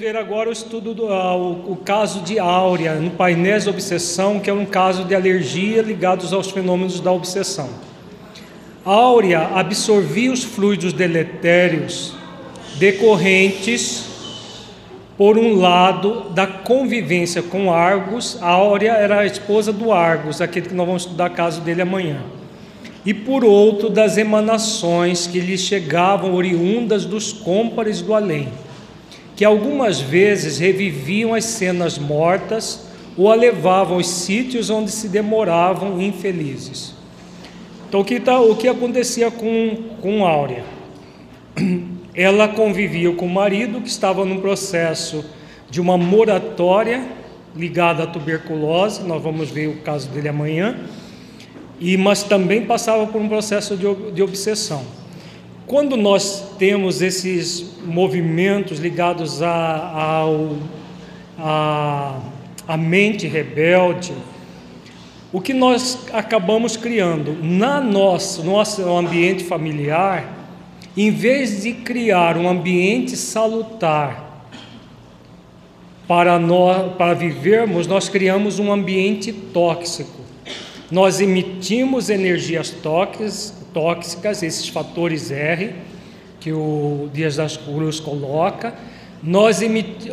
Ver 0.00 0.16
agora 0.16 0.48
o 0.48 0.52
estudo 0.52 0.94
do 0.94 1.12
ah, 1.12 1.36
o, 1.36 1.72
o 1.72 1.76
caso 1.76 2.20
de 2.20 2.38
Áurea, 2.38 2.94
no 2.94 3.10
painel 3.10 3.58
obsessão, 3.68 4.40
que 4.40 4.48
é 4.48 4.52
um 4.52 4.64
caso 4.64 5.04
de 5.04 5.14
alergia 5.14 5.82
ligados 5.82 6.32
aos 6.32 6.50
fenômenos 6.50 7.00
da 7.00 7.12
obsessão. 7.12 7.68
Áurea 8.82 9.50
absorvia 9.54 10.32
os 10.32 10.42
fluidos 10.42 10.94
deletérios 10.94 12.14
decorrentes, 12.78 14.06
por 15.18 15.36
um 15.36 15.60
lado, 15.60 16.30
da 16.30 16.46
convivência 16.46 17.42
com 17.42 17.70
Argos. 17.70 18.38
Áurea 18.40 18.92
era 18.92 19.20
a 19.20 19.26
esposa 19.26 19.70
do 19.70 19.92
Argos, 19.92 20.40
aquele 20.40 20.70
que 20.70 20.74
nós 20.74 20.86
vamos 20.86 21.02
estudar 21.02 21.28
caso 21.28 21.60
dele 21.60 21.82
amanhã. 21.82 22.22
E 23.04 23.12
por 23.12 23.44
outro, 23.44 23.90
das 23.90 24.16
emanações 24.16 25.26
que 25.26 25.40
lhe 25.40 25.58
chegavam 25.58 26.32
oriundas 26.32 27.04
dos 27.04 27.34
cômpares 27.34 28.00
do 28.00 28.14
além 28.14 28.48
que 29.40 29.44
algumas 29.46 30.02
vezes 30.02 30.58
reviviam 30.58 31.32
as 31.32 31.46
cenas 31.46 31.98
mortas 31.98 32.84
ou 33.16 33.32
a 33.32 33.34
levavam 33.34 33.94
aos 33.94 34.06
sítios 34.06 34.68
onde 34.68 34.90
se 34.90 35.08
demoravam 35.08 35.98
infelizes. 35.98 36.94
Então, 37.88 38.00
o 38.00 38.04
que, 38.04 38.20
tá, 38.20 38.38
o 38.38 38.54
que 38.54 38.68
acontecia 38.68 39.30
com, 39.30 39.78
com 40.02 40.26
Áurea? 40.26 40.62
Ela 42.14 42.48
convivia 42.48 43.10
com 43.14 43.24
o 43.24 43.30
marido, 43.30 43.80
que 43.80 43.88
estava 43.88 44.26
num 44.26 44.42
processo 44.42 45.24
de 45.70 45.80
uma 45.80 45.96
moratória 45.96 47.02
ligada 47.56 48.02
à 48.02 48.06
tuberculose, 48.06 49.04
nós 49.04 49.22
vamos 49.22 49.50
ver 49.50 49.68
o 49.68 49.78
caso 49.78 50.10
dele 50.10 50.28
amanhã, 50.28 50.80
e 51.80 51.96
mas 51.96 52.22
também 52.22 52.66
passava 52.66 53.06
por 53.06 53.18
um 53.18 53.26
processo 53.26 53.74
de, 53.74 53.86
de 54.12 54.22
obsessão. 54.22 54.99
Quando 55.70 55.96
nós 55.96 56.56
temos 56.58 57.00
esses 57.00 57.64
movimentos 57.84 58.80
ligados 58.80 59.40
à 59.40 59.46
a, 59.48 60.24
a, 61.38 62.20
a 62.66 62.76
mente 62.76 63.28
rebelde, 63.28 64.12
o 65.32 65.40
que 65.40 65.54
nós 65.54 66.08
acabamos 66.12 66.76
criando 66.76 67.38
na 67.40 67.80
nossa, 67.80 68.42
nosso 68.42 68.82
ambiente 68.82 69.44
familiar, 69.44 70.48
em 70.96 71.12
vez 71.12 71.62
de 71.62 71.72
criar 71.72 72.36
um 72.36 72.48
ambiente 72.48 73.16
salutar 73.16 74.48
para 76.08 76.36
nós, 76.36 76.96
para 76.96 77.14
vivermos, 77.14 77.86
nós 77.86 78.08
criamos 78.08 78.58
um 78.58 78.72
ambiente 78.72 79.32
tóxico. 79.32 80.18
Nós 80.90 81.20
emitimos 81.20 82.10
energias 82.10 82.70
tóxicas, 82.70 83.59
tóxicas, 83.72 84.42
esses 84.42 84.68
fatores 84.68 85.30
R, 85.30 85.74
que 86.40 86.52
o 86.52 87.08
Dias 87.12 87.36
das 87.36 87.56
Cruz 87.56 88.00
coloca. 88.00 88.74
Nós 89.22 89.60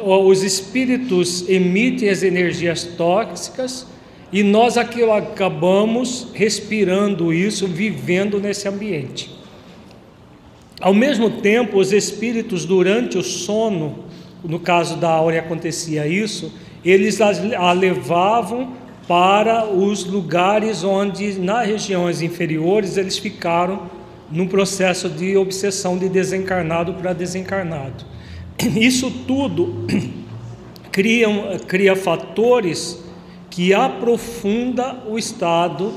os 0.03 0.43
espíritos 0.43 1.47
emitem 1.47 2.09
as 2.09 2.23
energias 2.23 2.83
tóxicas 2.83 3.87
e 4.31 4.43
nós 4.43 4.77
aqui 4.77 5.03
acabamos 5.09 6.27
respirando 6.33 7.33
isso, 7.33 7.65
vivendo 7.65 8.39
nesse 8.39 8.67
ambiente. 8.67 9.29
Ao 10.81 10.93
mesmo 10.93 11.29
tempo, 11.29 11.79
os 11.79 11.91
espíritos, 11.93 12.65
durante 12.65 13.17
o 13.17 13.23
sono, 13.23 14.05
no 14.43 14.59
caso 14.59 14.97
da 14.97 15.09
Áurea 15.09 15.39
acontecia 15.39 16.05
isso, 16.05 16.51
eles 16.83 17.19
a 17.21 17.71
levavam 17.71 18.73
para 19.07 19.65
os 19.65 20.03
lugares 20.03 20.83
onde, 20.83 21.39
nas 21.39 21.65
regiões 21.65 22.21
inferiores, 22.21 22.97
eles 22.97 23.17
ficaram 23.17 23.89
num 24.29 24.47
processo 24.47 25.09
de 25.09 25.37
obsessão 25.37 25.97
de 25.97 26.09
desencarnado 26.09 26.93
para 26.95 27.13
desencarnado. 27.13 28.03
Isso 28.75 29.09
tudo 29.25 29.85
cria, 30.91 31.27
cria 31.67 31.95
fatores 31.95 33.01
que 33.49 33.73
aprofunda 33.73 35.03
o 35.07 35.17
estado 35.17 35.93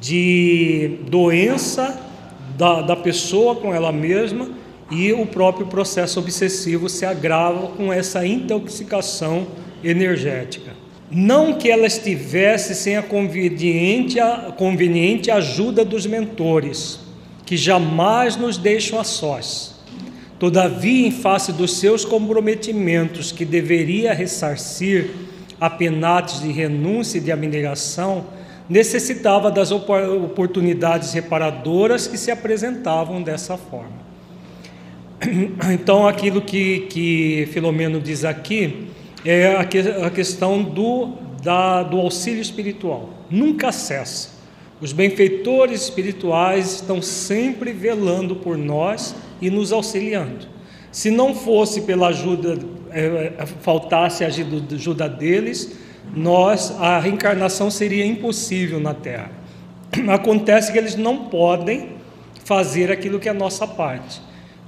de 0.00 0.98
doença 1.10 2.00
da, 2.56 2.80
da 2.80 2.96
pessoa 2.96 3.56
com 3.56 3.74
ela 3.74 3.92
mesma 3.92 4.48
e 4.90 5.12
o 5.12 5.26
próprio 5.26 5.66
processo 5.66 6.20
obsessivo 6.20 6.88
se 6.88 7.04
agrava 7.04 7.68
com 7.68 7.92
essa 7.92 8.26
intoxicação 8.26 9.46
energética. 9.82 10.75
Não 11.10 11.54
que 11.54 11.70
ela 11.70 11.86
estivesse 11.86 12.74
sem 12.74 12.96
a 12.96 13.02
conveniente, 13.02 14.18
a 14.18 14.52
conveniente 14.56 15.30
ajuda 15.30 15.84
dos 15.84 16.04
mentores, 16.04 16.98
que 17.44 17.56
jamais 17.56 18.36
nos 18.36 18.58
deixam 18.58 18.98
a 18.98 19.04
sós. 19.04 19.76
Todavia, 20.38 21.06
em 21.06 21.12
face 21.12 21.52
dos 21.52 21.78
seus 21.78 22.04
comprometimentos 22.04 23.30
que 23.30 23.44
deveria 23.44 24.12
ressarcir 24.12 25.10
a 25.60 25.70
penates 25.70 26.40
de 26.40 26.50
renúncia 26.50 27.18
e 27.18 27.20
de 27.20 27.32
abnegação, 27.32 28.26
necessitava 28.68 29.50
das 29.50 29.70
oportunidades 29.70 31.12
reparadoras 31.12 32.06
que 32.06 32.18
se 32.18 32.30
apresentavam 32.30 33.22
dessa 33.22 33.56
forma. 33.56 34.06
Então, 35.72 36.06
aquilo 36.06 36.42
que, 36.42 36.80
que 36.90 37.48
Filomeno 37.52 38.00
diz 38.00 38.24
aqui 38.24 38.88
é 39.26 39.56
a, 39.56 39.64
que, 39.64 39.78
a 39.78 40.08
questão 40.08 40.62
do, 40.62 41.14
da, 41.42 41.82
do 41.82 41.98
auxílio 41.98 42.40
espiritual. 42.40 43.10
Nunca 43.28 43.72
cessa. 43.72 44.36
Os 44.80 44.92
benfeitores 44.92 45.82
espirituais 45.82 46.74
estão 46.76 47.02
sempre 47.02 47.72
velando 47.72 48.36
por 48.36 48.56
nós 48.56 49.16
e 49.40 49.50
nos 49.50 49.72
auxiliando. 49.72 50.46
Se 50.92 51.10
não 51.10 51.34
fosse 51.34 51.82
pela 51.82 52.08
ajuda, 52.08 52.58
é, 52.90 53.32
é 53.38 53.46
faltasse 53.46 54.22
a 54.22 54.28
ajuda 54.28 55.08
deles, 55.08 55.76
nós 56.14 56.70
a 56.78 56.98
reencarnação 57.00 57.70
seria 57.70 58.06
impossível 58.06 58.78
na 58.78 58.94
Terra. 58.94 59.30
Acontece 60.08 60.70
que 60.70 60.78
eles 60.78 60.94
não 60.94 61.24
podem 61.24 61.96
fazer 62.44 62.92
aquilo 62.92 63.18
que 63.18 63.28
é 63.28 63.32
a 63.32 63.34
nossa 63.34 63.66
parte. 63.66 64.20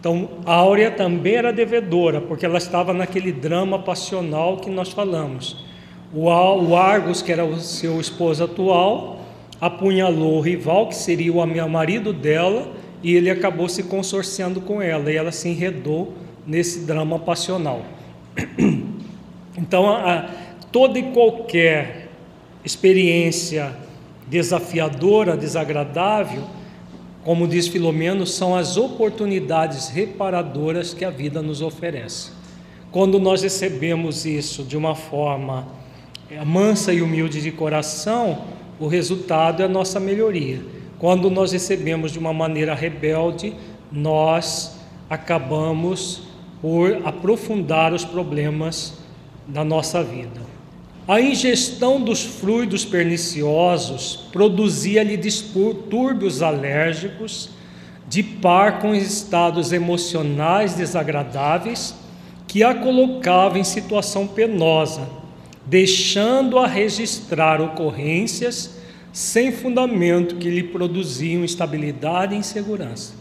Então, 0.09 0.27
a 0.47 0.55
Áurea 0.55 0.91
também 0.91 1.35
era 1.35 1.53
devedora, 1.53 2.19
porque 2.19 2.47
ela 2.47 2.57
estava 2.57 2.95
naquele 2.95 3.31
drama 3.31 3.79
passional 3.79 4.57
que 4.57 4.71
nós 4.71 4.89
falamos. 4.89 5.67
O 6.15 6.31
Argos, 6.75 7.21
que 7.21 7.31
era 7.31 7.45
o 7.45 7.61
seu 7.61 8.01
esposo 8.01 8.43
atual, 8.43 9.21
apunhalou 9.61 10.39
o 10.39 10.41
rival, 10.41 10.89
que 10.89 10.95
seria 10.95 11.31
o 11.31 11.69
marido 11.69 12.15
dela, 12.15 12.73
e 13.03 13.15
ele 13.15 13.29
acabou 13.29 13.69
se 13.69 13.83
consorciando 13.83 14.63
com 14.63 14.81
ela, 14.81 15.13
e 15.13 15.17
ela 15.17 15.31
se 15.31 15.51
enredou 15.51 16.15
nesse 16.47 16.87
drama 16.87 17.19
passional. 17.19 17.83
Então, 19.61 19.91
a, 19.91 20.31
toda 20.71 21.01
e 21.01 21.11
qualquer 21.11 22.11
experiência 22.65 23.75
desafiadora, 24.29 25.37
desagradável, 25.37 26.45
como 27.25 27.47
diz 27.47 27.69
Filomeno, 27.69 28.27
são 28.27 28.55
as 28.55 28.77
oportunidades 28.77 29.89
reparadoras 29.89 30.95
que 30.95 31.05
a 31.05 31.11
vida 31.11 31.43
nos 31.43 31.61
oferece. 31.61 32.31
Quando 32.91 33.19
nós 33.19 33.43
recebemos 33.43 34.25
isso 34.25 34.63
de 34.63 34.77
uma 34.77 34.95
forma 34.95 35.69
é, 36.31 36.43
mansa 36.45 36.93
e 36.93 37.03
humilde 37.03 37.43
de 37.43 37.53
coração, 37.53 38.45
o 38.81 38.87
resultado 38.87 39.63
é 39.63 39.67
a 39.67 39.69
nossa 39.69 39.99
melhoria. 40.01 40.63
Quando 40.99 41.31
nós 41.31 41.53
recebemos 41.53 42.13
de 42.13 42.19
uma 42.19 42.33
maneira 42.33 42.75
rebelde, 42.75 43.55
nós 43.91 44.79
acabamos 45.09 46.23
por 46.61 47.01
aprofundar 47.05 47.93
os 47.93 48.05
problemas 48.05 48.99
da 49.47 49.65
nossa 49.65 50.03
vida. 50.03 50.58
A 51.09 51.23
ingestão 51.23 51.99
dos 51.99 52.23
fluidos 52.23 52.85
perniciosos 52.85 54.29
produzia-lhe 54.31 55.17
distúrbios 55.17 56.43
alérgicos, 56.43 57.49
de 58.07 58.23
par 58.23 58.79
com 58.79 58.95
estados 58.95 59.73
emocionais 59.73 60.75
desagradáveis, 60.75 61.95
que 62.47 62.63
a 62.63 62.75
colocavam 62.75 63.57
em 63.57 63.65
situação 63.65 64.27
penosa, 64.27 65.09
deixando-a 65.65 66.67
registrar 66.67 67.59
ocorrências 67.59 68.77
sem 69.11 69.51
fundamento 69.51 70.37
que 70.37 70.51
lhe 70.51 70.63
produziam 70.63 71.43
instabilidade 71.43 72.35
e 72.35 72.39
insegurança. 72.39 73.15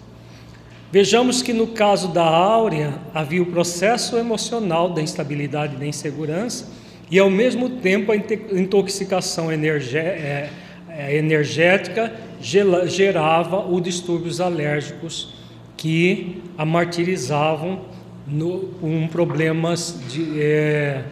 Vejamos 0.92 1.42
que 1.42 1.54
no 1.54 1.68
caso 1.68 2.10
da 2.10 2.25
Áurea 2.25 2.95
havia 3.13 3.42
o 3.42 3.45
processo 3.45 4.18
emocional 4.18 4.90
da 4.90 5.01
instabilidade 5.01 5.75
e 5.75 5.80
da 5.80 5.86
insegurança 5.86 6.86
e 7.09 7.19
ao 7.19 7.30
mesmo 7.30 7.69
tempo 7.69 8.12
a 8.12 8.15
intoxicação 8.15 9.50
é, 9.51 10.50
é, 10.89 11.15
energética 11.15 12.13
gerava 12.42 13.65
os 13.65 13.81
distúrbios 13.81 14.42
alérgicos 14.42 15.33
que 15.77 16.42
a 16.57 16.65
martirizavam 16.65 17.81
no, 18.27 18.59
com 18.81 19.07
problemas 19.07 20.00
de, 20.09 20.42
é, 20.42 21.04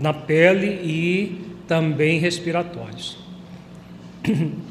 na 0.00 0.12
pele 0.12 0.66
e 0.82 1.40
também 1.68 2.18
respiratórios. 2.18 3.18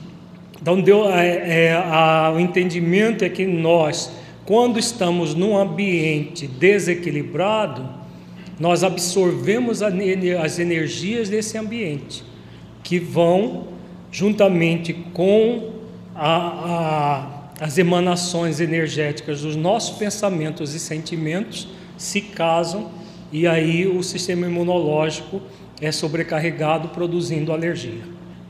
Então, 0.62 0.82
deu, 0.82 1.10
é, 1.10 1.68
é, 1.68 1.74
a, 1.74 2.34
o 2.36 2.38
entendimento 2.38 3.24
é 3.24 3.30
que 3.30 3.46
nós, 3.46 4.12
quando 4.46 4.78
estamos 4.78 5.34
num 5.34 5.58
ambiente 5.58 6.48
desequilibrado, 6.48 7.99
nós 8.60 8.84
absorvemos 8.84 9.82
as 9.82 10.60
energias 10.60 11.30
desse 11.30 11.58
ambiente, 11.58 12.24
que 12.84 13.00
vão, 13.00 13.68
juntamente 14.12 14.94
com 15.14 15.72
a, 16.16 16.36
a, 17.60 17.66
as 17.66 17.78
emanações 17.78 18.60
energéticas 18.60 19.42
dos 19.42 19.56
nossos 19.56 19.98
pensamentos 19.98 20.76
e 20.76 20.80
sentimentos, 20.80 21.68
se 21.98 22.22
casam 22.22 22.92
e 23.32 23.48
aí 23.48 23.88
o 23.88 24.04
sistema 24.04 24.48
imunológico 24.48 25.42
é 25.80 25.92
sobrecarregado, 25.92 26.90
produzindo 26.90 27.54
alergia. 27.54 28.02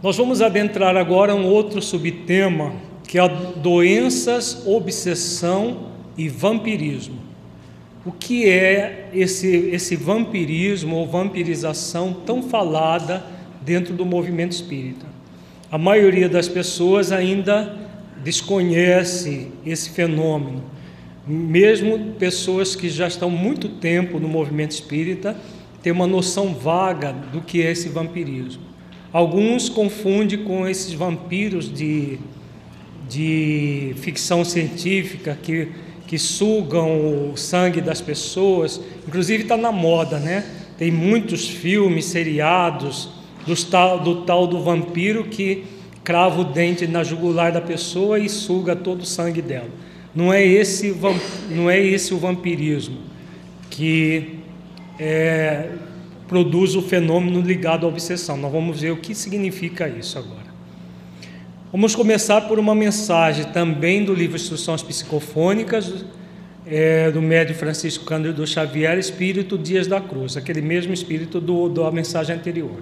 Nós 0.02 0.18
vamos 0.18 0.42
adentrar 0.42 0.96
agora 0.96 1.36
um 1.36 1.46
outro 1.46 1.82
subtema, 1.82 2.74
que 3.06 3.20
é 3.20 3.28
doenças, 3.58 4.66
obsessão 4.66 5.90
e 6.18 6.30
vampirismo. 6.30 7.19
O 8.06 8.14
que 8.14 8.48
é 8.48 9.10
esse, 9.14 9.48
esse 9.48 9.96
vampirismo 9.98 10.96
ou 10.96 11.06
vampirização 11.06 12.14
tão 12.14 12.42
falada 12.42 13.26
dentro 13.62 13.94
do 13.94 14.06
movimento 14.06 14.54
espírita? 14.54 15.06
A 15.70 15.78
maioria 15.78 16.30
das 16.30 16.48
pessoas 16.48 17.12
ainda 17.12 17.78
desconhece 18.24 19.50
esse 19.66 19.90
fenômeno. 19.90 20.64
Mesmo 21.28 22.14
pessoas 22.18 22.74
que 22.74 22.90
já 22.90 23.08
estão 23.08 23.30
muito 23.30 23.68
tempo 23.68 24.18
no 24.18 24.30
movimento 24.30 24.72
espírita 24.72 25.36
têm 25.84 25.92
uma 25.92 26.08
noção 26.08 26.54
vaga 26.54 27.12
do 27.12 27.42
que 27.42 27.62
é 27.62 27.72
esse 27.72 27.90
vampirismo. 27.90 28.64
Alguns 29.12 29.68
confundem 29.68 30.44
com 30.44 30.68
esses 30.68 30.94
vampiros 30.94 31.72
de, 31.72 32.18
de 33.10 33.94
ficção 33.98 34.46
científica 34.46 35.38
que 35.42 35.68
que 36.10 36.18
sugam 36.18 37.32
o 37.32 37.38
sangue 37.38 37.82
das 37.82 38.02
pessoas, 38.02 38.82
inclusive 39.08 39.44
está 39.44 39.56
na 39.56 39.72
moda, 39.72 40.18
né? 40.18 40.44
Tem 40.76 40.90
muitos 40.90 41.48
filmes, 41.48 42.06
seriados 42.06 43.10
do 43.46 43.56
tal, 43.56 44.00
do 44.00 44.24
tal 44.24 44.48
do 44.48 44.60
vampiro 44.60 45.26
que 45.26 45.66
crava 46.04 46.42
o 46.42 46.46
dente 46.46 46.88
na 46.88 47.04
jugular 47.04 47.52
da 47.52 47.62
pessoa 47.62 48.18
e 48.18 48.28
suga 48.28 48.76
todo 48.76 49.02
o 49.02 49.06
sangue 49.06 49.40
dela. 49.40 49.70
Não 50.16 50.34
é 50.34 50.44
esse, 50.44 50.98
não 51.52 51.70
é 51.70 51.80
esse 51.80 52.12
o 52.12 52.18
vampirismo 52.18 52.98
que 53.70 54.40
é, 54.98 55.70
produz 56.28 56.76
o 56.76 56.82
fenômeno 56.82 57.40
ligado 57.40 57.86
à 57.86 57.88
obsessão. 57.88 58.36
Nós 58.36 58.52
vamos 58.52 58.82
ver 58.82 58.90
o 58.90 58.98
que 58.98 59.14
significa 59.14 59.88
isso 59.88 60.18
agora. 60.18 60.49
Vamos 61.72 61.94
começar 61.94 62.42
por 62.48 62.58
uma 62.58 62.74
mensagem 62.74 63.46
também 63.46 64.04
do 64.04 64.12
livro 64.12 64.36
Instruções 64.36 64.82
Psicofônicas, 64.82 66.04
é, 66.66 67.12
do 67.12 67.22
médio 67.22 67.54
Francisco 67.54 68.06
Cândido 68.06 68.46
Xavier, 68.48 68.98
Espírito 68.98 69.56
Dias 69.56 69.86
da 69.86 70.02
Cruz, 70.02 70.36
aquele 70.36 70.62
mesmo 70.62 70.96
espírito 70.96 71.40
do, 71.40 71.70
da 71.70 71.92
mensagem 71.92 72.36
anterior. 72.36 72.82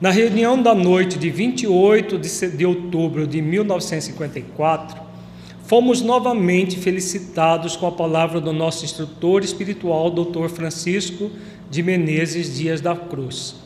Na 0.00 0.10
reunião 0.10 0.62
da 0.62 0.72
noite 0.76 1.18
de 1.18 1.28
28 1.28 2.16
de, 2.16 2.56
de 2.56 2.64
outubro 2.64 3.26
de 3.26 3.42
1954, 3.42 4.96
fomos 5.66 6.00
novamente 6.00 6.78
felicitados 6.78 7.74
com 7.74 7.88
a 7.88 7.92
palavra 7.92 8.40
do 8.40 8.52
nosso 8.52 8.84
instrutor 8.84 9.42
espiritual, 9.42 10.08
Dr. 10.08 10.46
Francisco 10.50 11.32
de 11.68 11.82
Menezes 11.82 12.56
Dias 12.56 12.80
da 12.80 12.94
Cruz, 12.94 13.56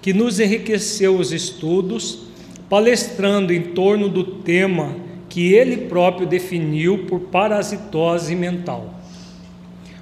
que 0.00 0.12
nos 0.12 0.38
enriqueceu 0.38 1.16
os 1.18 1.32
estudos 1.32 2.26
palestrando 2.68 3.52
em 3.52 3.62
torno 3.62 4.08
do 4.08 4.24
tema 4.24 4.96
que 5.28 5.52
ele 5.52 5.88
próprio 5.88 6.26
definiu 6.26 7.06
por 7.06 7.20
parasitose 7.20 8.34
mental. 8.34 8.94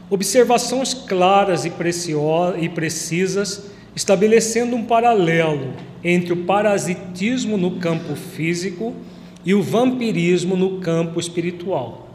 Observações 0.09 0.95
claras 0.95 1.65
e, 1.65 1.73
e 2.61 2.69
precisas, 2.69 3.71
estabelecendo 3.97 4.77
um 4.77 4.85
paralelo 4.85 5.73
entre 6.03 6.33
o 6.33 6.45
parasitismo 6.45 7.57
no 7.57 7.73
campo 7.73 8.15
físico 8.15 8.95
e 9.45 9.55
o 9.55 9.63
vampirismo 9.63 10.57
no 10.57 10.79
campo 10.79 11.19
espiritual. 11.19 12.09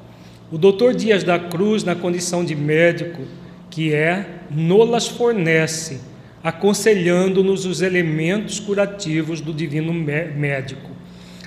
O 0.51 0.57
Dr. 0.57 0.93
Dias 0.95 1.23
da 1.23 1.37
Cruz, 1.37 1.83
na 1.83 1.95
condição 1.95 2.43
de 2.43 2.55
médico 2.55 3.23
que 3.69 3.93
é, 3.93 4.43
nolas 4.49 5.07
fornece 5.07 5.99
aconselhando-nos 6.43 7.65
os 7.65 7.81
elementos 7.81 8.59
curativos 8.59 9.41
do 9.41 9.53
divino 9.53 9.93
médico, 9.93 10.89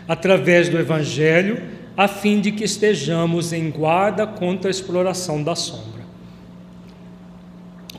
através 0.06 0.69
do 0.69 0.79
Evangelho, 0.79 1.62
a 1.97 2.09
fim 2.09 2.41
de 2.41 2.53
que 2.53 2.65
estejamos 2.65 3.53
em 3.53 3.71
guarda 3.71 4.27
contra 4.27 4.69
a 4.69 4.71
exploração 4.71 5.43
da 5.43 5.55
sombra. 5.55 6.03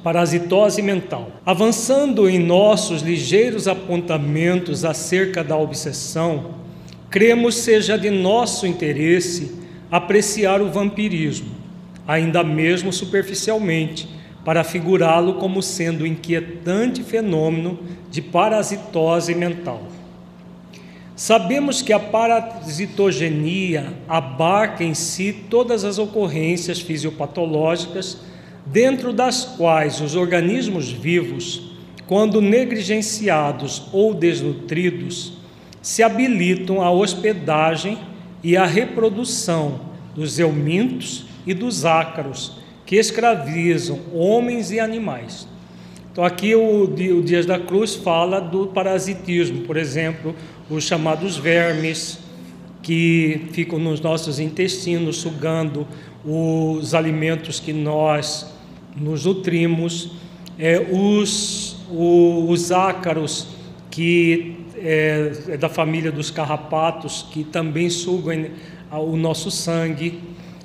Parasitose 0.04 0.82
mental. 0.82 1.32
Avançando 1.46 2.30
em 2.30 2.38
nossos 2.38 3.02
ligeiros 3.02 3.68
apontamentos 3.68 4.84
acerca 4.84 5.44
da 5.44 5.56
obsessão, 5.56 6.56
cremos 7.10 7.56
seja 7.56 7.98
de 7.98 8.10
nosso 8.10 8.68
interesse 8.68 9.56
apreciar 9.90 10.62
o 10.62 10.70
vampirismo, 10.70 11.52
ainda 12.06 12.44
mesmo 12.44 12.92
superficialmente 12.92 14.10
para 14.44 14.64
figurá-lo 14.64 15.36
como 15.36 15.62
sendo 15.62 16.04
um 16.04 16.08
inquietante 16.08 17.04
fenômeno 17.04 17.80
de 18.10 18.22
parasitose 18.22 19.34
mental. 19.34 19.84
Sabemos 21.16 21.82
que 21.82 21.94
a 21.94 22.00
parasitogenia 22.00 23.94
abarca 24.08 24.84
em 24.84 24.94
si 24.94 25.32
todas 25.50 25.84
as 25.84 26.00
ocorrências 26.00 26.80
fisiopatológicas, 26.80 28.18
dentro 28.66 29.14
das 29.14 29.46
quais 29.46 30.02
os 30.02 30.16
organismos 30.16 30.92
vivos, 30.92 31.72
quando 32.08 32.42
negligenciados 32.42 33.84
ou 33.94 34.14
desnutridos, 34.14 35.34
se 35.82 36.02
habilitam 36.02 36.82
à 36.82 36.90
hospedagem 36.90 37.98
e 38.44 38.58
à 38.58 38.66
reprodução 38.66 39.82
dos 40.16 40.40
eumintos 40.40 41.26
e 41.46 41.54
dos 41.54 41.86
ácaros, 41.86 42.63
que 42.86 42.96
escravizam 42.96 44.00
homens 44.14 44.72
e 44.72 44.80
animais. 44.80 45.48
Então, 46.12 46.24
aqui 46.24 46.54
o, 46.54 46.84
o 46.84 47.24
Dias 47.24 47.46
da 47.46 47.60
Cruz 47.60 47.96
fala 47.96 48.40
do 48.40 48.68
parasitismo, 48.68 49.62
por 49.62 49.78
exemplo, 49.78 50.36
os 50.70 50.84
chamados 50.84 51.38
vermes, 51.38 52.20
que 52.84 53.48
ficam 53.52 53.80
nos 53.80 54.02
nossos 54.02 54.40
intestinos, 54.40 55.18
sugando 55.18 55.88
os 56.24 56.94
alimentos 56.94 57.60
que 57.60 57.74
nós 57.74 58.54
nos 58.96 59.26
nutrimos, 59.26 60.12
é, 60.60 60.80
os, 60.92 61.78
os, 61.90 62.50
os 62.50 62.72
ácaros, 62.72 63.48
que 63.90 64.58
é, 64.78 65.32
é 65.50 65.58
da 65.58 65.70
família 65.70 66.12
dos 66.12 66.30
carrapatos, 66.30 67.26
que 67.32 67.44
também 67.44 67.90
sugam 67.90 68.48
o 68.92 69.16
nosso 69.16 69.50
sangue, 69.50 70.20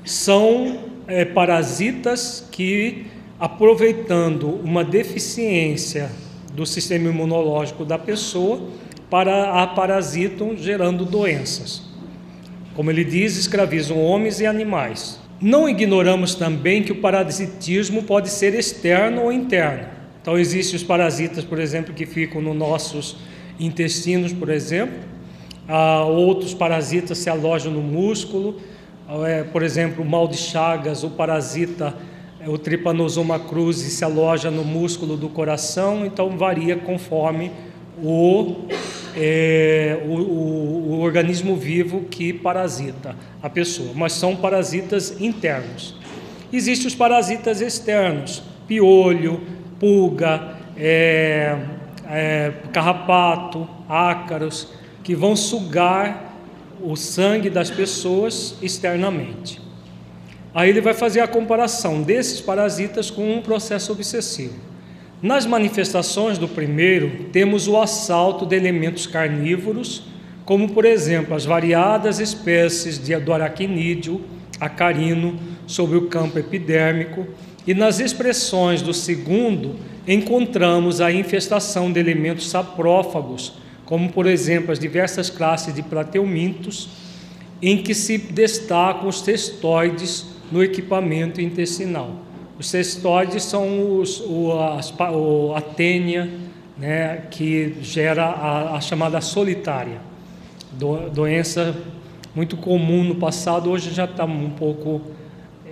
são 0.05 0.88
é, 1.09 1.25
parasitas 1.25 2.47
que, 2.53 3.07
aproveitando 3.41 4.61
uma 4.63 4.85
deficiência 4.85 6.11
do 6.53 6.67
sistema 6.67 7.09
imunológico 7.09 7.85
da 7.85 7.99
pessoa, 7.99 8.69
para 9.09 9.63
a 9.63 9.67
parasitam, 9.67 10.55
gerando 10.55 11.07
doenças. 11.07 11.83
Como 12.75 12.91
ele 12.91 13.05
diz, 13.05 13.39
escravizam 13.39 13.99
homens 13.99 14.39
e 14.39 14.47
animais. 14.47 15.19
Não 15.41 15.67
ignoramos 15.67 16.35
também 16.35 16.83
que 16.83 16.93
o 16.93 16.97
parasitismo 16.97 18.03
pode 18.03 18.29
ser 18.29 18.55
externo 18.55 19.23
ou 19.23 19.33
interno. 19.33 19.89
Então, 20.21 20.39
existem 20.39 20.77
os 20.77 20.83
parasitas, 20.83 21.43
por 21.43 21.59
exemplo, 21.59 21.95
que 21.95 22.05
ficam 22.05 22.43
nos 22.43 22.55
nossos 22.55 23.17
intestinos, 23.59 24.33
por 24.33 24.51
exemplo. 24.51 24.99
Ah, 25.67 26.05
outros 26.05 26.53
parasitas 26.53 27.19
se 27.19 27.31
alojam 27.31 27.73
no 27.73 27.81
músculo 27.81 28.61
por 29.53 29.63
exemplo, 29.63 30.05
o 30.05 30.09
mal 30.09 30.29
de 30.29 30.37
Chagas, 30.37 31.03
o 31.03 31.09
parasita, 31.11 31.95
é, 32.41 32.49
o 32.49 32.59
Trypanosoma 32.59 33.39
cruzi 33.39 33.91
se 33.91 34.05
aloja 34.05 34.51
no 34.51 34.65
músculo 34.65 35.17
do 35.17 35.29
coração, 35.29 36.05
então 36.05 36.37
varia 36.37 36.77
conforme 36.77 37.51
o, 38.03 38.67
é, 39.17 39.99
o, 40.07 40.13
o, 40.13 40.91
o 40.91 41.01
organismo 41.01 41.57
vivo 41.57 42.03
que 42.03 42.33
parasita 42.33 43.17
a 43.43 43.49
pessoa, 43.49 43.93
mas 43.95 44.13
são 44.13 44.37
parasitas 44.37 45.21
internos. 45.21 45.97
Existem 46.53 46.87
os 46.87 46.95
parasitas 46.95 47.61
externos, 47.61 48.43
piolho, 48.67 49.41
pulga, 49.81 50.57
é, 50.77 51.57
é, 52.11 52.53
carrapato, 52.73 53.67
ácaros, 53.89 54.69
que 55.03 55.15
vão 55.15 55.35
sugar 55.35 56.28
o 56.83 56.97
sangue 56.97 57.51
das 57.51 57.71
pessoas 57.71 58.55
externamente. 58.63 59.61
Aí 60.55 60.71
ele 60.71 60.81
vai 60.81 60.95
fazer 60.95 61.21
a 61.21 61.29
comparação 61.29 62.03
desses 62.03 62.41
parasitas 62.41 63.11
com 63.11 63.33
um 63.33 63.43
processo 63.43 63.93
obsessivo. 63.93 64.55
Nas 65.21 65.45
manifestações 65.45 66.39
do 66.39 66.47
primeiro, 66.47 67.25
temos 67.33 67.67
o 67.67 67.77
assalto 67.77 68.47
de 68.47 68.57
elementos 68.57 69.07
carnívoros, 69.07 70.05
como 70.45 70.71
por 70.71 70.85
exemplo 70.85 71.35
as 71.35 71.45
variadas 71.45 72.21
espécies 72.21 72.99
de 72.99 73.13
aracnídeo, 73.13 74.23
acarino, 74.61 75.39
sobre 75.67 75.99
o 75.99 76.07
campo 76.07 76.39
epidérmico, 76.39 77.27
e 77.67 77.75
nas 77.75 78.01
expressões 78.01 78.81
do 78.81 78.95
segundo, 78.95 79.77
encontramos 80.07 81.01
a 81.01 81.13
infestação 81.13 81.93
de 81.93 82.01
elementos 82.01 82.49
saprófagos, 82.49 83.55
como 83.89 84.13
por 84.13 84.27
exemplo 84.27 84.71
as 84.71 84.79
diversas 84.79 85.31
classes 85.31 85.75
de 85.75 85.83
plateumintos, 85.83 86.91
em 87.63 87.83
que 87.83 87.95
se 87.95 88.19
destacam 88.19 89.09
os 89.09 89.23
cestoides 89.23 90.27
no 90.53 90.63
equipamento 90.63 91.41
intestinal. 91.41 92.11
Os 92.59 92.69
cestoides 92.69 93.45
são 93.45 93.99
os, 93.99 94.21
o, 94.21 94.53
as, 94.61 94.93
o, 94.93 95.55
a 95.57 95.63
tênia, 95.63 96.29
né, 96.77 97.23
que 97.31 97.77
gera 97.81 98.27
a, 98.27 98.77
a 98.77 98.81
chamada 98.83 99.23
solitária, 99.23 100.03
do, 100.73 101.09
doença 101.09 101.75
muito 102.35 102.59
comum 102.59 103.03
no 103.03 103.15
passado, 103.15 103.71
hoje 103.71 103.95
já 103.95 104.05
está 104.05 104.27
um 104.27 104.51
pouco 104.51 105.01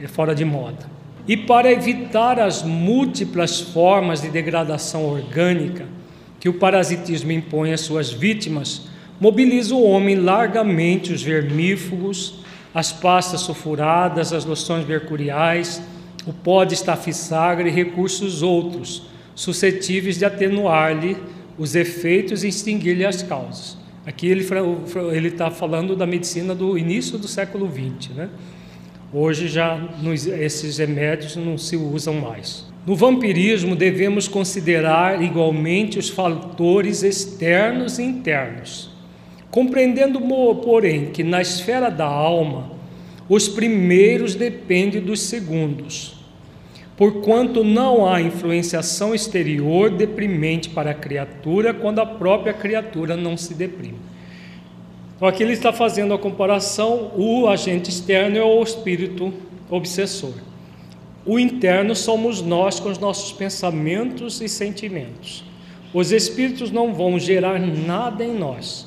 é, 0.00 0.08
fora 0.08 0.35
de 0.35 0.44
moda. 0.44 0.88
E 1.28 1.37
para 1.37 1.70
evitar 1.70 2.40
as 2.40 2.62
múltiplas 2.62 3.61
formas 3.61 4.23
de 4.23 4.30
degradação 4.30 5.04
orgânica 5.04 5.95
que 6.38 6.48
o 6.48 6.54
parasitismo 6.54 7.32
impõe 7.32 7.72
às 7.72 7.80
suas 7.80 8.12
vítimas, 8.12 8.82
mobiliza 9.20 9.74
o 9.74 9.82
homem 9.82 10.16
largamente 10.16 11.12
os 11.12 11.22
vermífugos, 11.22 12.40
as 12.74 12.92
pastas 12.92 13.40
sulfuradas, 13.40 14.32
as 14.32 14.44
loções 14.44 14.86
mercuriais, 14.86 15.82
o 16.26 16.32
pó 16.32 16.64
de 16.64 16.74
estafissagra 16.74 17.68
e 17.68 17.72
recursos 17.72 18.42
outros, 18.42 19.04
suscetíveis 19.34 20.18
de 20.18 20.24
atenuar-lhe 20.24 21.16
os 21.56 21.74
efeitos 21.74 22.44
e 22.44 22.48
extinguir-lhe 22.48 23.06
as 23.06 23.22
causas. 23.22 23.78
Aqui 24.04 24.26
ele 24.26 25.28
está 25.28 25.50
falando 25.50 25.96
da 25.96 26.06
medicina 26.06 26.54
do 26.54 26.76
início 26.76 27.16
do 27.16 27.26
século 27.26 27.68
XX, 27.70 28.14
né? 28.14 28.28
Hoje 29.12 29.48
já 29.48 29.80
esses 30.38 30.78
remédios 30.78 31.34
não 31.36 31.56
se 31.56 31.76
usam 31.76 32.14
mais. 32.14 32.65
No 32.86 32.94
vampirismo, 32.94 33.74
devemos 33.74 34.28
considerar 34.28 35.20
igualmente 35.20 35.98
os 35.98 36.08
fatores 36.08 37.02
externos 37.02 37.98
e 37.98 38.04
internos, 38.04 38.90
compreendendo, 39.50 40.20
porém, 40.62 41.06
que 41.06 41.24
na 41.24 41.42
esfera 41.42 41.90
da 41.90 42.06
alma, 42.06 42.70
os 43.28 43.48
primeiros 43.48 44.36
dependem 44.36 45.00
dos 45.00 45.20
segundos, 45.22 46.24
porquanto 46.96 47.64
não 47.64 48.08
há 48.08 48.22
influenciação 48.22 49.12
exterior 49.12 49.90
deprimente 49.90 50.68
para 50.68 50.92
a 50.92 50.94
criatura 50.94 51.74
quando 51.74 51.98
a 51.98 52.06
própria 52.06 52.54
criatura 52.54 53.16
não 53.16 53.36
se 53.36 53.52
deprime. 53.52 53.98
Então 55.16 55.26
aqui 55.26 55.42
ele 55.42 55.54
está 55.54 55.72
fazendo 55.72 56.14
a 56.14 56.18
comparação, 56.18 57.10
o 57.16 57.48
agente 57.48 57.90
externo 57.90 58.38
é 58.38 58.44
o 58.44 58.62
espírito 58.62 59.34
obsessor. 59.68 60.34
O 61.26 61.40
interno 61.40 61.92
somos 61.97 62.40
nós 62.40 62.78
com 62.78 62.88
os 62.88 62.99
nossos 62.99 63.33
pensamentos 63.33 64.40
e 64.40 64.49
sentimentos. 64.49 65.42
Os 65.92 66.12
espíritos 66.12 66.71
não 66.71 66.95
vão 66.95 67.18
gerar 67.18 67.59
nada 67.59 68.25
em 68.25 68.33
nós, 68.33 68.87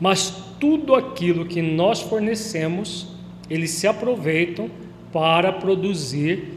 mas 0.00 0.32
tudo 0.58 0.94
aquilo 0.94 1.44
que 1.44 1.60
nós 1.60 2.00
fornecemos, 2.00 3.08
eles 3.50 3.70
se 3.72 3.86
aproveitam 3.86 4.70
para 5.12 5.52
produzir 5.52 6.54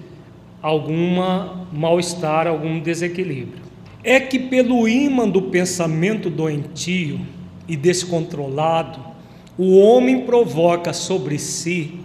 alguma 0.61 1.67
mal-estar, 1.73 2.47
algum 2.47 2.79
desequilíbrio. 2.79 3.61
É 4.03 4.21
que 4.21 4.39
pelo 4.39 4.87
ímã 4.87 5.27
do 5.27 5.41
pensamento 5.41 6.29
doentio 6.29 7.19
e 7.67 7.75
descontrolado, 7.75 8.99
o 9.57 9.77
homem 9.77 10.21
provoca 10.21 10.93
sobre 10.93 11.37
si 11.37 11.99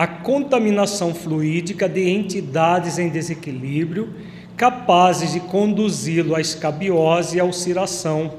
a 0.00 0.06
contaminação 0.06 1.14
fluídica 1.14 1.86
de 1.86 2.08
entidades 2.08 2.98
em 2.98 3.10
desequilíbrio, 3.10 4.08
capazes 4.56 5.34
de 5.34 5.40
conduzi-lo 5.40 6.34
à 6.34 6.40
escabiose 6.40 7.36
e 7.36 7.40
à 7.40 7.44
ulceração, 7.44 8.32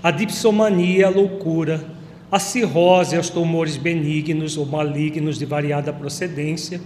à 0.00 0.12
dipsomania, 0.12 1.08
à 1.08 1.10
loucura, 1.10 1.84
à 2.30 2.38
cirrose, 2.38 3.16
aos 3.16 3.28
tumores 3.28 3.76
benignos 3.76 4.56
ou 4.56 4.64
malignos 4.64 5.36
de 5.36 5.44
variada 5.44 5.92
procedência, 5.92 6.80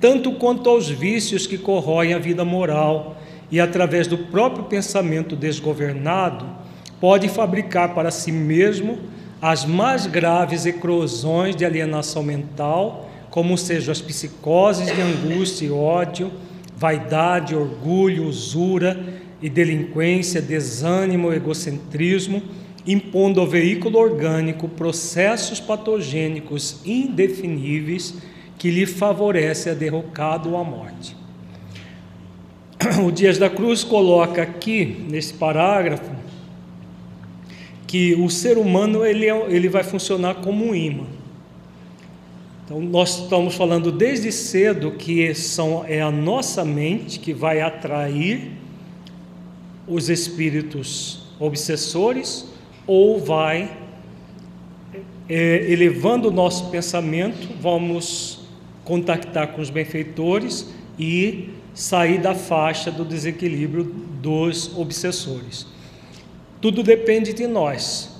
tanto 0.00 0.32
quanto 0.32 0.70
aos 0.70 0.88
vícios 0.88 1.46
que 1.46 1.58
corroem 1.58 2.14
a 2.14 2.18
vida 2.18 2.46
moral 2.46 3.18
e, 3.50 3.60
através 3.60 4.06
do 4.06 4.16
próprio 4.16 4.64
pensamento 4.64 5.36
desgovernado, 5.36 6.46
pode 6.98 7.28
fabricar 7.28 7.94
para 7.94 8.10
si 8.10 8.32
mesmo 8.32 8.98
as 9.42 9.66
mais 9.66 10.06
graves 10.06 10.64
eclosões 10.64 11.54
de 11.54 11.66
alienação 11.66 12.22
mental, 12.22 13.07
como 13.30 13.56
sejam 13.58 13.92
as 13.92 14.00
psicoses 14.00 14.86
de 14.86 15.00
angústia 15.00 15.66
e 15.66 15.70
ódio, 15.70 16.30
vaidade, 16.76 17.54
orgulho, 17.54 18.24
usura 18.24 18.98
e 19.42 19.48
delinquência, 19.48 20.40
desânimo, 20.40 21.32
egocentrismo, 21.32 22.42
impondo 22.86 23.40
ao 23.40 23.46
veículo 23.46 23.98
orgânico 23.98 24.68
processos 24.68 25.60
patogênicos 25.60 26.80
indefiníveis 26.84 28.14
que 28.56 28.70
lhe 28.70 28.86
favorece 28.86 29.70
a 29.70 29.74
derrocada 29.74 30.48
ou 30.48 30.56
a 30.56 30.64
morte. 30.64 31.16
O 33.04 33.12
Dias 33.12 33.38
da 33.38 33.50
Cruz 33.50 33.84
coloca 33.84 34.42
aqui, 34.42 35.04
nesse 35.08 35.34
parágrafo, 35.34 36.10
que 37.86 38.14
o 38.14 38.28
ser 38.28 38.58
humano 38.58 39.04
ele, 39.04 39.26
é, 39.26 39.46
ele 39.48 39.68
vai 39.68 39.82
funcionar 39.82 40.36
como 40.36 40.66
um 40.66 40.74
imã. 40.74 41.17
Então, 42.68 42.82
nós 42.82 43.20
estamos 43.20 43.54
falando 43.54 43.90
desde 43.90 44.30
cedo 44.30 44.90
que 44.90 45.34
são, 45.34 45.86
é 45.86 46.02
a 46.02 46.10
nossa 46.10 46.66
mente 46.66 47.18
que 47.18 47.32
vai 47.32 47.62
atrair 47.62 48.50
os 49.86 50.10
espíritos 50.10 51.22
obsessores 51.40 52.46
ou 52.86 53.18
vai, 53.18 53.74
é, 55.30 55.72
elevando 55.72 56.28
o 56.28 56.30
nosso 56.30 56.68
pensamento, 56.68 57.48
vamos 57.58 58.40
contactar 58.84 59.48
com 59.52 59.62
os 59.62 59.70
benfeitores 59.70 60.68
e 60.98 61.48
sair 61.72 62.20
da 62.20 62.34
faixa 62.34 62.90
do 62.90 63.02
desequilíbrio 63.02 63.84
dos 64.20 64.76
obsessores. 64.76 65.66
Tudo 66.60 66.82
depende 66.82 67.32
de 67.32 67.46
nós. 67.46 68.17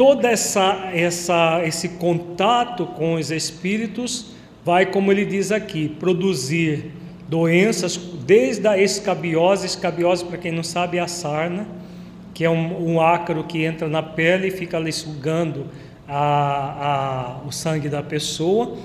Toda 0.00 0.30
essa, 0.30 0.92
essa 0.94 1.60
esse 1.62 1.86
contato 1.90 2.86
com 2.86 3.16
os 3.16 3.30
espíritos 3.30 4.28
vai, 4.64 4.86
como 4.86 5.12
ele 5.12 5.26
diz 5.26 5.52
aqui, 5.52 5.90
produzir 5.90 6.90
doenças 7.28 7.98
desde 7.98 8.66
a 8.66 8.78
escabiose, 8.78 9.66
escabiose 9.66 10.24
para 10.24 10.38
quem 10.38 10.52
não 10.52 10.62
sabe 10.62 10.96
é 10.96 11.02
a 11.02 11.06
sarna, 11.06 11.68
que 12.32 12.46
é 12.46 12.48
um, 12.48 12.92
um 12.92 12.98
ácaro 12.98 13.44
que 13.44 13.62
entra 13.62 13.88
na 13.88 14.02
pele 14.02 14.48
e 14.48 14.50
fica 14.50 14.78
ali 14.78 14.90
sugando 14.90 15.66
a, 16.08 17.42
a, 17.42 17.46
o 17.46 17.52
sangue 17.52 17.90
da 17.90 18.02
pessoa, 18.02 18.78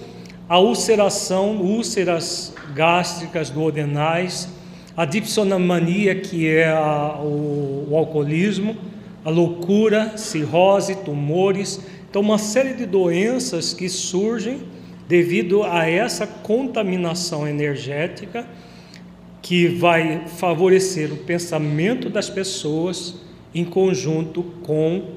a 0.50 0.60
ulceração, 0.60 1.62
úlceras 1.62 2.54
gástricas 2.74 3.50
duodenais, 3.50 4.50
a 4.98 5.06
dipsonamania, 5.06 6.14
que 6.20 6.46
é 6.46 6.68
a, 6.68 7.20
o, 7.22 7.88
o 7.90 7.96
alcoolismo, 7.96 8.76
a 9.26 9.30
loucura, 9.32 10.16
cirrose, 10.18 10.96
tumores. 10.98 11.82
Então, 12.08 12.22
uma 12.22 12.38
série 12.38 12.76
de 12.76 12.86
doenças 12.86 13.74
que 13.74 13.90
surgem 13.90 14.60
devido 15.08 15.64
a 15.64 15.90
essa 15.90 16.28
contaminação 16.28 17.48
energética 17.48 18.48
que 19.42 19.68
vai 19.68 20.28
favorecer 20.28 21.12
o 21.12 21.18
pensamento 21.18 22.08
das 22.08 22.30
pessoas 22.30 23.16
em 23.54 23.66
conjunto 23.66 24.44
com 24.64 25.16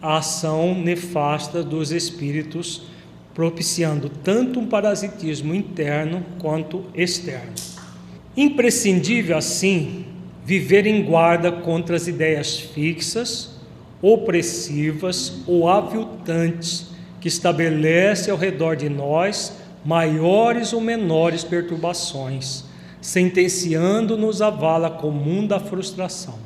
a 0.00 0.18
ação 0.18 0.74
nefasta 0.74 1.62
dos 1.62 1.92
espíritos, 1.92 2.82
propiciando 3.34 4.08
tanto 4.08 4.60
um 4.60 4.66
parasitismo 4.66 5.54
interno 5.54 6.24
quanto 6.38 6.84
externo. 6.94 7.52
Imprescindível, 8.36 9.36
assim, 9.36 10.04
viver 10.44 10.86
em 10.86 11.02
guarda 11.02 11.50
contra 11.50 11.96
as 11.96 12.06
ideias 12.06 12.58
fixas, 12.58 13.50
opressivas 14.02 15.40
ou 15.46 15.68
aviltantes 15.68 16.88
que 17.20 17.28
estabelece 17.28 18.30
ao 18.30 18.36
redor 18.36 18.76
de 18.76 18.90
nós 18.90 19.54
maiores 19.84 20.72
ou 20.72 20.80
menores 20.80 21.42
perturbações, 21.42 22.64
sentenciando-nos 23.00 24.42
à 24.42 24.50
vala 24.50 24.90
comum 24.90 25.46
da 25.46 25.58
frustração. 25.58 26.38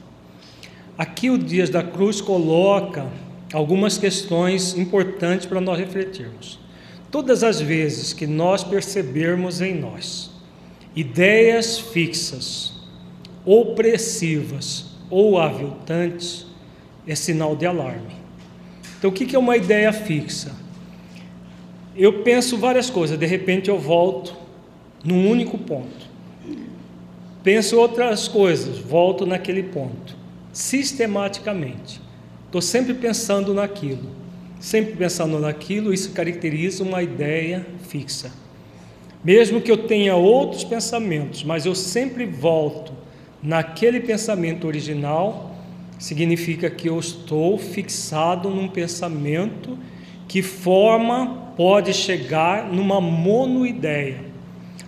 Aqui 0.97 1.31
o 1.31 1.39
Dias 1.39 1.71
da 1.71 1.83
Cruz 1.83 2.21
coloca 2.21 3.07
algumas 3.53 3.99
questões 3.99 4.77
importantes 4.77 5.47
para 5.47 5.61
nós 5.61 5.79
refletirmos. 5.79 6.59
Todas 7.11 7.43
as 7.43 7.61
vezes 7.61 8.13
que 8.13 8.27
nós 8.27 8.63
percebermos 8.63 9.61
em 9.61 9.75
nós 9.75 10.31
ideias 10.95 11.79
fixas, 11.79 12.78
opressivas 13.49 14.91
ou 15.09 15.39
aviltantes, 15.39 16.45
é 17.07 17.15
sinal 17.15 17.57
de 17.57 17.65
alarme. 17.65 18.15
Então, 18.99 19.09
o 19.09 19.13
que 19.13 19.35
é 19.35 19.39
uma 19.39 19.57
ideia 19.57 19.91
fixa? 19.91 20.55
Eu 21.97 22.23
penso 22.23 22.59
várias 22.59 22.91
coisas, 22.91 23.19
de 23.19 23.25
repente 23.25 23.71
eu 23.71 23.79
volto 23.79 24.37
num 25.03 25.31
único 25.31 25.57
ponto. 25.57 26.07
penso 27.43 27.79
outras 27.79 28.29
coisas, 28.29 28.77
volto 28.79 29.25
naquele 29.25 29.63
ponto, 29.63 30.15
sistematicamente. 30.53 32.03
Estou 32.45 32.61
sempre 32.61 32.93
pensando 32.93 33.55
naquilo, 33.55 34.11
sempre 34.61 34.93
pensando 34.93 35.39
naquilo, 35.39 35.95
isso 35.95 36.13
caracteriza 36.13 36.85
uma 36.85 37.03
ideia 37.03 37.67
fixa. 37.89 38.31
Mesmo 39.25 39.63
que 39.63 39.71
eu 39.71 39.79
tenha 39.79 40.15
outros 40.17 40.65
pensamentos, 40.65 41.43
mas 41.43 41.65
eu 41.65 41.75
sempre 41.75 42.27
volto 42.27 42.98
naquele 43.43 44.01
pensamento 44.01 44.67
original, 44.67 45.55
significa 45.99 46.71
que 46.71 46.89
eu 46.89 46.99
estou 46.99 47.59
fixado 47.59 48.51
num 48.51 48.69
pensamento 48.69 49.79
que 50.27 50.43
forma 50.43 51.53
pode 51.57 51.93
chegar 51.93 52.73
numa 52.73 53.01
monoideia. 53.01 54.21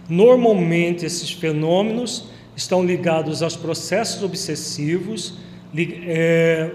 Normalmente 0.08 1.04
esses 1.04 1.30
fenômenos 1.30 2.28
estão 2.56 2.84
ligados 2.84 3.42
aos 3.42 3.56
processos 3.56 4.22
obsessivos 4.22 5.38
é, 5.76 6.70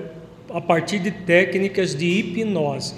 a 0.54 0.60
partir 0.60 1.00
de 1.00 1.12
técnicas 1.12 1.96
de 1.96 2.06
hipnose. 2.06 2.96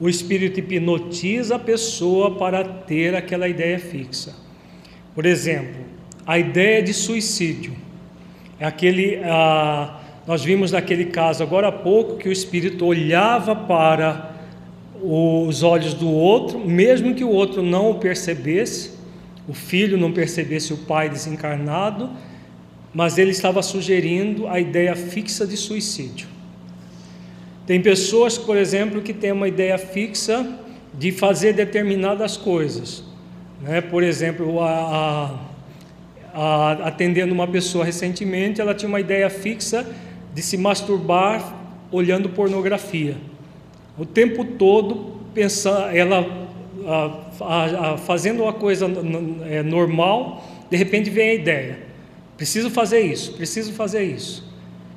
O 0.00 0.08
espírito 0.08 0.60
hipnotiza 0.60 1.56
a 1.56 1.58
pessoa 1.58 2.36
para 2.36 2.64
ter 2.64 3.16
aquela 3.16 3.48
ideia 3.48 3.78
fixa. 3.78 4.34
Por 5.14 5.26
exemplo, 5.26 5.87
a 6.28 6.38
ideia 6.38 6.82
de 6.82 6.92
suicídio 6.92 7.74
é 8.60 8.66
aquele. 8.66 9.18
Ah, 9.24 9.98
nós 10.26 10.44
vimos 10.44 10.72
naquele 10.72 11.06
caso 11.06 11.42
agora 11.42 11.68
há 11.68 11.72
pouco 11.72 12.18
que 12.18 12.28
o 12.28 12.32
espírito 12.32 12.84
olhava 12.84 13.56
para 13.56 14.36
os 15.02 15.62
olhos 15.62 15.94
do 15.94 16.10
outro, 16.10 16.58
mesmo 16.58 17.14
que 17.14 17.24
o 17.24 17.30
outro 17.30 17.62
não 17.62 17.92
o 17.92 17.94
percebesse, 17.94 18.90
o 19.48 19.54
filho 19.54 19.96
não 19.96 20.12
percebesse 20.12 20.70
o 20.74 20.76
pai 20.76 21.08
desencarnado, 21.08 22.10
mas 22.92 23.16
ele 23.16 23.30
estava 23.30 23.62
sugerindo 23.62 24.46
a 24.48 24.60
ideia 24.60 24.94
fixa 24.94 25.46
de 25.46 25.56
suicídio. 25.56 26.28
Tem 27.66 27.80
pessoas, 27.80 28.36
por 28.36 28.58
exemplo, 28.58 29.00
que 29.00 29.14
têm 29.14 29.32
uma 29.32 29.48
ideia 29.48 29.78
fixa 29.78 30.46
de 30.92 31.10
fazer 31.10 31.54
determinadas 31.54 32.36
coisas. 32.36 33.02
Né? 33.62 33.80
Por 33.80 34.02
exemplo, 34.02 34.60
a, 34.60 34.68
a, 34.70 35.47
atendendo 36.84 37.32
uma 37.34 37.46
pessoa 37.46 37.84
recentemente, 37.84 38.60
ela 38.60 38.74
tinha 38.74 38.88
uma 38.88 39.00
ideia 39.00 39.28
fixa 39.28 39.86
de 40.34 40.42
se 40.42 40.56
masturbar 40.56 41.54
olhando 41.90 42.28
pornografia. 42.28 43.16
O 43.98 44.06
tempo 44.06 44.44
todo 44.44 45.18
pensar, 45.34 45.94
ela 45.94 46.48
fazendo 48.06 48.42
uma 48.42 48.52
coisa 48.52 48.86
é, 49.48 49.62
normal, 49.62 50.44
de 50.70 50.76
repente 50.76 51.10
vem 51.10 51.30
a 51.30 51.34
ideia: 51.34 51.78
preciso 52.36 52.70
fazer 52.70 53.00
isso, 53.00 53.32
preciso 53.32 53.72
fazer 53.72 54.04
isso. 54.04 54.46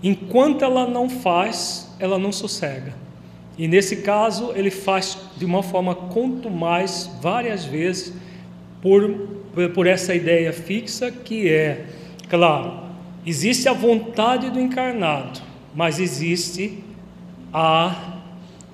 Enquanto 0.03 0.63
ela 0.63 0.87
não 0.87 1.09
faz, 1.09 1.95
ela 1.99 2.17
não 2.17 2.31
sossega. 2.31 2.93
E 3.57 3.67
nesse 3.67 3.97
caso, 3.97 4.51
ele 4.55 4.71
faz 4.71 5.17
de 5.37 5.45
uma 5.45 5.61
forma 5.61 5.93
quanto 5.93 6.49
mais, 6.49 7.09
várias 7.21 7.65
vezes, 7.65 8.13
por, 8.81 9.40
por 9.73 9.87
essa 9.87 10.15
ideia 10.15 10.53
fixa 10.53 11.11
que 11.11 11.49
é, 11.49 11.85
claro, 12.29 12.79
existe 13.25 13.67
a 13.67 13.73
vontade 13.73 14.49
do 14.49 14.59
encarnado, 14.59 15.41
mas 15.75 15.99
existe 15.99 16.83
a 17.53 18.21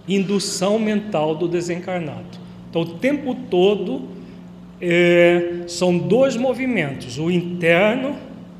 indução 0.07 0.79
mental 0.79 1.35
do 1.35 1.47
desencarnado. 1.47 2.37
Então, 2.69 2.81
o 2.81 2.99
tempo 2.99 3.35
todo 3.49 4.07
é, 4.79 5.63
são 5.67 5.97
dois 5.97 6.35
movimentos, 6.35 7.17
o 7.17 7.31
interno 7.31 8.15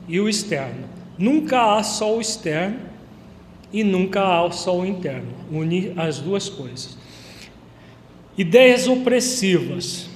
e 0.08 0.20
o 0.20 0.28
externo. 0.28 0.88
Nunca 1.18 1.78
há 1.78 1.84
só 1.84 2.16
o 2.16 2.22
externo 2.22 2.80
e 3.72 3.84
nunca 3.84 4.22
há 4.24 4.52
só 4.52 4.78
o 4.78 4.86
interno. 4.86 5.30
Unir 5.52 5.94
as 5.98 6.20
duas 6.20 6.50
coisas. 6.50 6.98
Ideias 8.38 8.88
opressivas. 8.88 10.10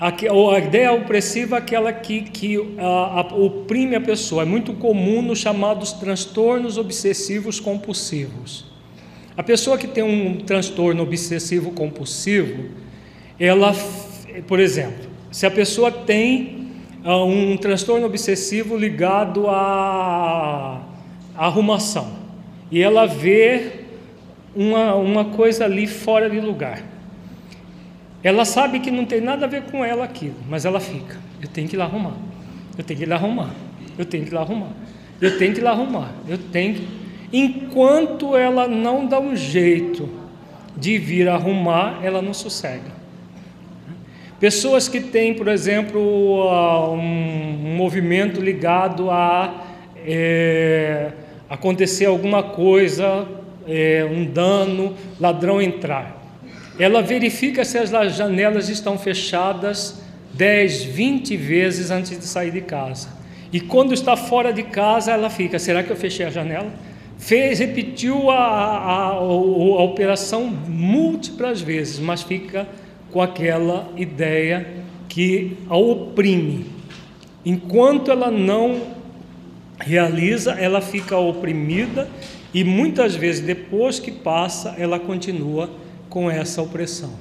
A, 0.00 0.08
a 0.10 0.58
ideia 0.58 0.92
opressiva 0.92 1.56
é 1.56 1.58
aquela 1.58 1.92
que, 1.92 2.22
que 2.22 2.56
a, 2.78 3.20
a, 3.20 3.34
oprime 3.34 3.96
a 3.96 4.00
pessoa. 4.00 4.42
É 4.42 4.44
muito 4.44 4.72
comum 4.74 5.20
nos 5.22 5.40
chamados 5.40 5.92
transtornos 5.92 6.78
obsessivos 6.78 7.58
compulsivos. 7.58 8.64
A 9.36 9.42
pessoa 9.42 9.76
que 9.76 9.86
tem 9.86 10.04
um 10.04 10.38
transtorno 10.38 11.02
obsessivo 11.02 11.72
compulsivo, 11.72 12.70
ela, 13.38 13.74
por 14.46 14.60
exemplo, 14.60 15.08
se 15.30 15.46
a 15.46 15.50
pessoa 15.50 15.90
tem 15.90 16.68
uh, 17.04 17.24
um 17.24 17.56
transtorno 17.56 18.06
obsessivo 18.06 18.76
ligado 18.76 19.48
à, 19.48 20.82
à 21.36 21.46
arrumação 21.46 22.12
e 22.70 22.82
ela 22.82 23.06
vê 23.06 23.84
uma, 24.54 24.94
uma 24.94 25.24
coisa 25.26 25.64
ali 25.64 25.86
fora 25.86 26.28
de 26.28 26.40
lugar, 26.40 26.82
ela 28.22 28.44
sabe 28.44 28.80
que 28.80 28.90
não 28.90 29.04
tem 29.04 29.20
nada 29.20 29.46
a 29.46 29.48
ver 29.48 29.62
com 29.64 29.84
ela 29.84 30.04
aquilo, 30.04 30.36
mas 30.48 30.64
ela 30.64 30.80
fica: 30.80 31.16
eu 31.40 31.48
tenho 31.48 31.68
que 31.68 31.76
ir 31.76 31.78
lá 31.78 31.84
arrumar, 31.84 32.16
eu 32.76 32.84
tenho 32.84 32.98
que 32.98 33.04
ir 33.04 33.08
lá 33.08 33.16
arrumar, 33.16 33.50
eu 33.96 34.04
tenho 34.04 34.24
que 34.24 34.30
ir 34.30 34.34
lá 34.34 34.40
arrumar, 34.40 34.70
eu 35.20 35.38
tenho 35.38 35.54
que 35.54 35.60
ir 35.60 35.62
lá 35.62 35.70
arrumar, 35.70 36.12
eu 36.28 36.38
tenho 36.38 36.74
que. 36.74 36.88
Enquanto 37.32 38.36
ela 38.36 38.66
não 38.66 39.06
dá 39.06 39.20
um 39.20 39.36
jeito 39.36 40.08
de 40.76 40.96
vir 40.98 41.28
arrumar, 41.28 42.00
ela 42.02 42.22
não 42.22 42.32
sossega. 42.32 42.98
Pessoas 44.40 44.88
que 44.88 45.00
têm, 45.00 45.34
por 45.34 45.48
exemplo, 45.48 46.00
um 46.92 47.74
movimento 47.76 48.40
ligado 48.40 49.10
a 49.10 49.64
é, 50.06 51.10
acontecer 51.50 52.06
alguma 52.06 52.42
coisa, 52.42 53.26
é, 53.66 54.08
um 54.08 54.24
dano, 54.24 54.94
ladrão 55.18 55.60
entrar. 55.60 56.17
Ela 56.78 57.02
verifica 57.02 57.64
se 57.64 57.76
as 57.76 57.90
janelas 58.16 58.68
estão 58.68 58.96
fechadas 58.98 60.00
10, 60.34 60.84
20 60.84 61.36
vezes 61.36 61.90
antes 61.90 62.18
de 62.18 62.24
sair 62.24 62.52
de 62.52 62.60
casa. 62.60 63.08
E 63.52 63.60
quando 63.60 63.92
está 63.92 64.16
fora 64.16 64.52
de 64.52 64.62
casa, 64.62 65.12
ela 65.12 65.28
fica: 65.28 65.58
será 65.58 65.82
que 65.82 65.90
eu 65.90 65.96
fechei 65.96 66.26
a 66.26 66.30
janela? 66.30 66.72
Fez, 67.18 67.58
repetiu 67.58 68.30
a, 68.30 68.36
a, 68.36 69.08
a, 69.08 69.12
a 69.14 69.82
operação 69.82 70.46
múltiplas 70.46 71.60
vezes, 71.60 71.98
mas 71.98 72.22
fica 72.22 72.68
com 73.10 73.20
aquela 73.20 73.90
ideia 73.96 74.66
que 75.08 75.56
a 75.68 75.76
oprime. 75.76 76.66
Enquanto 77.44 78.10
ela 78.10 78.30
não 78.30 78.98
realiza, 79.80 80.52
ela 80.52 80.80
fica 80.80 81.16
oprimida 81.16 82.08
e 82.52 82.62
muitas 82.62 83.16
vezes 83.16 83.40
depois 83.40 83.98
que 83.98 84.12
passa, 84.12 84.74
ela 84.78 84.98
continua 85.00 85.70
com 86.18 86.28
essa 86.28 86.60
opressão. 86.60 87.12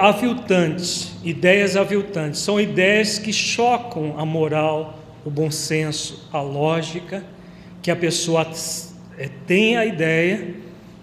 Aviltantes, 0.00 1.12
ideias 1.22 1.76
aviltantes, 1.76 2.40
são 2.40 2.58
ideias 2.58 3.18
que 3.18 3.30
chocam 3.30 4.14
a 4.16 4.24
moral, 4.24 4.98
o 5.22 5.28
bom 5.28 5.50
senso, 5.50 6.26
a 6.32 6.40
lógica, 6.40 7.22
que 7.82 7.90
a 7.90 7.96
pessoa 7.96 8.50
eh, 9.18 9.28
tem 9.46 9.76
a 9.76 9.84
ideia 9.84 10.54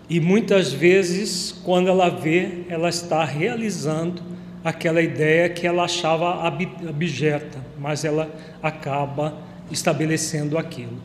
e 0.10 0.19
muitas 0.19 0.74
vezes, 0.74 1.52
quando 1.63 1.88
ela 1.88 2.10
vê, 2.10 2.63
ela 2.67 2.89
está 2.89 3.24
realizando 3.24 4.24
aquela 4.63 5.04
ideia 5.04 5.50
que 5.50 5.67
ela 5.67 5.84
achava 5.84 6.48
abjeta, 6.48 7.63
mas 7.80 8.04
ela 8.04 8.28
acaba 8.63 9.38
estabelecendo 9.69 10.58
aquilo. 10.58 10.98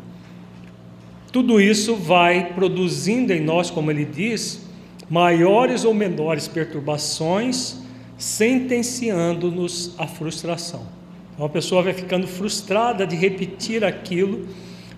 Tudo 1.30 1.60
isso 1.60 1.94
vai 1.96 2.54
produzindo 2.54 3.30
em 3.30 3.40
nós, 3.40 3.70
como 3.70 3.90
ele 3.90 4.06
diz, 4.06 4.69
maiores 5.10 5.84
ou 5.84 5.92
menores 5.92 6.48
perturbações, 6.48 7.76
sentenciando-nos 8.16 9.94
à 9.98 10.06
frustração. 10.06 10.86
Então 11.34 11.44
a 11.44 11.50
pessoa 11.50 11.82
vai 11.82 11.92
ficando 11.92 12.26
frustrada 12.26 13.06
de 13.06 13.16
repetir 13.16 13.84
aquilo, 13.84 14.48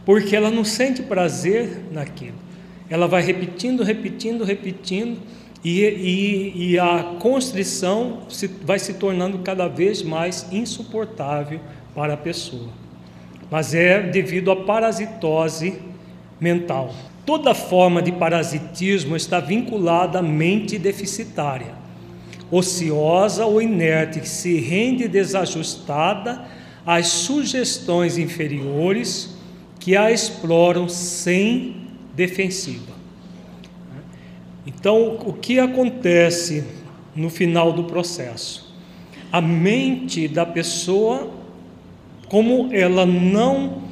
porque 0.04 0.36
ela 0.36 0.50
não 0.50 0.64
sente 0.64 1.02
prazer 1.02 1.86
naquilo 1.90 2.52
ela 2.92 3.08
vai 3.08 3.22
repetindo, 3.22 3.82
repetindo, 3.82 4.44
repetindo, 4.44 5.18
e, 5.64 5.80
e, 5.80 6.72
e 6.72 6.78
a 6.78 7.16
constrição 7.18 8.24
se, 8.28 8.46
vai 8.46 8.78
se 8.78 8.92
tornando 8.94 9.38
cada 9.38 9.66
vez 9.66 10.02
mais 10.02 10.46
insuportável 10.52 11.58
para 11.94 12.12
a 12.12 12.16
pessoa. 12.18 12.68
Mas 13.50 13.72
é 13.72 14.02
devido 14.02 14.50
à 14.50 14.56
parasitose 14.56 15.80
mental. 16.38 16.94
Toda 17.24 17.54
forma 17.54 18.02
de 18.02 18.10
parasitismo 18.10 19.14
está 19.14 19.38
vinculada 19.38 20.18
à 20.18 20.22
mente 20.22 20.76
deficitária, 20.76 21.72
ociosa 22.50 23.46
ou 23.46 23.62
inerte, 23.62 24.20
que 24.20 24.28
se 24.28 24.58
rende 24.58 25.06
desajustada 25.06 26.44
às 26.84 27.06
sugestões 27.06 28.18
inferiores 28.18 29.36
que 29.78 29.96
a 29.96 30.10
exploram 30.10 30.88
sem 30.88 31.76
defensiva. 32.14 32.92
Então, 34.66 35.16
o 35.24 35.32
que 35.32 35.60
acontece 35.60 36.64
no 37.14 37.30
final 37.30 37.72
do 37.72 37.84
processo? 37.84 38.74
A 39.30 39.40
mente 39.40 40.26
da 40.26 40.44
pessoa 40.44 41.30
como 42.28 42.72
ela 42.72 43.04
não 43.06 43.82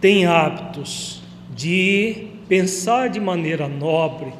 tem 0.00 0.26
hábitos 0.26 1.21
de 1.54 2.28
pensar 2.48 3.08
de 3.08 3.20
maneira 3.20 3.68
nobre, 3.68 4.32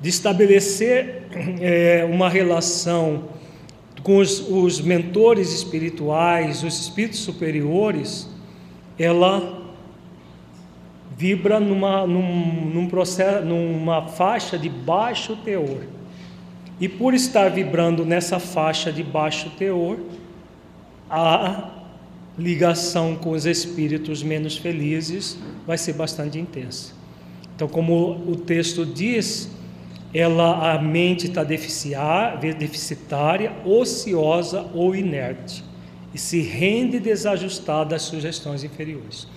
de 0.00 0.08
estabelecer 0.08 1.24
é, 1.60 2.06
uma 2.10 2.28
relação 2.28 3.24
com 4.02 4.16
os, 4.16 4.40
os 4.48 4.80
mentores 4.80 5.52
espirituais, 5.52 6.62
os 6.62 6.80
espíritos 6.80 7.20
superiores, 7.20 8.28
ela 8.98 9.60
vibra 11.16 11.60
numa, 11.60 12.06
num, 12.06 12.70
num 12.72 12.88
processo, 12.88 13.44
numa 13.44 14.08
faixa 14.08 14.58
de 14.58 14.68
baixo 14.70 15.36
teor. 15.36 15.82
E 16.80 16.88
por 16.88 17.12
estar 17.12 17.50
vibrando 17.50 18.06
nessa 18.06 18.38
faixa 18.38 18.90
de 18.90 19.02
baixo 19.02 19.50
teor, 19.58 19.98
a 21.10 21.79
ligação 22.40 23.14
com 23.14 23.32
os 23.32 23.44
espíritos 23.44 24.22
menos 24.22 24.56
felizes 24.56 25.36
vai 25.66 25.76
ser 25.76 25.92
bastante 25.92 26.38
intensa. 26.38 26.94
Então, 27.54 27.68
como 27.68 28.12
o 28.26 28.36
texto 28.36 28.86
diz, 28.86 29.50
ela 30.14 30.72
a 30.72 30.80
mente 30.80 31.26
está 31.26 31.44
deficitária, 31.44 33.52
ociosa 33.64 34.66
ou 34.74 34.96
inerte 34.96 35.62
e 36.14 36.18
se 36.18 36.40
rende 36.40 36.98
desajustada 36.98 37.94
às 37.94 38.02
sugestões 38.02 38.64
inferiores. 38.64 39.28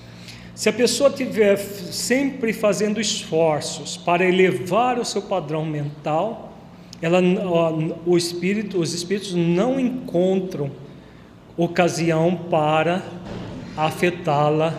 Se 0.55 0.69
a 0.69 0.73
pessoa 0.73 1.09
estiver 1.09 1.57
sempre 1.57 2.53
fazendo 2.53 3.01
esforços 3.01 3.97
para 3.97 4.25
elevar 4.25 4.97
o 4.97 5.05
seu 5.05 5.23
padrão 5.23 5.65
mental, 5.65 6.53
ela, 7.01 7.19
o 8.05 8.15
espírito, 8.15 8.79
os 8.79 8.93
espíritos 8.93 9.33
não 9.33 9.79
encontram 9.79 10.71
ocasião 11.57 12.35
para 12.49 13.03
afetá-la 13.77 14.73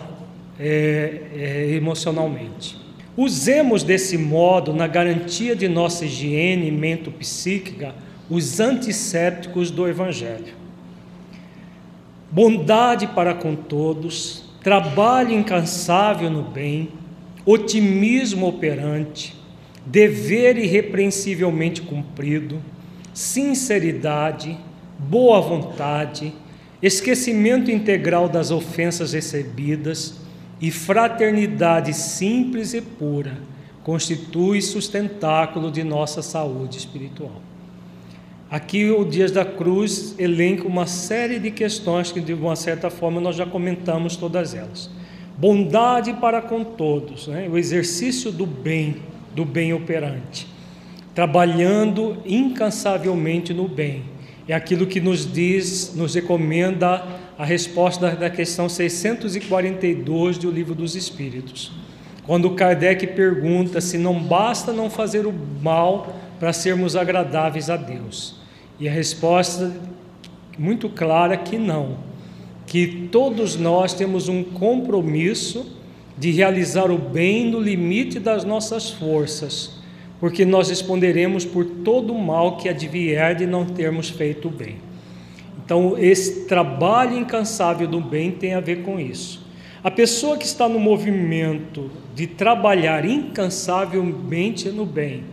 é, 0.59 1.21
é, 1.35 1.69
emocionalmente. 1.71 2.77
Usemos 3.17 3.83
desse 3.83 4.17
modo, 4.17 4.73
na 4.73 4.87
garantia 4.87 5.55
de 5.55 5.67
nossa 5.67 6.05
higiene 6.05 6.69
mento-psíquica, 6.71 7.95
os 8.29 8.59
antissépticos 8.59 9.71
do 9.71 9.87
Evangelho. 9.87 10.53
Bondade 12.29 13.07
para 13.07 13.33
com 13.33 13.55
todos, 13.55 14.43
trabalho 14.61 15.31
incansável 15.31 16.29
no 16.29 16.41
bem, 16.41 16.89
otimismo 17.45 18.47
operante, 18.47 19.35
dever 19.85 20.57
irrepreensivelmente 20.57 21.81
cumprido, 21.81 22.59
sinceridade, 23.13 24.57
boa 24.97 25.39
vontade, 25.39 26.33
esquecimento 26.85 27.71
integral 27.71 28.29
das 28.29 28.51
ofensas 28.51 29.13
recebidas, 29.13 30.15
e 30.61 30.71
fraternidade 30.71 31.93
simples 31.93 32.73
e 32.73 32.81
pura 32.81 33.37
constitui 33.83 34.61
sustentáculo 34.61 35.69
de 35.69 35.83
nossa 35.83 36.21
saúde 36.21 36.77
espiritual. 36.77 37.41
Aqui 38.49 38.89
o 38.89 39.03
Dias 39.03 39.31
da 39.31 39.45
Cruz 39.45 40.15
elenca 40.17 40.67
uma 40.67 40.87
série 40.87 41.39
de 41.39 41.51
questões 41.51 42.11
que 42.11 42.21
de 42.21 42.33
uma 42.33 42.55
certa 42.55 42.89
forma 42.89 43.19
nós 43.19 43.35
já 43.35 43.45
comentamos 43.45 44.15
todas 44.15 44.55
elas. 44.55 44.89
Bondade 45.37 46.13
para 46.13 46.41
com 46.41 46.63
todos, 46.63 47.27
né? 47.27 47.47
o 47.51 47.57
exercício 47.57 48.31
do 48.31 48.45
bem, 48.45 48.95
do 49.35 49.43
bem 49.43 49.73
operante, 49.73 50.47
trabalhando 51.13 52.17
incansavelmente 52.25 53.53
no 53.53 53.67
bem. 53.67 54.03
É 54.47 54.53
aquilo 54.53 54.85
que 54.85 55.01
nos 55.01 55.31
diz, 55.31 55.95
nos 55.95 56.13
recomenda 56.13 57.03
a 57.37 57.43
resposta 57.43 58.11
da 58.11 58.29
questão 58.29 58.69
642 58.69 60.37
do 60.37 60.51
Livro 60.51 60.75
dos 60.75 60.95
Espíritos. 60.95 61.71
Quando 62.25 62.51
Kardec 62.51 63.07
pergunta 63.07 63.81
se 63.81 63.97
não 63.97 64.21
basta 64.21 64.71
não 64.71 64.89
fazer 64.89 65.25
o 65.25 65.33
mal 65.61 66.15
para 66.39 66.53
sermos 66.53 66.95
agradáveis 66.95 67.69
a 67.69 67.77
Deus. 67.77 68.35
E 68.79 68.87
a 68.87 68.91
resposta 68.91 69.75
muito 70.57 70.89
clara 70.89 71.37
que 71.37 71.57
não, 71.57 71.97
que 72.65 73.07
todos 73.11 73.55
nós 73.55 73.93
temos 73.93 74.27
um 74.27 74.43
compromisso 74.43 75.75
de 76.17 76.31
realizar 76.31 76.89
o 76.91 76.97
bem 76.97 77.49
no 77.49 77.59
limite 77.59 78.19
das 78.19 78.43
nossas 78.43 78.89
forças, 78.89 79.74
porque 80.19 80.45
nós 80.45 80.69
responderemos 80.69 81.45
por 81.45 81.65
todo 81.65 82.13
o 82.13 82.19
mal 82.19 82.57
que 82.57 82.69
advier 82.69 83.35
de 83.35 83.45
não 83.45 83.65
termos 83.65 84.09
feito 84.09 84.47
o 84.47 84.51
bem. 84.51 84.77
Então, 85.63 85.97
esse 85.97 86.45
trabalho 86.45 87.17
incansável 87.17 87.87
do 87.87 87.99
bem 87.99 88.31
tem 88.31 88.53
a 88.53 88.59
ver 88.59 88.83
com 88.83 88.99
isso. 88.99 89.45
A 89.83 89.91
pessoa 89.91 90.37
que 90.37 90.45
está 90.45 90.69
no 90.69 90.79
movimento 90.79 91.91
de 92.13 92.27
trabalhar 92.27 93.05
incansavelmente 93.05 94.69
no 94.69 94.85
bem, 94.85 95.23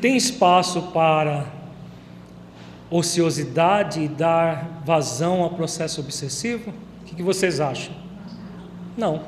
tem 0.00 0.16
espaço 0.16 0.82
para 0.92 1.46
ociosidade 2.90 4.00
e 4.00 4.08
dar 4.08 4.82
vazão 4.84 5.42
ao 5.42 5.50
processo 5.50 6.00
obsessivo? 6.00 6.72
O 7.02 7.04
que 7.04 7.22
vocês 7.22 7.60
acham? 7.60 7.94
Não, 8.96 9.22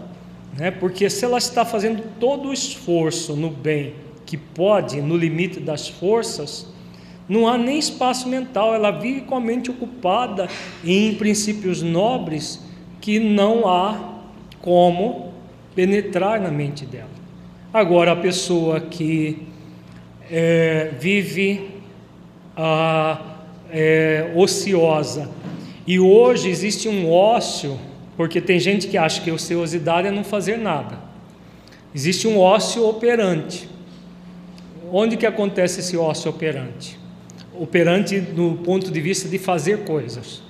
né? 0.56 0.70
porque 0.70 1.08
se 1.10 1.24
ela 1.24 1.38
está 1.38 1.64
fazendo 1.64 2.02
todo 2.18 2.48
o 2.48 2.52
esforço 2.52 3.36
no 3.36 3.50
bem 3.50 3.94
que 4.30 4.36
pode, 4.36 5.02
no 5.02 5.16
limite 5.16 5.58
das 5.58 5.88
forças, 5.88 6.64
não 7.28 7.48
há 7.48 7.58
nem 7.58 7.80
espaço 7.80 8.28
mental, 8.28 8.72
ela 8.72 8.92
vive 8.92 9.22
com 9.22 9.34
a 9.34 9.40
mente 9.40 9.72
ocupada 9.72 10.48
em 10.84 11.16
princípios 11.16 11.82
nobres 11.82 12.64
que 13.00 13.18
não 13.18 13.68
há 13.68 14.20
como 14.62 15.32
penetrar 15.74 16.40
na 16.40 16.48
mente 16.48 16.86
dela. 16.86 17.10
Agora, 17.74 18.12
a 18.12 18.16
pessoa 18.16 18.80
que 18.80 19.42
é, 20.30 20.92
vive 21.00 21.70
ah, 22.56 23.20
é, 23.68 24.32
ociosa, 24.36 25.28
e 25.84 25.98
hoje 25.98 26.48
existe 26.48 26.88
um 26.88 27.10
ócio, 27.10 27.76
porque 28.16 28.40
tem 28.40 28.60
gente 28.60 28.86
que 28.86 28.96
acha 28.96 29.20
que 29.20 29.32
ociosidade 29.32 30.06
é 30.06 30.12
não 30.12 30.22
fazer 30.22 30.56
nada. 30.56 31.00
Existe 31.92 32.28
um 32.28 32.38
ócio 32.38 32.86
operante. 32.86 33.69
Onde 34.92 35.16
que 35.16 35.26
acontece 35.26 35.80
esse 35.80 35.96
ócio 35.96 36.30
operante? 36.30 37.00
operante 37.60 38.18
do 38.18 38.58
ponto 38.64 38.90
de 38.90 39.00
vista 39.02 39.28
de 39.28 39.38
fazer 39.38 39.84
coisas. 39.84 40.42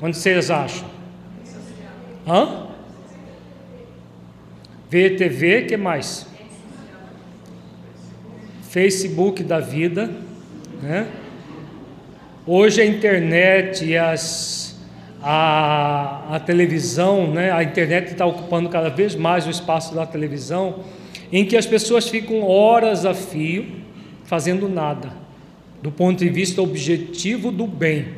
Onde 0.00 0.16
vocês 0.16 0.50
acham? 0.50 0.88
Hã? 2.26 2.68
VTV, 4.88 5.66
que 5.66 5.76
mais? 5.76 6.26
Facebook 8.70 9.42
da 9.42 9.60
vida, 9.60 10.10
né? 10.82 11.06
Hoje 12.46 12.80
a 12.80 12.86
internet 12.86 13.94
as, 13.94 14.80
a, 15.22 16.36
a 16.36 16.40
televisão, 16.40 17.30
né? 17.30 17.50
A 17.50 17.62
internet 17.62 18.12
está 18.12 18.24
ocupando 18.24 18.70
cada 18.70 18.88
vez 18.88 19.14
mais 19.14 19.46
o 19.46 19.50
espaço 19.50 19.94
da 19.94 20.06
televisão, 20.06 20.82
em 21.32 21.44
que 21.44 21.56
as 21.56 21.66
pessoas 21.66 22.08
ficam 22.08 22.42
horas 22.42 23.04
a 23.04 23.14
fio 23.14 23.66
fazendo 24.24 24.68
nada 24.68 25.26
do 25.82 25.92
ponto 25.92 26.18
de 26.18 26.28
vista 26.28 26.60
objetivo 26.60 27.52
do 27.52 27.66
bem. 27.66 28.08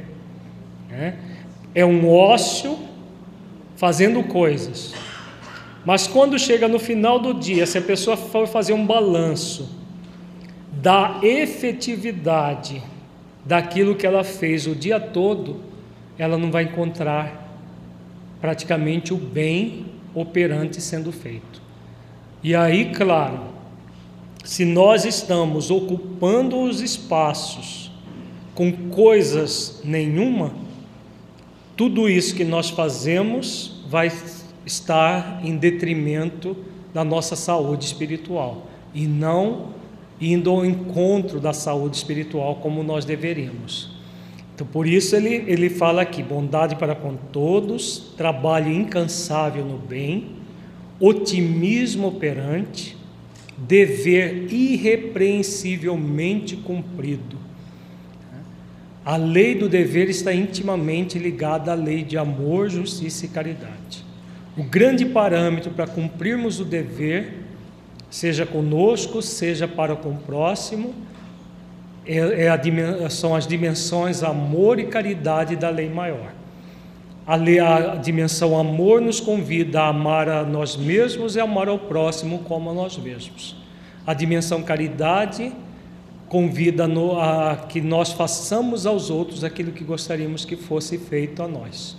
Né? 0.88 1.18
É 1.75 1.85
um 1.85 2.09
ócio 2.09 2.79
fazendo 3.77 4.23
coisas. 4.23 4.94
Mas 5.85 6.07
quando 6.07 6.38
chega 6.38 6.66
no 6.66 6.79
final 6.79 7.18
do 7.18 7.35
dia, 7.35 7.66
se 7.66 7.79
a 7.79 7.83
pessoa 7.83 8.16
for 8.16 8.47
fazer 8.47 8.73
um 8.73 8.87
balanço 8.87 9.77
da 10.73 11.21
efetividade 11.23 12.83
daquilo 13.44 13.94
que 13.94 14.07
ela 14.07 14.25
fez 14.25 14.66
o 14.66 14.75
dia 14.75 14.99
todo, 15.01 15.61
ela 16.18 16.37
não 16.37 16.51
vai 16.51 16.64
encontrar 16.64 17.49
praticamente 18.40 19.12
o 19.12 19.16
bem 19.16 19.87
operante 20.14 20.81
sendo 20.81 21.12
feito. 21.12 21.68
E 22.42 22.55
aí, 22.55 22.92
claro, 22.92 23.40
se 24.44 24.64
nós 24.64 25.05
estamos 25.05 25.70
ocupando 25.70 26.61
os 26.61 26.81
espaços 26.81 27.90
com 28.55 28.72
coisas 28.90 29.81
nenhuma, 29.85 30.53
tudo 31.77 32.09
isso 32.09 32.35
que 32.35 32.44
nós 32.44 32.70
fazemos 32.70 33.83
vai 33.88 34.12
estar 34.64 35.40
em 35.44 35.57
detrimento 35.57 36.57
da 36.94 37.05
nossa 37.05 37.37
saúde 37.37 37.85
espiritual 37.85 38.66
e 38.94 39.07
não 39.07 39.68
indo 40.20 40.51
ao 40.51 40.64
encontro 40.64 41.40
da 41.40 41.53
saúde 41.53 41.96
espiritual 41.96 42.57
como 42.57 42.83
nós 42.83 43.05
deveríamos. 43.05 43.90
Então, 44.55 44.66
por 44.66 44.87
isso 44.87 45.14
ele, 45.14 45.44
ele 45.46 45.70
fala 45.70 46.03
aqui: 46.03 46.22
bondade 46.22 46.74
para 46.77 46.94
com 46.94 47.14
todos, 47.14 48.12
trabalho 48.16 48.72
incansável 48.72 49.64
no 49.64 49.79
bem, 49.79 50.38
otimismo 51.01 52.09
operante, 52.09 52.97
dever 53.57 54.53
irrepreensivelmente 54.53 56.57
cumprido. 56.57 57.39
A 59.05 59.17
lei 59.17 59.55
do 59.55 59.69
dever 59.69 60.11
está 60.11 60.35
intimamente 60.35 61.19
ligada 61.19 61.73
à 61.73 61.75
lei 61.75 62.03
de 62.03 62.19
amor, 62.19 62.69
justiça 62.69 63.25
e 63.25 63.29
caridade. 63.29 64.05
O 64.57 64.63
grande 64.63 65.07
parâmetro 65.07 65.71
para 65.71 65.87
cumprirmos 65.87 66.61
o 66.61 66.65
dever, 66.65 67.33
seja 68.11 68.45
conosco, 68.45 69.23
seja 69.23 69.67
para 69.67 69.97
com 69.97 70.11
o 70.11 70.19
próximo, 70.19 70.95
é, 72.05 72.45
é 72.45 72.49
a, 72.49 72.61
são 73.09 73.35
as 73.35 73.47
dimensões 73.47 74.23
amor 74.23 74.79
e 74.79 74.87
caridade 74.87 75.57
da 75.57 75.71
lei 75.71 75.89
maior. 75.89 76.38
A, 77.29 77.97
dimensão 77.97 78.59
amor 78.59 79.03
nos 79.03 79.21
convida 79.21 79.83
a 79.83 79.88
amar 79.88 80.31
a 80.31 80.45
nós 80.45 80.77
mesmos 80.77 81.37
e 81.37 81.41
amar 81.41 81.69
ao 81.69 81.79
próximo 81.79 82.38
como 82.38 82.71
a 82.71 82.73
nós 82.73 82.97
mesmos. 82.97 83.55
A 84.07 84.14
dimensão 84.14 84.62
caridade 84.62 85.53
convida 86.27 86.88
a 87.21 87.57
que 87.69 87.83
nós 87.83 88.12
façamos 88.14 88.87
aos 88.87 89.11
outros 89.11 89.45
aquilo 89.45 89.73
que 89.73 89.85
gostaríamos 89.85 90.47
que 90.47 90.57
fosse 90.57 90.97
feito 90.97 91.43
a 91.43 91.47
nós. 91.47 91.99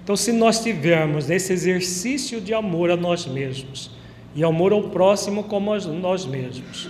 Então, 0.00 0.14
se 0.14 0.30
nós 0.30 0.62
tivermos 0.62 1.28
esse 1.28 1.52
exercício 1.52 2.40
de 2.40 2.54
amor 2.54 2.88
a 2.88 2.96
nós 2.96 3.26
mesmos 3.26 3.90
e 4.32 4.44
amor 4.44 4.72
ao 4.72 4.90
próximo 4.90 5.42
como 5.42 5.74
a 5.74 5.78
nós 5.80 6.24
mesmos, 6.24 6.88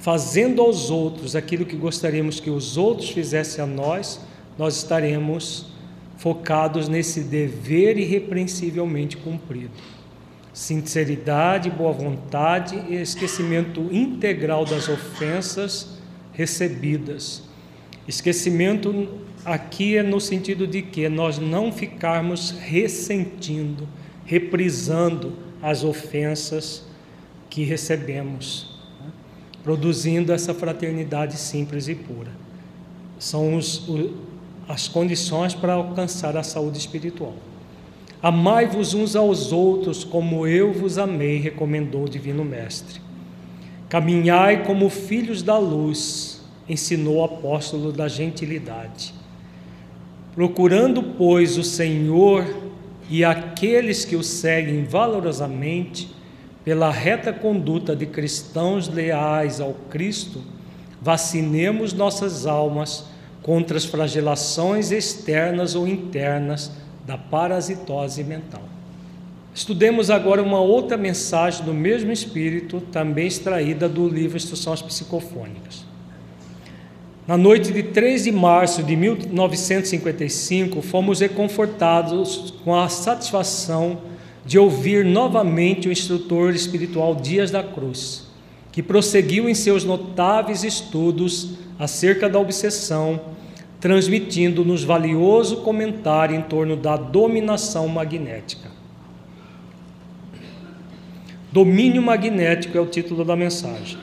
fazendo 0.00 0.60
aos 0.60 0.90
outros 0.90 1.34
aquilo 1.34 1.64
que 1.64 1.76
gostaríamos 1.76 2.40
que 2.40 2.50
os 2.50 2.76
outros 2.76 3.08
fizessem 3.08 3.64
a 3.64 3.66
nós, 3.66 4.20
nós 4.58 4.76
estaremos 4.76 5.71
focados 6.22 6.88
nesse 6.88 7.22
dever 7.24 7.98
irrepreensivelmente 7.98 9.16
cumprido. 9.16 9.72
Sinceridade, 10.52 11.68
boa 11.68 11.92
vontade 11.92 12.80
e 12.88 12.94
esquecimento 12.94 13.88
integral 13.90 14.64
das 14.64 14.88
ofensas 14.88 15.98
recebidas. 16.32 17.42
Esquecimento 18.06 19.08
aqui 19.44 19.96
é 19.96 20.02
no 20.04 20.20
sentido 20.20 20.64
de 20.64 20.80
que 20.80 21.08
nós 21.08 21.40
não 21.40 21.72
ficarmos 21.72 22.52
ressentindo, 22.52 23.88
reprisando 24.24 25.32
as 25.60 25.82
ofensas 25.82 26.84
que 27.50 27.64
recebemos, 27.64 28.78
né? 29.00 29.10
produzindo 29.64 30.32
essa 30.32 30.54
fraternidade 30.54 31.36
simples 31.36 31.88
e 31.88 31.96
pura. 31.96 32.30
São 33.18 33.56
os, 33.56 33.88
as 34.68 34.88
condições 34.88 35.54
para 35.54 35.74
alcançar 35.74 36.36
a 36.36 36.42
saúde 36.42 36.78
espiritual. 36.78 37.34
Amai-vos 38.22 38.94
uns 38.94 39.16
aos 39.16 39.50
outros 39.50 40.04
como 40.04 40.46
eu 40.46 40.72
vos 40.72 40.96
amei, 40.96 41.38
recomendou 41.38 42.04
o 42.04 42.08
Divino 42.08 42.44
Mestre. 42.44 43.00
Caminhai 43.88 44.64
como 44.64 44.88
filhos 44.88 45.42
da 45.42 45.58
luz, 45.58 46.40
ensinou 46.68 47.16
o 47.16 47.24
apóstolo 47.24 47.92
da 47.92 48.06
gentilidade. 48.06 49.12
Procurando, 50.34 51.02
pois, 51.02 51.58
o 51.58 51.64
Senhor 51.64 52.46
e 53.10 53.24
aqueles 53.24 54.04
que 54.04 54.16
o 54.16 54.22
seguem 54.22 54.84
valorosamente, 54.84 56.08
pela 56.64 56.90
reta 56.90 57.32
conduta 57.32 57.94
de 57.94 58.06
cristãos 58.06 58.88
leais 58.88 59.60
ao 59.60 59.74
Cristo, 59.90 60.40
vacinemos 61.00 61.92
nossas 61.92 62.46
almas 62.46 63.11
contra 63.42 63.76
as 63.76 63.84
flagelações 63.84 64.90
externas 64.90 65.74
ou 65.74 65.86
internas 65.86 66.70
da 67.06 67.18
parasitose 67.18 68.22
mental. 68.22 68.62
Estudemos 69.54 70.08
agora 70.08 70.42
uma 70.42 70.60
outra 70.60 70.96
mensagem 70.96 71.62
do 71.64 71.74
mesmo 71.74 72.10
espírito, 72.10 72.80
também 72.92 73.26
extraída 73.26 73.86
do 73.88 74.08
livro 74.08 74.36
Instruções 74.36 74.80
Psicofônicas. 74.80 75.84
Na 77.26 77.36
noite 77.36 77.70
de 77.72 77.82
3 77.82 78.24
de 78.24 78.32
março 78.32 78.82
de 78.82 78.96
1955, 78.96 80.80
fomos 80.80 81.20
reconfortados 81.20 82.54
com 82.64 82.74
a 82.74 82.88
satisfação 82.88 83.98
de 84.44 84.58
ouvir 84.58 85.04
novamente 85.04 85.88
o 85.88 85.92
instrutor 85.92 86.52
espiritual 86.54 87.14
Dias 87.14 87.50
da 87.50 87.62
Cruz, 87.62 88.26
que 88.72 88.82
prosseguiu 88.82 89.48
em 89.48 89.54
seus 89.54 89.84
notáveis 89.84 90.64
estudos 90.64 91.50
acerca 91.78 92.28
da 92.28 92.38
obsessão, 92.38 93.20
transmitindo-nos 93.78 94.82
valioso 94.82 95.58
comentário 95.58 96.34
em 96.34 96.42
torno 96.42 96.74
da 96.74 96.96
dominação 96.96 97.86
magnética. 97.86 98.70
Domínio 101.52 102.00
magnético 102.00 102.78
é 102.78 102.80
o 102.80 102.86
título 102.86 103.26
da 103.26 103.36
mensagem. 103.36 103.98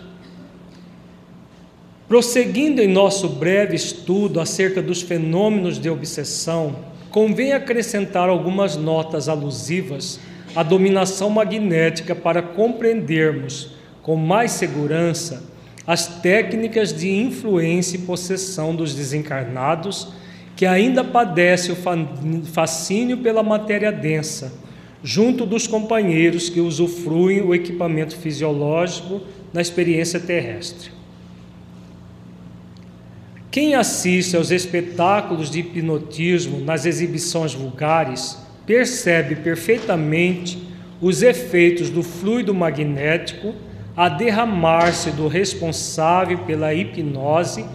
Prosseguindo 2.08 2.80
em 2.80 2.88
nosso 2.88 3.28
breve 3.28 3.76
estudo 3.76 4.40
acerca 4.40 4.84
dos 4.84 5.02
fenômenos 5.02 5.80
de 5.80 5.90
obsessão, 5.90 6.76
convém 7.10 7.54
acrescentar 7.54 8.30
algumas 8.30 8.76
notas 8.76 9.28
alusivas 9.28 10.20
à 10.56 10.62
dominação 10.62 11.30
magnética 11.30 12.14
para 12.14 12.42
compreendermos 12.42 13.79
com 14.02 14.16
mais 14.16 14.52
segurança 14.52 15.44
as 15.86 16.22
técnicas 16.22 16.94
de 16.94 17.10
influência 17.10 17.98
e 17.98 18.02
possessão 18.02 18.76
dos 18.76 18.94
desencarnados 18.94 20.14
que 20.56 20.66
ainda 20.66 21.04
padecem 21.04 21.74
o 21.74 22.46
fascínio 22.46 23.18
pela 23.18 23.42
matéria 23.42 23.92
densa 23.92 24.52
junto 25.04 25.46
dos 25.46 25.66
companheiros 25.66 26.50
que 26.50 26.60
usufruem 26.60 27.42
o 27.42 27.56
equipamento 27.56 28.16
fisiológico 28.18 29.22
na 29.54 29.62
experiência 29.62 30.20
terrestre. 30.20 30.92
Quem 33.50 33.74
assiste 33.74 34.36
aos 34.36 34.52
espetáculos 34.52 35.50
de 35.50 35.60
hipnotismo 35.60 36.60
nas 36.60 36.86
exibições 36.86 37.54
vulgares 37.54 38.38
percebe 38.66 39.38
perfeitamente 39.38 40.62
os 41.02 41.24
efeitos 41.24 41.90
do 41.90 42.04
fluido 42.04 42.54
magnético 42.54 43.56
a 44.00 44.08
derramar-se 44.08 45.12
do 45.12 45.28
responsável 45.28 46.38
pela 46.46 46.74
hipnose 46.74 47.66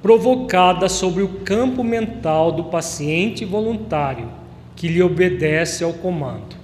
provocada 0.00 0.88
sobre 0.88 1.22
o 1.22 1.40
campo 1.40 1.84
mental 1.84 2.50
do 2.50 2.64
paciente 2.64 3.44
voluntário 3.44 4.30
que 4.74 4.88
lhe 4.88 5.02
obedece 5.02 5.84
ao 5.84 5.92
comando. 5.92 6.56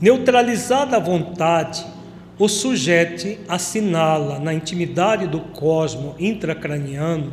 Neutralizada 0.00 0.96
a 0.96 0.98
vontade, 0.98 1.86
o 2.36 2.48
sujeito 2.48 3.40
assinala 3.48 4.40
na 4.40 4.52
intimidade 4.52 5.28
do 5.28 5.38
cosmo 5.38 6.16
intracraniano 6.18 7.32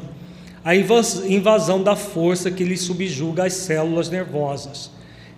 a 0.64 0.76
invasão 0.76 1.82
da 1.82 1.96
força 1.96 2.52
que 2.52 2.64
lhe 2.64 2.78
subjuga 2.78 3.48
as 3.48 3.54
células 3.54 4.12
nervosas, 4.12 4.92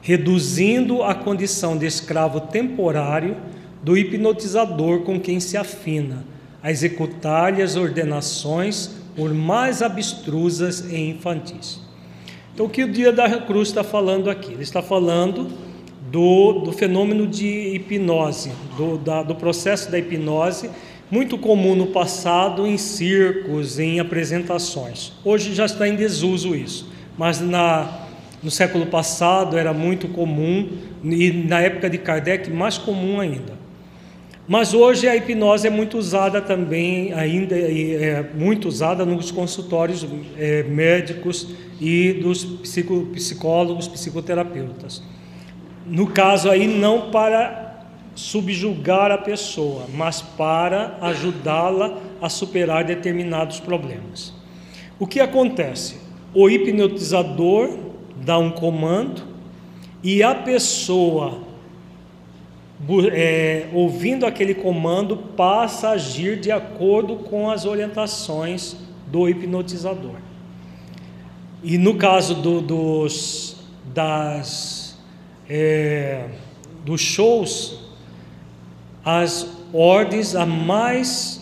reduzindo 0.06 1.02
a 1.02 1.16
condição 1.16 1.76
de 1.76 1.88
escravo 1.88 2.40
temporário 2.40 3.36
do 3.82 3.98
hipnotizador 3.98 5.00
com 5.00 5.20
quem 5.20 5.40
se 5.40 5.58
afina, 5.58 6.24
a 6.62 6.70
executar-lhe 6.70 7.60
as 7.60 7.76
ordenações, 7.76 8.92
por 9.16 9.34
mais 9.34 9.82
abstrusas 9.82 10.82
e 10.92 11.10
infantis. 11.10 11.82
Então, 12.54 12.68
o 12.68 12.70
que 12.70 12.84
o 12.84 12.92
Dia 12.92 13.12
da 13.12 13.42
Cruz 13.42 13.70
está 13.70 13.84
falando 13.84 14.30
aqui? 14.30 14.54
Ele 14.54 14.62
está 14.62 14.80
falando 14.80 15.48
do, 16.12 16.60
do 16.60 16.72
fenômeno 16.72 17.26
de 17.26 17.74
hipnose, 17.74 18.52
do, 18.78 19.00
da, 19.00 19.24
do 19.24 19.34
processo 19.34 19.90
da 19.90 19.98
hipnose, 19.98 20.70
muito 21.10 21.36
comum 21.36 21.76
no 21.76 21.88
passado 21.88 22.68
em 22.68 22.78
circos, 22.78 23.80
em 23.80 24.00
apresentações. 24.00 25.14
Hoje 25.24 25.56
já 25.56 25.66
está 25.66 25.88
em 25.88 25.96
desuso 25.96 26.54
isso, 26.54 26.92
mas 27.18 27.42
na, 27.42 28.05
no 28.46 28.52
século 28.52 28.86
passado 28.86 29.58
era 29.58 29.74
muito 29.74 30.08
comum 30.10 30.70
e 31.04 31.32
na 31.32 31.62
época 31.62 31.90
de 31.90 31.98
Kardec 31.98 32.52
mais 32.52 32.78
comum 32.78 33.20
ainda. 33.20 33.54
Mas 34.48 34.76
hoje 34.76 35.08
a 35.08 35.16
hipnose 35.16 35.66
é 35.66 35.72
muito 35.72 35.98
usada 35.98 36.40
também, 36.40 37.12
ainda 37.12 37.56
é 37.58 38.24
muito 38.36 38.68
usada 38.68 39.04
nos 39.04 39.32
consultórios 39.32 40.06
é, 40.38 40.62
médicos 40.62 41.56
e 41.82 42.14
dos 42.14 42.46
psicólogos, 42.46 43.88
psicoterapeutas. 43.88 45.02
No 45.88 46.06
caso 46.06 46.48
aí, 46.48 46.68
não 46.68 47.10
para 47.10 47.88
subjugar 48.14 49.10
a 49.10 49.18
pessoa, 49.18 49.88
mas 49.92 50.22
para 50.22 51.00
ajudá-la 51.02 51.98
a 52.22 52.30
superar 52.30 52.84
determinados 52.84 53.60
problemas. 53.60 54.32
O 55.00 55.08
que 55.08 55.20
acontece? 55.20 55.98
O 56.36 56.48
hipnotizador 56.48 57.95
dá 58.26 58.40
um 58.40 58.50
comando 58.50 59.22
e 60.04 60.24
a 60.24 60.34
pessoa, 60.34 61.42
é, 63.14 63.68
ouvindo 63.72 64.26
aquele 64.26 64.56
comando, 64.56 65.16
passa 65.16 65.90
a 65.90 65.92
agir 65.92 66.40
de 66.40 66.52
acordo 66.52 67.18
com 67.18 67.50
as 67.50 67.66
orientações 67.66 68.76
do 69.08 69.30
hipnotizador. 69.30 70.16
E 71.64 71.78
no 71.78 71.96
caso 71.96 72.36
do, 72.36 72.62
dos, 72.62 73.58
das 73.94 74.98
é, 75.48 76.30
dos 76.84 77.02
shows, 77.02 77.80
as 79.04 79.48
ordens 79.74 80.36
a 80.36 80.46
mais 80.46 81.42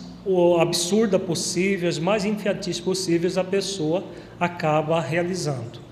absurdas 0.58 1.20
possíveis, 1.22 1.98
mais 1.98 2.24
infantis 2.24 2.80
possíveis, 2.80 3.36
a 3.36 3.44
pessoa 3.44 4.04
acaba 4.40 5.00
realizando. 5.00 5.83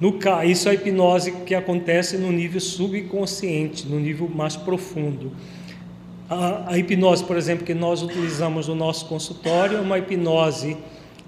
No, 0.00 0.16
isso 0.44 0.68
é 0.68 0.72
a 0.72 0.74
hipnose 0.74 1.32
que 1.44 1.54
acontece 1.54 2.16
no 2.16 2.30
nível 2.30 2.60
subconsciente, 2.60 3.86
no 3.86 3.98
nível 3.98 4.28
mais 4.28 4.54
profundo. 4.54 5.32
A, 6.30 6.72
a, 6.72 6.78
hipnose, 6.78 7.24
por 7.24 7.36
exemplo, 7.36 7.64
que 7.64 7.74
nós 7.74 8.02
utilizamos 8.02 8.68
no 8.68 8.74
nosso 8.74 9.06
consultório 9.06 9.78
é 9.78 9.80
uma 9.80 9.98
hipnose 9.98 10.76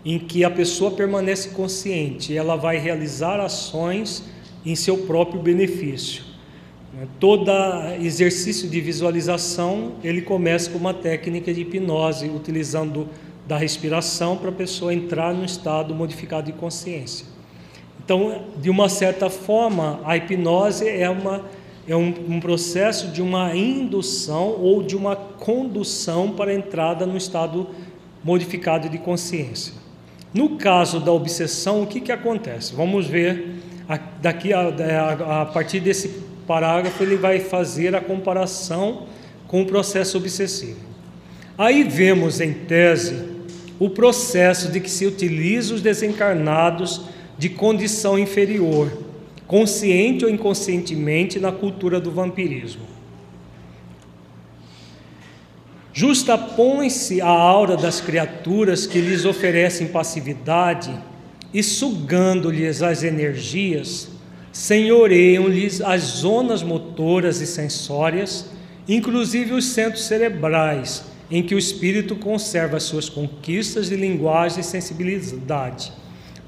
em 0.04 0.18
que 0.18 0.44
a 0.44 0.50
pessoa 0.50 0.92
permanece 0.92 1.50
consciente, 1.50 2.36
ela 2.36 2.56
vai 2.56 2.78
realizar 2.78 3.40
ações 3.40 4.24
em 4.64 4.74
seu 4.74 4.98
próprio 4.98 5.42
benefício. 5.42 6.30
Todo 7.18 7.50
exercício 8.00 8.68
de 8.68 8.80
visualização 8.80 9.92
ele 10.02 10.22
começa 10.22 10.70
com 10.70 10.78
uma 10.78 10.94
técnica 10.94 11.52
de 11.52 11.62
hipnose, 11.62 12.28
utilizando 12.28 13.08
da 13.46 13.56
respiração 13.56 14.36
para 14.36 14.50
a 14.50 14.52
pessoa 14.52 14.92
entrar 14.92 15.34
num 15.34 15.44
estado 15.44 15.94
modificado 15.94 16.46
de 16.46 16.52
consciência. 16.52 17.26
Então, 18.10 18.42
de 18.56 18.68
uma 18.68 18.88
certa 18.88 19.30
forma, 19.30 20.00
a 20.04 20.16
hipnose 20.16 20.88
é, 20.88 21.08
uma, 21.08 21.44
é 21.86 21.94
um, 21.94 22.12
um 22.28 22.40
processo 22.40 23.06
de 23.06 23.22
uma 23.22 23.54
indução 23.54 24.48
ou 24.60 24.82
de 24.82 24.96
uma 24.96 25.14
condução 25.14 26.32
para 26.32 26.50
a 26.50 26.54
entrada 26.54 27.06
no 27.06 27.16
estado 27.16 27.68
modificado 28.24 28.88
de 28.88 28.98
consciência. 28.98 29.74
No 30.34 30.56
caso 30.56 30.98
da 30.98 31.12
obsessão, 31.12 31.84
o 31.84 31.86
que, 31.86 32.00
que 32.00 32.10
acontece? 32.10 32.74
Vamos 32.74 33.06
ver 33.06 33.60
daqui 34.20 34.52
a, 34.52 34.58
a, 34.58 35.42
a 35.42 35.46
partir 35.46 35.78
desse 35.78 36.08
parágrafo 36.48 37.00
ele 37.04 37.14
vai 37.14 37.38
fazer 37.38 37.94
a 37.94 38.00
comparação 38.00 39.06
com 39.46 39.62
o 39.62 39.66
processo 39.66 40.18
obsessivo. 40.18 40.80
Aí 41.56 41.84
vemos 41.84 42.40
em 42.40 42.54
tese 42.54 43.24
o 43.78 43.88
processo 43.88 44.68
de 44.72 44.80
que 44.80 44.90
se 44.90 45.06
utiliza 45.06 45.74
os 45.74 45.80
desencarnados 45.80 47.02
de 47.40 47.48
condição 47.48 48.18
inferior, 48.18 48.92
consciente 49.46 50.26
ou 50.26 50.30
inconscientemente, 50.30 51.40
na 51.40 51.50
cultura 51.50 51.98
do 51.98 52.10
vampirismo. 52.10 52.82
Justapõe-se 55.90 57.22
a 57.22 57.30
aura 57.30 57.78
das 57.78 57.98
criaturas 57.98 58.86
que 58.86 59.00
lhes 59.00 59.24
oferecem 59.24 59.86
passividade 59.86 60.92
e, 61.52 61.62
sugando-lhes 61.62 62.82
as 62.82 63.02
energias, 63.02 64.10
senhoreiam-lhes 64.52 65.80
as 65.80 66.02
zonas 66.02 66.62
motoras 66.62 67.40
e 67.40 67.46
sensórias, 67.46 68.50
inclusive 68.86 69.54
os 69.54 69.64
centros 69.64 70.04
cerebrais, 70.04 71.04
em 71.30 71.42
que 71.42 71.54
o 71.54 71.58
espírito 71.58 72.16
conserva 72.16 72.78
suas 72.78 73.08
conquistas 73.08 73.88
de 73.88 73.96
linguagem 73.96 74.60
e 74.60 74.62
sensibilidade 74.62 75.99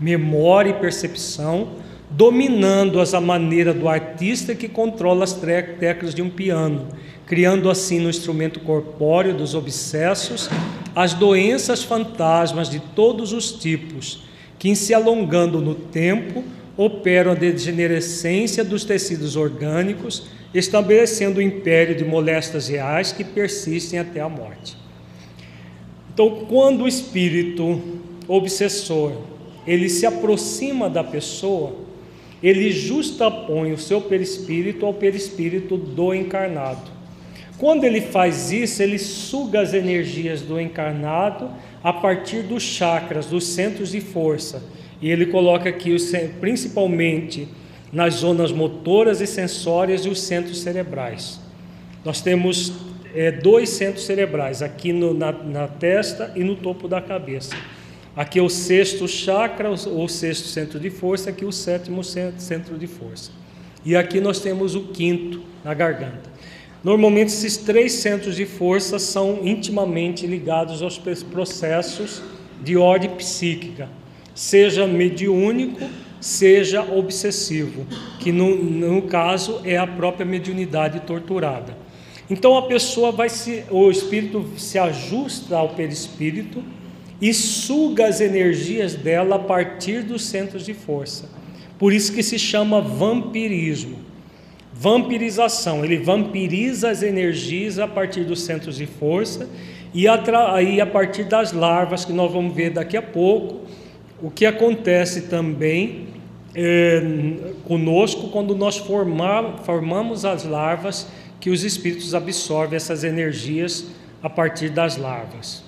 memória 0.02 0.70
e 0.70 0.74
percepção, 0.74 1.68
dominando-as 2.10 3.14
à 3.14 3.20
maneira 3.20 3.72
do 3.72 3.88
artista 3.88 4.54
que 4.54 4.68
controla 4.68 5.24
as 5.24 5.32
teclas 5.32 6.14
de 6.14 6.20
um 6.20 6.28
piano, 6.28 6.88
criando 7.24 7.70
assim 7.70 8.00
no 8.00 8.10
instrumento 8.10 8.60
corpóreo 8.60 9.32
dos 9.32 9.54
obsessos 9.54 10.50
as 10.94 11.14
doenças 11.14 11.82
fantasmas 11.82 12.68
de 12.68 12.80
todos 12.80 13.32
os 13.32 13.52
tipos, 13.52 14.24
que, 14.58 14.74
se 14.76 14.92
alongando 14.92 15.60
no 15.60 15.74
tempo, 15.74 16.44
operam 16.76 17.32
a 17.32 17.34
degenerescência 17.34 18.62
dos 18.62 18.84
tecidos 18.84 19.36
orgânicos, 19.36 20.26
estabelecendo 20.52 21.38
o 21.38 21.42
império 21.42 21.96
de 21.96 22.04
moléstas 22.04 22.68
reais 22.68 23.10
que 23.10 23.24
persistem 23.24 23.98
até 23.98 24.20
a 24.20 24.28
morte. 24.28 24.76
Então, 26.12 26.44
quando 26.46 26.84
o 26.84 26.88
espírito 26.88 27.80
obsessor 28.28 29.31
ele 29.66 29.88
se 29.88 30.06
aproxima 30.06 30.88
da 30.88 31.04
pessoa, 31.04 31.74
ele 32.42 32.72
justapõe 32.72 33.72
o 33.72 33.78
seu 33.78 34.00
perispírito 34.00 34.84
ao 34.84 34.94
perispírito 34.94 35.76
do 35.76 36.12
encarnado. 36.12 36.90
Quando 37.58 37.84
ele 37.84 38.00
faz 38.00 38.50
isso, 38.50 38.82
ele 38.82 38.98
suga 38.98 39.60
as 39.60 39.72
energias 39.72 40.42
do 40.42 40.60
encarnado 40.60 41.48
a 41.82 41.92
partir 41.92 42.42
dos 42.42 42.62
chakras, 42.62 43.26
dos 43.26 43.46
centros 43.46 43.92
de 43.92 44.00
força. 44.00 44.64
E 45.00 45.08
ele 45.08 45.26
coloca 45.26 45.68
aqui 45.68 45.94
principalmente 46.40 47.46
nas 47.92 48.14
zonas 48.14 48.50
motoras 48.50 49.20
e 49.20 49.26
sensórias 49.26 50.04
e 50.04 50.08
os 50.08 50.20
centros 50.20 50.60
cerebrais. 50.60 51.38
Nós 52.04 52.20
temos 52.20 52.72
é, 53.14 53.30
dois 53.30 53.68
centros 53.68 54.06
cerebrais, 54.06 54.62
aqui 54.62 54.92
no, 54.92 55.14
na, 55.14 55.30
na 55.30 55.68
testa 55.68 56.32
e 56.34 56.42
no 56.42 56.56
topo 56.56 56.88
da 56.88 57.00
cabeça. 57.00 57.54
Aqui 58.14 58.38
é 58.38 58.42
o 58.42 58.48
sexto 58.48 59.08
chakra, 59.08 59.70
ou 59.70 60.08
sexto 60.08 60.46
centro 60.46 60.78
de 60.78 60.90
força, 60.90 61.30
aqui 61.30 61.46
o 61.46 61.52
sétimo 61.52 62.04
centro 62.04 62.76
de 62.76 62.86
força. 62.86 63.30
E 63.84 63.96
aqui 63.96 64.20
nós 64.20 64.38
temos 64.38 64.74
o 64.74 64.88
quinto 64.88 65.40
na 65.64 65.72
garganta. 65.72 66.30
Normalmente 66.84 67.28
esses 67.28 67.56
três 67.56 67.92
centros 67.92 68.36
de 68.36 68.44
força 68.44 68.98
são 68.98 69.40
intimamente 69.42 70.26
ligados 70.26 70.82
aos 70.82 71.00
processos 71.30 72.22
de 72.62 72.76
ordem 72.76 73.10
psíquica, 73.10 73.88
seja 74.34 74.86
mediúnico, 74.86 75.88
seja 76.20 76.82
obsessivo, 76.82 77.86
que 78.20 78.30
no, 78.30 78.56
no 78.56 79.02
caso 79.02 79.60
é 79.64 79.78
a 79.78 79.86
própria 79.86 80.26
mediunidade 80.26 81.00
torturada. 81.00 81.76
Então 82.28 82.56
a 82.56 82.62
pessoa 82.62 83.10
vai 83.10 83.28
se, 83.28 83.64
o 83.70 83.90
espírito 83.90 84.44
se 84.56 84.78
ajusta 84.78 85.56
ao 85.56 85.70
perispírito 85.70 86.62
e 87.22 87.32
suga 87.32 88.08
as 88.08 88.20
energias 88.20 88.96
dela 88.96 89.36
a 89.36 89.38
partir 89.38 90.02
dos 90.02 90.24
centros 90.24 90.66
de 90.66 90.74
força. 90.74 91.30
Por 91.78 91.92
isso 91.92 92.12
que 92.12 92.22
se 92.22 92.36
chama 92.36 92.80
vampirismo. 92.80 93.98
Vampirização, 94.74 95.84
ele 95.84 95.98
vampiriza 95.98 96.90
as 96.90 97.00
energias 97.00 97.78
a 97.78 97.86
partir 97.86 98.24
dos 98.24 98.42
centros 98.42 98.76
de 98.76 98.86
força 98.86 99.48
e 99.94 100.06
aí 100.08 100.80
a 100.80 100.86
partir 100.86 101.22
das 101.22 101.52
larvas, 101.52 102.04
que 102.04 102.12
nós 102.12 102.32
vamos 102.32 102.56
ver 102.56 102.70
daqui 102.70 102.96
a 102.96 103.02
pouco, 103.02 103.60
o 104.20 104.28
que 104.28 104.44
acontece 104.44 105.22
também 105.22 106.08
é, 106.56 107.02
conosco 107.64 108.30
quando 108.30 108.56
nós 108.56 108.78
formar, 108.78 109.58
formamos 109.64 110.24
as 110.24 110.44
larvas, 110.44 111.06
que 111.38 111.50
os 111.50 111.62
espíritos 111.62 112.14
absorvem 112.14 112.76
essas 112.76 113.04
energias 113.04 113.86
a 114.20 114.30
partir 114.30 114.70
das 114.70 114.96
larvas. 114.96 115.62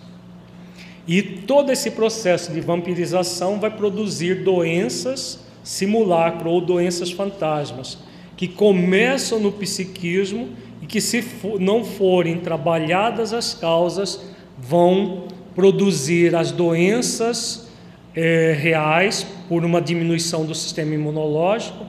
E 1.07 1.23
todo 1.23 1.71
esse 1.71 1.91
processo 1.91 2.53
de 2.53 2.61
vampirização 2.61 3.61
vai 3.61 3.71
produzir 3.71 4.43
doenças 4.43 5.45
simulacro 5.65 6.51
ou 6.51 6.61
doenças 6.61 7.11
fantasmas, 7.11 7.99
que 8.37 8.47
começam 8.47 9.41
no 9.41 9.51
psiquismo 9.51 10.51
e 10.83 10.87
que, 10.87 11.01
se 11.01 11.25
não 11.59 11.83
forem 11.83 12.39
trabalhadas 12.39 13.33
as 13.33 13.55
causas, 13.55 14.21
vão 14.59 15.25
produzir 15.55 16.37
as 16.37 16.53
doenças 16.53 17.69
é, 18.15 18.53
reais 18.53 19.27
por 19.49 19.65
uma 19.65 19.81
diminuição 19.81 20.45
do 20.45 20.55
sistema 20.55 20.95
imunológico, 20.95 21.87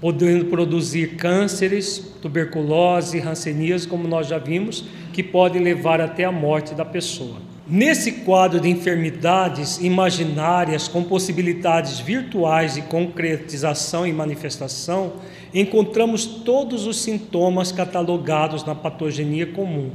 podendo 0.00 0.46
produzir 0.46 1.16
cânceres, 1.16 1.98
tuberculose, 2.22 3.20
hanseníase, 3.20 3.86
como 3.86 4.08
nós 4.08 4.28
já 4.28 4.38
vimos, 4.38 4.84
que 5.12 5.22
podem 5.22 5.60
levar 5.60 6.00
até 6.00 6.24
a 6.24 6.32
morte 6.32 6.72
da 6.74 6.84
pessoa. 6.84 7.47
Nesse 7.70 8.12
quadro 8.12 8.58
de 8.60 8.70
enfermidades 8.70 9.76
imaginárias 9.76 10.88
com 10.88 11.04
possibilidades 11.04 12.00
virtuais 12.00 12.76
de 12.76 12.82
concretização 12.82 14.06
e 14.06 14.12
manifestação, 14.12 15.12
encontramos 15.52 16.24
todos 16.24 16.86
os 16.86 16.98
sintomas 17.02 17.70
catalogados 17.70 18.64
na 18.64 18.74
patogenia 18.74 19.48
comum, 19.48 19.90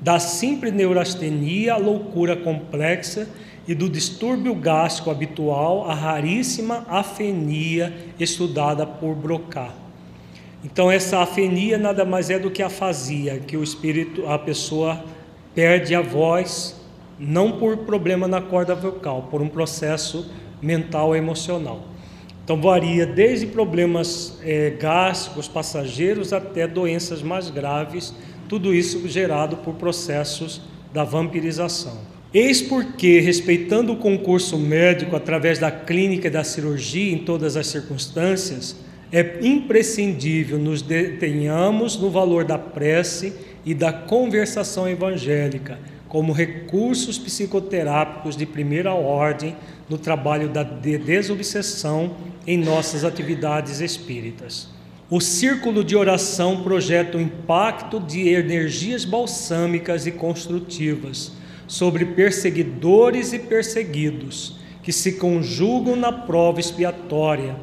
da 0.00 0.18
simples 0.18 0.72
neurastenia 0.72 1.74
à 1.74 1.76
loucura 1.76 2.34
complexa 2.36 3.28
e 3.68 3.74
do 3.74 3.86
distúrbio 3.86 4.54
gástrico 4.54 5.10
habitual 5.10 5.90
à 5.90 5.92
raríssima 5.92 6.86
afenia 6.88 7.92
estudada 8.18 8.86
por 8.86 9.14
Broca. 9.14 9.68
Então 10.64 10.90
essa 10.90 11.18
afenia 11.18 11.76
nada 11.76 12.02
mais 12.02 12.30
é 12.30 12.38
do 12.38 12.50
que 12.50 12.62
a 12.62 12.68
afasia, 12.68 13.38
que 13.46 13.58
o 13.58 13.62
espírito, 13.62 14.26
a 14.26 14.38
pessoa 14.38 15.04
perde 15.54 15.94
a 15.94 16.00
voz, 16.00 16.79
não 17.20 17.52
por 17.52 17.76
problema 17.78 18.26
na 18.26 18.40
corda 18.40 18.74
vocal, 18.74 19.28
por 19.30 19.42
um 19.42 19.48
processo 19.48 20.26
mental 20.62 21.14
e 21.14 21.18
emocional. 21.18 21.86
Então 22.42 22.60
varia 22.60 23.06
desde 23.06 23.46
problemas 23.46 24.40
é, 24.42 24.70
gástricos 24.70 25.46
passageiros 25.46 26.32
até 26.32 26.66
doenças 26.66 27.22
mais 27.22 27.50
graves, 27.50 28.14
tudo 28.48 28.74
isso 28.74 29.06
gerado 29.06 29.58
por 29.58 29.74
processos 29.74 30.62
da 30.92 31.04
vampirização. 31.04 31.98
Eis 32.32 32.62
porque, 32.62 33.20
respeitando 33.20 33.92
o 33.92 33.96
concurso 33.96 34.56
médico 34.56 35.14
através 35.16 35.58
da 35.58 35.70
clínica 35.70 36.28
e 36.28 36.30
da 36.30 36.42
cirurgia 36.42 37.12
em 37.12 37.18
todas 37.18 37.56
as 37.56 37.66
circunstâncias, 37.66 38.76
é 39.12 39.40
imprescindível 39.42 40.56
nos 40.56 40.80
detenhamos 40.80 41.98
no 41.98 42.08
valor 42.08 42.44
da 42.44 42.56
prece 42.56 43.32
e 43.64 43.74
da 43.74 43.92
conversação 43.92 44.88
evangélica, 44.88 45.78
como 46.10 46.32
recursos 46.32 47.20
psicoterápicos 47.20 48.36
de 48.36 48.44
primeira 48.44 48.92
ordem 48.92 49.56
no 49.88 49.96
trabalho 49.96 50.48
da 50.48 50.64
de 50.64 50.98
desobsessão 50.98 52.16
em 52.44 52.58
nossas 52.58 53.04
atividades 53.04 53.80
espíritas. 53.80 54.68
O 55.08 55.20
círculo 55.20 55.84
de 55.84 55.94
oração 55.94 56.64
projeta 56.64 57.16
o 57.16 57.20
impacto 57.20 58.00
de 58.00 58.28
energias 58.28 59.04
balsâmicas 59.04 60.04
e 60.04 60.10
construtivas 60.10 61.30
sobre 61.68 62.04
perseguidores 62.04 63.32
e 63.32 63.38
perseguidos, 63.38 64.56
que 64.82 64.92
se 64.92 65.12
conjugam 65.12 65.94
na 65.94 66.10
prova 66.10 66.58
expiatória, 66.58 67.54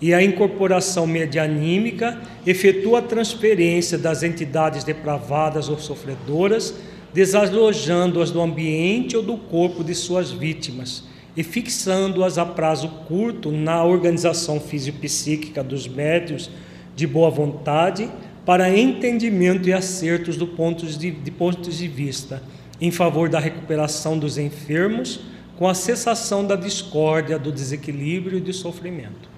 e 0.00 0.14
a 0.14 0.22
incorporação 0.22 1.08
medianímica 1.08 2.20
efetua 2.46 3.00
a 3.00 3.02
transferência 3.02 3.98
das 3.98 4.22
entidades 4.22 4.84
depravadas 4.84 5.68
ou 5.68 5.78
sofredoras 5.78 6.72
desalojando-as 7.12 8.30
do 8.30 8.40
ambiente 8.40 9.16
ou 9.16 9.22
do 9.22 9.36
corpo 9.36 9.82
de 9.82 9.94
suas 9.94 10.30
vítimas 10.30 11.04
e 11.36 11.42
fixando-as 11.42 12.38
a 12.38 12.46
prazo 12.46 12.88
curto 13.06 13.50
na 13.50 13.84
organização 13.84 14.58
fisiopsíquica 14.58 15.62
dos 15.62 15.86
médios 15.86 16.50
de 16.94 17.06
boa 17.06 17.30
vontade 17.30 18.10
para 18.44 18.74
entendimento 18.74 19.68
e 19.68 19.72
acertos 19.72 20.36
do 20.36 20.46
pontos 20.46 20.96
de, 20.96 21.10
de 21.10 21.30
pontos 21.30 21.78
de 21.78 21.88
vista 21.88 22.42
em 22.80 22.90
favor 22.90 23.28
da 23.28 23.38
recuperação 23.38 24.18
dos 24.18 24.38
enfermos 24.38 25.20
com 25.58 25.68
a 25.68 25.74
cessação 25.74 26.46
da 26.46 26.54
discórdia, 26.54 27.38
do 27.38 27.50
desequilíbrio 27.50 28.38
e 28.38 28.40
do 28.40 28.52
sofrimento. 28.52 29.28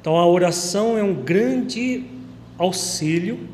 Então 0.00 0.16
a 0.16 0.26
oração 0.26 0.98
é 0.98 1.02
um 1.02 1.14
grande 1.14 2.04
auxílio 2.58 3.48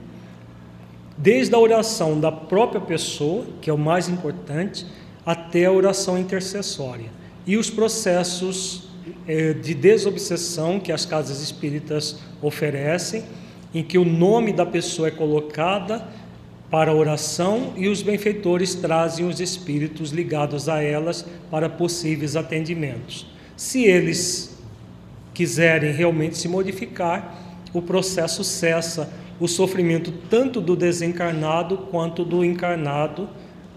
desde 1.23 1.55
a 1.55 1.59
oração 1.59 2.19
da 2.19 2.33
própria 2.33 2.81
pessoa, 2.81 3.45
que 3.61 3.69
é 3.69 3.73
o 3.73 3.79
mais 3.79 4.09
importante, 4.09 4.87
até 5.25 5.67
a 5.67 5.73
oração 5.73 6.19
intercessória. 6.19 7.11
E 7.47 7.59
os 7.59 7.69
processos 7.69 8.89
eh, 9.29 9.53
de 9.53 9.75
desobsessão 9.75 10.81
que 10.81 10.91
as 10.91 11.05
casas 11.05 11.43
espíritas 11.43 12.19
oferecem, 12.41 13.23
em 13.75 13.83
que 13.83 13.99
o 13.99 14.05
nome 14.05 14.53
da 14.53 14.65
pessoa 14.65 15.09
é 15.09 15.11
colocada 15.11 16.09
para 16.71 16.91
a 16.91 16.95
oração 16.95 17.75
e 17.77 17.89
os 17.89 18.01
benfeitores 18.01 18.75
trazem 18.75 19.27
os 19.27 19.41
espíritos 19.41 20.13
ligados 20.13 20.69
a 20.69 20.83
elas 20.83 21.27
para 21.51 21.69
possíveis 21.69 22.35
atendimentos. 22.35 23.27
Se 23.57 23.85
eles 23.85 24.57
quiserem 25.35 25.93
realmente 25.93 26.39
se 26.39 26.49
modificar, 26.49 27.37
o 27.75 27.83
processo 27.83 28.43
cessa 28.43 29.13
o 29.41 29.49
sofrimento 29.49 30.13
tanto 30.29 30.61
do 30.61 30.77
desencarnado 30.77 31.79
quanto 31.91 32.25
do 32.25 32.45
encarnado 32.45 33.27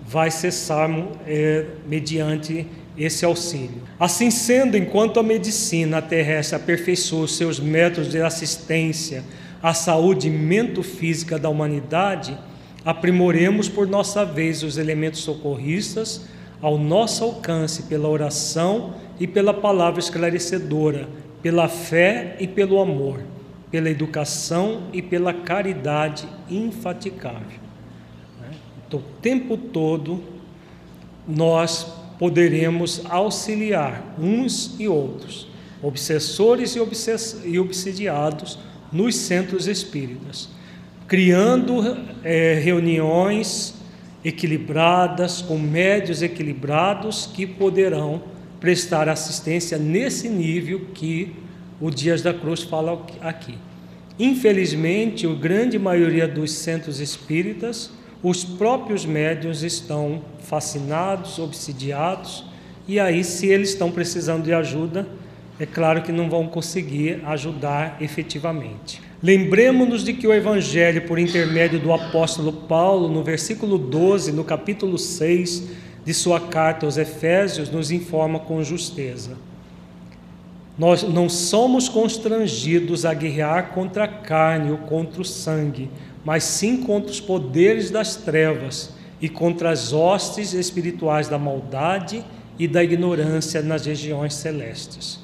vai 0.05 0.29
cessar 0.29 0.89
é, 1.25 1.65
mediante 1.87 2.67
esse 2.97 3.23
auxílio. 3.23 3.81
Assim 3.97 4.29
sendo, 4.29 4.77
enquanto 4.77 5.19
a 5.19 5.23
medicina 5.23 6.01
terrestre 6.01 6.57
aperfeiçoa 6.57 7.23
os 7.23 7.37
seus 7.37 7.59
métodos 7.61 8.11
de 8.11 8.21
assistência 8.21 9.23
à 9.61 9.73
saúde 9.73 10.29
mentofísica 10.29 11.39
da 11.39 11.47
humanidade, 11.47 12.37
aprimoremos 12.83 13.69
por 13.69 13.87
nossa 13.87 14.25
vez 14.25 14.61
os 14.61 14.77
elementos 14.77 15.21
socorristas 15.21 16.25
ao 16.61 16.77
nosso 16.77 17.23
alcance 17.23 17.83
pela 17.83 18.09
oração 18.09 18.95
e 19.17 19.25
pela 19.25 19.53
palavra 19.53 20.01
esclarecedora, 20.01 21.07
pela 21.41 21.69
fé 21.69 22.35
e 22.41 22.47
pelo 22.47 22.79
amor 22.79 23.32
pela 23.73 23.89
educação 23.89 24.83
e 24.93 25.01
pela 25.01 25.33
caridade 25.33 26.27
infaticável. 26.47 27.59
Né? 28.39 28.51
Então, 28.87 28.99
o 28.99 29.03
tempo 29.19 29.57
todo 29.57 30.23
nós 31.27 31.83
poderemos 32.19 33.01
auxiliar 33.09 34.13
uns 34.19 34.75
e 34.79 34.87
outros, 34.87 35.47
obsessores 35.81 36.75
e, 36.75 37.59
obsidiados, 37.59 38.59
nos 38.91 39.15
centros 39.15 39.65
espíritas, 39.65 40.49
criando 41.07 41.97
é, 42.23 42.53
reuniões 42.63 43.73
equilibradas, 44.23 45.41
com 45.41 45.57
médios 45.57 46.21
equilibrados 46.21 47.27
que 47.33 47.47
poderão 47.47 48.21
prestar 48.59 49.09
assistência 49.09 49.79
nesse 49.79 50.29
nível 50.29 50.89
que 50.93 51.41
o 51.79 51.89
Dias 51.89 52.21
da 52.21 52.33
Cruz 52.33 52.63
fala 52.63 53.05
aqui. 53.21 53.57
Infelizmente, 54.19 55.25
a 55.25 55.33
grande 55.33 55.79
maioria 55.79 56.27
dos 56.27 56.51
centros 56.51 56.99
espíritas, 56.99 57.91
os 58.21 58.43
próprios 58.43 59.05
médiuns 59.05 59.63
estão 59.63 60.21
fascinados, 60.39 61.39
obsidiados, 61.39 62.45
e 62.87 62.99
aí, 62.99 63.23
se 63.23 63.47
eles 63.47 63.69
estão 63.69 63.89
precisando 63.89 64.43
de 64.43 64.53
ajuda, 64.53 65.07
é 65.57 65.65
claro 65.65 66.01
que 66.01 66.11
não 66.11 66.29
vão 66.29 66.47
conseguir 66.47 67.21
ajudar 67.25 67.97
efetivamente. 68.01 69.01
Lembremos-nos 69.21 70.03
de 70.03 70.13
que 70.13 70.27
o 70.27 70.33
Evangelho, 70.33 71.03
por 71.03 71.17
intermédio 71.17 71.79
do 71.79 71.93
apóstolo 71.93 72.51
Paulo, 72.51 73.07
no 73.07 73.23
versículo 73.23 73.77
12, 73.77 74.33
no 74.33 74.43
capítulo 74.43 74.97
6 74.97 75.69
de 76.03 76.13
sua 76.13 76.41
carta 76.41 76.85
aos 76.85 76.97
Efésios, 76.97 77.69
nos 77.69 77.89
informa 77.89 78.39
com 78.39 78.61
justeza. 78.61 79.37
Nós 80.77 81.03
não 81.03 81.29
somos 81.29 81.87
constrangidos 81.87 83.05
a 83.05 83.13
guerrear 83.13 83.71
contra 83.73 84.05
a 84.05 84.07
carne 84.07 84.71
ou 84.71 84.79
contra 84.79 85.21
o 85.21 85.25
sangue, 85.25 85.89
mas 86.25 86.43
sim 86.43 86.77
contra 86.77 87.11
os 87.11 87.19
poderes 87.19 87.91
das 87.91 88.15
trevas 88.15 88.91
e 89.21 89.29
contra 89.29 89.69
as 89.69 89.93
hostes 89.93 90.53
espirituais 90.53 91.27
da 91.27 91.37
maldade 91.37 92.25
e 92.57 92.67
da 92.67 92.83
ignorância 92.83 93.61
nas 93.61 93.85
regiões 93.85 94.33
celestes. 94.33 95.19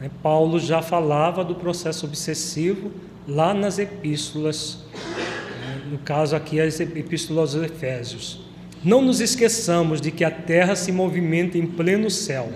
Né, 0.00 0.10
Paulo 0.22 0.58
já 0.58 0.80
falava 0.80 1.44
do 1.44 1.54
processo 1.54 2.06
obsessivo 2.06 2.90
lá 3.26 3.52
nas 3.52 3.78
epístolas, 3.78 4.78
né, 4.94 5.82
no 5.90 5.98
caso 5.98 6.34
aqui 6.34 6.60
as 6.60 6.80
epístolas 6.80 7.54
aos 7.54 7.64
Efésios. 7.64 8.40
Não 8.82 9.02
nos 9.02 9.20
esqueçamos 9.20 10.00
de 10.00 10.10
que 10.10 10.24
a 10.24 10.30
terra 10.30 10.74
se 10.74 10.92
movimenta 10.92 11.58
em 11.58 11.66
pleno 11.66 12.10
céu 12.10 12.50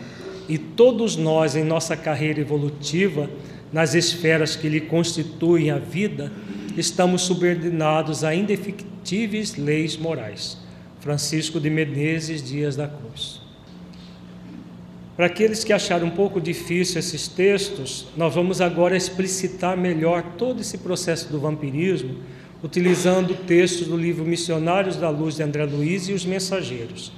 e 0.49 0.59
todos 0.59 1.17
nós, 1.17 1.57
em 1.57 1.65
nossa 1.65 1.97
carreira 1.97 2.41
evolutiva, 2.41 3.29
nas 3.73 3.95
esferas 3.95 4.55
que 4.55 4.69
lhe 4.69 4.81
constituem 4.81 5.71
a 5.71 5.79
vida, 5.79 6.31
estamos 6.77 7.23
subordinados 7.23 8.23
a 8.25 8.35
indefectíveis 8.35 9.57
leis 9.57 9.97
morais. 9.97 10.59
Francisco 11.01 11.59
de 11.59 11.69
Menezes 11.69 12.43
Dias 12.43 12.77
da 12.77 12.87
Cruz. 12.87 13.41
Para 15.17 15.27
aqueles 15.27 15.65
que 15.65 15.73
acharam 15.73 16.07
um 16.07 16.11
pouco 16.11 16.41
difícil 16.41 16.99
esses 16.99 17.27
textos, 17.27 18.07
nós 18.17 18.35
vamos 18.35 18.61
agora 18.61 18.97
explicitar 18.97 19.77
melhor 19.77 20.23
todo 20.39 20.61
esse 20.61 20.79
processo 20.79 21.31
do 21.31 21.41
vampirismo, 21.41 22.19
utilizando 22.63 23.35
textos 23.35 23.89
do 23.89 23.97
livro 23.97 24.25
Missionários 24.25 24.97
da 24.97 25.11
Luz 25.11 25.35
de 25.35 25.43
André 25.43 25.65
Luiz 25.65 26.09
e 26.09 26.13
os 26.13 26.25
Mensageiros 26.25 27.13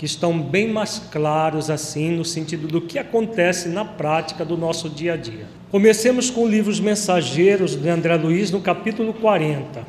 que 0.00 0.06
estão 0.06 0.40
bem 0.40 0.66
mais 0.66 0.98
claros 1.12 1.68
assim 1.68 2.10
no 2.10 2.24
sentido 2.24 2.66
do 2.66 2.80
que 2.80 2.98
acontece 2.98 3.68
na 3.68 3.84
prática 3.84 4.46
do 4.46 4.56
nosso 4.56 4.88
dia 4.88 5.12
a 5.12 5.16
dia. 5.16 5.44
Comecemos 5.70 6.30
com 6.30 6.44
o 6.44 6.48
livro 6.48 6.70
Os 6.70 6.80
Mensageiros 6.80 7.76
de 7.76 7.86
André 7.86 8.16
Luiz, 8.16 8.50
no 8.50 8.62
capítulo 8.62 9.12
40. 9.12 9.86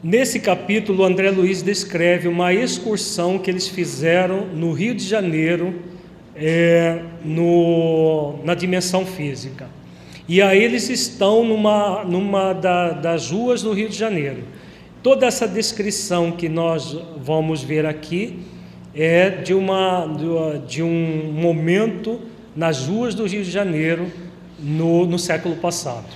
Nesse 0.00 0.38
capítulo, 0.38 1.02
André 1.02 1.32
Luiz 1.32 1.62
descreve 1.62 2.28
uma 2.28 2.54
excursão 2.54 3.40
que 3.40 3.50
eles 3.50 3.66
fizeram 3.66 4.46
no 4.46 4.72
Rio 4.72 4.94
de 4.94 5.04
Janeiro, 5.04 5.74
é, 6.36 7.02
no, 7.24 8.36
na 8.44 8.54
dimensão 8.54 9.04
física. 9.04 9.68
E 10.28 10.40
aí 10.40 10.62
eles 10.62 10.88
estão 10.88 11.44
numa, 11.44 12.04
numa 12.04 12.52
da, 12.52 12.90
das 12.90 13.32
ruas 13.32 13.62
do 13.62 13.72
Rio 13.72 13.88
de 13.88 13.98
Janeiro. 13.98 14.44
Toda 15.02 15.26
essa 15.26 15.48
descrição 15.48 16.30
que 16.30 16.48
nós 16.48 16.96
vamos 17.16 17.60
ver 17.60 17.84
aqui 17.84 18.38
é 18.94 19.30
de, 19.30 19.52
uma, 19.52 20.06
de 20.64 20.80
um 20.80 21.32
momento 21.32 22.20
nas 22.54 22.86
ruas 22.86 23.12
do 23.12 23.26
Rio 23.26 23.42
de 23.42 23.50
Janeiro 23.50 24.08
no, 24.60 25.04
no 25.04 25.18
século 25.18 25.56
passado. 25.56 26.06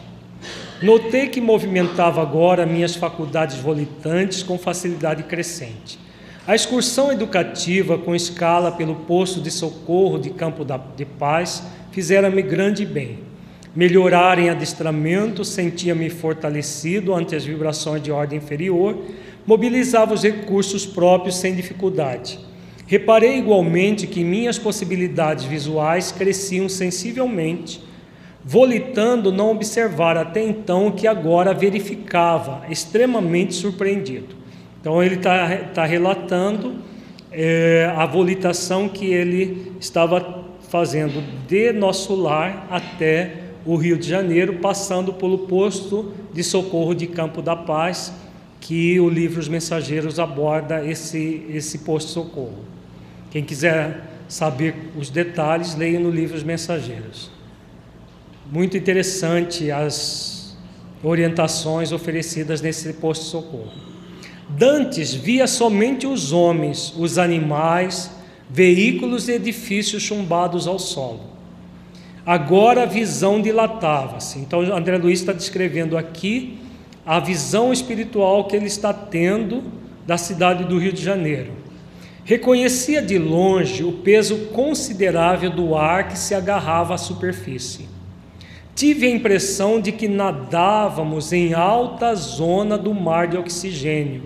Notei 0.81 1.27
que 1.27 1.41
movimentava 1.41 2.23
agora 2.23 2.65
minhas 2.65 2.95
faculdades 2.95 3.57
volitantes 3.57 4.45
com 4.45 4.57
facilidade 4.57 5.25
crescente. 5.25 5.99
A 6.47 6.55
excursão 6.55 7.11
educativa 7.11 7.99
com 7.99 8.15
escala 8.15 8.71
pelo 8.71 8.95
posto 8.95 9.41
de 9.41 9.51
socorro 9.51 10.17
de 10.17 10.31
Campo 10.31 10.65
de 10.97 11.05
Paz 11.05 11.61
fizera-me 11.91 12.41
grande 12.41 12.87
bem 12.87 13.26
melhorar 13.77 14.39
em 14.39 14.49
adestramento, 14.49 15.45
sentia-me 15.45 16.09
fortalecido 16.09 17.15
ante 17.15 17.37
as 17.37 17.45
vibrações 17.45 18.03
de 18.03 18.11
ordem 18.11 18.39
inferior, 18.39 19.05
mobilizava 19.47 20.15
os 20.15 20.23
recursos 20.23 20.87
próprios 20.87 21.37
sem 21.37 21.55
dificuldade. 21.55 22.41
Reparei 22.87 23.37
igualmente 23.37 24.07
que 24.07 24.25
minhas 24.25 24.59
possibilidades 24.59 25.45
visuais 25.45 26.11
cresciam 26.11 26.71
sensivelmente, 26.71 27.85
volitando 28.43 29.31
não 29.31 29.51
observar 29.51 30.17
até 30.17 30.43
então 30.43 30.87
o 30.87 30.93
que 30.93 31.07
agora 31.07 31.53
verificava, 31.53 32.65
extremamente 32.71 33.55
surpreendido. 33.55 34.35
Então 34.81 35.03
ele 35.03 35.17
está 35.17 35.57
tá 35.75 35.85
relatando 35.85 36.77
é, 37.31 37.93
a 37.95 38.07
volitação 38.07 38.89
que 38.89 39.13
ele 39.13 39.73
estava 39.79 40.45
fazendo 40.71 41.23
de 41.47 41.73
nosso 41.73 42.15
lar 42.15 42.67
até 42.71 43.46
o 43.67 43.77
Rio 43.77 43.99
de 43.99 44.09
Janeiro, 44.09 44.61
passando 44.61 45.13
pelo 45.13 45.39
posto 45.39 46.13
de 46.33 46.45
socorro 46.45 46.95
de 46.95 47.07
Campo 47.07 47.43
da 47.43 47.57
Paz, 47.57 48.13
que 48.61 48.99
o 49.01 49.09
livro 49.09 49.41
Os 49.41 49.49
Mensageiros 49.49 50.19
aborda 50.19 50.85
esse, 50.85 51.45
esse 51.51 51.79
posto 51.79 52.07
de 52.07 52.13
socorro. 52.15 52.65
Quem 53.31 53.45
quiser 53.45 54.05
saber 54.29 54.93
os 54.97 55.11
detalhes, 55.11 55.75
leia 55.75 55.99
no 55.99 56.11
livro 56.11 56.37
Os 56.37 56.43
Mensageiros. 56.43 57.31
Muito 58.51 58.77
interessante 58.77 59.71
as 59.71 60.57
orientações 61.03 61.93
oferecidas 61.93 62.61
nesse 62.61 62.93
posto 62.95 63.25
de 63.25 63.31
socorro. 63.31 63.73
Dantes 64.49 65.13
via 65.13 65.47
somente 65.49 66.07
os 66.07 66.33
homens, 66.33 66.95
os 66.97 67.19
animais, 67.19 68.11
veículos 68.49 69.29
e 69.29 69.33
edifícios 69.33 70.03
chumbados 70.03 70.69
ao 70.69 70.79
solo. 70.79 71.36
Agora 72.27 72.83
a 72.83 72.87
visão 72.87 73.41
dilatava-se. 73.41 74.41
Então, 74.41 74.61
André 74.61 74.99
Luiz 74.99 75.21
está 75.21 75.33
descrevendo 75.33 75.97
aqui 75.97 76.59
a 77.07 77.21
visão 77.21 77.73
espiritual 77.73 78.49
que 78.49 78.57
ele 78.57 78.67
está 78.67 78.93
tendo 78.93 79.63
da 80.05 80.19
cidade 80.19 80.65
do 80.65 80.77
Rio 80.77 80.93
de 80.93 81.01
Janeiro. 81.01 81.53
Reconhecia 82.25 83.01
de 83.01 83.17
longe 83.17 83.85
o 83.85 83.93
peso 83.93 84.47
considerável 84.47 85.51
do 85.51 85.77
ar 85.77 86.09
que 86.09 86.19
se 86.19 86.35
agarrava 86.35 86.95
à 86.95 86.99
superfície. 86.99 87.89
Tive 88.75 89.07
a 89.07 89.11
impressão 89.11 89.81
de 89.81 89.93
que 89.93 90.09
nadávamos 90.09 91.33
em 91.33 91.55
alta 91.55 92.13
zona 92.17 92.77
do 92.77 92.93
mar 92.93 93.29
de 93.29 93.37
oxigênio, 93.37 94.25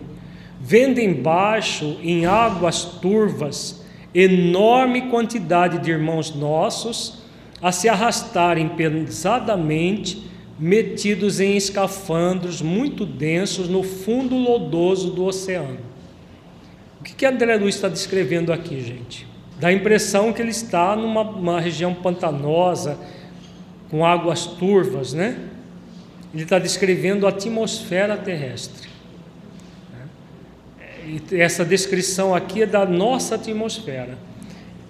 vendo 0.58 0.98
embaixo, 0.98 1.98
em 2.02 2.24
águas 2.24 2.82
turvas, 2.82 3.82
enorme 4.14 5.02
quantidade 5.02 5.78
de 5.78 5.90
irmãos 5.90 6.34
nossos 6.34 7.19
a 7.62 7.72
se 7.72 7.88
arrastarem 7.88 8.68
pesadamente, 8.68 10.28
metidos 10.58 11.40
em 11.40 11.56
escafandros 11.56 12.60
muito 12.60 13.06
densos 13.06 13.68
no 13.68 13.82
fundo 13.82 14.36
lodoso 14.36 15.10
do 15.10 15.24
oceano. 15.24 15.78
O 17.00 17.04
que, 17.04 17.14
que 17.14 17.26
André 17.26 17.56
Luiz 17.56 17.74
está 17.74 17.88
descrevendo 17.88 18.52
aqui, 18.52 18.80
gente? 18.80 19.26
Dá 19.58 19.68
a 19.68 19.72
impressão 19.72 20.32
que 20.32 20.40
ele 20.40 20.50
está 20.50 20.94
numa 20.96 21.60
região 21.60 21.94
pantanosa, 21.94 22.98
com 23.90 24.06
águas 24.06 24.46
turvas, 24.46 25.12
né? 25.12 25.38
Ele 26.32 26.44
está 26.44 26.58
descrevendo 26.58 27.26
a 27.26 27.30
atmosfera 27.30 28.16
terrestre. 28.16 28.88
E 31.06 31.40
essa 31.40 31.64
descrição 31.64 32.34
aqui 32.34 32.62
é 32.62 32.66
da 32.66 32.86
nossa 32.86 33.34
atmosfera. 33.34 34.16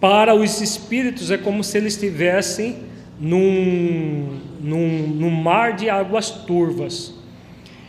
Para 0.00 0.34
os 0.34 0.60
espíritos 0.60 1.30
é 1.30 1.36
como 1.36 1.62
se 1.62 1.76
eles 1.76 1.94
estivessem 1.94 2.78
num, 3.20 4.38
num, 4.58 5.06
num 5.08 5.30
mar 5.30 5.76
de 5.76 5.90
águas 5.90 6.30
turvas. 6.30 7.14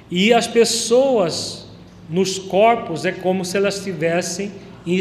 E 0.10 0.34
as 0.34 0.46
pessoas 0.46 1.68
nos 2.10 2.38
corpos 2.38 3.06
é 3.06 3.14
como 3.14 3.46
se 3.46 3.56
elas 3.56 3.78
estivessem 3.78 4.52
em 4.86 5.00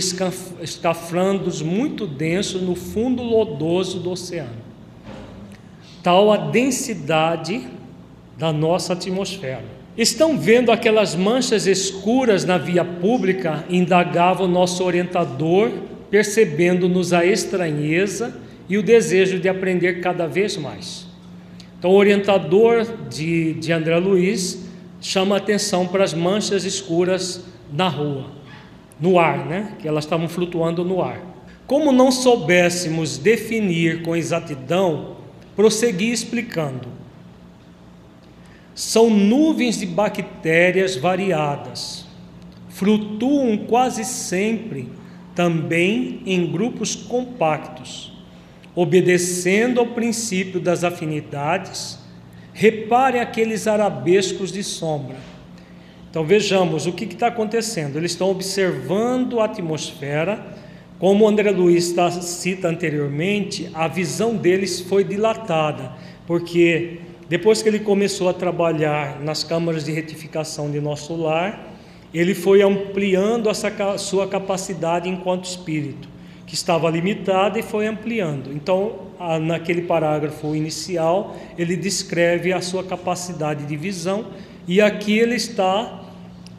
escafrandos 0.63 1.61
muito 1.63 2.07
densos 2.07 2.63
no 2.63 2.77
fundo 2.77 3.23
lodoso 3.23 3.99
do 3.99 4.13
oceano. 4.13 4.71
Tal 6.03 6.31
a 6.31 6.37
densidade 6.37 7.67
da 8.39 8.53
nossa 8.53 8.93
atmosfera. 8.93 9.65
Estão 9.99 10.39
vendo 10.39 10.71
aquelas 10.71 11.17
manchas 11.17 11.67
escuras 11.67 12.45
na 12.45 12.57
via 12.57 12.85
pública? 12.85 13.65
Indagava 13.69 14.45
o 14.45 14.49
nosso 14.49 14.85
orientador 14.85 15.73
percebendo-nos 16.11 17.13
a 17.13 17.25
estranheza 17.25 18.37
e 18.69 18.77
o 18.77 18.83
desejo 18.83 19.39
de 19.39 19.49
aprender 19.49 20.01
cada 20.01 20.27
vez 20.27 20.57
mais. 20.57 21.07
Então, 21.79 21.91
o 21.91 21.95
orientador 21.95 22.87
de, 23.09 23.55
de 23.55 23.73
André 23.73 23.97
Luiz 23.99 24.67
chama 25.01 25.37
atenção 25.37 25.87
para 25.87 26.05
as 26.05 26.13
manchas 26.13 26.65
escuras 26.65 27.45
na 27.73 27.89
rua, 27.89 28.27
no 29.01 29.19
ar, 29.19 29.47
né? 29.47 29.75
Que 29.79 29.89
elas 29.89 30.05
estavam 30.05 30.29
flutuando 30.29 30.85
no 30.85 31.01
ar. 31.01 31.23
Como 31.67 31.93
não 31.93 32.11
soubéssemos 32.11 33.17
definir 33.17 34.03
com 34.03 34.15
exatidão, 34.15 35.17
prossegui 35.57 36.11
explicando. 36.11 36.89
São 38.75 39.09
nuvens 39.09 39.79
de 39.79 39.87
bactérias 39.87 40.97
variadas, 40.97 42.07
flutuam 42.69 43.57
quase 43.57 44.05
sempre 44.05 44.89
também 45.35 46.21
em 46.27 46.51
grupos 46.51 46.95
compactos, 46.95 48.13
obedecendo 48.75 49.81
ao 49.81 49.87
princípio 49.87 50.61
das 50.61 50.85
afinidades. 50.85 51.99
Repare 52.53 53.19
aqueles 53.19 53.67
arabescos 53.67 54.53
de 54.53 54.63
sombra. 54.63 55.17
Então 56.11 56.25
vejamos 56.25 56.87
o 56.87 56.93
que 56.93 57.05
está 57.05 57.29
acontecendo. 57.29 57.97
Eles 57.97 58.13
estão 58.13 58.31
observando 58.31 59.41
a 59.41 59.45
atmosfera, 59.45 60.45
como 60.99 61.27
André 61.27 61.51
Luiz 61.51 61.95
cita 62.21 62.69
anteriormente, 62.69 63.71
a 63.73 63.89
visão 63.89 64.37
deles 64.37 64.81
foi 64.81 65.03
dilatada, 65.03 65.93
porque 66.27 66.99
depois 67.27 67.63
que 67.63 67.69
ele 67.71 67.79
começou 67.79 68.29
a 68.29 68.35
trabalhar 68.35 69.19
nas 69.21 69.43
câmaras 69.43 69.85
de 69.85 69.93
retificação 69.93 70.71
de 70.71 70.81
nosso 70.81 71.17
lar, 71.17 71.70
ele 72.13 72.35
foi 72.35 72.63
ampliando 72.63 73.49
essa 73.49 73.99
sua 73.99 74.27
capacidade 74.27 75.09
enquanto 75.09 75.45
espírito, 75.45 76.09
que 76.47 76.55
estava 76.55 76.91
limitada 76.91 77.59
e 77.59 77.63
foi 77.63 77.87
ampliando. 77.87 78.53
Então, 78.53 79.11
naquele 79.41 79.83
parágrafo 79.83 80.55
inicial, 80.55 81.37
ele 81.57 81.77
descreve 81.77 82.53
a 82.53 82.61
sua 82.61 82.83
capacidade 82.83 83.65
de 83.65 83.77
visão, 83.77 84.27
e 84.67 84.81
aqui 84.81 85.19
ele 85.19 85.37
está 85.37 86.03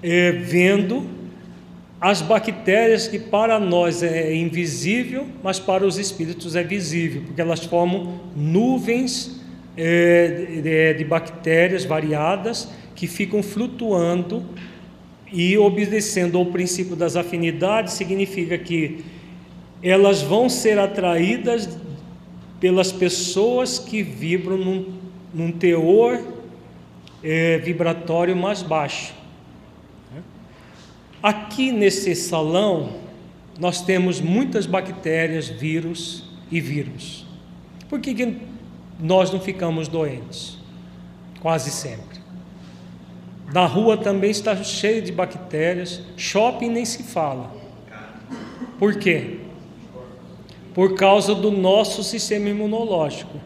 é, 0.01 0.31
vendo 0.31 1.05
as 1.99 2.21
bactérias 2.21 3.07
que 3.07 3.19
para 3.19 3.59
nós 3.59 4.01
é 4.01 4.33
invisível, 4.33 5.27
mas 5.43 5.59
para 5.59 5.85
os 5.85 5.99
espíritos 5.99 6.55
é 6.55 6.63
visível, 6.63 7.23
porque 7.27 7.41
elas 7.41 7.63
formam 7.63 8.19
nuvens 8.35 9.39
é, 9.77 10.61
de, 10.63 10.93
de 10.95 11.05
bactérias 11.05 11.85
variadas 11.85 12.69
que 12.95 13.05
ficam 13.05 13.43
flutuando 13.43 14.43
e 15.31 15.57
obedecendo 15.57 16.37
ao 16.37 16.45
princípio 16.47 16.95
das 16.95 17.15
afinidades, 17.15 17.93
significa 17.93 18.57
que 18.57 19.03
elas 19.81 20.21
vão 20.21 20.49
ser 20.49 20.77
atraídas 20.77 21.77
pelas 22.59 22.91
pessoas 22.91 23.79
que 23.79 24.03
vibram 24.03 24.57
num, 24.57 24.93
num 25.33 25.51
teor 25.51 26.21
é, 27.23 27.57
vibratório 27.57 28.35
mais 28.35 28.61
baixo. 28.61 29.13
Aqui 31.21 31.71
nesse 31.71 32.15
salão, 32.15 32.93
nós 33.59 33.81
temos 33.81 34.19
muitas 34.19 34.65
bactérias, 34.65 35.47
vírus 35.47 36.23
e 36.51 36.59
vírus. 36.59 37.27
Por 37.87 37.99
que, 37.99 38.13
que 38.13 38.37
nós 38.99 39.31
não 39.31 39.39
ficamos 39.39 39.87
doentes? 39.87 40.57
Quase 41.39 41.69
sempre. 41.69 42.10
Na 43.53 43.65
rua 43.65 43.97
também 43.97 44.31
está 44.31 44.55
cheio 44.63 45.01
de 45.01 45.11
bactérias, 45.11 46.01
shopping 46.15 46.69
nem 46.69 46.85
se 46.85 47.03
fala. 47.03 47.53
Por 48.79 48.95
quê? 48.95 49.39
Por 50.73 50.95
causa 50.95 51.35
do 51.35 51.51
nosso 51.51 52.01
sistema 52.01 52.47
imunológico. 52.47 53.37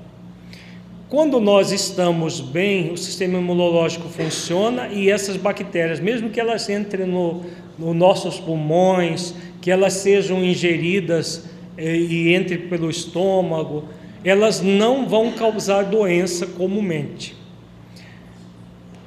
Quando 1.10 1.39
nós 1.39 1.72
estamos 1.72 2.39
bem, 2.39 2.91
o 2.91 2.97
sistema 2.97 3.39
imunológico 3.39 4.08
funciona 4.08 4.89
e 4.89 5.10
essas 5.10 5.38
bactérias, 5.38 5.99
mesmo 5.99 6.30
que 6.30 6.39
elas 6.39 6.70
entrem 6.70 7.08
nos 7.08 7.43
no 7.78 7.93
nossos 7.93 8.39
pulmões, 8.39 9.34
que 9.60 9.72
elas 9.72 9.93
sejam 9.93 10.43
ingeridas 10.43 11.45
eh, 11.78 11.97
e 11.97 12.36
entrem 12.36 12.68
pelo 12.70 12.89
estômago, 12.89 13.86
elas 14.24 14.62
não 14.62 15.08
vão 15.08 15.32
causar 15.32 15.84
doença 15.84 16.45
comumente 16.45 17.45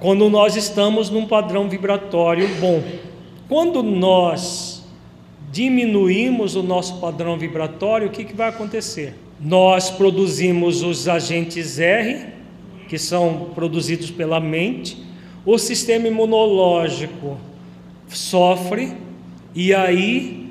quando 0.00 0.28
nós 0.30 0.56
estamos 0.56 1.10
num 1.10 1.26
padrão 1.26 1.68
vibratório 1.68 2.48
bom. 2.60 2.82
Quando 3.48 3.82
nós 3.82 4.86
diminuímos 5.50 6.54
o 6.54 6.62
nosso 6.62 7.00
padrão 7.00 7.38
vibratório, 7.38 8.08
o 8.08 8.10
que, 8.10 8.24
que 8.24 8.34
vai 8.34 8.48
acontecer? 8.48 9.14
Nós 9.40 9.90
produzimos 9.90 10.82
os 10.82 11.08
agentes 11.08 11.78
R, 11.78 12.26
que 12.88 12.98
são 12.98 13.50
produzidos 13.54 14.10
pela 14.10 14.40
mente, 14.40 15.02
o 15.44 15.58
sistema 15.58 16.06
imunológico 16.06 17.38
sofre, 18.08 18.92
e 19.54 19.74
aí 19.74 20.48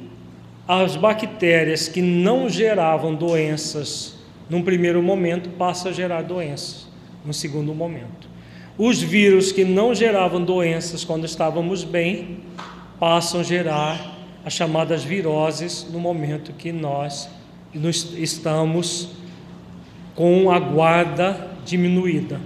as 0.68 0.96
bactérias 0.96 1.88
que 1.88 2.02
não 2.02 2.50
geravam 2.50 3.16
doenças 3.16 4.18
num 4.50 4.62
primeiro 4.62 5.02
momento 5.02 5.50
passam 5.52 5.92
a 5.92 5.94
gerar 5.94 6.24
doenças 6.24 6.88
no 7.26 7.34
segundo 7.34 7.74
momento. 7.74 8.27
Os 8.78 9.02
vírus 9.02 9.52
que 9.52 9.66
não 9.66 9.96
geravam 9.96 10.44
doenças 10.44 11.04
quando 11.04 11.26
estávamos 11.26 11.84
bem, 11.84 12.38
passam 13.00 13.40
a 13.40 13.44
gerar 13.44 14.18
as 14.46 14.54
chamadas 14.54 15.04
viroses 15.04 15.88
no 15.92 16.00
momento 16.00 16.54
que 16.54 16.72
nós 16.72 17.28
estamos 18.16 19.10
com 20.14 20.52
a 20.52 20.60
guarda 20.60 21.50
diminuída. 21.66 22.40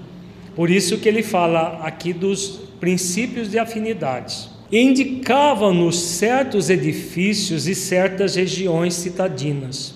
Por 0.56 0.70
isso 0.70 0.98
que 1.00 1.10
ele 1.10 1.22
fala 1.22 1.80
aqui 1.84 2.14
dos 2.14 2.62
princípios 2.80 3.52
de 3.52 3.60
afinidades. 3.60 4.50
Indicavam-nos 4.72 6.00
certos 6.00 6.70
edifícios 6.70 7.68
e 7.68 7.76
certas 7.76 8.36
regiões 8.36 8.94
citadinas. 8.94 9.96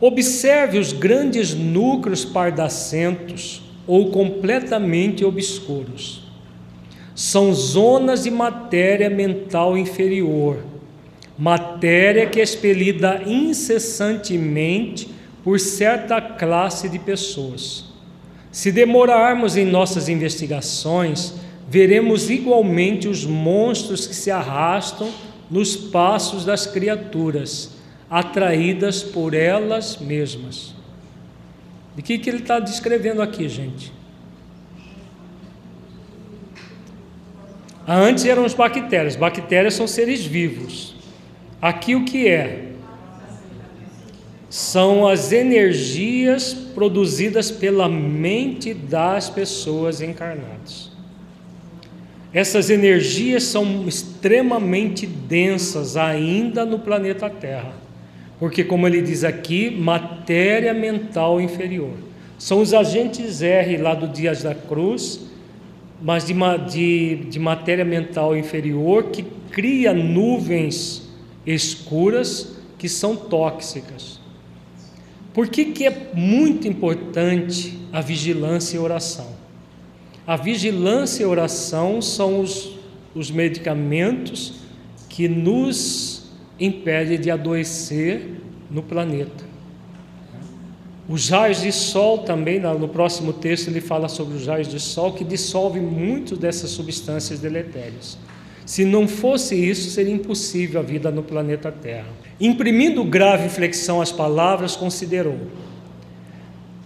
Observe 0.00 0.78
os 0.78 0.94
grandes 0.94 1.52
núcleos 1.52 2.24
pardacentos 2.24 3.67
ou 3.88 4.10
completamente 4.10 5.24
obscuros. 5.24 6.22
São 7.14 7.52
zonas 7.54 8.22
de 8.22 8.30
matéria 8.30 9.08
mental 9.08 9.76
inferior, 9.76 10.58
matéria 11.36 12.26
que 12.26 12.38
é 12.38 12.42
expelida 12.42 13.22
incessantemente 13.26 15.08
por 15.42 15.58
certa 15.58 16.20
classe 16.20 16.88
de 16.88 16.98
pessoas. 16.98 17.86
Se 18.52 18.70
demorarmos 18.70 19.56
em 19.56 19.64
nossas 19.64 20.08
investigações, 20.08 21.34
veremos 21.68 22.28
igualmente 22.28 23.08
os 23.08 23.24
monstros 23.24 24.06
que 24.06 24.14
se 24.14 24.30
arrastam 24.30 25.08
nos 25.50 25.74
passos 25.76 26.44
das 26.44 26.66
criaturas, 26.66 27.72
atraídas 28.10 29.02
por 29.02 29.32
elas 29.32 29.96
mesmas. 29.98 30.77
De 31.98 32.02
que, 32.02 32.16
que 32.16 32.30
ele 32.30 32.38
está 32.38 32.58
descrevendo 32.58 33.20
aqui, 33.20 33.46
gente? 33.46 33.92
Antes 37.86 38.24
eram 38.24 38.46
os 38.46 38.54
bactérias. 38.54 39.16
Bactérias 39.16 39.74
são 39.74 39.86
seres 39.86 40.24
vivos. 40.24 40.94
Aqui 41.60 41.94
o 41.94 42.06
que 42.06 42.26
é? 42.26 42.68
são 44.48 45.06
as 45.06 45.30
energias 45.30 46.54
produzidas 46.54 47.50
pela 47.50 47.88
mente 47.88 48.72
das 48.72 49.28
pessoas 49.28 50.00
encarnadas. 50.00 50.90
Essas 52.32 52.70
energias 52.70 53.44
são 53.44 53.86
extremamente 53.86 55.06
densas 55.06 55.96
ainda 55.96 56.64
no 56.64 56.78
planeta 56.78 57.28
Terra, 57.28 57.74
porque, 58.38 58.62
como 58.62 58.86
ele 58.86 59.02
diz 59.02 59.24
aqui, 59.24 59.70
matéria 59.70 60.72
mental 60.72 61.40
inferior. 61.40 61.94
São 62.38 62.60
os 62.60 62.72
agentes 62.72 63.42
R 63.42 63.76
lá 63.78 63.94
do 63.94 64.06
Dias 64.06 64.42
da 64.42 64.54
Cruz, 64.54 65.20
mas 66.00 66.24
de, 66.24 66.34
de, 66.70 67.16
de 67.28 67.38
matéria 67.38 67.84
mental 67.84 68.36
inferior 68.36 69.04
que 69.04 69.24
cria 69.50 69.92
nuvens 69.92 71.08
escuras 71.44 72.56
que 72.78 72.88
são 72.88 73.16
tóxicas. 73.16 74.20
Por 75.34 75.48
que, 75.48 75.66
que 75.66 75.86
é 75.86 76.10
muito 76.14 76.68
importante 76.68 77.78
a 77.92 78.00
vigilância 78.00 78.76
e 78.76 78.78
oração? 78.78 79.26
A 80.26 80.36
vigilância 80.36 81.22
e 81.22 81.26
oração 81.26 82.00
são 82.00 82.40
os, 82.40 82.78
os 83.14 83.30
medicamentos 83.30 84.54
que 85.08 85.26
nos 85.26 86.17
impedem 86.58 87.18
de 87.18 87.30
adoecer 87.30 88.40
no 88.70 88.82
planeta. 88.82 89.46
Os 91.08 91.30
raios 91.30 91.62
de 91.62 91.72
sol 91.72 92.18
também, 92.18 92.60
no 92.60 92.88
próximo 92.88 93.32
texto 93.32 93.68
ele 93.68 93.80
fala 93.80 94.08
sobre 94.08 94.36
os 94.36 94.46
raios 94.46 94.68
de 94.68 94.78
sol 94.78 95.12
que 95.12 95.24
dissolvem 95.24 95.82
muito 95.82 96.36
dessas 96.36 96.70
substâncias 96.70 97.38
deletérias. 97.38 98.18
Se 98.66 98.84
não 98.84 99.08
fosse 99.08 99.54
isso, 99.54 99.90
seria 99.90 100.12
impossível 100.12 100.80
a 100.80 100.82
vida 100.82 101.10
no 101.10 101.22
planeta 101.22 101.72
Terra. 101.72 102.08
Imprimindo 102.38 103.02
grave 103.02 103.46
inflexão 103.46 104.02
às 104.02 104.12
palavras, 104.12 104.76
considerou: 104.76 105.38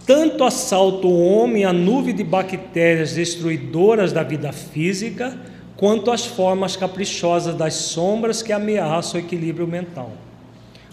tanto 0.05 0.45
assalta 0.45 1.07
o 1.07 1.25
homem 1.25 1.65
a 1.65 1.73
nuvem 1.73 2.15
de 2.15 2.23
bactérias 2.23 3.13
destruidoras 3.13 4.13
da 4.13 4.23
vida 4.23 4.53
física, 4.53 5.37
quanto 5.83 6.11
as 6.11 6.25
formas 6.25 6.77
caprichosas 6.77 7.55
das 7.55 7.73
sombras 7.73 8.41
que 8.41 8.53
ameaçam 8.53 9.19
o 9.19 9.23
equilíbrio 9.25 9.67
mental. 9.67 10.13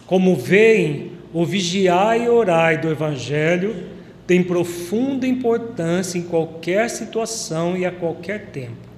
Como 0.04 0.34
veem, 0.34 1.12
o 1.32 1.46
vigiar 1.46 2.20
e 2.20 2.28
orar 2.28 2.80
do 2.80 2.90
Evangelho 2.90 3.84
tem 4.26 4.42
profunda 4.42 5.28
importância 5.28 6.18
em 6.18 6.22
qualquer 6.22 6.90
situação 6.90 7.76
e 7.76 7.86
a 7.86 7.92
qualquer 7.92 8.46
tempo. 8.46 8.88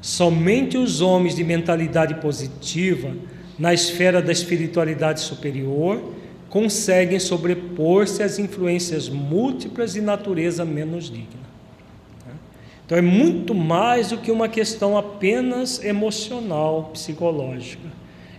Somente 0.00 0.76
os 0.76 1.00
homens 1.00 1.36
de 1.36 1.44
mentalidade 1.44 2.14
positiva, 2.16 3.14
na 3.56 3.72
esfera 3.72 4.20
da 4.20 4.32
espiritualidade 4.32 5.20
superior, 5.20 6.14
conseguem 6.48 7.20
sobrepor-se 7.20 8.24
às 8.24 8.40
influências 8.40 9.08
múltiplas 9.08 9.92
de 9.92 10.00
natureza 10.00 10.64
menos 10.64 11.04
digna. 11.04 11.47
Então 12.88 12.96
é 12.96 13.02
muito 13.02 13.54
mais 13.54 14.08
do 14.08 14.16
que 14.16 14.32
uma 14.32 14.48
questão 14.48 14.96
apenas 14.96 15.84
emocional, 15.84 16.88
psicológica. 16.90 17.86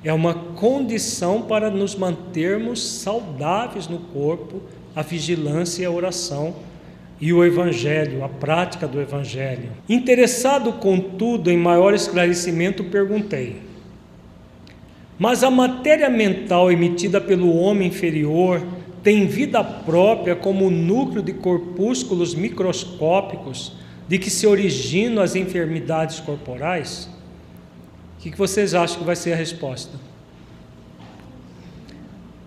É 0.03 0.11
uma 0.11 0.33
condição 0.33 1.43
para 1.43 1.69
nos 1.69 1.95
mantermos 1.95 2.83
saudáveis 2.83 3.87
no 3.87 3.99
corpo, 3.99 4.59
a 4.95 5.03
vigilância 5.03 5.83
e 5.83 5.85
a 5.85 5.91
oração 5.91 6.55
e 7.21 7.31
o 7.31 7.45
Evangelho, 7.45 8.23
a 8.23 8.27
prática 8.27 8.87
do 8.87 8.99
Evangelho. 8.99 9.69
Interessado, 9.87 10.73
contudo, 10.73 11.51
em 11.51 11.57
maior 11.57 11.93
esclarecimento, 11.93 12.83
perguntei: 12.85 13.57
Mas 15.19 15.43
a 15.43 15.51
matéria 15.51 16.09
mental 16.09 16.71
emitida 16.71 17.21
pelo 17.21 17.55
homem 17.55 17.89
inferior 17.89 18.63
tem 19.03 19.27
vida 19.27 19.63
própria 19.63 20.35
como 20.35 20.71
núcleo 20.71 21.21
de 21.21 21.33
corpúsculos 21.33 22.33
microscópicos 22.33 23.77
de 24.09 24.17
que 24.17 24.31
se 24.31 24.47
originam 24.47 25.21
as 25.21 25.35
enfermidades 25.35 26.19
corporais? 26.19 27.07
O 28.17 28.21
que 28.21 28.35
vocês 28.35 28.73
acham 28.73 28.97
que 28.97 29.03
vai 29.03 29.15
ser 29.15 29.33
a 29.33 29.35
resposta? 29.35 29.99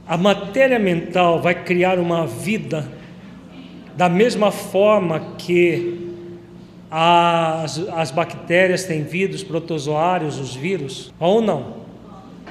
A 0.05 0.17
matéria 0.17 0.81
mental 0.81 1.41
vai 1.41 1.55
criar 1.55 2.01
uma 2.01 2.27
vida 2.27 2.91
da 3.97 4.09
mesma 4.09 4.51
forma 4.51 5.35
que 5.39 6.01
as, 6.91 7.79
as 7.91 8.11
bactérias 8.11 8.83
têm 8.83 9.05
vida, 9.05 9.37
os 9.37 9.45
protozoários, 9.45 10.41
os 10.41 10.57
vírus, 10.57 11.15
ou 11.21 11.41
não? 11.41 11.77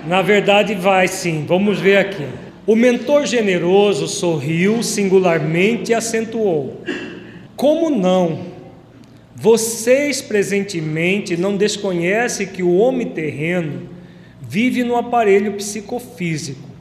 Na 0.07 0.21
verdade, 0.21 0.73
vai 0.73 1.09
sim, 1.09 1.43
vamos 1.45 1.81
ver 1.81 1.97
aqui. 1.97 2.25
O 2.65 2.77
mentor 2.77 3.25
generoso 3.25 4.07
sorriu 4.07 4.81
singularmente 4.81 5.91
e 5.91 5.93
acentuou: 5.93 6.81
Como 7.57 7.89
não? 7.89 8.50
Vocês 9.41 10.21
presentemente 10.21 11.35
não 11.35 11.57
desconhecem 11.57 12.47
que 12.47 12.61
o 12.61 12.77
homem 12.77 13.07
terreno 13.07 13.89
vive 14.39 14.83
no 14.83 14.95
aparelho 14.95 15.53
psicofísico 15.53 16.71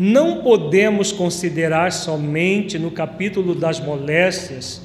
não 0.00 0.42
podemos 0.42 1.10
considerar 1.10 1.90
somente 1.90 2.78
no 2.78 2.88
capítulo 2.88 3.52
das 3.52 3.80
moléstias 3.80 4.80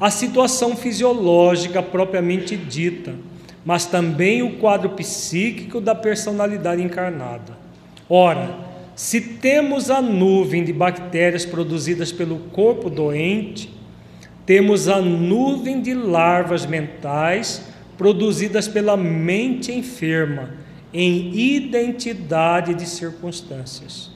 a 0.00 0.10
situação 0.10 0.74
fisiológica 0.74 1.82
propriamente 1.82 2.56
dita, 2.56 3.14
mas 3.62 3.84
também 3.84 4.42
o 4.42 4.56
quadro 4.56 4.88
psíquico 4.90 5.82
da 5.82 5.94
personalidade 5.94 6.82
encarnada. 6.82 7.58
Ora, 8.08 8.56
se 8.96 9.20
temos 9.20 9.90
a 9.90 10.00
nuvem 10.00 10.64
de 10.64 10.72
bactérias 10.72 11.44
produzidas 11.44 12.10
pelo 12.10 12.38
corpo 12.50 12.88
doente, 12.88 13.70
temos 14.46 14.88
a 14.88 15.00
nuvem 15.00 15.80
de 15.80 15.94
larvas 15.94 16.66
mentais 16.66 17.62
produzidas 17.96 18.68
pela 18.68 18.96
mente 18.96 19.72
enferma 19.72 20.50
em 20.92 21.34
identidade 21.34 22.74
de 22.74 22.86
circunstâncias. 22.86 24.10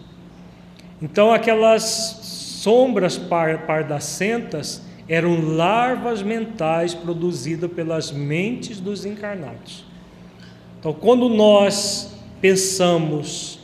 Então, 1.00 1.32
aquelas 1.32 1.82
sombras 2.62 3.18
pardacentas 3.18 4.82
eram 5.08 5.56
larvas 5.56 6.22
mentais 6.22 6.92
produzidas 6.94 7.70
pelas 7.72 8.12
mentes 8.12 8.78
dos 8.78 9.04
encarnados. 9.04 9.84
Então, 10.78 10.92
quando 10.92 11.28
nós 11.28 12.14
pensamos, 12.40 13.58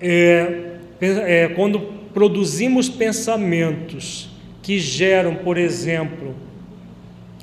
é, 0.00 0.78
é, 1.00 1.48
quando 1.54 1.80
produzimos 2.12 2.88
pensamentos 2.88 4.29
que 4.70 4.78
geram, 4.78 5.34
por 5.34 5.58
exemplo, 5.58 6.32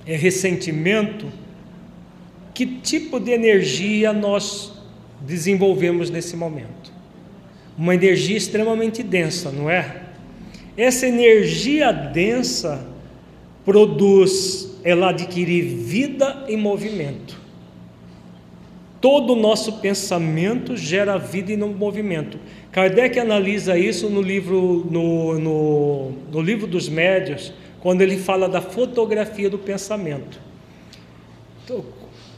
é, 0.05 0.15
ressentimento, 0.15 1.29
que 2.53 2.65
tipo 2.65 3.19
de 3.19 3.31
energia 3.31 4.13
nós 4.13 4.71
desenvolvemos 5.19 6.09
nesse 6.09 6.37
momento? 6.37 6.95
uma 7.77 7.93
energia 7.93 8.37
extremamente 8.37 9.03
densa, 9.03 9.51
não 9.51 9.69
é? 9.69 10.03
Essa 10.77 11.05
energia 11.05 11.91
densa 11.91 12.87
produz, 13.65 14.79
ela 14.81 15.09
adquire 15.09 15.61
vida 15.61 16.45
em 16.47 16.55
movimento. 16.55 17.37
Todo 19.01 19.33
o 19.33 19.35
nosso 19.35 19.73
pensamento 19.73 20.77
gera 20.77 21.17
vida 21.17 21.51
e 21.51 21.57
movimento. 21.57 22.39
Kardec 22.77 23.19
analisa 23.19 23.75
isso 23.75 24.07
no 24.07 24.21
livro, 24.21 24.85
no, 24.91 25.39
no, 25.39 26.11
no 26.31 26.39
livro 26.39 26.67
dos 26.67 26.87
médios, 26.87 27.51
quando 27.79 28.03
ele 28.03 28.19
fala 28.19 28.47
da 28.47 28.61
fotografia 28.61 29.49
do 29.49 29.57
pensamento. 29.57 30.39
Então, 31.65 31.83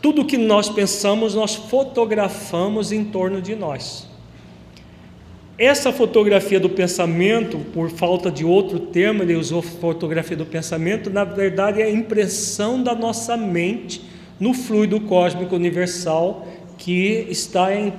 tudo 0.01 0.23
que 0.23 0.37
nós 0.37 0.69
pensamos, 0.69 1.35
nós 1.35 1.55
fotografamos 1.55 2.93
em 2.93 3.03
torno 3.03 3.41
de 3.41 3.53
nós. 3.53 4.07
Essa 5.57 5.91
fotografia 5.91 6.57
do 6.57 6.69
pensamento, 6.69 7.57
por 7.73 7.89
falta 7.89 8.31
de 8.31 8.45
outro 8.45 8.79
termo, 8.79 9.23
ele 9.23 9.35
usou 9.35 9.61
fotografia 9.61 10.37
do 10.37 10.45
pensamento, 10.45 11.09
na 11.09 11.25
verdade 11.25 11.81
é 11.81 11.83
a 11.83 11.91
impressão 11.91 12.81
da 12.81 12.95
nossa 12.95 13.35
mente 13.35 14.01
no 14.39 14.53
fluido 14.53 15.01
cósmico 15.01 15.53
universal 15.53 16.47
que 16.77 17.27
está 17.29 17.75
em, 17.75 17.91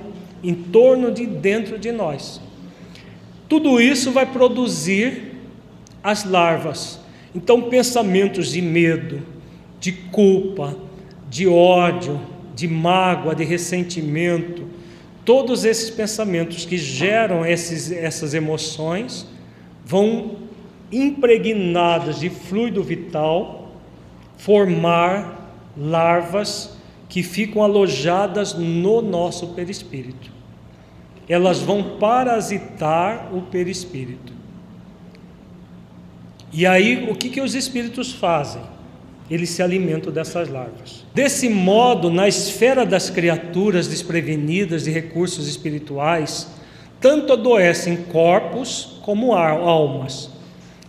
em 0.43 0.53
torno 0.53 1.11
de 1.11 1.25
dentro 1.25 1.77
de 1.77 1.91
nós. 1.91 2.41
Tudo 3.47 3.79
isso 3.81 4.11
vai 4.11 4.25
produzir 4.25 5.33
as 6.03 6.23
larvas. 6.23 6.99
Então, 7.35 7.63
pensamentos 7.63 8.51
de 8.51 8.61
medo, 8.61 9.21
de 9.79 9.91
culpa, 9.91 10.75
de 11.29 11.47
ódio, 11.47 12.19
de 12.55 12.67
mágoa, 12.67 13.35
de 13.35 13.43
ressentimento, 13.43 14.67
todos 15.23 15.65
esses 15.65 15.89
pensamentos 15.89 16.65
que 16.65 16.77
geram 16.77 17.45
esses, 17.45 17.91
essas 17.91 18.33
emoções 18.33 19.27
vão 19.85 20.37
impregnadas 20.91 22.19
de 22.19 22.29
fluido 22.29 22.83
vital 22.83 23.71
formar 24.37 25.71
larvas 25.77 26.77
que 27.11 27.21
ficam 27.21 27.61
alojadas 27.61 28.53
no 28.53 29.01
nosso 29.01 29.47
perispírito. 29.47 30.31
Elas 31.27 31.59
vão 31.59 31.99
parasitar 31.99 33.29
o 33.35 33.41
perispírito. 33.41 34.31
E 36.53 36.65
aí, 36.65 37.09
o 37.11 37.15
que, 37.15 37.29
que 37.29 37.41
os 37.41 37.53
espíritos 37.53 38.13
fazem? 38.13 38.61
eles 39.31 39.49
se 39.51 39.63
alimentam 39.63 40.11
dessas 40.11 40.49
larvas. 40.49 41.05
Desse 41.15 41.47
modo, 41.47 42.09
na 42.09 42.27
esfera 42.27 42.85
das 42.85 43.09
criaturas 43.09 43.87
desprevenidas 43.87 44.83
de 44.83 44.91
recursos 44.91 45.47
espirituais, 45.47 46.49
tanto 46.99 47.31
adoecem 47.31 47.95
corpos 47.95 48.99
como 49.03 49.33
almas. 49.33 50.29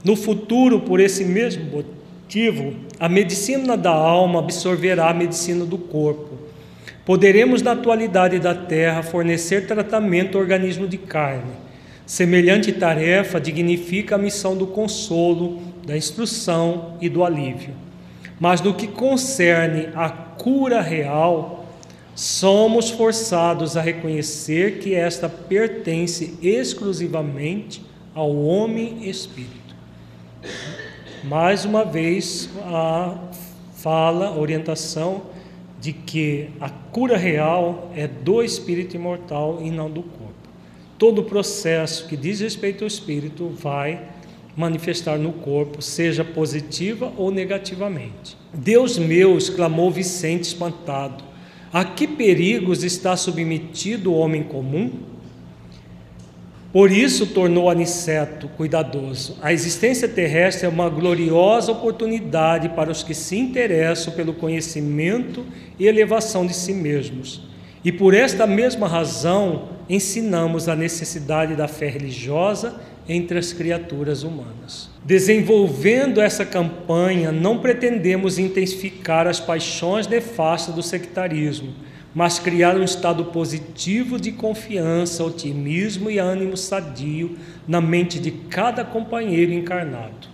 No 0.02 0.16
futuro, 0.16 0.80
por 0.80 0.98
esse 0.98 1.24
mesmo 1.24 1.66
motivo, 1.70 2.74
a 3.02 3.08
medicina 3.08 3.76
da 3.76 3.90
alma 3.90 4.38
absorverá 4.38 5.10
a 5.10 5.12
medicina 5.12 5.64
do 5.64 5.76
corpo. 5.76 6.38
Poderemos, 7.04 7.60
na 7.60 7.72
atualidade 7.72 8.38
da 8.38 8.54
Terra, 8.54 9.02
fornecer 9.02 9.66
tratamento 9.66 10.38
ao 10.38 10.40
organismo 10.44 10.86
de 10.86 10.96
carne. 10.96 11.50
Semelhante 12.06 12.70
tarefa 12.70 13.40
dignifica 13.40 14.14
a 14.14 14.18
missão 14.18 14.56
do 14.56 14.68
consolo, 14.68 15.60
da 15.84 15.96
instrução 15.96 16.96
e 17.00 17.08
do 17.08 17.24
alívio. 17.24 17.74
Mas 18.38 18.60
no 18.60 18.72
que 18.72 18.86
concerne 18.86 19.88
a 19.96 20.08
cura 20.08 20.80
real, 20.80 21.66
somos 22.14 22.88
forçados 22.88 23.76
a 23.76 23.80
reconhecer 23.80 24.78
que 24.78 24.94
esta 24.94 25.28
pertence 25.28 26.38
exclusivamente 26.40 27.84
ao 28.14 28.32
homem 28.32 29.08
espírito. 29.08 29.74
Mais 31.24 31.64
uma 31.64 31.84
vez, 31.84 32.50
a 32.64 33.16
fala, 33.74 34.36
orientação 34.36 35.22
de 35.80 35.92
que 35.92 36.48
a 36.60 36.68
cura 36.68 37.16
real 37.16 37.92
é 37.94 38.08
do 38.08 38.42
espírito 38.42 38.96
imortal 38.96 39.60
e 39.62 39.70
não 39.70 39.88
do 39.88 40.02
corpo. 40.02 40.32
Todo 40.98 41.20
o 41.20 41.24
processo 41.24 42.08
que 42.08 42.16
diz 42.16 42.40
respeito 42.40 42.82
ao 42.82 42.88
espírito 42.88 43.48
vai 43.48 44.02
manifestar 44.56 45.16
no 45.16 45.32
corpo, 45.32 45.80
seja 45.80 46.24
positiva 46.24 47.12
ou 47.16 47.30
negativamente. 47.30 48.36
Deus 48.52 48.98
meu, 48.98 49.38
exclamou 49.38 49.90
Vicente 49.92 50.42
espantado, 50.42 51.22
a 51.72 51.84
que 51.84 52.06
perigos 52.06 52.82
está 52.82 53.16
submetido 53.16 54.12
o 54.12 54.18
homem 54.18 54.42
comum? 54.42 54.90
Por 56.72 56.90
isso 56.90 57.26
tornou 57.26 57.68
Aniceto 57.68 58.48
cuidadoso. 58.48 59.36
A 59.42 59.52
existência 59.52 60.08
terrestre 60.08 60.64
é 60.64 60.68
uma 60.68 60.88
gloriosa 60.88 61.70
oportunidade 61.70 62.70
para 62.70 62.90
os 62.90 63.02
que 63.02 63.12
se 63.12 63.36
interessam 63.36 64.14
pelo 64.14 64.32
conhecimento 64.32 65.44
e 65.78 65.86
elevação 65.86 66.46
de 66.46 66.54
si 66.54 66.72
mesmos. 66.72 67.46
E 67.84 67.92
por 67.92 68.14
esta 68.14 68.46
mesma 68.46 68.88
razão 68.88 69.68
ensinamos 69.86 70.66
a 70.66 70.74
necessidade 70.74 71.54
da 71.54 71.68
fé 71.68 71.88
religiosa 71.88 72.80
entre 73.06 73.38
as 73.38 73.52
criaturas 73.52 74.22
humanas. 74.22 74.88
Desenvolvendo 75.04 76.22
essa 76.22 76.46
campanha, 76.46 77.30
não 77.32 77.58
pretendemos 77.58 78.38
intensificar 78.38 79.26
as 79.26 79.40
paixões 79.40 80.06
nefastas 80.06 80.74
do 80.74 80.82
sectarismo, 80.82 81.74
mas 82.14 82.38
criar 82.38 82.76
um 82.76 82.82
estado 82.82 83.26
positivo 83.26 84.20
de 84.20 84.32
confiança, 84.32 85.24
otimismo 85.24 86.10
e 86.10 86.18
ânimo 86.18 86.56
sadio 86.56 87.38
na 87.66 87.80
mente 87.80 88.18
de 88.18 88.30
cada 88.30 88.84
companheiro 88.84 89.52
encarnado. 89.52 90.28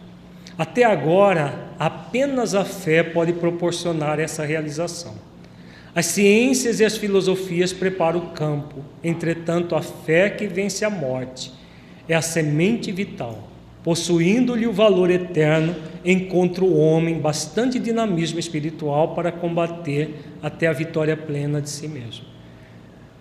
Até 0.56 0.82
agora, 0.82 1.72
apenas 1.78 2.54
a 2.54 2.64
fé 2.64 3.02
pode 3.02 3.32
proporcionar 3.34 4.18
essa 4.18 4.44
realização. 4.44 5.14
As 5.94 6.06
ciências 6.06 6.80
e 6.80 6.84
as 6.84 6.96
filosofias 6.96 7.72
preparam 7.72 8.18
o 8.18 8.26
campo, 8.30 8.84
entretanto, 9.02 9.76
a 9.76 9.82
fé 9.82 10.28
que 10.30 10.46
vence 10.46 10.84
a 10.84 10.90
morte 10.90 11.52
é 12.08 12.14
a 12.14 12.22
semente 12.22 12.90
vital. 12.90 13.48
Possuindo-lhe 13.84 14.66
o 14.66 14.72
valor 14.72 15.10
eterno, 15.10 15.74
encontra 16.12 16.64
o 16.64 16.78
homem 16.78 17.20
bastante 17.20 17.78
dinamismo 17.78 18.38
espiritual 18.38 19.14
para 19.14 19.30
combater 19.30 20.14
até 20.42 20.66
a 20.66 20.72
vitória 20.72 21.14
plena 21.14 21.60
de 21.60 21.68
si 21.68 21.86
mesmo. 21.86 22.24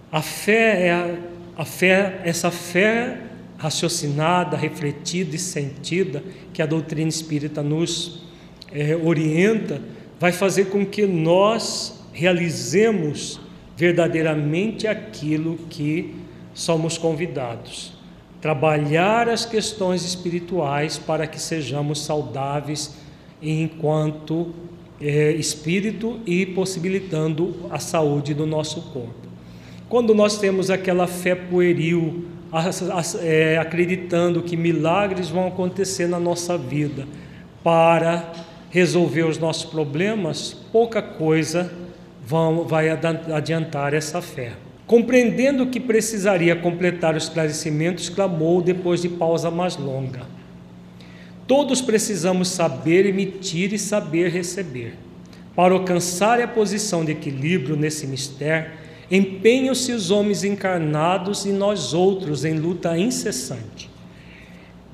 A 0.10 0.22
fé 0.22 0.88
é 0.88 0.92
a, 0.92 1.16
a 1.58 1.66
fé, 1.66 2.22
essa 2.24 2.50
fé 2.50 3.18
raciocinada, 3.58 4.56
refletida 4.56 5.36
e 5.36 5.40
sentida 5.40 6.24
que 6.54 6.62
a 6.62 6.66
doutrina 6.66 7.10
espírita 7.10 7.62
nos 7.62 8.24
é, 8.72 8.96
orienta, 8.96 9.82
vai 10.18 10.32
fazer 10.32 10.66
com 10.66 10.86
que 10.86 11.06
nós 11.06 12.06
realizemos 12.14 13.40
verdadeiramente 13.76 14.88
aquilo 14.88 15.58
que 15.70 16.16
somos 16.54 16.98
convidados 16.98 17.97
trabalhar 18.48 19.28
as 19.28 19.46
questões 19.46 20.06
espirituais 20.06 20.98
para 20.98 21.28
que 21.28 21.38
sejamos 21.38 22.06
saudáveis 22.06 22.96
enquanto 23.42 24.54
é, 25.02 25.34
espírito 25.34 26.22
e 26.26 26.46
possibilitando 26.46 27.68
a 27.70 27.78
saúde 27.78 28.34
do 28.34 28.46
nosso 28.46 28.84
corpo. 28.94 29.28
Quando 29.90 30.16
nós 30.16 30.38
temos 30.38 30.70
aquela 30.70 31.08
fé 31.08 31.36
pueril, 31.36 32.24
é, 33.20 33.58
acreditando 33.58 34.42
que 34.42 34.56
milagres 34.56 35.28
vão 35.28 35.48
acontecer 35.48 36.08
na 36.08 36.18
nossa 36.18 36.58
vida 36.58 37.06
para 37.62 38.32
resolver 38.70 39.24
os 39.24 39.38
nossos 39.38 39.66
problemas, 39.66 40.54
pouca 40.72 41.02
coisa 41.02 41.70
vão, 42.26 42.64
vai 42.64 42.88
adiantar 42.90 43.94
essa 43.94 44.22
fé. 44.22 44.54
Compreendendo 44.88 45.68
que 45.68 45.82
precisaria 45.82 46.56
completar 46.56 47.14
o 47.14 47.18
esclarecimento, 47.18 48.02
exclamou 48.02 48.62
depois 48.62 49.02
de 49.02 49.10
pausa 49.10 49.52
mais 49.52 49.76
longa: 49.76 50.22
Todos 51.46 51.82
precisamos 51.82 52.48
saber 52.48 53.06
emitir 53.06 53.74
e 53.74 53.78
saber 53.78 54.32
receber. 54.32 54.94
Para 55.54 55.74
alcançar 55.74 56.40
a 56.40 56.48
posição 56.48 57.04
de 57.04 57.12
equilíbrio 57.12 57.76
nesse 57.76 58.08
mistério, 58.08 58.72
empenham-se 59.12 59.92
os 59.92 60.10
homens 60.10 60.46
encarnados 60.46 61.46
e 61.46 61.50
nós 61.50 61.94
outros 61.94 62.46
em 62.46 62.54
luta 62.54 62.98
incessante. 62.98 63.90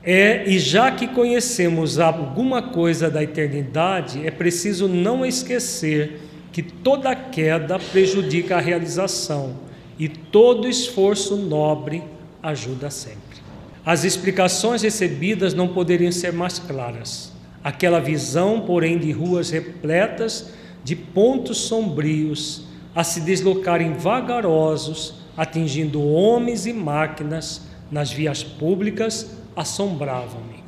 É, 0.04 0.44
e 0.50 0.58
já 0.58 0.92
que 0.92 1.08
conhecemos 1.08 2.00
alguma 2.00 2.64
coisa 2.64 3.12
da 3.12 3.22
eternidade, 3.22 4.26
é 4.26 4.32
preciso 4.32 4.88
não 4.88 5.24
esquecer 5.24 6.20
que 6.52 6.64
toda 6.64 7.16
queda 7.16 7.78
prejudica 7.78 8.58
a 8.58 8.60
realização 8.60 9.73
e 9.98 10.08
todo 10.08 10.68
esforço 10.68 11.36
nobre 11.36 12.04
ajuda 12.42 12.90
sempre. 12.90 13.42
As 13.86 14.04
explicações 14.04 14.82
recebidas 14.82 15.54
não 15.54 15.68
poderiam 15.68 16.12
ser 16.12 16.32
mais 16.32 16.58
claras. 16.60 17.32
Aquela 17.64 18.00
visão, 18.00 18.62
porém, 18.62 18.98
de 18.98 19.12
ruas 19.12 19.50
repletas 19.50 20.52
de 20.84 20.96
pontos 20.96 21.60
sombrios 21.60 22.66
a 22.94 23.04
se 23.04 23.22
deslocarem 23.22 23.94
vagarosos, 23.94 25.16
atingindo 25.36 26.04
homens 26.04 26.66
e 26.66 26.74
máquinas 26.74 27.62
nas 27.90 28.12
vias 28.12 28.44
públicas, 28.44 29.32
assombrava-me. 29.56 30.64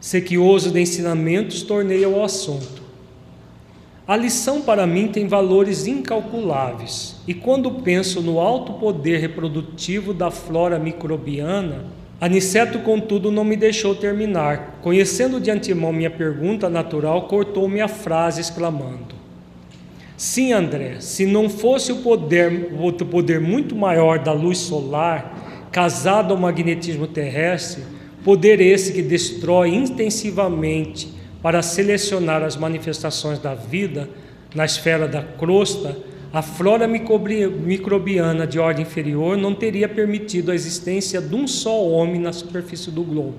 Sequioso 0.00 0.70
de 0.70 0.80
ensinamentos, 0.80 1.62
tornei 1.62 2.04
ao 2.04 2.22
assunto. 2.22 2.79
A 4.10 4.16
lição 4.16 4.60
para 4.60 4.88
mim 4.88 5.06
tem 5.06 5.28
valores 5.28 5.86
incalculáveis, 5.86 7.14
e 7.28 7.32
quando 7.32 7.70
penso 7.70 8.20
no 8.20 8.40
alto 8.40 8.72
poder 8.72 9.20
reprodutivo 9.20 10.12
da 10.12 10.32
flora 10.32 10.80
microbiana, 10.80 11.84
Aniceto, 12.20 12.80
contudo, 12.80 13.30
não 13.30 13.44
me 13.44 13.56
deixou 13.56 13.94
terminar. 13.94 14.80
Conhecendo 14.82 15.40
de 15.40 15.48
antemão 15.48 15.92
minha 15.92 16.10
pergunta 16.10 16.68
natural, 16.68 17.28
cortou-me 17.28 17.80
a 17.80 17.86
frase, 17.86 18.40
exclamando: 18.40 19.14
Sim, 20.16 20.52
André, 20.52 20.96
se 20.98 21.24
não 21.24 21.48
fosse 21.48 21.92
o 21.92 21.98
poder, 21.98 22.74
o 22.76 22.92
poder 23.04 23.40
muito 23.40 23.76
maior 23.76 24.18
da 24.18 24.32
luz 24.32 24.58
solar, 24.58 25.68
casado 25.70 26.34
ao 26.34 26.40
magnetismo 26.40 27.06
terrestre, 27.06 27.84
poder 28.24 28.60
esse 28.60 28.92
que 28.92 29.02
destrói 29.02 29.72
intensivamente 29.72 31.19
para 31.42 31.62
selecionar 31.62 32.42
as 32.42 32.56
manifestações 32.56 33.38
da 33.38 33.54
vida 33.54 34.08
na 34.54 34.64
esfera 34.64 35.08
da 35.08 35.22
crosta, 35.22 35.96
a 36.32 36.42
flora 36.42 36.86
microbiana 36.86 38.46
de 38.46 38.58
ordem 38.58 38.82
inferior 38.82 39.36
não 39.36 39.54
teria 39.54 39.88
permitido 39.88 40.52
a 40.52 40.54
existência 40.54 41.20
de 41.20 41.34
um 41.34 41.46
só 41.46 41.84
homem 41.84 42.20
na 42.20 42.32
superfície 42.32 42.90
do 42.90 43.02
globo. 43.02 43.38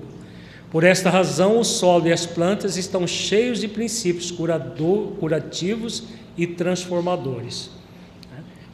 Por 0.70 0.84
esta 0.84 1.10
razão, 1.10 1.58
o 1.58 1.64
solo 1.64 2.08
e 2.08 2.12
as 2.12 2.26
plantas 2.26 2.76
estão 2.76 3.06
cheios 3.06 3.60
de 3.60 3.68
princípios 3.68 4.30
curador, 4.30 5.12
curativos 5.20 6.04
e 6.36 6.46
transformadores. 6.46 7.70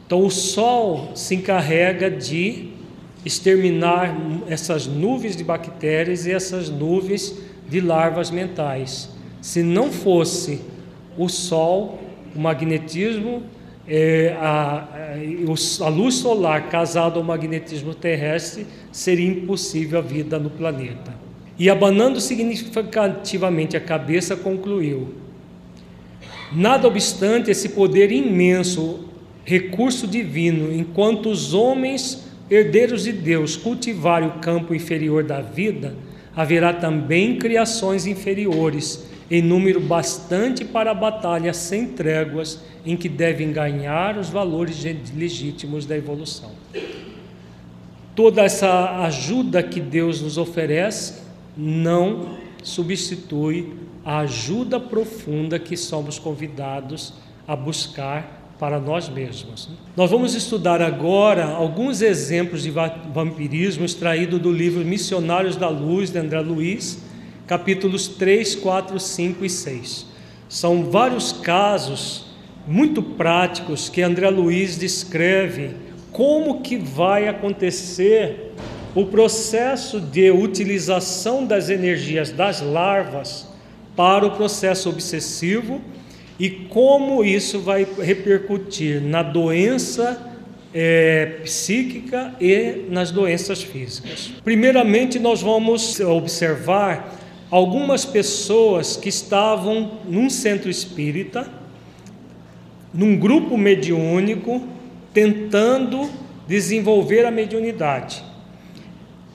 Então, 0.05 0.25
o 0.25 0.31
sol 0.31 1.11
se 1.13 1.35
encarrega 1.35 2.09
de 2.09 2.69
exterminar 3.25 4.15
essas 4.47 4.87
nuvens 4.87 5.35
de 5.35 5.43
bactérias 5.43 6.25
e 6.25 6.31
essas 6.31 6.69
nuvens 6.69 7.37
de 7.67 7.79
larvas 7.79 8.31
mentais. 8.31 9.09
Se 9.41 9.63
não 9.63 9.91
fosse 9.91 10.61
o 11.17 11.27
sol, 11.27 11.99
o 12.35 12.39
magnetismo 12.39 13.43
é, 13.89 14.35
a, 14.39 14.87
a, 15.81 15.89
luz 15.89 16.13
solar 16.15 16.69
casada 16.69 17.17
ao 17.17 17.23
magnetismo 17.23 17.95
terrestre, 17.95 18.67
seria 18.91 19.27
impossível 19.27 19.97
a 19.97 20.01
vida 20.01 20.37
no 20.37 20.51
planeta. 20.51 21.11
E 21.57 21.69
abanando 21.69 22.21
significativamente 22.21 23.75
a 23.75 23.81
cabeça, 23.81 24.35
concluiu: 24.35 25.15
Nada 26.51 26.87
obstante 26.87 27.49
esse 27.49 27.69
poder 27.69 28.11
imenso, 28.11 29.09
recurso 29.43 30.05
divino, 30.05 30.71
enquanto 30.71 31.29
os 31.29 31.55
homens, 31.55 32.27
herdeiros 32.49 33.03
de 33.03 33.11
Deus, 33.11 33.57
cultivarem 33.57 34.29
o 34.29 34.39
campo 34.39 34.75
inferior 34.75 35.23
da 35.23 35.41
vida, 35.41 35.95
haverá 36.35 36.73
também 36.73 37.37
criações 37.37 38.05
inferiores, 38.05 39.05
em 39.29 39.41
número 39.41 39.79
bastante 39.79 40.65
para 40.65 40.91
a 40.91 40.93
batalha 40.93 41.53
sem 41.53 41.87
tréguas 41.87 42.61
em 42.85 42.97
que 42.97 43.07
devem 43.07 43.51
ganhar 43.51 44.17
os 44.17 44.29
valores 44.29 44.83
legítimos 45.15 45.85
da 45.85 45.95
evolução. 45.95 46.51
Toda 48.15 48.41
essa 48.41 49.01
ajuda 49.03 49.61
que 49.61 49.79
Deus 49.79 50.21
nos 50.21 50.37
oferece 50.37 51.21
não 51.55 52.37
substitui 52.63 53.73
a 54.03 54.19
ajuda 54.19 54.79
profunda 54.79 55.59
que 55.59 55.77
somos 55.77 56.17
convidados 56.17 57.13
a 57.47 57.55
buscar 57.55 58.39
para 58.59 58.79
nós 58.79 59.07
mesmos. 59.07 59.69
Nós 59.95 60.11
vamos 60.11 60.35
estudar 60.35 60.81
agora 60.81 61.45
alguns 61.45 62.01
exemplos 62.01 62.63
de 62.63 62.69
vampirismo 62.69 63.85
extraído 63.85 64.37
do 64.37 64.51
livro 64.51 64.83
Missionários 64.83 65.55
da 65.55 65.69
Luz 65.69 66.11
de 66.11 66.19
André 66.19 66.41
Luiz, 66.41 67.01
capítulos 67.49 68.07
3, 68.07 68.53
4, 68.57 68.99
5 68.99 69.43
e 69.43 69.49
6. 69.49 70.05
São 70.47 70.83
vários 70.83 71.31
casos 71.31 72.27
muito 72.67 73.01
práticos 73.01 73.89
que 73.89 74.03
André 74.03 74.29
Luiz 74.29 74.77
descreve 74.77 75.71
como 76.11 76.61
que 76.61 76.77
vai 76.77 77.27
acontecer 77.27 78.51
o 78.93 79.07
processo 79.07 79.99
de 79.99 80.29
utilização 80.29 81.43
das 81.43 81.71
energias 81.71 82.31
das 82.31 82.61
larvas 82.61 83.47
para 83.95 84.27
o 84.27 84.31
processo 84.31 84.87
obsessivo 84.87 85.81
e 86.39 86.51
como 86.51 87.25
isso 87.25 87.59
vai 87.61 87.87
repercutir 87.99 89.01
na 89.01 89.23
doença 89.23 90.23
é, 90.71 91.39
psíquica 91.41 92.35
e 92.39 92.85
nas 92.91 93.09
doenças 93.09 93.63
físicas. 93.63 94.33
Primeiramente, 94.43 95.17
nós 95.17 95.41
vamos 95.41 95.99
observar 95.99 97.17
algumas 97.49 98.05
pessoas 98.05 98.95
que 98.95 99.09
estavam 99.09 99.99
num 100.07 100.29
centro 100.29 100.69
espírita 100.69 101.59
num 102.93 103.15
grupo 103.17 103.57
mediúnico 103.57 104.63
tentando 105.13 106.09
desenvolver 106.47 107.25
a 107.25 107.31
mediunidade. 107.31 108.23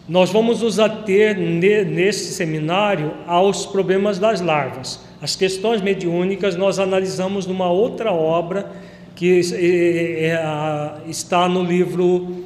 Nós 0.08 0.30
vamos 0.30 0.60
nos 0.60 0.78
ater 0.78 1.38
nesse 1.38 2.34
seminário 2.34 3.14
aos 3.26 3.64
problemas 3.64 4.18
das 4.18 4.40
larvas. 4.40 5.00
As 5.22 5.34
questões 5.34 5.80
mediúnicas 5.80 6.56
nós 6.56 6.78
analisamos 6.78 7.46
numa 7.46 7.70
outra 7.70 8.12
obra 8.12 8.70
que 9.14 9.40
é, 9.54 10.26
é, 10.26 11.08
está 11.08 11.48
no 11.48 11.62
livro, 11.62 12.44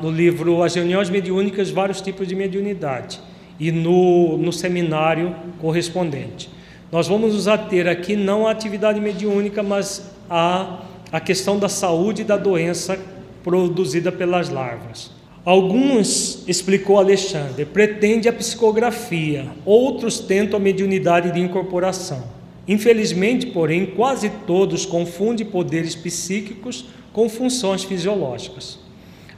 no 0.00 0.10
livro 0.10 0.62
As 0.62 0.74
Reuniões 0.74 1.10
Mediúnicas, 1.10 1.70
Vários 1.70 2.00
Tipos 2.00 2.26
de 2.26 2.36
Mediunidade, 2.36 3.20
e 3.58 3.72
no, 3.72 4.36
no 4.36 4.52
seminário 4.52 5.34
correspondente. 5.60 6.50
Nós 6.90 7.08
vamos 7.08 7.34
nos 7.34 7.48
ater 7.48 7.88
aqui 7.88 8.14
não 8.14 8.46
à 8.46 8.50
atividade 8.50 9.00
mediúnica, 9.00 9.62
mas 9.62 10.10
à, 10.30 10.80
à 11.10 11.20
questão 11.20 11.58
da 11.58 11.68
saúde 11.68 12.22
e 12.22 12.24
da 12.24 12.36
doença 12.36 12.98
produzida 13.42 14.12
pelas 14.12 14.48
larvas. 14.48 15.10
Alguns, 15.44 16.42
explicou 16.48 16.98
Alexandre, 16.98 17.64
pretende 17.64 18.28
a 18.28 18.32
psicografia, 18.32 19.46
outros 19.64 20.18
tentam 20.18 20.58
a 20.58 20.62
mediunidade 20.62 21.30
de 21.30 21.40
incorporação. 21.40 22.24
Infelizmente, 22.66 23.46
porém, 23.46 23.86
quase 23.86 24.28
todos 24.44 24.84
confundem 24.84 25.46
poderes 25.46 25.94
psíquicos 25.94 26.86
com 27.12 27.28
funções 27.28 27.84
fisiológicas. 27.84 28.85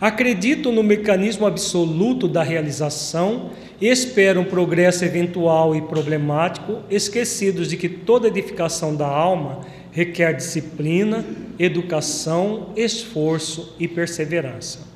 Acreditam 0.00 0.70
no 0.70 0.82
mecanismo 0.82 1.46
absoluto 1.46 2.28
da 2.28 2.42
realização 2.42 3.50
esperam 3.80 4.44
progresso 4.44 5.04
eventual 5.04 5.74
e 5.74 5.82
problemático, 5.82 6.78
esquecidos 6.90 7.68
de 7.68 7.76
que 7.76 7.88
toda 7.88 8.28
edificação 8.28 8.94
da 8.94 9.06
alma 9.06 9.60
requer 9.92 10.34
disciplina, 10.34 11.24
educação, 11.58 12.72
esforço 12.76 13.74
e 13.78 13.88
perseverança. 13.88 14.86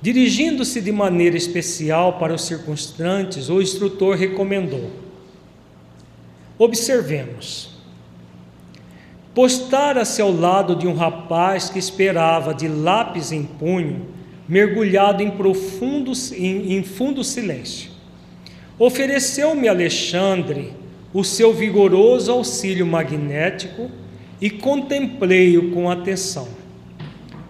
Dirigindo-se 0.00 0.80
de 0.80 0.92
maneira 0.92 1.36
especial 1.36 2.18
para 2.18 2.34
os 2.34 2.44
circunstantes, 2.44 3.48
o 3.48 3.60
instrutor 3.60 4.16
recomendou: 4.16 4.90
Observemos. 6.58 7.74
Postara-se 9.34 10.22
ao 10.22 10.32
lado 10.32 10.76
de 10.76 10.86
um 10.86 10.94
rapaz 10.94 11.68
que 11.68 11.78
esperava 11.78 12.54
de 12.54 12.68
lápis 12.68 13.32
em 13.32 13.42
punho, 13.42 14.06
mergulhado 14.48 15.22
em 15.22 15.30
profundo 15.30 16.12
em, 16.32 16.76
em 16.76 16.82
fundo 16.82 17.24
silêncio. 17.24 17.90
Ofereceu-me 18.78 19.68
Alexandre 19.68 20.72
o 21.12 21.24
seu 21.24 21.52
vigoroso 21.52 22.30
auxílio 22.30 22.86
magnético 22.86 23.90
e 24.40 24.50
contemplei-o 24.50 25.70
com 25.70 25.90
atenção. 25.90 26.48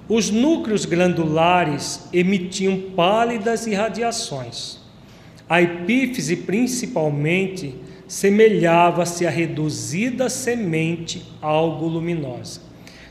Os 0.08 0.30
núcleos 0.30 0.84
glandulares 0.84 2.08
emitiam 2.12 2.78
pálidas 2.94 3.66
irradiações. 3.66 4.78
A 5.48 5.60
epífise, 5.60 6.36
principalmente, 6.36 7.74
semelhava-se 8.06 9.26
a 9.26 9.30
reduzida 9.30 10.28
semente 10.28 11.24
algo 11.42 11.88
luminosa. 11.88 12.60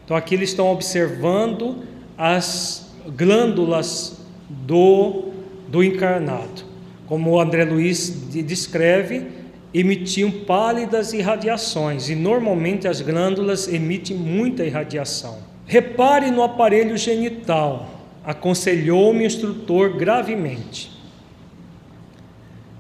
Então, 0.04 0.16
aqui 0.16 0.36
eles 0.36 0.50
estão 0.50 0.72
observando 0.72 1.84
as 2.18 2.85
glândulas 3.10 4.22
do, 4.50 5.32
do 5.68 5.84
encarnado 5.84 6.76
como 7.08 7.32
o 7.32 7.40
André 7.40 7.66
Luiz 7.66 8.10
descreve, 8.32 9.28
emitiam 9.74 10.32
pálidas 10.32 11.14
irradiações 11.14 12.10
e 12.10 12.16
normalmente 12.16 12.88
as 12.88 13.02
glândulas 13.02 13.68
emitem 13.68 14.18
muita 14.18 14.64
irradiação. 14.64 15.40
Repare 15.66 16.32
no 16.32 16.44
aparelho 16.44 16.98
genital, 16.98 17.90
aconselhou-me 18.24 19.24
o 19.24 19.28
instrutor 19.28 19.98
gravemente. 19.98 20.92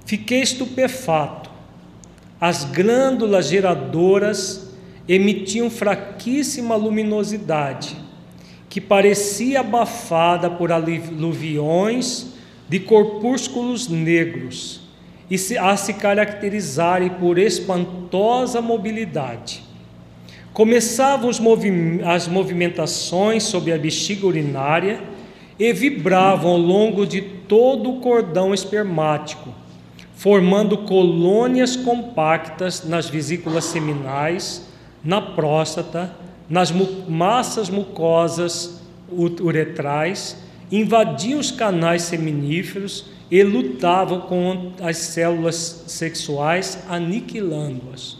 Fiquei 0.06 0.42
estupefato. 0.42 1.50
As 2.40 2.64
glândulas 2.64 3.48
geradoras 3.48 4.70
emitiam 5.08 5.70
fraquíssima 5.70 6.76
luminosidade, 6.76 7.96
que 8.76 8.82
parecia 8.82 9.62
abafada 9.62 10.50
por 10.50 10.70
aluviões 10.70 12.34
de 12.68 12.78
corpúsculos 12.78 13.88
negros 13.88 14.82
e 15.32 15.38
a 15.58 15.78
se 15.78 15.94
caracterizarem 15.94 17.10
por 17.12 17.38
espantosa 17.38 18.62
mobilidade. 18.62 19.64
Começavam 20.52 21.32
movi 21.40 22.02
as 22.04 22.28
movimentações 22.28 23.44
sobre 23.44 23.72
a 23.72 23.78
bexiga 23.78 24.28
urinária 24.28 25.00
e 25.58 25.72
vibravam 25.72 26.52
ao 26.52 26.58
longo 26.58 27.06
de 27.06 27.22
todo 27.22 27.90
o 27.90 28.02
cordão 28.02 28.54
espermático, 28.54 29.56
formando 30.18 30.80
colônias 30.80 31.78
compactas 31.78 32.84
nas 32.84 33.08
vesículas 33.08 33.64
seminais, 33.64 34.68
na 35.02 35.22
próstata, 35.22 36.25
nas 36.50 36.72
massas 37.08 37.70
mucosas 37.70 38.82
uretrais, 39.12 40.38
invadiam 40.72 41.40
os 41.40 41.52
canais 41.52 42.04
seminíferos 42.04 43.10
e 43.30 43.44
lutavam 43.44 44.22
com 44.22 44.74
as 44.82 44.98
células 44.98 45.84
sexuais, 45.88 46.84
aniquilando-as. 46.90 48.18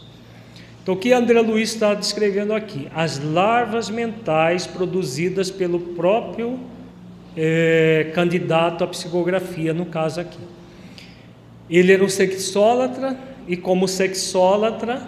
Então, 0.82 0.94
o 0.94 0.96
que 0.96 1.12
André 1.12 1.40
Luiz 1.40 1.72
está 1.72 1.94
descrevendo 1.94 2.54
aqui? 2.54 2.88
As 2.94 3.18
larvas 3.18 3.90
mentais 3.90 4.66
produzidas 4.66 5.50
pelo 5.50 5.80
próprio 5.80 6.60
é, 7.36 8.12
candidato 8.14 8.84
à 8.84 8.86
psicografia, 8.86 9.74
no 9.74 9.86
caso 9.86 10.20
aqui. 10.20 10.38
Ele 11.68 11.92
era 11.92 12.04
um 12.04 12.08
sexólatra 12.08 13.18
e, 13.48 13.56
como 13.56 13.88
sexólatra, 13.88 15.02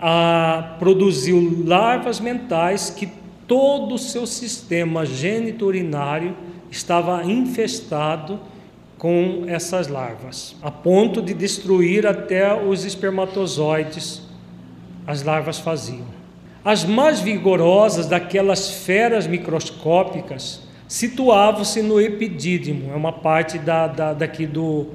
a, 0.00 0.76
produziu 0.78 1.64
larvas 1.66 2.18
mentais 2.18 2.90
que 2.90 3.08
todo 3.46 3.94
o 3.94 3.98
seu 3.98 4.26
sistema 4.26 5.04
geniturinário 5.04 6.36
estava 6.70 7.24
infestado 7.24 8.40
com 8.96 9.44
essas 9.46 9.88
larvas, 9.88 10.54
a 10.62 10.70
ponto 10.70 11.22
de 11.22 11.34
destruir 11.34 12.06
até 12.06 12.54
os 12.54 12.84
espermatozoides 12.84 14.22
as 15.06 15.22
larvas 15.22 15.58
faziam. 15.58 16.06
As 16.64 16.84
mais 16.84 17.20
vigorosas 17.20 18.06
daquelas 18.06 18.70
feras 18.70 19.26
microscópicas 19.26 20.60
situavam-se 20.86 21.82
no 21.82 22.00
epidídimo, 22.00 22.92
é 22.92 22.96
uma 22.96 23.12
parte 23.12 23.58
da, 23.58 23.86
da, 23.86 24.12
daqui 24.12 24.46
do, 24.46 24.88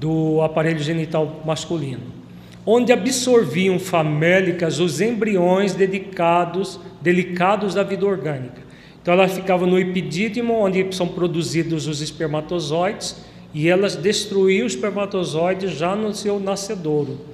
do 0.00 0.40
aparelho 0.40 0.78
genital 0.78 1.42
masculino, 1.44 2.21
onde 2.64 2.92
absorviam 2.92 3.78
famélicas 3.78 4.78
os 4.78 5.00
embriões 5.00 5.74
dedicados, 5.74 6.78
delicados 7.00 7.74
da 7.74 7.82
vida 7.82 8.06
orgânica. 8.06 8.62
Então 9.00 9.14
ela 9.14 9.28
ficava 9.28 9.66
no 9.66 9.78
epidídimo, 9.78 10.54
onde 10.54 10.86
são 10.94 11.08
produzidos 11.08 11.86
os 11.88 12.00
espermatozoides, 12.00 13.16
e 13.52 13.68
elas 13.68 13.96
destruíam 13.96 14.66
os 14.66 14.74
espermatozoides 14.74 15.72
já 15.72 15.96
no 15.96 16.14
seu 16.14 16.38
nascedouro 16.38 17.32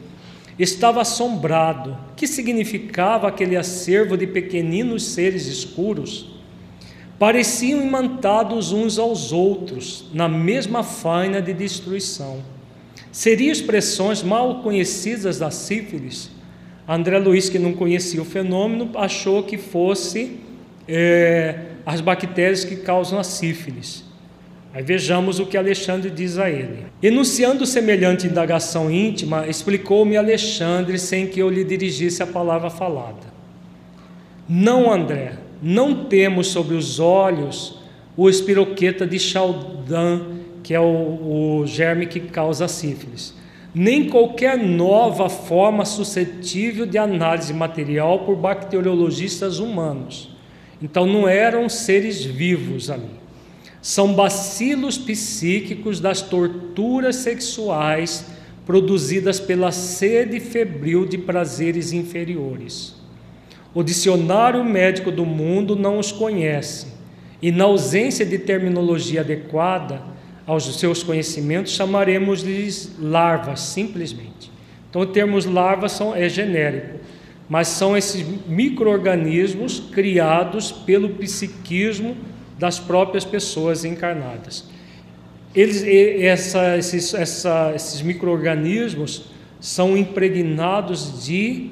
estava 0.59 1.01
assombrado. 1.03 1.97
O 2.11 2.15
que 2.17 2.27
significava 2.27 3.29
aquele 3.29 3.57
acervo 3.57 4.17
de 4.17 4.27
pequeninos 4.27 5.05
seres 5.05 5.47
escuros? 5.47 6.27
Pareciam 7.19 7.83
imantados 7.83 8.73
uns 8.73 8.99
aos 8.99 9.33
outros, 9.33 10.07
na 10.13 10.29
mesma 10.29 10.83
faina 10.83 11.41
de 11.41 11.53
destruição. 11.53 12.43
Seriam 13.11 13.53
expressões 13.53 14.23
mal 14.23 14.63
conhecidas 14.63 15.39
da 15.39 15.51
sífilis? 15.51 16.31
André 16.87 17.19
Luiz, 17.19 17.49
que 17.49 17.59
não 17.59 17.73
conhecia 17.73 18.21
o 18.21 18.25
fenômeno, 18.25 18.91
achou 18.95 19.43
que 19.43 19.59
fosse 19.59 20.39
é, 20.87 21.55
as 21.85 22.01
bactérias 22.01 22.65
que 22.65 22.77
causam 22.77 23.19
a 23.19 23.25
sífilis. 23.25 24.05
Aí 24.73 24.83
vejamos 24.83 25.39
o 25.39 25.47
que 25.47 25.57
Alexandre 25.57 26.11
diz 26.11 26.39
a 26.39 26.49
ele. 26.49 26.87
Enunciando 27.03 27.67
semelhante 27.67 28.27
indagação 28.27 28.91
íntima, 28.91 29.47
explicou-me 29.47 30.17
Alexandre 30.17 30.99
sem 30.99 31.27
que 31.27 31.41
eu 31.41 31.49
lhe 31.49 31.65
dirigisse 31.65 32.23
a 32.23 32.27
palavra 32.27 32.71
falada. 32.71 33.39
Não, 34.49 34.91
André, 34.93 35.35
não 35.63 36.05
temos 36.05 36.49
sobre 36.49 36.75
os 36.75 37.01
olhos 37.01 37.79
o 38.17 38.29
espiroqueta 38.29 39.07
de 39.07 39.19
Chaldan, 39.19 40.38
que 40.63 40.75
é 40.75 40.81
o, 40.81 41.61
o 41.61 41.67
germe 41.67 42.07
que 42.07 42.21
causa 42.21 42.69
sífilis, 42.69 43.35
nem 43.75 44.09
qualquer 44.09 44.59
nova 44.59 45.29
forma 45.29 45.85
suscetível 45.85 46.87
de 46.87 46.99
análise 46.99 47.53
material 47.53 48.21
por 48.21 48.37
bacteriologistas 48.37 49.59
humanos. 49.59 50.37
Então 50.83 51.07
não 51.07 51.29
eram 51.29 51.69
seres 51.69 52.25
vivos 52.25 52.91
ali 52.91 53.19
são 53.81 54.13
bacilos 54.13 54.99
psíquicos 54.99 56.01
das 56.01 56.21
torturas 56.21 57.17
sexuais 57.17 58.27
produzidas 58.67 59.41
pela 59.41 59.73
sede 59.73 60.41
febril 60.41 61.07
de 61.07 61.17
prazeres 61.17 61.93
inferiores. 61.93 62.97
O 63.73 63.83
dicionário 63.83 64.65
médico 64.65 65.11
do 65.11 65.25
mundo 65.25 65.77
não 65.77 65.99
os 65.99 66.11
conhece, 66.11 66.89
e 67.41 67.53
na 67.53 67.65
ausência 67.65 68.27
de 68.27 68.39
terminologia 68.39 69.21
adequada 69.21 70.03
aos 70.49 70.65
seus 70.81 71.03
conhecimentos, 71.03 71.75
chamaremos-lhes 71.75 72.97
larvas, 72.99 73.61
simplesmente. 73.61 74.51
Então, 74.89 75.03
o 75.03 75.07
termo 75.07 75.39
larvas 75.45 75.93
são, 75.93 76.17
é 76.17 76.27
genérico, 76.27 76.99
mas 77.47 77.69
são 77.69 77.95
esses 77.95 78.27
micro-organismos 78.47 79.79
criados 79.93 80.73
pelo 80.73 81.11
psiquismo 81.11 82.17
das 82.59 82.81
próprias 82.81 83.27
pessoas 83.27 83.85
encarnadas. 83.85 84.65
Eles, 85.55 85.85
essa, 85.85 86.79
esses, 86.79 87.13
essa, 87.13 87.73
esses 87.75 88.01
micro-organismos 88.01 89.27
são 89.61 89.99
impregnados 89.99 91.27
de, 91.27 91.71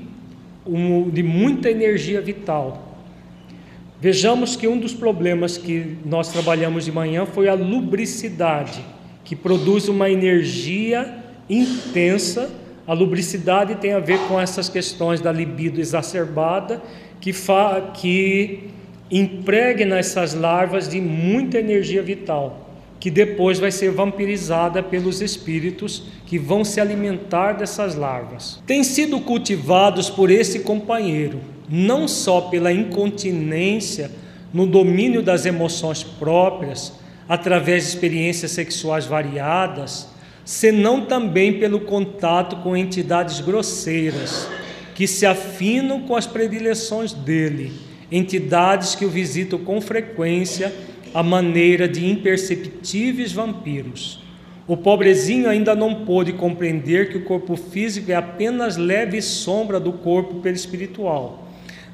de 1.13 1.23
muita 1.23 1.71
energia 1.71 2.21
vital. 2.21 2.86
Vejamos 4.07 4.55
que 4.55 4.69
um 4.69 4.79
dos 4.79 4.95
problemas 4.95 5.59
que 5.59 5.97
nós 6.05 6.29
trabalhamos 6.29 6.85
de 6.85 6.93
manhã 6.93 7.27
foi 7.27 7.49
a 7.49 7.55
lubricidade, 7.55 8.81
que 9.25 9.35
produz 9.35 9.89
uma 9.89 10.09
energia 10.09 11.13
intensa. 11.51 12.49
A 12.87 12.93
lubricidade 12.93 13.75
tem 13.75 13.95
a 13.95 13.99
ver 13.99 14.21
com 14.29 14.41
essas 14.41 14.69
questões 14.69 15.21
da 15.21 15.33
libido 15.33 15.81
exacerbada, 15.81 16.81
que, 17.21 17.33
fa, 17.33 17.91
que 17.95 18.71
impregna 19.11 19.99
essas 19.99 20.35
larvas 20.35 20.89
de 20.89 21.01
muita 21.01 21.59
energia 21.59 22.01
vital, 22.01 22.71
que 23.01 23.11
depois 23.11 23.59
vai 23.59 23.73
ser 23.73 23.91
vampirizada 23.91 24.85
pelos 24.85 25.21
espíritos 25.21 26.05
que 26.27 26.39
vão 26.39 26.65
se 26.65 26.81
alimentar 26.81 27.55
dessas 27.55 27.97
larvas. 27.97 28.63
Têm 28.69 28.85
sido 28.85 29.19
cultivados 29.19 30.09
por 30.09 30.31
esse 30.31 30.61
companheiro, 30.61 31.41
não 31.69 32.07
só 32.07 32.43
pela 32.43 32.73
incontinência 32.73 34.11
no 34.53 34.67
domínio 34.67 35.23
das 35.23 35.47
emoções 35.47 36.03
próprias, 36.03 36.93
através 37.29 37.85
de 37.85 37.89
experiências 37.91 38.53
sexuais 38.53 39.05
variadas, 39.05 40.09
senão 40.45 41.07
também 41.07 41.59
pelo 41.59 41.81
contato 41.81 42.57
com 42.57 42.77
entidades 42.77 43.41
grosseiras, 43.41 44.49
que 44.95 45.07
se 45.07 45.27
afinam 45.27 46.01
com 46.03 46.15
as 46.15 46.27
predileções 46.27 47.13
dele 47.13 47.87
entidades 48.11 48.95
que 48.95 49.05
o 49.05 49.11
visitam 49.11 49.59
com 49.59 49.81
frequência 49.81 50.73
à 51.13 51.23
maneira 51.23 51.89
de 51.89 52.07
imperceptíveis 52.07 53.33
vampiros. 53.33 54.23
O 54.67 54.77
pobrezinho 54.77 55.49
ainda 55.49 55.75
não 55.75 56.05
pôde 56.05 56.33
compreender 56.33 57.11
que 57.11 57.19
o 57.19 57.25
corpo 57.25 57.57
físico 57.57 58.11
é 58.11 58.15
apenas 58.15 58.77
leve 58.77 59.23
sombra 59.23 59.79
do 59.79 59.93
corpo 59.93 60.37
perispiritual. 60.37 61.46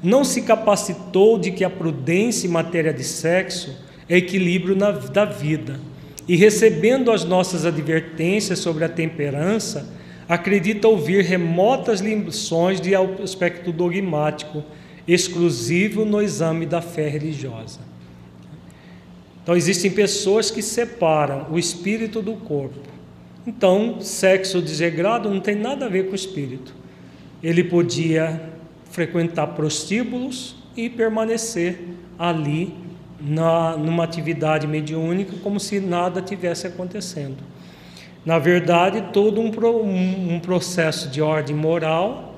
Não 0.03 0.25
se 0.25 0.43
capacitou 0.43 1.39
de 1.39 1.53
que 1.53 1.65
a 1.65 1.71
prudência 1.71 2.47
em 2.47 2.51
matéria 2.51 2.93
de 2.93 3.05
sexo 3.05 3.77
é 4.09 4.17
equilíbrio 4.17 4.75
na, 4.75 4.91
da 4.91 5.25
vida. 5.25 5.79
E 6.27 6.37
recebendo 6.37 7.11
as 7.11 7.25
nossas 7.25 7.65
advertências 7.65 8.59
sobre 8.59 8.85
a 8.85 8.89
temperança, 8.89 9.89
acredita 10.29 10.89
ouvir 10.89 11.25
remotas 11.25 12.01
lições 12.01 12.81
de 12.81 12.95
aspecto 12.95 13.73
dogmático 13.73 14.65
exclusivo 15.07 16.05
no 16.05 16.23
exame 16.23 16.67
da 16.67 16.81
fé 16.81 17.09
religiosa. 17.09 17.81
Então, 19.43 19.57
existem 19.57 19.91
pessoas 19.91 20.51
que 20.51 20.63
separam 20.63 21.49
o 21.51 21.59
espírito 21.59 22.23
do 22.23 22.35
corpo. 22.35 22.79
Então, 23.45 24.01
sexo 24.01 24.63
desregrado 24.63 25.29
não 25.29 25.41
tem 25.41 25.57
nada 25.57 25.87
a 25.87 25.89
ver 25.89 26.07
com 26.07 26.13
o 26.13 26.17
espírito. 26.17 26.73
Ele 27.43 27.65
podia 27.65 28.52
frequentar 28.93 29.49
prostíbulos 29.49 30.55
e 30.77 30.89
permanecer 30.89 31.81
ali 32.19 32.73
na, 33.21 33.77
numa 33.77 34.05
atividade 34.05 34.67
mediúnica 34.67 35.35
como 35.43 35.59
se 35.59 35.81
nada 35.81 36.23
tivesse 36.23 36.67
acontecendo. 36.67 37.39
Na 38.25 38.39
verdade, 38.39 39.13
todo 39.13 39.41
um, 39.41 40.35
um, 40.35 40.39
processo 40.39 41.09
de 41.09 41.21
ordem 41.21 41.57
moral 41.57 42.37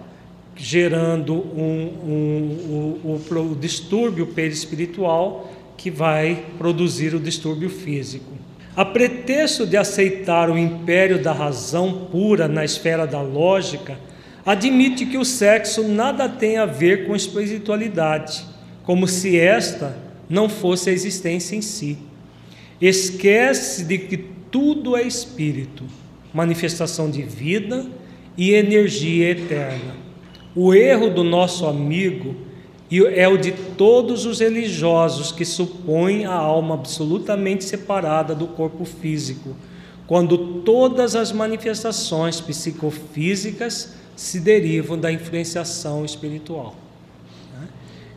gerando 0.57 1.35
um, 1.35 1.91
um, 2.05 3.01
um, 3.05 3.51
o 3.53 3.57
distúrbio 3.57 4.29
perispiritual 4.29 5.53
que 5.77 5.91
vai 5.91 6.47
produzir 6.57 7.15
o 7.15 7.21
distúrbio 7.21 7.69
físico. 7.69 8.33
A 8.77 8.85
pretexto 8.85 9.67
de 9.67 9.77
aceitar 9.77 10.49
o 10.49 10.57
império 10.57 11.23
da 11.23 11.33
razão 11.33 12.07
pura 12.11 12.49
na 12.49 12.65
esfera 12.65 13.07
da 13.07 13.21
lógica, 13.21 13.99
admite 14.45 15.07
que 15.07 15.17
o 15.17 15.25
sexo 15.25 15.83
nada 15.83 16.29
tem 16.29 16.59
a 16.59 16.67
ver 16.67 17.07
com 17.07 17.17
espiritualidade, 17.17 18.45
como 18.83 19.09
se 19.09 19.39
esta 19.39 19.97
não 20.29 20.49
fosse 20.49 20.91
a 20.91 20.93
existência 20.93 21.57
em 21.57 21.63
si. 21.63 21.99
Esquece 22.81 23.85
de 23.85 23.99
que 23.99 24.17
tudo 24.51 24.97
é 24.97 25.03
espírito, 25.03 25.85
manifestação 26.33 27.11
de 27.11 27.23
vida 27.23 27.87
e 28.37 28.53
energia 28.53 29.31
eterna. 29.31 29.95
O 30.55 30.75
erro 30.75 31.11
do 31.11 31.25
nosso 31.25 31.67
amigo 31.67 32.37
é 33.15 33.27
o 33.27 33.37
de 33.37 33.53
todos 33.77 34.25
os 34.27 34.41
religiosos 34.41 35.33
que 35.33 35.45
supõem 35.45 36.27
a 36.27 36.35
alma 36.35 36.75
absolutamente 36.75 37.65
separada 37.65 38.35
do 38.35 38.47
corpo 38.47 38.85
físico, 38.85 39.57
quando 40.07 40.61
todas 40.63 41.17
as 41.17 41.33
manifestações 41.33 42.41
psicofísicas 42.41 43.95
se 44.17 44.41
derivam 44.41 44.99
da 44.99 45.11
influenciação 45.11 46.05
espiritual. 46.05 46.75
Né? 47.53 47.69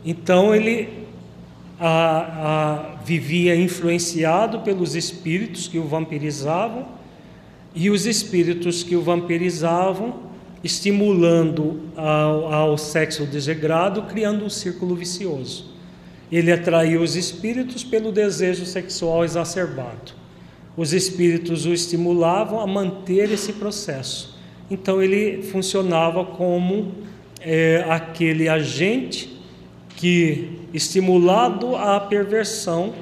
Então 0.04 0.54
ele 0.54 1.06
a, 1.78 2.96
a, 2.96 3.04
vivia 3.04 3.54
influenciado 3.54 4.60
pelos 4.60 4.94
espíritos 4.94 5.68
que 5.68 5.78
o 5.78 5.84
vampirizavam 5.84 6.86
e 7.74 7.90
os 7.90 8.06
espíritos 8.06 8.82
que 8.82 8.96
o 8.96 9.02
vampirizavam 9.02 10.28
estimulando 10.62 11.80
ao, 11.96 12.52
ao 12.52 12.78
sexo 12.78 13.24
desregrado, 13.24 14.02
criando 14.02 14.44
um 14.44 14.50
círculo 14.50 14.96
vicioso. 14.96 15.66
Ele 16.30 16.50
atraiu 16.52 17.00
os 17.00 17.14
espíritos 17.16 17.84
pelo 17.84 18.10
desejo 18.10 18.66
sexual 18.66 19.24
exacerbado. 19.24 20.12
Os 20.76 20.92
espíritos 20.92 21.64
o 21.64 21.72
estimulavam 21.72 22.60
a 22.60 22.66
manter 22.66 23.30
esse 23.32 23.52
processo. 23.54 24.37
Então 24.70 25.02
ele 25.02 25.42
funcionava 25.42 26.24
como 26.24 26.94
é, 27.40 27.84
aquele 27.88 28.48
agente 28.48 29.38
que, 29.96 30.58
estimulado 30.72 31.74
à 31.74 31.98
perversão, 31.98 32.94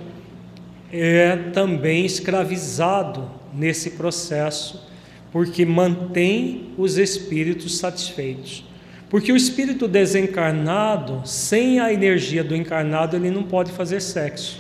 é 0.92 1.36
também 1.52 2.06
escravizado 2.06 3.28
nesse 3.52 3.90
processo 3.92 4.86
porque 5.32 5.66
mantém 5.66 6.70
os 6.78 6.96
espíritos 6.96 7.76
satisfeitos. 7.78 8.64
Porque 9.10 9.30
o 9.30 9.36
espírito 9.36 9.86
desencarnado, 9.86 11.22
sem 11.26 11.78
a 11.78 11.92
energia 11.92 12.42
do 12.42 12.56
encarnado, 12.56 13.16
ele 13.16 13.30
não 13.30 13.42
pode 13.42 13.70
fazer 13.72 14.00
sexo. 14.00 14.58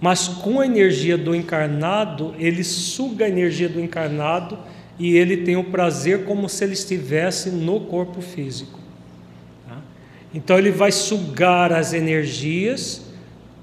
Mas 0.00 0.26
com 0.26 0.60
a 0.60 0.66
energia 0.66 1.16
do 1.16 1.34
encarnado, 1.34 2.34
ele 2.38 2.64
suga 2.64 3.26
a 3.26 3.28
energia 3.28 3.68
do 3.68 3.80
encarnado 3.80 4.58
e 5.00 5.16
ele 5.16 5.38
tem 5.38 5.56
o 5.56 5.64
prazer 5.64 6.24
como 6.26 6.46
se 6.46 6.62
ele 6.62 6.74
estivesse 6.74 7.48
no 7.48 7.80
corpo 7.80 8.20
físico. 8.20 8.78
Tá? 9.66 9.78
Então 10.34 10.58
ele 10.58 10.70
vai 10.70 10.92
sugar 10.92 11.72
as 11.72 11.94
energias, 11.94 13.10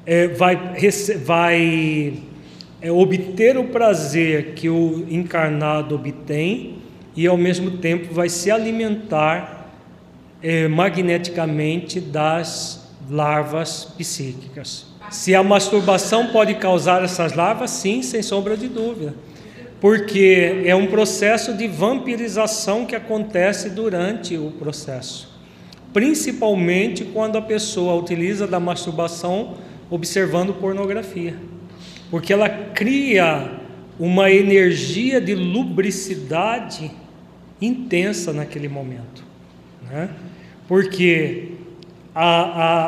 é, 0.03 0.27
vai, 0.29 0.59
vai 1.23 2.13
é 2.81 2.91
obter 2.91 3.55
o 3.55 3.65
prazer 3.65 4.53
que 4.55 4.67
o 4.67 5.05
encarnado 5.11 5.93
obtém 5.93 6.79
e 7.15 7.27
ao 7.27 7.37
mesmo 7.37 7.77
tempo 7.77 8.11
vai 8.11 8.29
se 8.29 8.49
alimentar 8.49 9.71
é, 10.41 10.67
magneticamente 10.67 11.99
das 11.99 12.91
larvas 13.07 13.85
psíquicas. 13.95 14.87
Se 15.11 15.35
a 15.35 15.43
masturbação 15.43 16.27
pode 16.27 16.55
causar 16.55 17.03
essas 17.03 17.33
larvas, 17.33 17.69
sim, 17.69 18.01
sem 18.01 18.23
sombra 18.23 18.57
de 18.57 18.67
dúvida, 18.67 19.13
porque 19.79 20.63
é 20.65 20.75
um 20.75 20.87
processo 20.87 21.53
de 21.53 21.67
vampirização 21.67 22.85
que 22.85 22.95
acontece 22.95 23.69
durante 23.69 24.37
o 24.37 24.51
processo, 24.51 25.29
principalmente 25.93 27.05
quando 27.05 27.37
a 27.37 27.41
pessoa 27.41 27.95
utiliza 27.95 28.47
da 28.47 28.59
masturbação 28.59 29.55
observando 29.89 30.53
pornografia 30.53 31.35
porque 32.09 32.31
ela 32.31 32.49
cria 32.49 33.51
uma 33.99 34.31
energia 34.31 35.19
de 35.19 35.35
lubricidade 35.35 36.91
intensa 37.61 38.31
naquele 38.31 38.67
momento, 38.67 39.23
né? 39.89 40.09
porque 40.67 41.51
a, 42.13 42.25
a, 42.25 42.83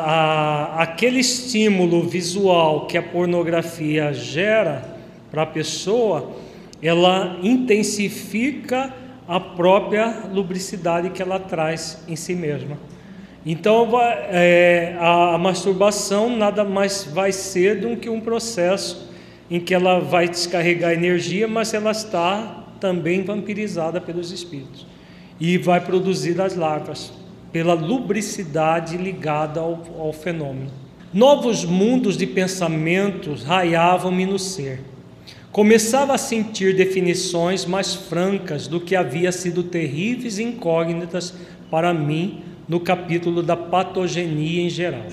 a, 0.78 0.82
aquele 0.82 1.18
estímulo 1.20 2.06
visual 2.08 2.86
que 2.86 2.96
a 2.96 3.02
pornografia 3.02 4.12
gera 4.12 4.96
para 5.30 5.42
a 5.42 5.46
pessoa, 5.46 6.32
ela 6.82 7.38
intensifica 7.42 8.92
a 9.28 9.38
própria 9.38 10.24
lubricidade 10.32 11.10
que 11.10 11.22
ela 11.22 11.38
traz 11.38 12.02
em 12.08 12.16
si 12.16 12.34
mesma. 12.34 12.76
Então, 13.44 13.88
é, 14.00 14.96
a, 14.98 15.34
a 15.34 15.38
masturbação 15.38 16.36
nada 16.36 16.64
mais 16.64 17.04
vai 17.04 17.32
ser 17.32 17.80
do 17.80 17.96
que 17.96 18.08
um 18.08 18.20
processo 18.20 19.08
em 19.50 19.58
que 19.58 19.74
ela 19.74 19.98
vai 19.98 20.28
descarregar 20.28 20.92
energia, 20.92 21.48
mas 21.48 21.72
ela 21.72 21.90
está 21.90 22.66
também 22.78 23.22
vampirizada 23.22 24.00
pelos 24.00 24.30
espíritos 24.30 24.86
e 25.40 25.56
vai 25.58 25.80
produzir 25.80 26.40
as 26.40 26.54
larvas 26.54 27.12
pela 27.52 27.74
lubricidade 27.74 28.96
ligada 28.96 29.60
ao, 29.60 29.82
ao 29.98 30.12
fenômeno. 30.12 30.70
Novos 31.12 31.64
mundos 31.64 32.16
de 32.16 32.26
pensamentos 32.26 33.42
raiavam-me 33.42 34.24
no 34.26 34.38
ser. 34.38 34.80
Começava 35.52 36.14
a 36.14 36.18
sentir 36.18 36.76
definições 36.76 37.64
mais 37.64 37.94
francas 37.94 38.66
do 38.66 38.80
que 38.80 38.94
havia 38.94 39.32
sido 39.32 39.64
terríveis 39.64 40.38
incógnitas 40.38 41.34
para 41.70 41.92
mim 41.92 42.42
no 42.68 42.78
capítulo 42.78 43.42
da 43.42 43.56
patogenia 43.56 44.62
em 44.62 44.70
geral 44.70 45.06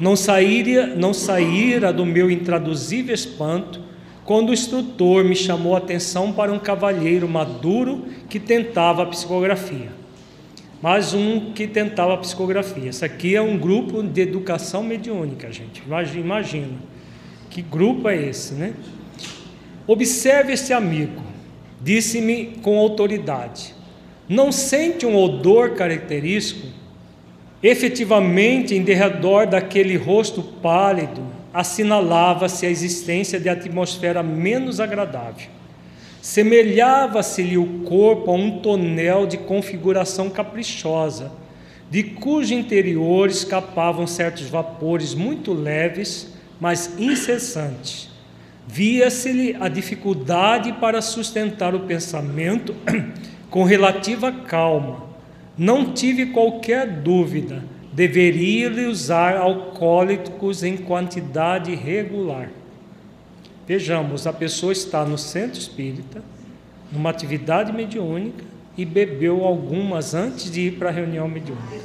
não 0.00 0.16
saíra, 0.16 0.86
não 0.86 1.12
saíra 1.12 1.92
do 1.92 2.06
meu 2.06 2.30
intraduzível 2.30 3.14
espanto 3.14 3.82
quando 4.24 4.48
o 4.48 4.52
instrutor 4.54 5.22
me 5.24 5.36
chamou 5.36 5.74
a 5.74 5.78
atenção 5.78 6.32
para 6.32 6.50
um 6.50 6.58
cavalheiro 6.58 7.28
maduro 7.28 8.06
que 8.28 8.40
tentava 8.40 9.02
a 9.02 9.06
psicografia. 9.06 9.88
Mais 10.80 11.12
um 11.12 11.52
que 11.52 11.66
tentava 11.66 12.14
a 12.14 12.16
psicografia. 12.16 12.88
Isso 12.88 13.04
aqui 13.04 13.36
é 13.36 13.42
um 13.42 13.58
grupo 13.58 14.02
de 14.02 14.22
educação 14.22 14.82
mediúnica, 14.82 15.52
gente. 15.52 15.82
Imagina. 15.86 16.68
Que 17.50 17.60
grupo 17.60 18.08
é 18.08 18.16
esse, 18.16 18.54
né? 18.54 18.72
Observe 19.92 20.52
esse 20.52 20.72
amigo, 20.72 21.20
disse-me 21.80 22.58
com 22.62 22.78
autoridade. 22.78 23.74
Não 24.28 24.52
sente 24.52 25.04
um 25.04 25.16
odor 25.16 25.70
característico 25.70 26.80
Efetivamente, 27.62 28.74
em 28.74 28.82
derredor 28.82 29.46
daquele 29.46 29.96
rosto 29.96 30.42
pálido, 30.42 31.22
assinalava-se 31.52 32.64
a 32.64 32.70
existência 32.70 33.38
de 33.38 33.50
atmosfera 33.50 34.22
menos 34.22 34.80
agradável. 34.80 35.48
Semelhava-se-lhe 36.22 37.58
o 37.58 37.80
corpo 37.84 38.30
a 38.30 38.34
um 38.34 38.60
tonel 38.60 39.26
de 39.26 39.36
configuração 39.36 40.30
caprichosa, 40.30 41.32
de 41.90 42.02
cujo 42.02 42.54
interior 42.54 43.28
escapavam 43.28 44.06
certos 44.06 44.48
vapores 44.48 45.12
muito 45.14 45.52
leves, 45.52 46.32
mas 46.58 46.98
incessantes. 46.98 48.09
Via-se-lhe 48.66 49.56
a 49.58 49.68
dificuldade 49.68 50.72
para 50.74 51.02
sustentar 51.02 51.74
o 51.74 51.80
pensamento 51.80 52.74
com 53.50 53.64
relativa 53.64 54.30
calma 54.30 55.10
não 55.60 55.92
tive 55.92 56.24
qualquer 56.24 57.02
dúvida, 57.02 57.62
deveria-lhe 57.92 58.86
usar 58.86 59.36
alcoólicos 59.36 60.62
em 60.62 60.74
quantidade 60.74 61.74
regular. 61.74 62.48
Vejamos, 63.68 64.26
a 64.26 64.32
pessoa 64.32 64.72
está 64.72 65.04
no 65.04 65.18
centro 65.18 65.60
espírita, 65.60 66.22
numa 66.90 67.10
atividade 67.10 67.74
mediúnica, 67.74 68.42
e 68.74 68.86
bebeu 68.86 69.44
algumas 69.44 70.14
antes 70.14 70.50
de 70.50 70.62
ir 70.62 70.78
para 70.78 70.88
a 70.88 70.92
reunião 70.92 71.28
mediúnica. 71.28 71.84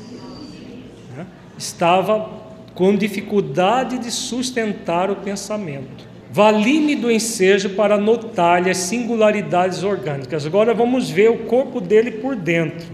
Né? 1.18 1.28
Estava 1.58 2.30
com 2.74 2.96
dificuldade 2.96 3.98
de 3.98 4.10
sustentar 4.10 5.12
o 5.12 5.18
pensamento. 5.18 6.08
Vali-me 6.36 6.98
do 6.98 7.10
ensejo 7.10 7.70
para 7.76 7.98
notar-lhe 7.98 8.70
as 8.70 8.76
singularidades 8.76 9.84
orgânicas. 9.84 10.46
Agora 10.46 10.74
vamos 10.74 11.10
ver 11.10 11.32
o 11.32 11.46
corpo 11.46 11.80
dele 11.80 12.12
por 12.12 12.36
dentro. 12.36 12.86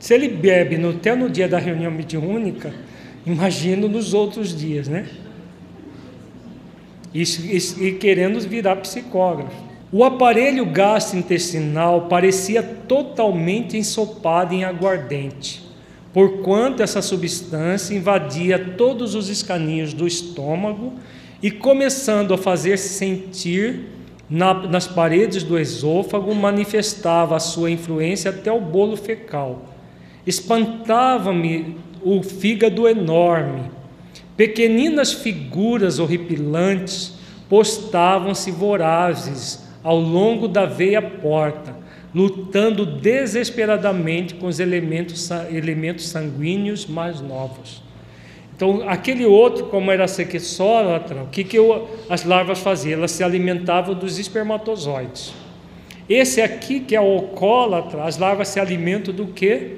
Se 0.00 0.14
ele 0.14 0.26
bebe 0.26 0.76
no, 0.76 0.90
até 0.90 1.14
no 1.14 1.30
dia 1.30 1.46
da 1.46 1.60
reunião 1.60 1.92
mediúnica, 1.92 2.74
imagino 3.24 3.88
nos 3.88 4.14
outros 4.14 4.52
dias, 4.52 4.88
né? 4.88 5.06
E, 7.14 7.22
e, 7.22 7.86
e 7.86 7.92
querendo 7.92 8.40
virar 8.40 8.74
psicógrafo. 8.78 9.54
O 9.92 10.02
aparelho 10.02 10.66
gastrointestinal 10.66 12.08
parecia 12.08 12.64
totalmente 12.64 13.76
ensopado 13.76 14.52
em 14.52 14.64
aguardente, 14.64 15.62
porquanto 16.12 16.82
essa 16.82 17.00
substância 17.00 17.94
invadia 17.94 18.58
todos 18.76 19.14
os 19.14 19.28
escaninhos 19.28 19.94
do 19.94 20.04
estômago 20.04 20.94
e 21.42 21.50
começando 21.50 22.34
a 22.34 22.38
fazer-se 22.38 22.88
sentir 22.90 23.86
na, 24.28 24.54
nas 24.54 24.86
paredes 24.86 25.42
do 25.42 25.58
esôfago 25.58 26.34
manifestava 26.34 27.36
a 27.36 27.40
sua 27.40 27.70
influência 27.70 28.30
até 28.30 28.52
o 28.52 28.60
bolo 28.60 28.96
fecal. 28.96 29.64
Espantava-me 30.26 31.76
o 32.02 32.22
fígado 32.22 32.86
enorme. 32.86 33.70
Pequeninas 34.36 35.12
figuras 35.12 35.98
horripilantes 35.98 37.14
postavam-se 37.48 38.50
vorazes 38.50 39.68
ao 39.82 39.98
longo 39.98 40.46
da 40.46 40.66
veia 40.66 41.02
porta, 41.02 41.76
lutando 42.14 42.86
desesperadamente 42.86 44.34
com 44.34 44.46
os 44.46 44.60
elementos, 44.60 45.28
elementos 45.50 46.08
sanguíneos 46.08 46.86
mais 46.86 47.20
novos. 47.20 47.82
Então, 48.60 48.86
aquele 48.86 49.24
outro, 49.24 49.68
como 49.68 49.90
era 49.90 50.06
sequissólatra, 50.06 51.22
o 51.22 51.28
que, 51.28 51.44
que 51.44 51.56
eu, 51.56 51.88
as 52.10 52.26
larvas 52.26 52.58
faziam? 52.58 52.98
Elas 52.98 53.10
se 53.12 53.24
alimentavam 53.24 53.94
dos 53.94 54.18
espermatozoides. 54.18 55.32
Esse 56.06 56.42
aqui, 56.42 56.78
que 56.78 56.94
é 56.94 57.00
o 57.00 57.16
ocólatra, 57.16 58.04
as 58.04 58.18
larvas 58.18 58.48
se 58.48 58.60
alimentam 58.60 59.14
do 59.14 59.28
que? 59.28 59.76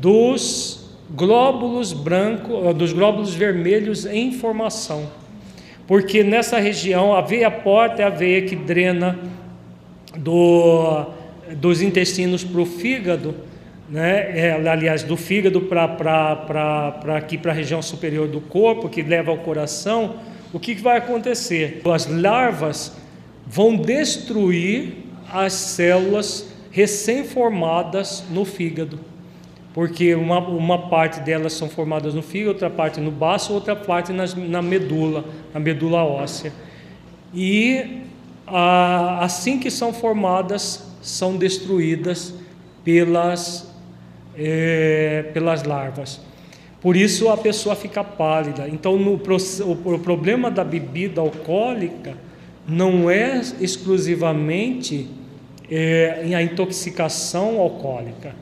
Dos 0.00 0.88
glóbulos 1.10 1.92
brancos, 1.92 2.74
dos 2.74 2.94
glóbulos 2.94 3.34
vermelhos 3.34 4.06
em 4.06 4.32
formação. 4.32 5.06
Porque 5.86 6.24
nessa 6.24 6.58
região 6.58 7.14
a 7.14 7.20
veia 7.20 7.50
porta 7.50 8.00
é 8.00 8.06
a 8.06 8.08
veia 8.08 8.40
que 8.40 8.56
drena 8.56 9.18
do, 10.16 11.04
dos 11.58 11.82
intestinos 11.82 12.42
para 12.42 12.62
o 12.62 12.64
fígado, 12.64 13.34
né? 13.88 14.38
É, 14.38 14.52
aliás, 14.68 15.02
do 15.02 15.16
fígado 15.16 15.60
para 15.62 17.16
aqui 17.16 17.36
para 17.36 17.52
a 17.52 17.54
região 17.54 17.82
superior 17.82 18.26
do 18.28 18.40
corpo, 18.40 18.88
que 18.88 19.02
leva 19.02 19.30
ao 19.30 19.38
coração, 19.38 20.16
o 20.52 20.58
que, 20.58 20.74
que 20.74 20.82
vai 20.82 20.98
acontecer? 20.98 21.82
As 21.84 22.06
larvas 22.06 22.96
vão 23.46 23.76
destruir 23.76 25.04
as 25.30 25.52
células 25.52 26.48
recém-formadas 26.70 28.24
no 28.30 28.44
fígado, 28.44 28.98
porque 29.72 30.14
uma, 30.14 30.38
uma 30.38 30.88
parte 30.88 31.20
delas 31.20 31.52
são 31.52 31.68
formadas 31.68 32.14
no 32.14 32.22
fígado, 32.22 32.50
outra 32.50 32.70
parte 32.70 33.00
no 33.00 33.10
baço, 33.10 33.52
outra 33.52 33.76
parte 33.76 34.12
na 34.12 34.62
medula, 34.62 35.24
na 35.52 35.60
medula 35.60 36.04
óssea. 36.04 36.52
E 37.32 38.02
a, 38.46 39.24
assim 39.24 39.58
que 39.58 39.70
são 39.70 39.92
formadas, 39.92 40.86
são 41.02 41.36
destruídas 41.36 42.34
pelas 42.84 43.73
é, 44.36 45.24
pelas 45.32 45.62
larvas. 45.64 46.20
Por 46.80 46.96
isso 46.96 47.28
a 47.30 47.36
pessoa 47.36 47.74
fica 47.74 48.04
pálida. 48.04 48.68
Então, 48.68 48.98
no, 48.98 49.14
o, 49.14 49.94
o 49.94 49.98
problema 49.98 50.50
da 50.50 50.62
bebida 50.62 51.20
alcoólica 51.20 52.14
não 52.68 53.10
é 53.10 53.40
exclusivamente 53.60 55.08
é, 55.70 56.34
a 56.34 56.42
intoxicação 56.42 57.58
alcoólica, 57.58 58.34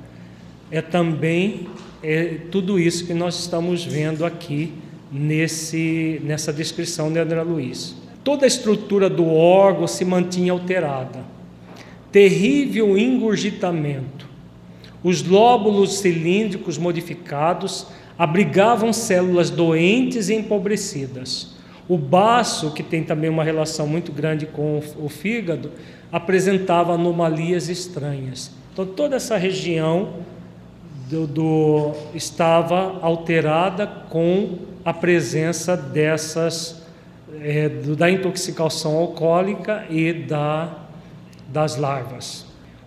é 0.70 0.80
também 0.80 1.68
é, 2.02 2.36
tudo 2.50 2.78
isso 2.78 3.06
que 3.06 3.14
nós 3.14 3.38
estamos 3.38 3.84
vendo 3.84 4.24
aqui 4.24 4.72
nesse, 5.10 6.20
nessa 6.24 6.52
descrição 6.52 7.12
de 7.12 7.18
André 7.18 7.42
Luiz. 7.42 7.94
Toda 8.24 8.44
a 8.44 8.48
estrutura 8.48 9.10
do 9.10 9.26
órgão 9.28 9.86
se 9.86 10.04
mantinha 10.04 10.52
alterada. 10.52 11.20
Terrível 12.10 12.96
engurgitamento, 12.96 14.21
os 15.02 15.22
lóbulos 15.22 15.98
cilíndricos 15.98 16.78
modificados 16.78 17.86
abrigavam 18.18 18.92
células 18.92 19.50
doentes 19.50 20.28
e 20.28 20.34
empobrecidas. 20.34 21.54
O 21.88 21.98
baço, 21.98 22.72
que 22.72 22.82
tem 22.82 23.02
também 23.02 23.28
uma 23.28 23.42
relação 23.42 23.86
muito 23.86 24.12
grande 24.12 24.46
com 24.46 24.80
o 24.98 25.08
fígado, 25.08 25.72
apresentava 26.12 26.94
anomalias 26.94 27.68
estranhas. 27.68 28.52
Então, 28.72 28.86
toda 28.86 29.16
essa 29.16 29.36
região 29.36 30.14
do, 31.10 31.26
do, 31.26 31.92
estava 32.14 32.98
alterada 33.02 33.86
com 33.86 34.58
a 34.84 34.94
presença 34.94 35.76
dessas, 35.76 36.82
é, 37.40 37.68
da 37.68 38.10
intoxicação 38.10 38.96
alcoólica 38.96 39.84
e 39.90 40.12
da, 40.12 40.74
das 41.48 41.76
larvas. 41.76 42.41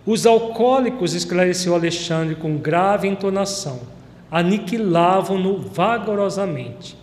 Os 0.06 0.24
alcoólicos, 0.24 1.14
esclareceu 1.14 1.74
Alexandre 1.74 2.36
com 2.36 2.56
grave 2.56 3.08
entonação, 3.08 3.80
aniquilavam-no 4.30 5.58
vagarosamente. 5.58 6.96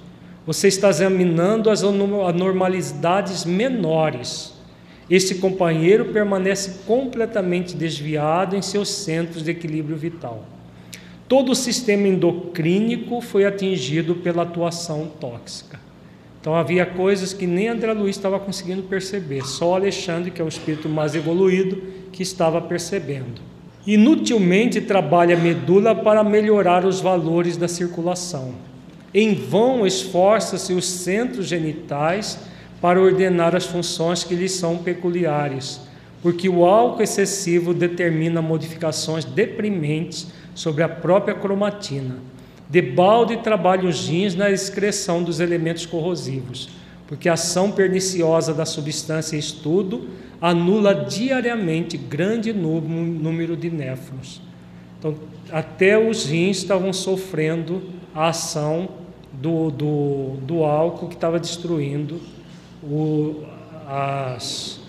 Você 0.45 0.69
está 0.69 0.89
examinando 0.89 1.69
as 1.69 1.83
anormalidades 1.83 3.43
menores. 3.43 4.53
Esse 5.09 5.35
companheiro 5.35 6.13
permanece 6.13 6.85
completamente 6.87 7.75
desviado 7.75 8.55
em 8.55 8.61
seus 8.61 8.87
centros 8.87 9.43
de 9.43 9.51
equilíbrio 9.51 9.97
vital. 9.97 10.45
Todo 11.27 11.51
o 11.51 11.55
sistema 11.55 12.07
endocrínico 12.07 13.19
foi 13.19 13.43
atingido 13.43 14.15
pela 14.15 14.43
atuação 14.43 15.11
tóxica. 15.19 15.82
Então 16.43 16.55
havia 16.55 16.85
coisas 16.85 17.31
que 17.31 17.47
nem 17.47 17.69
André 17.69 17.93
Luiz 17.93 18.17
estava 18.17 18.37
conseguindo 18.37 18.83
perceber, 18.83 19.45
só 19.45 19.75
Alexandre, 19.75 20.29
que 20.29 20.41
é 20.41 20.43
o 20.43 20.49
espírito 20.49 20.89
mais 20.89 21.15
evoluído, 21.15 21.81
que 22.11 22.21
estava 22.21 22.59
percebendo. 22.59 23.41
Inutilmente 23.87 24.81
trabalha 24.81 25.37
a 25.37 25.39
medula 25.39 25.95
para 25.95 26.21
melhorar 26.21 26.83
os 26.83 26.99
valores 26.99 27.55
da 27.55 27.69
circulação. 27.69 28.55
Em 29.13 29.33
vão 29.33 29.87
esforça-se 29.87 30.73
os 30.73 30.83
centros 30.85 31.47
genitais 31.47 32.37
para 32.81 33.01
ordenar 33.01 33.55
as 33.55 33.65
funções 33.65 34.25
que 34.25 34.35
lhes 34.35 34.51
são 34.51 34.79
peculiares, 34.79 35.79
porque 36.21 36.49
o 36.49 36.65
álcool 36.65 37.03
excessivo 37.03 37.73
determina 37.73 38.41
modificações 38.41 39.23
deprimentes 39.23 40.27
sobre 40.53 40.83
a 40.83 40.89
própria 40.89 41.35
cromatina. 41.35 42.32
De 42.73 42.81
balde 42.81 43.37
trabalham 43.37 43.87
os 43.87 44.09
rins 44.09 44.33
na 44.33 44.49
excreção 44.49 45.21
dos 45.21 45.39
elementos 45.39 45.85
corrosivos, 45.85 46.69
porque 47.05 47.29
a 47.29 47.33
ação 47.33 47.71
perniciosa 47.71 48.51
da 48.51 48.65
substância 48.65 49.37
estudo 49.37 50.09
anula 50.41 51.05
diariamente 51.05 51.95
grande 51.97 52.51
número 52.51 53.55
de 53.55 53.69
néfrons. 53.69 54.41
Então, 54.97 55.13
até 55.51 55.99
os 55.99 56.25
rins 56.25 56.57
estavam 56.57 56.91
sofrendo 56.91 57.83
a 58.11 58.29
ação 58.29 58.89
do, 59.31 59.69
do, 59.69 60.37
do 60.41 60.63
álcool 60.63 61.09
que 61.09 61.13
estava 61.13 61.39
destruindo 61.39 62.19
o, 62.81 63.43
as, 63.87 64.79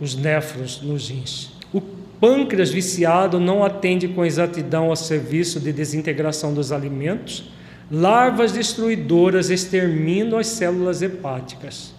os 0.00 0.14
néfrons 0.14 0.80
nos 0.80 1.08
rins. 1.08 1.50
Pâncreas 2.24 2.70
viciado 2.70 3.38
não 3.38 3.62
atende 3.62 4.08
com 4.08 4.24
exatidão 4.24 4.86
ao 4.86 4.96
serviço 4.96 5.60
de 5.60 5.70
desintegração 5.70 6.54
dos 6.54 6.72
alimentos. 6.72 7.52
Larvas 7.90 8.50
destruidoras 8.50 9.50
exterminam 9.50 10.38
as 10.38 10.46
células 10.46 11.02
hepáticas. 11.02 11.92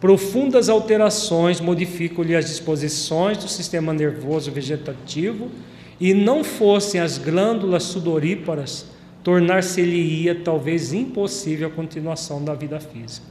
Profundas 0.00 0.68
alterações 0.68 1.60
modificam-lhe 1.60 2.36
as 2.36 2.46
disposições 2.46 3.36
do 3.38 3.48
sistema 3.48 3.92
nervoso 3.92 4.52
vegetativo 4.52 5.50
e 5.98 6.14
não 6.14 6.44
fossem 6.44 7.00
as 7.00 7.18
glândulas 7.18 7.82
sudoríparas, 7.82 8.86
tornar-se-lhe-ia 9.24 10.36
talvez 10.36 10.92
impossível 10.92 11.66
a 11.66 11.72
continuação 11.72 12.44
da 12.44 12.54
vida 12.54 12.78
física. 12.78 13.26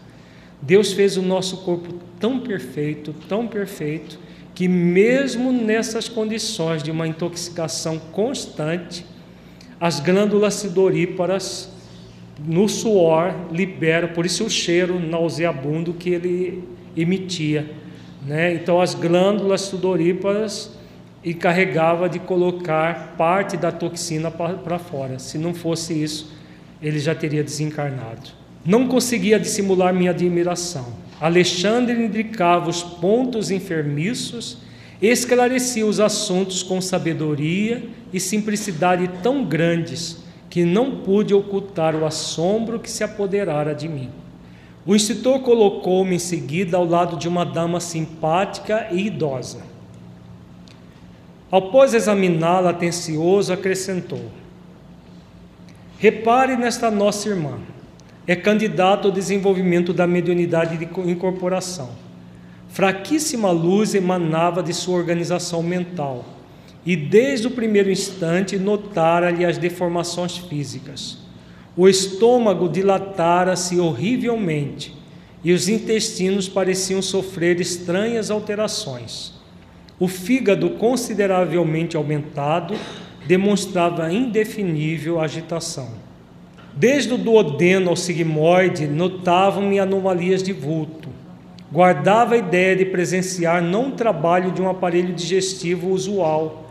Deus 0.62 0.92
fez 0.92 1.16
o 1.16 1.22
nosso 1.22 1.64
corpo 1.64 1.94
tão 2.20 2.42
perfeito, 2.42 3.16
tão 3.30 3.48
perfeito, 3.48 4.27
que 4.58 4.68
mesmo 4.68 5.52
nessas 5.52 6.10
condições 6.10 6.82
de 6.82 6.90
uma 6.90 7.08
intoxicação 7.08 8.00
constante, 8.00 9.06
as 9.80 10.00
glândulas 10.00 10.56
sudoríparas 10.56 11.70
no 12.44 12.68
suor 12.68 13.36
libera, 13.52 14.08
por 14.08 14.26
isso 14.26 14.46
o 14.46 14.50
cheiro 14.50 15.00
nauseabundo 15.00 15.94
que 15.94 16.10
ele 16.10 16.64
emitia. 16.96 17.70
Né? 18.26 18.56
Então 18.56 18.82
as 18.82 18.96
glândulas 18.96 19.62
sudoríparas 19.62 20.72
encarregava 21.24 22.10
de 22.10 22.18
colocar 22.18 23.14
parte 23.16 23.58
da 23.58 23.72
toxina 23.72 24.32
para 24.32 24.80
fora. 24.80 25.20
Se 25.20 25.38
não 25.38 25.54
fosse 25.54 25.94
isso, 25.94 26.36
ele 26.82 26.98
já 26.98 27.14
teria 27.14 27.44
desencarnado. 27.44 28.32
Não 28.66 28.88
conseguia 28.88 29.40
dissimular 29.40 29.94
minha 29.94 30.10
admiração. 30.10 31.06
Alexandre 31.20 32.06
indicava 32.06 32.70
os 32.70 32.84
pontos 32.84 33.50
enfermiços, 33.50 34.60
esclarecia 35.02 35.86
os 35.86 36.00
assuntos 36.00 36.62
com 36.62 36.80
sabedoria 36.80 37.90
e 38.14 38.20
simplicidade 38.20 39.10
tão 39.24 39.44
grandes 39.44 40.24
que 40.50 40.64
não 40.64 41.02
pude 41.02 41.34
ocultar 41.34 41.96
o 41.96 42.06
assombro 42.06 42.80
que 42.80 42.90
se 42.90 43.04
apoderara 43.04 43.74
de 43.74 43.88
mim. 43.88 44.10
O 44.86 44.96
instrutor 44.96 45.40
colocou-me 45.42 46.16
em 46.16 46.20
seguida 46.20 46.78
ao 46.78 46.86
lado 46.86 47.18
de 47.18 47.28
uma 47.28 47.46
dama 47.46 47.80
simpática 47.80 48.88
e 48.92 49.08
idosa. 49.08 49.62
Após 51.52 51.94
examiná-la 51.94 52.70
atencioso, 52.70 53.52
acrescentou: 53.52 54.32
Repare 56.00 56.56
nesta 56.56 56.90
nossa 56.92 57.28
irmã. 57.28 57.60
É 58.28 58.36
candidata 58.36 59.08
ao 59.08 59.14
desenvolvimento 59.14 59.94
da 59.94 60.06
mediunidade 60.06 60.78
de 60.78 60.86
incorporação. 61.10 61.92
fraquíssima 62.68 63.50
luz 63.50 63.96
emanava 63.96 64.62
de 64.62 64.74
sua 64.74 64.98
organização 64.98 65.64
mental, 65.64 66.26
e 66.86 66.96
desde 66.96 67.48
o 67.48 67.52
primeiro 67.52 67.90
instante 67.90 68.58
notara-lhe 68.58 69.46
as 69.46 69.58
deformações 69.58 70.38
físicas. 70.38 71.18
O 71.76 71.88
estômago 71.88 72.68
dilatara-se 72.68 73.80
horrivelmente 73.80 74.94
e 75.44 75.54
os 75.54 75.70
intestinos 75.70 76.50
pareciam 76.50 77.02
sofrer 77.02 77.60
estranhas 77.62 78.30
alterações. 78.30 79.34
O 80.00 80.08
fígado, 80.08 80.72
consideravelmente 80.72 81.96
aumentado, 81.96 82.76
demonstrava 83.26 84.12
indefinível 84.12 85.20
agitação. 85.20 86.07
Desde 86.80 87.12
o 87.12 87.18
duodeno 87.18 87.90
ao 87.90 87.96
sigmoide, 87.96 88.86
notavam-me 88.86 89.80
anomalias 89.80 90.44
de 90.44 90.54
vulto. 90.54 91.10
Guardava 91.72 92.36
a 92.36 92.38
ideia 92.38 92.76
de 92.76 92.86
presenciar 92.86 93.64
não 93.64 93.90
o 93.90 93.94
trabalho 93.94 94.52
de 94.52 94.62
um 94.62 94.70
aparelho 94.70 95.12
digestivo 95.12 95.90
usual, 95.90 96.68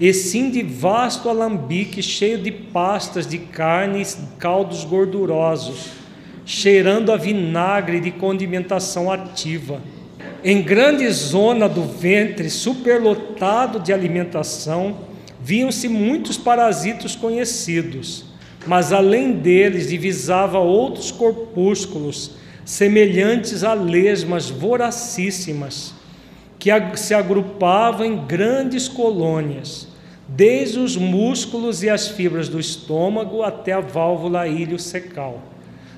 e 0.00 0.14
sim 0.14 0.50
de 0.50 0.62
vasto 0.62 1.28
alambique 1.28 2.02
cheio 2.02 2.38
de 2.38 2.50
pastas 2.50 3.26
de 3.26 3.36
carnes, 3.36 4.18
caldos 4.38 4.82
gordurosos, 4.82 5.90
cheirando 6.46 7.12
a 7.12 7.18
vinagre 7.18 8.00
de 8.00 8.10
condimentação 8.10 9.12
ativa. 9.12 9.78
Em 10.42 10.62
grande 10.62 11.06
zona 11.10 11.68
do 11.68 11.82
ventre, 11.82 12.48
superlotado 12.48 13.78
de 13.78 13.92
alimentação, 13.92 15.00
viam-se 15.38 15.86
muitos 15.86 16.38
parasitos 16.38 17.14
conhecidos, 17.14 18.29
mas 18.66 18.92
além 18.92 19.32
deles 19.32 19.88
divisava 19.88 20.58
outros 20.58 21.10
corpúsculos 21.10 22.32
semelhantes 22.64 23.64
a 23.64 23.74
lesmas 23.74 24.48
voracíssimas, 24.48 25.94
que 26.58 26.70
se 26.96 27.14
agrupavam 27.14 28.06
em 28.06 28.26
grandes 28.26 28.86
colônias 28.86 29.88
desde 30.28 30.78
os 30.78 30.96
músculos 30.96 31.82
e 31.82 31.90
as 31.90 32.08
fibras 32.08 32.48
do 32.48 32.60
estômago 32.60 33.42
até 33.42 33.72
a 33.72 33.80
válvula 33.80 34.46
ilho-secal. 34.46 35.42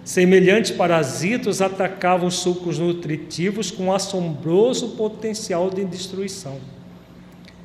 Semelhantes 0.04 0.70
parasitas 0.70 1.60
atacavam 1.60 2.28
os 2.28 2.36
sucos 2.36 2.78
nutritivos 2.78 3.70
com 3.70 3.92
assombroso 3.92 4.90
potencial 4.90 5.68
de 5.68 5.84
destruição. 5.84 6.58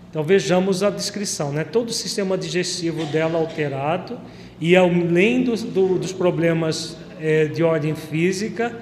Então 0.09 0.23
vejamos 0.23 0.83
a 0.83 0.89
descrição, 0.89 1.51
né? 1.51 1.63
Todo 1.63 1.89
o 1.89 1.93
sistema 1.93 2.37
digestivo 2.37 3.05
dela 3.05 3.39
alterado 3.39 4.19
e 4.59 4.75
além 4.75 5.43
do, 5.43 5.55
do, 5.55 5.99
dos 5.99 6.11
problemas 6.11 6.97
é, 7.19 7.45
de 7.45 7.63
ordem 7.63 7.95
física, 7.95 8.75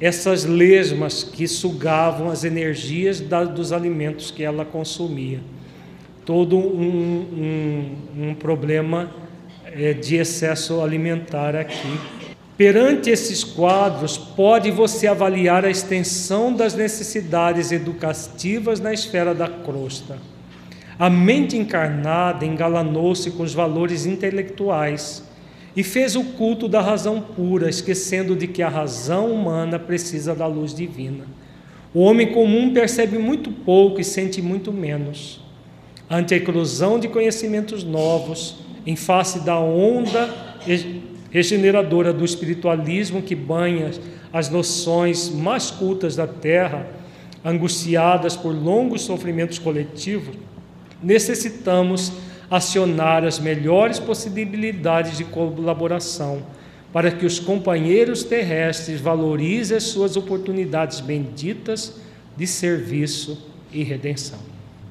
essas 0.00 0.44
lesmas 0.44 1.24
que 1.24 1.48
sugavam 1.48 2.30
as 2.30 2.44
energias 2.44 3.20
da, 3.20 3.44
dos 3.44 3.72
alimentos 3.72 4.30
que 4.30 4.42
ela 4.42 4.64
consumia 4.64 5.40
todo 6.28 6.58
um, 6.58 7.96
um, 8.18 8.28
um 8.28 8.34
problema 8.34 9.10
é, 9.64 9.94
de 9.94 10.16
excesso 10.16 10.82
alimentar 10.82 11.56
aqui. 11.56 11.98
Perante 12.54 13.08
esses 13.08 13.42
quadros, 13.42 14.18
pode 14.18 14.70
você 14.70 15.06
avaliar 15.06 15.64
a 15.64 15.70
extensão 15.70 16.52
das 16.52 16.74
necessidades 16.74 17.72
educativas 17.72 18.78
na 18.78 18.92
esfera 18.92 19.34
da 19.34 19.48
crosta. 19.48 20.18
A 20.98 21.08
mente 21.08 21.56
encarnada 21.56 22.44
engalanou-se 22.44 23.30
com 23.30 23.42
os 23.42 23.54
valores 23.54 24.04
intelectuais 24.04 25.22
e 25.76 25.82
fez 25.82 26.16
o 26.16 26.24
culto 26.24 26.68
da 26.68 26.80
razão 26.80 27.20
pura, 27.20 27.70
esquecendo 27.70 28.34
de 28.34 28.48
que 28.48 28.62
a 28.62 28.68
razão 28.68 29.32
humana 29.32 29.78
precisa 29.78 30.34
da 30.34 30.46
luz 30.46 30.74
divina. 30.74 31.24
O 31.94 32.00
homem 32.00 32.32
comum 32.32 32.72
percebe 32.72 33.16
muito 33.16 33.50
pouco 33.50 34.00
e 34.00 34.04
sente 34.04 34.42
muito 34.42 34.72
menos 34.72 35.40
ante 36.10 36.32
a 36.34 36.36
eclosão 36.36 36.98
de 36.98 37.08
conhecimentos 37.08 37.84
novos, 37.84 38.56
em 38.86 38.96
face 38.96 39.40
da 39.40 39.58
onda 39.58 40.34
regeneradora 41.30 42.12
do 42.12 42.24
espiritualismo 42.24 43.20
que 43.20 43.34
banha 43.34 43.90
as 44.32 44.48
noções 44.48 45.28
mais 45.28 45.70
cultas 45.70 46.16
da 46.16 46.26
terra, 46.26 46.86
angustiadas 47.44 48.34
por 48.36 48.54
longos 48.54 49.02
sofrimentos 49.02 49.58
coletivos, 49.58 50.34
necessitamos 51.02 52.12
acionar 52.50 53.24
as 53.24 53.38
melhores 53.38 53.98
possibilidades 53.98 55.16
de 55.18 55.24
colaboração 55.24 56.42
para 56.92 57.10
que 57.10 57.26
os 57.26 57.38
companheiros 57.38 58.24
terrestres 58.24 59.00
valorizem 59.00 59.76
as 59.76 59.84
suas 59.84 60.16
oportunidades 60.16 61.00
benditas 61.00 61.94
de 62.36 62.46
serviço 62.46 63.46
e 63.72 63.82
redenção. 63.82 64.38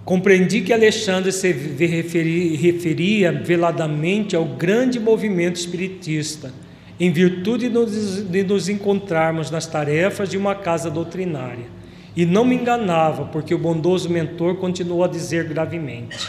Compreendi 0.05 0.61
que 0.61 0.71
Alexandre 0.71 1.31
se 1.31 1.51
referia 1.51 3.31
veladamente 3.31 4.35
ao 4.35 4.45
grande 4.45 4.99
movimento 4.99 5.55
espiritista, 5.55 6.53
em 6.99 7.11
virtude 7.11 7.69
de 7.69 8.43
nos 8.43 8.69
encontrarmos 8.69 9.51
nas 9.51 9.65
tarefas 9.65 10.29
de 10.29 10.37
uma 10.37 10.55
casa 10.55 10.89
doutrinária. 10.89 11.76
E 12.17 12.25
não 12.25 12.43
me 12.43 12.55
enganava, 12.55 13.25
porque 13.25 13.53
o 13.53 13.59
bondoso 13.59 14.09
mentor 14.09 14.55
continuou 14.55 15.03
a 15.03 15.07
dizer 15.07 15.47
gravemente: 15.47 16.27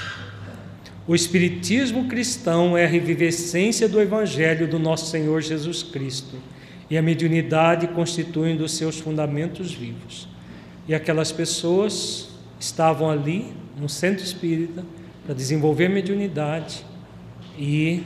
O 1.06 1.14
Espiritismo 1.14 2.08
cristão 2.08 2.76
é 2.76 2.84
a 2.84 2.88
revivescência 2.88 3.88
do 3.88 3.98
Evangelho 3.98 4.68
do 4.68 4.78
nosso 4.78 5.06
Senhor 5.06 5.40
Jesus 5.40 5.82
Cristo, 5.82 6.36
e 6.90 6.98
a 6.98 7.00
mediunidade 7.00 7.88
constitui 7.88 8.52
um 8.52 8.56
dos 8.58 8.72
seus 8.72 9.00
fundamentos 9.00 9.72
vivos. 9.72 10.28
E 10.86 10.94
aquelas 10.94 11.32
pessoas 11.32 12.28
estavam 12.60 13.10
ali 13.10 13.46
no 13.80 13.88
centro 13.88 14.22
espírita 14.22 14.84
para 15.24 15.34
desenvolver 15.34 15.88
mediunidade 15.88 16.84
e 17.58 18.02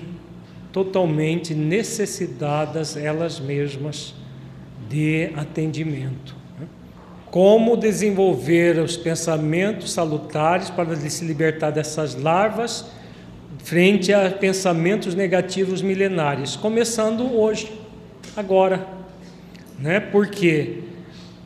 totalmente 0.71 1.53
necessitadas 1.53 2.97
elas 2.97 3.41
mesmas 3.41 4.15
de 4.89 5.33
atendimento. 5.35 6.42
Como 7.33 7.79
desenvolver 7.79 8.79
os 8.79 8.95
pensamentos 8.95 9.91
salutares 9.93 10.69
para 10.69 10.95
se 10.95 11.25
libertar 11.25 11.71
dessas 11.71 12.15
larvas 12.15 12.85
frente 13.65 14.13
a 14.13 14.31
pensamentos 14.31 15.15
negativos 15.15 15.81
milenares, 15.81 16.57
começando 16.57 17.35
hoje, 17.35 17.73
agora, 18.37 18.87
né? 19.79 19.99
Porque 19.99 20.81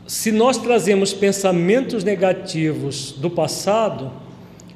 se 0.09 0.33
nós 0.33 0.59
trazemos 0.59 1.15
pensamentos 1.15 2.03
negativos 2.03 3.13
do 3.13 3.31
passado, 3.31 4.11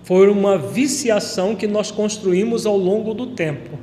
foi 0.05 0.31
uma 0.31 0.57
viciação 0.57 1.57
que 1.57 1.67
nós 1.67 1.91
construímos 1.91 2.67
ao 2.67 2.77
longo 2.77 3.15
do 3.15 3.27
tempo. 3.27 3.77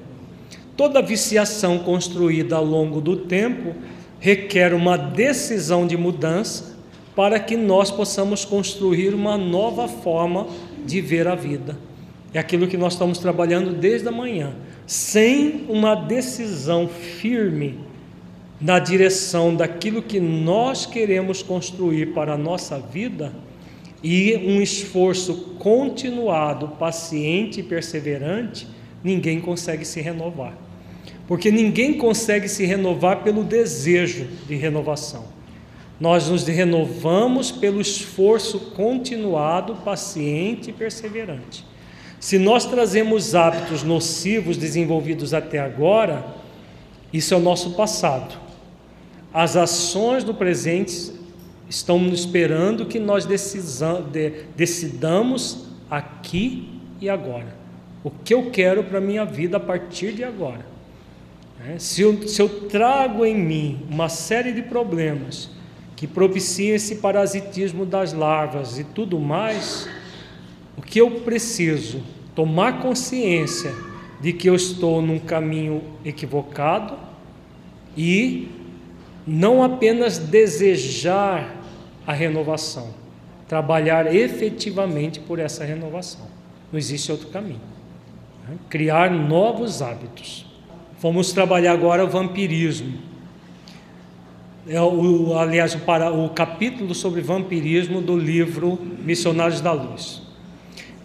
Toda 0.77 1.01
viciação 1.01 1.79
construída 1.79 2.55
ao 2.55 2.63
longo 2.63 3.01
do 3.01 3.17
tempo 3.17 3.75
requer 4.17 4.73
uma 4.73 4.97
decisão 4.97 5.85
de 5.85 5.97
mudança 5.97 6.76
para 7.18 7.39
que 7.39 7.57
nós 7.57 7.89
possamos 7.89 8.45
construir 8.45 9.11
uma 9.11 9.39
nova 9.39 9.88
forma 9.88 10.45
de 10.85 11.02
ver 11.02 11.27
a 11.27 11.34
vida. 11.34 11.76
É 12.31 12.38
aquilo 12.38 12.68
que 12.68 12.77
nós 12.77 12.94
estamos 12.94 13.18
trabalhando 13.18 13.73
desde 13.73 14.07
a 14.07 14.11
manhã. 14.11 14.53
Sem 14.85 15.65
uma 15.68 15.95
decisão 15.95 16.88
firme 16.88 17.80
na 18.61 18.77
direção 18.77 19.56
daquilo 19.56 20.03
que 20.03 20.19
nós 20.19 20.85
queremos 20.85 21.41
construir 21.41 22.14
para 22.14 22.34
a 22.34 22.38
nossa 22.38 22.77
vida 22.77 23.34
e 24.03 24.35
um 24.35 24.61
esforço 24.61 25.56
continuado, 25.57 26.68
paciente 26.68 27.61
e 27.61 27.64
perseverante, 27.64 28.68
ninguém 29.03 29.41
consegue 29.41 29.85
se 29.85 29.99
renovar. 30.02 30.56
Porque 31.27 31.49
ninguém 31.49 31.98
consegue 31.98 32.48
se 32.48 32.64
renovar 32.64 33.23
pelo 33.23 33.44
desejo 33.44 34.27
de 34.48 34.53
renovação. 34.53 35.36
Nós 35.99 36.30
nos 36.30 36.44
renovamos 36.45 37.52
pelo 37.52 37.82
esforço 37.82 38.60
continuado, 38.76 39.76
paciente 39.78 40.69
e 40.69 40.74
perseverante. 40.74 41.65
Se 42.19 42.38
nós 42.38 42.65
trazemos 42.65 43.34
hábitos 43.36 43.84
nocivos 43.84 44.57
desenvolvidos 44.57 45.34
até 45.34 45.60
agora, 45.60 46.26
isso 47.11 47.34
é 47.34 47.38
o 47.38 47.40
nosso 47.40 47.72
passado. 47.72 48.38
As 49.34 49.56
ações 49.56 50.24
do 50.24 50.34
presente 50.34 51.11
estão 51.69 52.07
esperando 52.07 52.86
que 52.86 52.99
nós 52.99 53.28
decidamos 54.56 55.68
aqui 55.90 56.80
e 57.02 57.10
agora. 57.10 57.56
O 58.03 58.10
que 58.10 58.34
eu 58.34 58.49
quero 58.52 58.84
para 58.84 58.99
a 58.99 59.02
minha 59.02 59.26
vida 59.26 59.57
a 59.57 59.60
partir 59.60 60.14
de 60.14 60.24
agora. 60.24 60.65
Né? 61.60 61.76
Se 61.78 62.02
eu, 62.02 62.28
se 62.28 62.41
eu 62.41 62.48
trago 62.68 63.26
em 63.26 63.36
mim 63.36 63.86
uma 63.90 64.10
série 64.10 64.52
de 64.52 64.61
problemas 64.61 65.49
que 65.98 66.06
propiciam 66.06 66.76
esse 66.76 66.98
parasitismo 66.98 67.84
das 67.84 68.14
larvas 68.14 68.78
e 68.78 68.84
tudo 68.84 69.19
mais, 69.19 69.90
o 70.78 70.82
que 70.82 71.02
eu 71.02 71.10
preciso? 71.22 72.03
Tomar 72.36 72.80
consciência 72.84 73.74
de 74.22 74.32
que 74.32 74.48
eu 74.48 74.53
estou 74.53 75.02
num 75.02 75.18
caminho 75.18 75.82
equivocado 76.06 76.95
e 77.98 78.48
não 79.26 79.64
apenas 79.64 80.19
desejar 80.19 81.56
a 82.06 82.14
renovação, 82.14 82.94
trabalhar 83.48 84.14
efetivamente 84.14 85.19
por 85.19 85.40
essa 85.40 85.65
renovação. 85.65 86.28
Não 86.72 86.78
existe 86.78 87.11
outro 87.11 87.30
caminho. 87.30 87.60
Né? 88.48 88.56
Criar 88.69 89.10
novos 89.10 89.82
hábitos. 89.82 90.45
Vamos 91.02 91.32
trabalhar 91.32 91.74
agora 91.74 92.06
o 92.06 92.07
vampirismo. 92.07 93.06
É 94.69 94.81
o, 94.81 95.38
aliás, 95.38 95.76
para, 95.76 96.11
o 96.11 96.30
capítulo 96.30 96.94
sobre 96.94 97.22
vampirismo 97.22 98.02
do 98.02 98.18
livro 98.18 98.77
Missionários 98.99 99.61
da 99.61 99.72
Luz. 99.72 100.22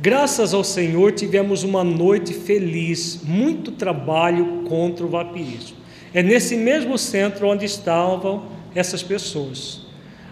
Graças 0.00 0.52
ao 0.52 0.64
Senhor 0.64 1.12
tivemos 1.12 1.62
uma 1.62 1.84
noite 1.84 2.34
feliz, 2.34 3.20
muito 3.22 3.70
trabalho 3.70 4.64
contra 4.68 5.04
o 5.04 5.08
vampirismo. 5.08 5.76
É 6.12 6.24
nesse 6.24 6.56
mesmo 6.56 6.98
centro 6.98 7.46
onde 7.46 7.64
estavam 7.64 8.46
essas 8.74 9.00
pessoas. 9.00 9.82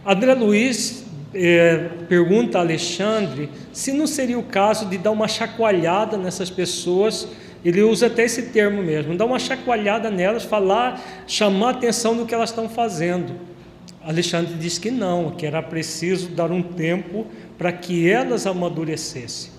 André 0.05 0.35
Luiz 0.35 1.07
é, 1.33 1.89
pergunta 2.09 2.59
a 2.59 2.63
Alexandre 2.63 3.49
se 3.73 3.93
não 3.93 4.09
seria 4.09 4.41
o 4.41 4.43
caso 4.43 4.87
de 4.87 4.99
dar 4.99 5.13
uma 5.13 5.29
chacoalhada 5.29 6.17
nessas 6.17 6.51
pessoas. 6.51 7.29
Ele 7.65 7.83
usa 7.83 8.07
até 8.07 8.25
esse 8.25 8.43
termo 8.45 8.83
mesmo, 8.83 9.17
dar 9.17 9.27
uma 9.27 9.39
chacoalhada 9.39 10.11
nelas, 10.11 10.45
falar, 10.45 11.01
chamar 11.27 11.71
atenção 11.71 12.17
do 12.17 12.25
que 12.25 12.35
elas 12.35 12.51
estão 12.51 12.69
fazendo. 12.69 13.35
Alexandre 14.03 14.55
diz 14.55 14.79
que 14.79 14.91
não, 14.91 15.33
que 15.33 15.45
era 15.45 15.63
preciso 15.63 16.31
dar 16.31 16.51
um 16.51 16.63
tempo 16.63 17.27
para 17.59 17.71
que 17.71 18.09
elas 18.11 18.47
amadurecessem. 18.47 19.51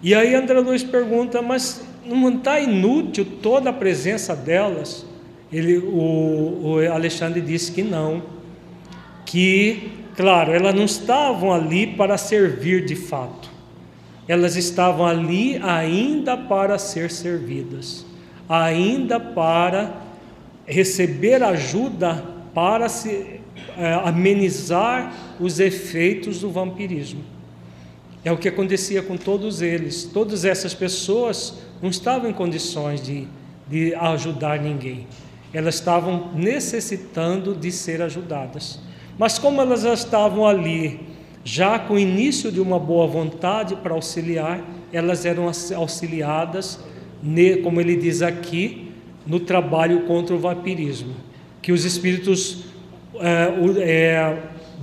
E 0.00 0.14
aí 0.14 0.34
André 0.34 0.60
Luiz 0.60 0.84
pergunta, 0.84 1.42
mas 1.42 1.82
não 2.06 2.28
está 2.36 2.60
inútil 2.60 3.26
toda 3.42 3.70
a 3.70 3.72
presença 3.72 4.36
delas? 4.36 5.04
Ele, 5.52 5.78
o, 5.78 6.60
o 6.62 6.92
Alexandre 6.92 7.40
disse 7.40 7.72
que 7.72 7.82
não, 7.82 8.22
que, 9.24 9.90
claro, 10.16 10.52
elas 10.52 10.74
não 10.74 10.84
estavam 10.84 11.52
ali 11.52 11.86
para 11.86 12.16
servir 12.16 12.84
de 12.84 12.94
fato, 12.94 13.47
elas 14.28 14.56
estavam 14.56 15.06
ali 15.06 15.56
ainda 15.56 16.36
para 16.36 16.78
ser 16.78 17.10
servidas, 17.10 18.04
ainda 18.46 19.18
para 19.18 20.02
receber 20.66 21.42
ajuda 21.42 22.22
para 22.54 22.90
se 22.90 23.40
é, 23.78 23.94
amenizar 24.04 25.14
os 25.40 25.58
efeitos 25.58 26.40
do 26.40 26.50
vampirismo. 26.50 27.22
É 28.22 28.30
o 28.30 28.36
que 28.36 28.48
acontecia 28.48 29.02
com 29.02 29.16
todos 29.16 29.62
eles. 29.62 30.04
Todas 30.04 30.44
essas 30.44 30.74
pessoas 30.74 31.54
não 31.80 31.88
estavam 31.88 32.28
em 32.28 32.34
condições 32.34 33.00
de, 33.00 33.26
de 33.66 33.94
ajudar 33.94 34.60
ninguém. 34.60 35.06
Elas 35.54 35.76
estavam 35.76 36.32
necessitando 36.34 37.54
de 37.54 37.72
ser 37.72 38.02
ajudadas. 38.02 38.80
Mas 39.16 39.38
como 39.38 39.62
elas 39.62 39.84
estavam 39.84 40.46
ali, 40.46 41.00
já 41.44 41.78
com 41.78 41.94
o 41.94 41.98
início 41.98 42.52
de 42.52 42.60
uma 42.60 42.78
boa 42.78 43.06
vontade 43.06 43.76
para 43.76 43.94
auxiliar, 43.94 44.62
elas 44.92 45.24
eram 45.24 45.50
auxiliadas, 45.76 46.78
como 47.62 47.80
ele 47.80 47.96
diz 47.96 48.22
aqui, 48.22 48.92
no 49.26 49.40
trabalho 49.40 50.00
contra 50.00 50.34
o 50.34 50.38
vampirismo. 50.38 51.14
Que 51.60 51.72
os 51.72 51.84
espíritos 51.84 52.64
é, 53.20 53.82
é, 53.82 54.36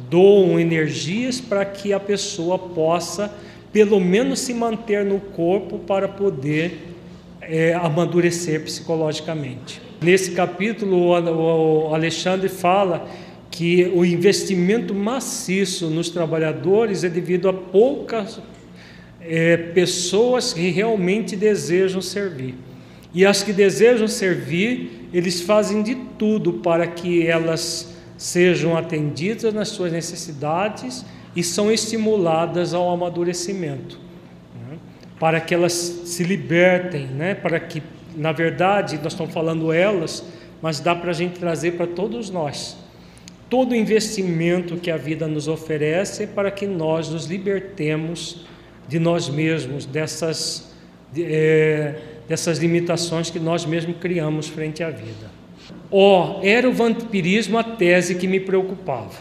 doam 0.09 0.59
energias 0.59 1.41
para 1.41 1.65
que 1.65 1.93
a 1.93 1.99
pessoa 1.99 2.57
possa, 2.59 3.33
pelo 3.71 3.99
menos, 3.99 4.39
se 4.39 4.53
manter 4.53 5.03
no 5.03 5.19
corpo 5.19 5.79
para 5.79 6.07
poder 6.07 6.95
é, 7.41 7.73
amadurecer 7.73 8.63
psicologicamente. 8.63 9.81
Nesse 10.01 10.31
capítulo, 10.31 11.09
o 11.09 11.93
Alexandre 11.93 12.49
fala 12.49 13.07
que 13.55 13.89
o 13.95 14.03
investimento 14.03 14.93
maciço 14.93 15.89
nos 15.89 16.09
trabalhadores 16.09 17.05
é 17.05 17.09
devido 17.09 17.47
a 17.47 17.53
poucas 17.53 18.41
é, 19.21 19.55
pessoas 19.55 20.51
que 20.51 20.69
realmente 20.71 21.37
desejam 21.37 22.01
servir. 22.01 22.53
E 23.13 23.25
as 23.25 23.43
que 23.43 23.53
desejam 23.53 24.09
servir, 24.09 25.07
eles 25.13 25.39
fazem 25.39 25.81
de 25.83 25.95
tudo 26.19 26.55
para 26.55 26.85
que 26.85 27.25
elas 27.25 27.95
sejam 28.17 28.75
atendidas 28.75 29.53
nas 29.53 29.69
suas 29.69 29.89
necessidades 29.89 31.05
e 31.33 31.41
são 31.41 31.71
estimuladas 31.71 32.73
ao 32.73 32.91
amadurecimento, 32.91 33.97
né? 34.69 34.77
para 35.17 35.39
que 35.39 35.53
elas 35.53 35.71
se 35.71 36.25
libertem, 36.25 37.07
né? 37.07 37.33
para 37.33 37.57
que, 37.57 37.81
na 38.17 38.33
verdade, 38.33 38.97
nós 39.01 39.13
estamos 39.13 39.33
falando 39.33 39.71
elas, 39.71 40.25
mas 40.61 40.81
dá 40.81 40.93
para 40.93 41.11
a 41.11 41.13
gente 41.13 41.39
trazer 41.39 41.77
para 41.77 41.87
todos 41.87 42.29
nós. 42.29 42.83
Todo 43.49 43.73
o 43.73 43.75
investimento 43.75 44.77
que 44.77 44.89
a 44.89 44.97
vida 44.97 45.27
nos 45.27 45.47
oferece 45.47 46.25
para 46.27 46.49
que 46.49 46.65
nós 46.65 47.09
nos 47.09 47.25
libertemos 47.25 48.45
de 48.87 48.99
nós 48.99 49.29
mesmos, 49.29 49.85
dessas, 49.85 50.73
é, 51.17 51.95
dessas 52.27 52.57
limitações 52.57 53.29
que 53.29 53.39
nós 53.39 53.65
mesmos 53.65 53.97
criamos 53.99 54.47
frente 54.47 54.83
à 54.83 54.89
vida. 54.89 55.29
Oh, 55.91 56.39
era 56.43 56.67
o 56.67 56.73
vampirismo 56.73 57.57
a 57.57 57.63
tese 57.63 58.15
que 58.15 58.27
me 58.27 58.39
preocupava. 58.39 59.13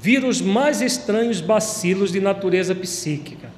Vir 0.00 0.24
os 0.24 0.40
mais 0.40 0.80
estranhos 0.80 1.40
bacilos 1.40 2.12
de 2.12 2.20
natureza 2.20 2.74
psíquica, 2.74 3.48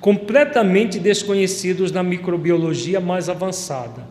completamente 0.00 0.98
desconhecidos 0.98 1.90
na 1.92 2.02
microbiologia 2.02 3.00
mais 3.00 3.28
avançada. 3.28 4.06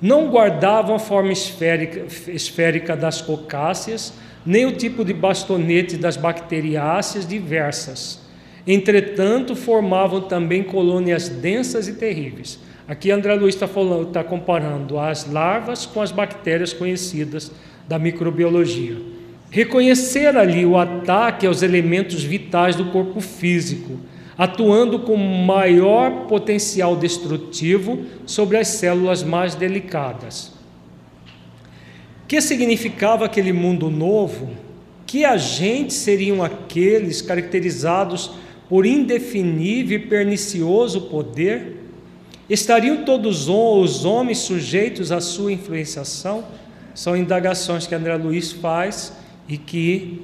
Não 0.00 0.28
guardavam 0.28 0.96
a 0.96 0.98
forma 0.98 1.32
esférica, 1.32 2.06
esférica 2.30 2.96
das 2.96 3.22
cocáceas, 3.22 4.12
nem 4.44 4.66
o 4.66 4.72
tipo 4.72 5.04
de 5.04 5.12
bastonete 5.12 5.96
das 5.96 6.16
bacteriáceas 6.16 7.26
diversas. 7.26 8.20
Entretanto, 8.66 9.56
formavam 9.56 10.22
também 10.22 10.62
colônias 10.62 11.28
densas 11.28 11.88
e 11.88 11.94
terríveis 11.94 12.58
Aqui 12.86 13.10
André 13.10 13.34
Luiz 13.34 13.54
está 13.54 13.68
tá 14.12 14.24
comparando 14.24 14.98
as 14.98 15.30
larvas 15.30 15.86
com 15.86 16.02
as 16.02 16.10
bactérias 16.10 16.72
conhecidas 16.72 17.52
da 17.88 17.98
microbiologia. 17.98 18.96
Reconhecer 19.50 20.36
ali 20.36 20.66
o 20.66 20.76
ataque 20.76 21.46
aos 21.46 21.62
elementos 21.62 22.22
vitais 22.24 22.74
do 22.74 22.86
corpo 22.86 23.20
físico, 23.20 24.00
atuando 24.36 24.98
com 24.98 25.16
maior 25.16 26.26
potencial 26.26 26.96
destrutivo 26.96 28.00
sobre 28.26 28.56
as 28.56 28.68
células 28.68 29.22
mais 29.22 29.54
delicadas. 29.54 30.52
Que 32.32 32.40
significava 32.40 33.26
aquele 33.26 33.52
mundo 33.52 33.90
novo? 33.90 34.48
Que 35.06 35.22
agentes 35.22 35.96
seriam 35.96 36.42
aqueles 36.42 37.20
caracterizados 37.20 38.30
por 38.70 38.86
indefinível 38.86 39.98
e 39.98 40.06
pernicioso 40.06 41.02
poder? 41.10 41.76
Estariam 42.48 43.04
todos 43.04 43.50
os 43.50 44.06
homens 44.06 44.38
sujeitos 44.38 45.12
à 45.12 45.20
sua 45.20 45.52
influenciação? 45.52 46.42
São 46.94 47.14
indagações 47.14 47.86
que 47.86 47.94
André 47.94 48.16
Luiz 48.16 48.50
faz 48.50 49.12
e 49.46 49.58
que 49.58 50.22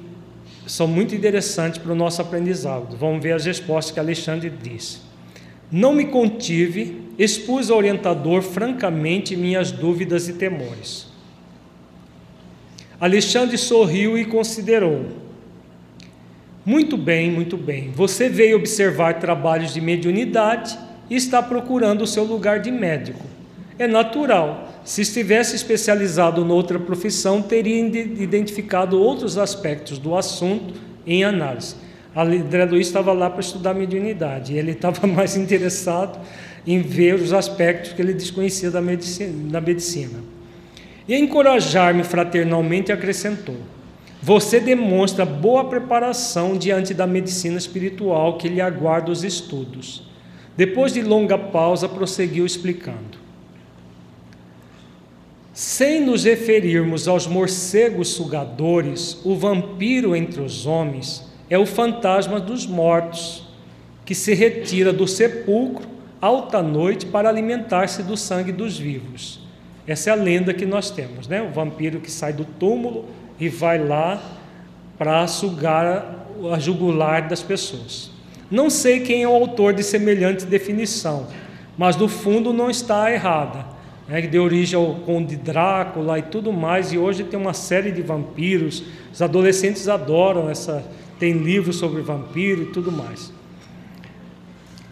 são 0.65 0.87
muito 0.87 1.13
interessantes 1.13 1.77
para 1.77 1.91
o 1.91 1.95
nosso 1.95 2.23
aprendizado. 2.23 2.97
Vamos 2.97 3.21
ver 3.21 3.33
as 3.33 3.45
respostas 3.45 3.93
que 3.93 3.99
Alexandre 3.99 4.49
disse. 4.49 4.97
Não 5.71 5.93
me 5.93 6.05
contive, 6.05 7.03
expus 7.19 7.69
ao 7.69 7.77
orientador 7.77 8.41
francamente 8.41 9.35
minhas 9.35 9.71
dúvidas 9.71 10.27
e 10.27 10.33
temores. 10.33 11.08
Alexandre 12.99 13.57
sorriu 13.57 14.17
e 14.17 14.25
considerou. 14.25 15.05
Muito 16.65 16.97
bem, 16.97 17.31
muito 17.31 17.57
bem. 17.57 17.91
Você 17.95 18.27
veio 18.27 18.57
observar 18.57 19.19
trabalhos 19.19 19.73
de 19.73 19.79
mediunidade 19.79 20.77
e 21.09 21.15
está 21.15 21.41
procurando 21.41 22.01
o 22.01 22.07
seu 22.07 22.23
lugar 22.23 22.59
de 22.59 22.71
médico. 22.71 23.25
É 23.77 23.87
natural. 23.87 24.69
Se 24.83 25.01
estivesse 25.01 25.55
especializado 25.55 26.43
noutra 26.43 26.77
profissão, 26.77 27.41
teria 27.41 27.79
identificado 27.79 29.01
outros 29.01 29.37
aspectos 29.37 29.97
do 29.97 30.15
assunto 30.15 30.73
em 31.07 31.23
análise. 31.23 31.75
André 32.15 32.65
Luiz 32.65 32.87
estava 32.87 33.13
lá 33.13 33.29
para 33.29 33.39
estudar 33.39 33.73
mediunidade, 33.73 34.55
ele 34.55 34.71
estava 34.71 35.05
mais 35.07 35.37
interessado 35.37 36.19
em 36.67 36.81
ver 36.81 37.15
os 37.15 37.31
aspectos 37.31 37.93
que 37.93 38.01
ele 38.01 38.13
desconhecia 38.13 38.69
da 38.69 38.81
medicina. 38.81 39.49
Da 39.49 39.61
medicina. 39.61 40.19
E 41.09 41.15
encorajar-me 41.15 42.03
fraternalmente 42.03 42.91
acrescentou: 42.91 43.57
Você 44.21 44.59
demonstra 44.59 45.25
boa 45.25 45.65
preparação 45.65 46.55
diante 46.55 46.93
da 46.93 47.07
medicina 47.07 47.57
espiritual 47.57 48.37
que 48.37 48.47
lhe 48.47 48.61
aguarda 48.61 49.09
os 49.11 49.23
estudos. 49.23 50.03
Depois 50.55 50.93
de 50.93 51.01
longa 51.01 51.35
pausa, 51.35 51.89
prosseguiu 51.89 52.45
explicando. 52.45 53.17
Sem 55.51 55.99
nos 55.99 56.25
referirmos 56.25 57.07
aos 57.07 57.25
morcegos 57.25 58.09
sugadores, 58.09 59.19
o 59.25 59.35
vampiro 59.35 60.15
entre 60.15 60.41
os 60.41 60.67
homens 60.67 61.27
é 61.49 61.57
o 61.57 61.65
fantasma 61.65 62.39
dos 62.39 62.67
mortos, 62.67 63.47
que 64.05 64.13
se 64.13 64.35
retira 64.35 64.93
do 64.93 65.07
sepulcro 65.07 65.87
alta 66.21 66.61
noite 66.61 67.07
para 67.07 67.29
alimentar-se 67.29 68.03
do 68.03 68.15
sangue 68.15 68.51
dos 68.51 68.77
vivos. 68.77 69.48
Essa 69.89 70.11
é 70.11 70.13
a 70.13 70.15
lenda 70.15 70.53
que 70.53 70.67
nós 70.67 70.91
temos, 70.91 71.27
né? 71.27 71.41
O 71.41 71.49
vampiro 71.49 71.99
que 71.99 72.11
sai 72.11 72.31
do 72.31 72.45
túmulo 72.45 73.05
e 73.39 73.49
vai 73.49 73.83
lá 73.83 74.21
para 74.99 75.25
sugar 75.25 76.27
a 76.53 76.59
jugular 76.59 77.27
das 77.27 77.41
pessoas. 77.41 78.11
Não 78.51 78.69
sei 78.69 78.99
quem 78.99 79.23
é 79.23 79.27
o 79.27 79.33
autor 79.33 79.73
de 79.73 79.81
semelhante 79.81 80.45
definição, 80.45 81.25
mas 81.75 81.95
no 81.95 82.07
fundo 82.07 82.53
não 82.53 82.69
está 82.69 83.11
errada. 83.11 83.65
Né, 84.07 84.21
deu 84.21 84.43
origem 84.43 84.77
ao 84.77 84.93
Conde 84.97 85.35
Drácula 85.35 86.19
e 86.19 86.21
tudo 86.21 86.53
mais, 86.53 86.93
e 86.93 86.97
hoje 86.99 87.23
tem 87.23 87.39
uma 87.39 87.55
série 87.55 87.91
de 87.91 88.03
vampiros. 88.03 88.83
Os 89.11 89.23
adolescentes 89.23 89.87
adoram 89.87 90.51
essa, 90.51 90.85
tem 91.17 91.33
livros 91.33 91.77
sobre 91.77 92.03
vampiro 92.03 92.61
e 92.61 92.65
tudo 92.67 92.91
mais. 92.91 93.33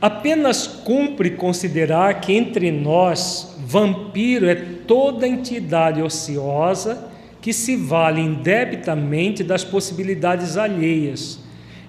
Apenas 0.01 0.65
cumpre 0.65 1.29
considerar 1.31 2.19
que 2.19 2.33
entre 2.33 2.71
nós, 2.71 3.55
vampiro 3.59 4.47
é 4.47 4.76
toda 4.87 5.27
entidade 5.27 6.01
ociosa 6.01 7.09
que 7.41 7.53
se 7.53 7.75
vale 7.75 8.21
indebitamente 8.21 9.43
das 9.43 9.63
possibilidades 9.63 10.57
alheias. 10.57 11.39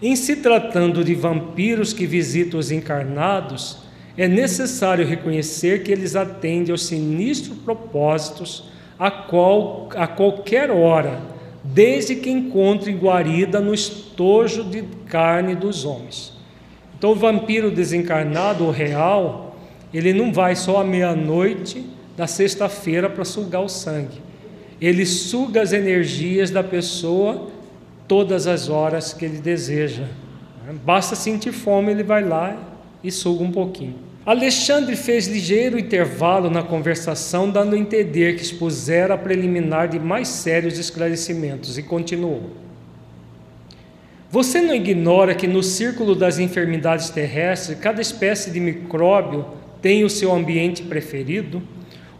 Em 0.00 0.14
se 0.14 0.36
tratando 0.36 1.02
de 1.02 1.14
vampiros 1.14 1.92
que 1.92 2.06
visitam 2.06 2.60
os 2.60 2.70
encarnados, 2.70 3.78
é 4.16 4.28
necessário 4.28 5.06
reconhecer 5.06 5.82
que 5.82 5.92
eles 5.92 6.14
atendem 6.16 6.72
aos 6.72 6.86
sinistros 6.86 7.56
propósitos 7.58 8.70
a, 8.98 9.10
qual, 9.10 9.88
a 9.94 10.06
qualquer 10.06 10.70
hora, 10.70 11.20
desde 11.62 12.16
que 12.16 12.30
encontrem 12.30 12.96
guarida 12.96 13.60
no 13.60 13.72
estojo 13.72 14.64
de 14.64 14.82
carne 15.06 15.54
dos 15.54 15.84
homens. 15.84 16.32
Então, 16.96 17.10
o 17.10 17.14
vampiro 17.14 17.70
desencarnado, 17.70 18.64
o 18.64 18.70
real, 18.70 19.56
ele 19.94 20.12
não 20.12 20.32
vai 20.32 20.56
só 20.56 20.80
à 20.80 20.84
meia-noite 20.84 21.84
da 22.18 22.26
sexta-feira 22.26 23.08
para 23.08 23.24
sugar 23.24 23.62
o 23.62 23.68
sangue. 23.68 24.20
Ele 24.80 25.06
suga 25.06 25.62
as 25.62 25.72
energias 25.72 26.50
da 26.50 26.64
pessoa 26.64 27.48
todas 28.08 28.48
as 28.48 28.68
horas 28.68 29.12
que 29.12 29.24
ele 29.24 29.38
deseja. 29.38 30.02
Basta 30.84 31.14
sentir 31.14 31.52
fome, 31.52 31.92
ele 31.92 32.02
vai 32.02 32.24
lá 32.24 32.60
e 33.04 33.12
suga 33.12 33.44
um 33.44 33.52
pouquinho. 33.52 33.94
Alexandre 34.26 34.96
fez 34.96 35.28
ligeiro 35.28 35.78
intervalo 35.78 36.50
na 36.50 36.62
conversação, 36.62 37.48
dando 37.48 37.76
a 37.76 37.78
entender 37.78 38.34
que 38.34 38.42
expusera 38.42 39.14
a 39.14 39.18
preliminar 39.18 39.86
de 39.88 40.00
mais 40.00 40.26
sérios 40.26 40.76
esclarecimentos, 40.76 41.78
e 41.78 41.82
continuou. 41.84 42.50
Você 44.30 44.60
não 44.60 44.74
ignora 44.74 45.34
que 45.34 45.46
no 45.46 45.62
círculo 45.62 46.14
das 46.14 46.38
enfermidades 46.38 47.10
terrestres, 47.10 47.78
cada 47.78 48.02
espécie 48.02 48.50
de 48.50 48.60
micróbio 48.60 49.46
tem 49.80 50.04
o 50.04 50.10
seu 50.10 50.34
ambiente 50.34 50.82
preferido? 50.82 51.62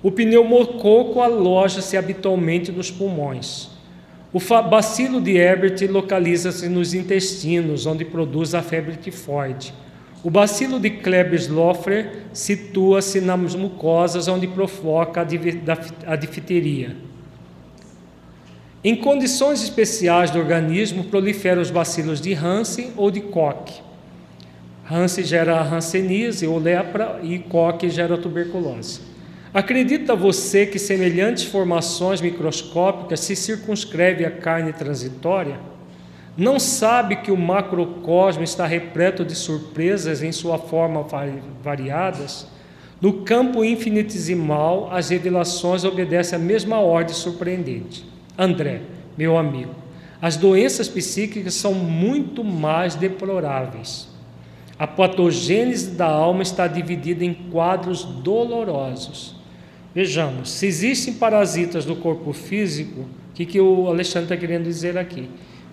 O 0.03 0.13
pneumococo 0.13 1.21
aloja-se 1.21 1.97
habitualmente 1.97 2.71
nos 2.71 2.91
pulmões. 2.91 3.69
O 4.33 4.39
bacilo 4.63 5.21
de 5.21 5.37
Herbert 5.37 5.91
localiza-se 5.91 6.69
nos 6.69 6.95
intestinos, 6.95 7.87
onde 7.87 8.05
produz 8.05 8.55
a 8.55 8.63
febre 8.63 8.97
tifoide. 8.97 9.75
O 10.23 10.31
bacilo 10.31 10.79
de 10.79 10.91
Klebsiella 10.91 11.73
situa-se 12.33 13.21
nas 13.21 13.55
mucosas, 13.55 14.29
onde 14.29 14.47
provoca 14.47 15.27
a 16.07 16.17
difteria. 16.17 16.97
Em 18.85 18.95
condições 18.95 19.63
especiais 19.63 20.31
do 20.31 20.39
organismo, 20.39 21.05
proliferam 21.05 21.61
os 21.61 21.71
bacilos 21.71 22.21
de 22.21 22.35
Hansen 22.35 22.93
ou 22.97 23.11
de 23.11 23.21
Koch. 23.21 23.83
Hansen 24.89 25.25
gera 25.25 25.57
a 25.57 25.63
hanseníase 25.63 26.47
ou 26.47 26.59
lepra 26.59 27.19
e 27.23 27.39
Koch 27.39 27.89
gera 27.89 28.15
a 28.15 28.19
tuberculose. 28.19 29.08
Acredita 29.59 30.15
você 30.15 30.65
que 30.67 30.79
semelhantes 30.79 31.43
formações 31.43 32.21
microscópicas 32.21 33.19
se 33.19 33.35
circunscrevem 33.35 34.25
à 34.25 34.31
carne 34.31 34.73
transitória? 34.73 35.59
Não 36.37 36.61
sabe 36.61 37.17
que 37.17 37.33
o 37.33 37.37
macrocosmo 37.37 38.45
está 38.45 38.65
repleto 38.65 39.25
de 39.25 39.35
surpresas 39.35 40.23
em 40.23 40.31
sua 40.31 40.59
forma 40.59 41.05
variadas? 41.61 42.47
No 43.01 43.25
campo 43.25 43.65
infinitesimal, 43.65 44.91
as 44.93 45.09
revelações 45.09 45.83
obedecem 45.83 46.39
à 46.39 46.41
mesma 46.41 46.79
ordem 46.79 47.17
surpreendente. 47.17 48.07
André, 48.39 48.83
meu 49.17 49.37
amigo, 49.37 49.75
as 50.23 50.37
doenças 50.37 50.87
psíquicas 50.87 51.55
são 51.55 51.75
muito 51.75 52.45
mais 52.45 52.95
deploráveis. 52.95 54.07
A 54.79 54.87
patogênese 54.87 55.97
da 55.97 56.07
alma 56.07 56.45
está 56.45 56.69
dividida 56.69 57.25
em 57.25 57.35
quadros 57.35 58.05
dolorosos. 58.05 59.37
Vejamos, 59.99 60.53
se 60.53 60.65
existem 60.65 61.13
parasitas 61.13 61.85
no 61.85 61.97
corpo 61.97 62.33
físico, 62.33 63.01
o 63.01 63.35
que, 63.35 63.45
que 63.45 63.61
o 63.61 63.89
Alexandre 63.89 64.27
está 64.27 64.37
querendo 64.37 64.63
dizer 64.63 64.97
aqui? 64.97 65.29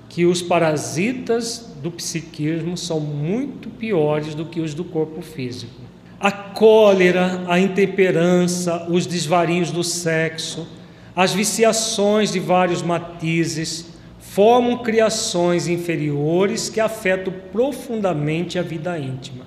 Que 0.09 0.25
os 0.25 0.41
parasitas 0.41 1.75
do 1.83 1.91
psiquismo 1.91 2.75
são 2.75 2.99
muito 2.99 3.69
piores 3.69 4.33
do 4.33 4.43
que 4.43 4.59
os 4.59 4.73
do 4.73 4.83
corpo 4.83 5.21
físico. 5.21 5.79
A 6.19 6.31
cólera, 6.31 7.43
a 7.47 7.59
intemperança, 7.59 8.87
os 8.89 9.05
desvarios 9.05 9.69
do 9.69 9.83
sexo, 9.83 10.67
as 11.15 11.31
viciações 11.31 12.31
de 12.31 12.39
vários 12.39 12.81
matizes 12.81 13.91
formam 14.19 14.79
criações 14.79 15.67
inferiores 15.67 16.67
que 16.67 16.79
afetam 16.79 17.31
profundamente 17.51 18.57
a 18.57 18.63
vida 18.63 18.97
íntima. 18.97 19.45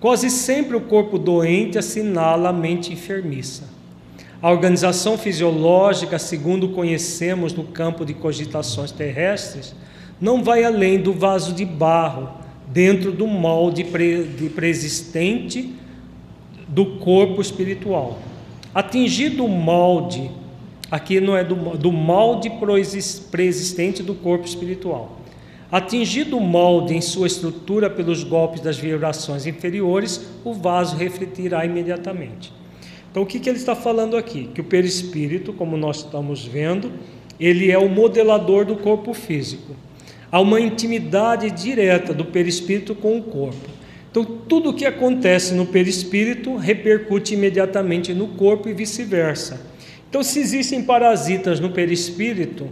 Quase 0.00 0.30
sempre 0.30 0.74
o 0.74 0.80
corpo 0.80 1.18
doente 1.18 1.76
assinala 1.76 2.48
a 2.48 2.52
mente 2.54 2.94
enfermiça. 2.94 3.78
A 4.42 4.50
organização 4.50 5.18
fisiológica, 5.18 6.18
segundo 6.18 6.70
conhecemos 6.70 7.52
no 7.52 7.64
campo 7.64 8.04
de 8.04 8.14
cogitações 8.14 8.90
terrestres, 8.90 9.74
não 10.20 10.42
vai 10.42 10.64
além 10.64 11.00
do 11.00 11.12
vaso 11.12 11.52
de 11.52 11.64
barro 11.64 12.30
dentro 12.66 13.12
do 13.12 13.26
molde 13.26 13.84
preexistente 14.54 15.74
do 16.66 16.98
corpo 16.98 17.40
espiritual. 17.40 18.18
Atingido 18.74 19.44
o 19.44 19.48
molde 19.48 20.30
Aqui 20.90 21.20
não 21.20 21.36
é 21.36 21.44
do, 21.44 21.54
do 21.76 21.92
molde 21.92 22.50
preexistente 23.30 24.02
do 24.02 24.14
corpo 24.14 24.44
espiritual. 24.44 25.18
Atingido 25.70 26.36
o 26.36 26.40
molde 26.40 26.94
em 26.94 27.00
sua 27.00 27.28
estrutura 27.28 27.88
pelos 27.88 28.24
golpes 28.24 28.60
das 28.60 28.76
vibrações 28.76 29.46
inferiores, 29.46 30.26
o 30.44 30.52
vaso 30.52 30.96
refletirá 30.96 31.64
imediatamente. 31.64 32.52
Então, 33.10 33.22
o 33.24 33.26
que, 33.26 33.40
que 33.40 33.48
ele 33.48 33.58
está 33.58 33.74
falando 33.74 34.16
aqui? 34.16 34.48
Que 34.54 34.60
o 34.60 34.64
perispírito, 34.64 35.52
como 35.52 35.76
nós 35.76 35.98
estamos 35.98 36.44
vendo, 36.44 36.92
ele 37.38 37.70
é 37.70 37.78
o 37.78 37.88
modelador 37.88 38.64
do 38.64 38.76
corpo 38.76 39.12
físico. 39.12 39.74
Há 40.30 40.40
uma 40.40 40.60
intimidade 40.60 41.50
direta 41.50 42.14
do 42.14 42.24
perispírito 42.24 42.94
com 42.94 43.18
o 43.18 43.22
corpo. 43.22 43.68
Então, 44.10 44.24
tudo 44.24 44.70
o 44.70 44.74
que 44.74 44.86
acontece 44.86 45.54
no 45.54 45.66
perispírito 45.66 46.56
repercute 46.56 47.34
imediatamente 47.34 48.12
no 48.12 48.28
corpo 48.28 48.68
e 48.68 48.72
vice-versa. 48.72 49.60
Então, 50.08 50.22
se 50.22 50.40
existem 50.40 50.82
parasitas 50.82 51.60
no 51.60 51.70
perispírito, 51.70 52.68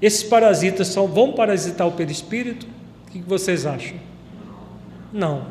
esses 0.00 0.24
parasitas 0.24 0.88
só 0.88 1.06
vão 1.06 1.32
parasitar 1.32 1.86
o 1.86 1.92
perispírito? 1.92 2.66
O 3.06 3.10
que 3.10 3.20
vocês 3.20 3.64
acham? 3.66 3.96
Não. 5.12 5.46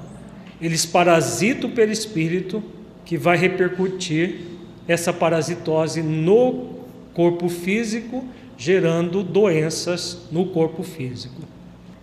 Eles 0.61 0.85
parasitam 0.85 1.69
o 1.69 1.73
perispírito, 1.73 2.61
que 3.05 3.17
vai 3.17 3.37
repercutir 3.37 4.41
essa 4.87 5.11
parasitose 5.13 6.01
no 6.01 6.81
corpo 7.13 7.49
físico, 7.49 8.23
gerando 8.57 9.23
doenças 9.23 10.27
no 10.31 10.47
corpo 10.47 10.83
físico. 10.83 11.41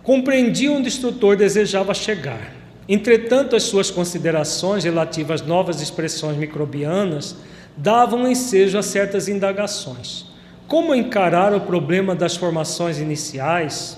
Compreendi 0.03 0.69
onde 0.69 0.87
o 0.87 0.87
instrutor 0.87 1.35
desejava 1.35 1.93
chegar. 1.93 2.53
Entretanto, 2.87 3.55
as 3.55 3.63
suas 3.63 3.91
considerações 3.91 4.83
relativas 4.83 5.41
às 5.41 5.47
novas 5.47 5.81
expressões 5.81 6.37
microbianas 6.37 7.35
davam 7.77 8.27
ensejo 8.27 8.77
a 8.77 8.83
certas 8.83 9.27
indagações. 9.27 10.25
Como 10.67 10.95
encarar 10.95 11.53
o 11.53 11.61
problema 11.61 12.15
das 12.15 12.35
formações 12.35 12.99
iniciais? 12.99 13.97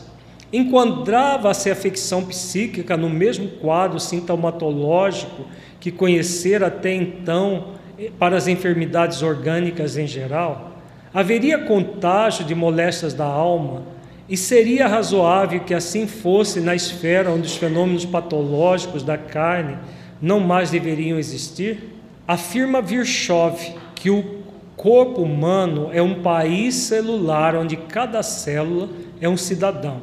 Enquadrava-se 0.53 1.69
a 1.69 1.73
afecção 1.73 2.25
psíquica 2.25 2.97
no 2.97 3.09
mesmo 3.09 3.47
quadro 3.47 3.99
sintomatológico 3.99 5.45
que 5.81 5.91
conhecer 5.91 6.63
até 6.63 6.93
então 6.93 7.73
eh, 7.99 8.11
para 8.17 8.37
as 8.37 8.47
enfermidades 8.47 9.21
orgânicas 9.23 9.97
em 9.97 10.07
geral? 10.07 10.77
Haveria 11.11 11.57
contágio 11.57 12.45
de 12.45 12.55
moléstias 12.55 13.13
da 13.13 13.25
alma? 13.25 13.81
E 14.29 14.37
seria 14.37 14.87
razoável 14.87 15.59
que 15.61 15.73
assim 15.73 16.07
fosse 16.07 16.61
na 16.61 16.73
esfera 16.73 17.31
onde 17.31 17.47
os 17.47 17.57
fenômenos 17.57 18.05
patológicos 18.05 19.03
da 19.03 19.17
carne 19.17 19.77
não 20.21 20.39
mais 20.39 20.69
deveriam 20.69 21.17
existir? 21.19 21.95
Afirma 22.25 22.81
Virchow 22.81 23.57
que 23.95 24.09
o 24.09 24.43
corpo 24.77 25.21
humano 25.21 25.89
é 25.91 26.01
um 26.01 26.21
país 26.21 26.75
celular 26.75 27.55
onde 27.55 27.75
cada 27.75 28.23
célula 28.23 28.87
é 29.19 29.27
um 29.27 29.35
cidadão, 29.35 30.01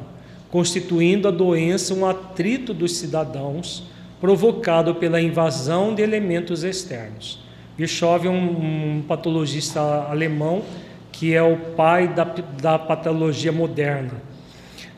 constituindo 0.51 1.27
a 1.27 1.31
doença 1.31 1.93
um 1.93 2.05
atrito 2.05 2.73
dos 2.73 2.97
cidadãos 2.97 3.88
provocado 4.19 4.95
pela 4.95 5.21
invasão 5.21 5.95
de 5.95 6.01
elementos 6.01 6.63
externos. 6.63 7.43
Virchow 7.77 8.17
é 8.25 8.29
um, 8.29 8.97
um 8.97 9.03
patologista 9.07 9.79
alemão 10.09 10.63
que 11.11 11.33
é 11.33 11.41
o 11.41 11.57
pai 11.57 12.07
da, 12.07 12.23
da 12.23 12.77
patologia 12.79 13.51
moderna. 13.51 14.29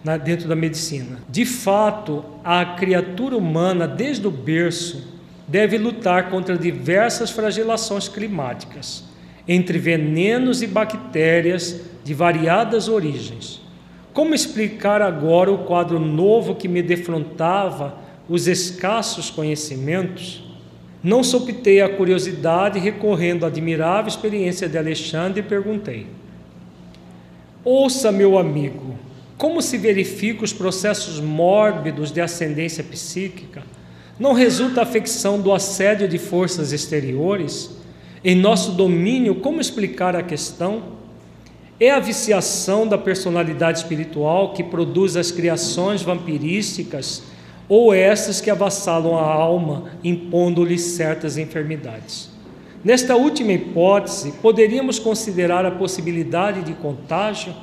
na, 0.04 0.18
dentro 0.18 0.48
da 0.48 0.56
medicina. 0.56 1.20
De 1.30 1.46
fato, 1.46 2.24
a 2.44 2.66
criatura 2.66 3.38
humana, 3.38 3.88
desde 3.88 4.28
o 4.28 4.32
berço, 4.32 5.08
deve 5.48 5.78
lutar 5.78 6.30
contra 6.30 6.58
diversas 6.58 7.30
flagelações 7.30 8.08
climáticas, 8.08 9.04
entre 9.48 9.78
venenos 9.78 10.62
e 10.62 10.68
bactérias 10.68 11.82
de 12.04 12.14
variadas 12.14 12.88
origens. 12.88 13.62
Como 14.14 14.34
explicar 14.34 15.02
agora 15.02 15.52
o 15.52 15.60
quadro 15.60 16.00
novo 16.00 16.56
que 16.56 16.68
me 16.68 16.82
defrontava 16.82 17.96
os 18.32 18.48
escassos 18.48 19.30
conhecimentos? 19.30 20.42
Não 21.04 21.22
sopitei 21.22 21.82
a 21.82 21.90
curiosidade, 21.90 22.80
recorrendo 22.80 23.44
à 23.44 23.50
admirável 23.50 24.08
experiência 24.08 24.70
de 24.70 24.78
Alexandre, 24.78 25.42
e 25.42 25.44
perguntei: 25.44 26.08
Ouça, 27.62 28.10
meu 28.10 28.38
amigo, 28.38 28.96
como 29.38 29.62
se 29.62 29.78
verificam 29.78 30.46
os 30.46 30.54
processos 30.54 31.20
mórbidos 31.20 32.10
de 32.10 32.22
ascendência 32.22 32.86
psíquica? 32.86 33.64
Não 34.18 34.32
resulta 34.32 34.80
a 34.80 34.84
afecção 34.84 35.42
do 35.42 35.52
assédio 35.52 36.08
de 36.08 36.18
forças 36.18 36.72
exteriores? 36.72 37.72
Em 38.24 38.36
nosso 38.36 38.72
domínio, 38.72 39.36
como 39.36 39.60
explicar 39.60 40.16
a 40.16 40.24
questão? 40.24 41.02
É 41.78 41.92
a 41.92 42.00
viciação 42.00 42.88
da 42.88 42.98
personalidade 42.98 43.80
espiritual 43.80 44.54
que 44.54 44.64
produz 44.64 45.18
as 45.18 45.32
criações 45.32 46.02
vampirísticas 46.02 47.24
ou 47.74 47.94
essas 47.94 48.42
que 48.42 48.50
avassalam 48.50 49.18
a 49.18 49.24
alma, 49.24 49.86
impondo-lhe 50.04 50.78
certas 50.78 51.38
enfermidades. 51.38 52.30
Nesta 52.84 53.16
última 53.16 53.54
hipótese, 53.54 54.34
poderíamos 54.42 55.00
considerar 55.00 55.66
a 55.66 55.72
possibilidade 55.72 56.64
de 56.64 56.74
contágio? 56.74 57.54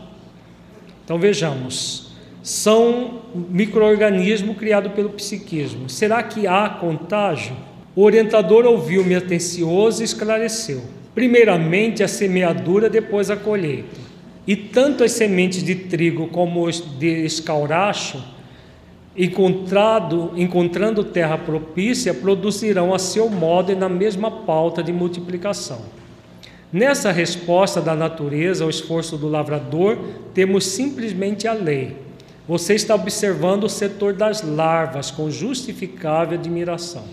Então 1.04 1.18
vejamos, 1.18 2.12
são 2.42 3.20
microorganismo 3.34 4.54
criado 4.54 4.88
pelo 4.92 5.10
psiquismo. 5.10 5.90
Será 5.90 6.22
que 6.22 6.46
há 6.46 6.70
contágio? 6.70 7.54
O 7.94 8.02
orientador 8.02 8.64
ouviu-me 8.64 9.14
atencioso 9.14 10.00
e 10.00 10.06
esclareceu. 10.06 10.84
Primeiramente 11.14 12.02
a 12.02 12.08
semeadura, 12.08 12.88
depois 12.88 13.30
a 13.30 13.36
colheita. 13.36 14.00
E 14.46 14.56
tanto 14.56 15.04
as 15.04 15.12
sementes 15.12 15.62
de 15.62 15.74
trigo 15.74 16.28
como 16.28 16.66
de 16.98 17.26
escauracho 17.26 18.37
encontrado, 19.18 20.32
encontrando 20.36 21.02
terra 21.02 21.36
propícia, 21.36 22.14
produzirão 22.14 22.94
a 22.94 22.98
seu 22.98 23.28
modo 23.28 23.72
e 23.72 23.74
na 23.74 23.88
mesma 23.88 24.30
pauta 24.30 24.82
de 24.82 24.92
multiplicação. 24.92 25.80
Nessa 26.72 27.10
resposta 27.10 27.80
da 27.80 27.94
natureza 27.94 28.62
ao 28.62 28.70
esforço 28.70 29.16
do 29.16 29.28
lavrador, 29.28 29.98
temos 30.32 30.66
simplesmente 30.66 31.48
a 31.48 31.52
lei. 31.52 31.96
Você 32.46 32.74
está 32.74 32.94
observando 32.94 33.64
o 33.64 33.68
setor 33.68 34.12
das 34.12 34.42
larvas 34.42 35.10
com 35.10 35.30
justificável 35.30 36.38
admiração. 36.38 37.04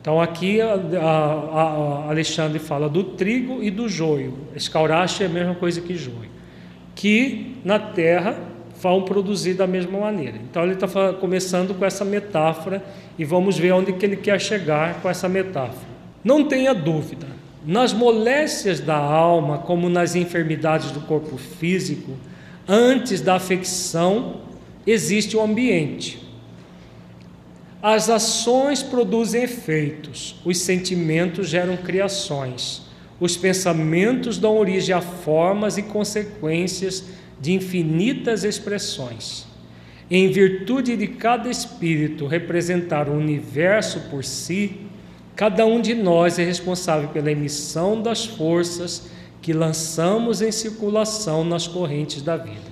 Então 0.00 0.20
aqui 0.20 0.60
a, 0.60 0.74
a, 0.74 1.04
a 1.04 2.08
Alexandre 2.08 2.58
fala 2.58 2.88
do 2.88 3.04
trigo 3.04 3.62
e 3.62 3.70
do 3.70 3.88
joio. 3.88 4.38
Escaurache 4.56 5.22
é 5.22 5.26
a 5.26 5.28
mesma 5.28 5.54
coisa 5.54 5.80
que 5.80 5.94
joio, 5.94 6.30
que 6.94 7.56
na 7.62 7.78
terra 7.78 8.36
vão 8.80 9.02
produzir 9.02 9.54
da 9.54 9.66
mesma 9.66 9.98
maneira. 9.98 10.36
Então 10.50 10.62
ele 10.62 10.74
está 10.74 11.12
começando 11.12 11.74
com 11.74 11.84
essa 11.84 12.04
metáfora 12.04 12.82
e 13.18 13.24
vamos 13.24 13.58
ver 13.58 13.72
onde 13.72 13.92
que 13.92 14.04
ele 14.04 14.16
quer 14.16 14.40
chegar 14.40 15.00
com 15.00 15.08
essa 15.08 15.28
metáfora. 15.28 15.90
Não 16.24 16.44
tenha 16.44 16.74
dúvida, 16.74 17.26
nas 17.64 17.92
moléstias 17.92 18.80
da 18.80 18.96
alma, 18.96 19.58
como 19.58 19.88
nas 19.88 20.14
enfermidades 20.14 20.90
do 20.90 21.00
corpo 21.00 21.36
físico, 21.36 22.12
antes 22.66 23.20
da 23.20 23.34
afecção 23.34 24.40
existe 24.86 25.36
o 25.36 25.42
ambiente. 25.42 26.26
As 27.82 28.10
ações 28.10 28.82
produzem 28.82 29.42
efeitos, 29.42 30.40
os 30.44 30.58
sentimentos 30.58 31.48
geram 31.48 31.76
criações, 31.76 32.82
os 33.18 33.36
pensamentos 33.36 34.38
dão 34.38 34.56
origem 34.56 34.94
a 34.94 35.00
formas 35.00 35.76
e 35.78 35.82
consequências 35.82 37.04
de 37.40 37.52
infinitas 37.52 38.44
expressões. 38.44 39.46
Em 40.10 40.30
virtude 40.30 40.96
de 40.96 41.06
cada 41.06 41.48
espírito 41.48 42.26
representar 42.26 43.08
o 43.08 43.12
universo 43.12 44.00
por 44.10 44.24
si, 44.24 44.76
cada 45.36 45.64
um 45.64 45.80
de 45.80 45.94
nós 45.94 46.38
é 46.38 46.44
responsável 46.44 47.08
pela 47.10 47.30
emissão 47.30 48.02
das 48.02 48.26
forças 48.26 49.08
que 49.40 49.52
lançamos 49.52 50.42
em 50.42 50.52
circulação 50.52 51.44
nas 51.44 51.66
correntes 51.66 52.22
da 52.22 52.36
vida. 52.36 52.70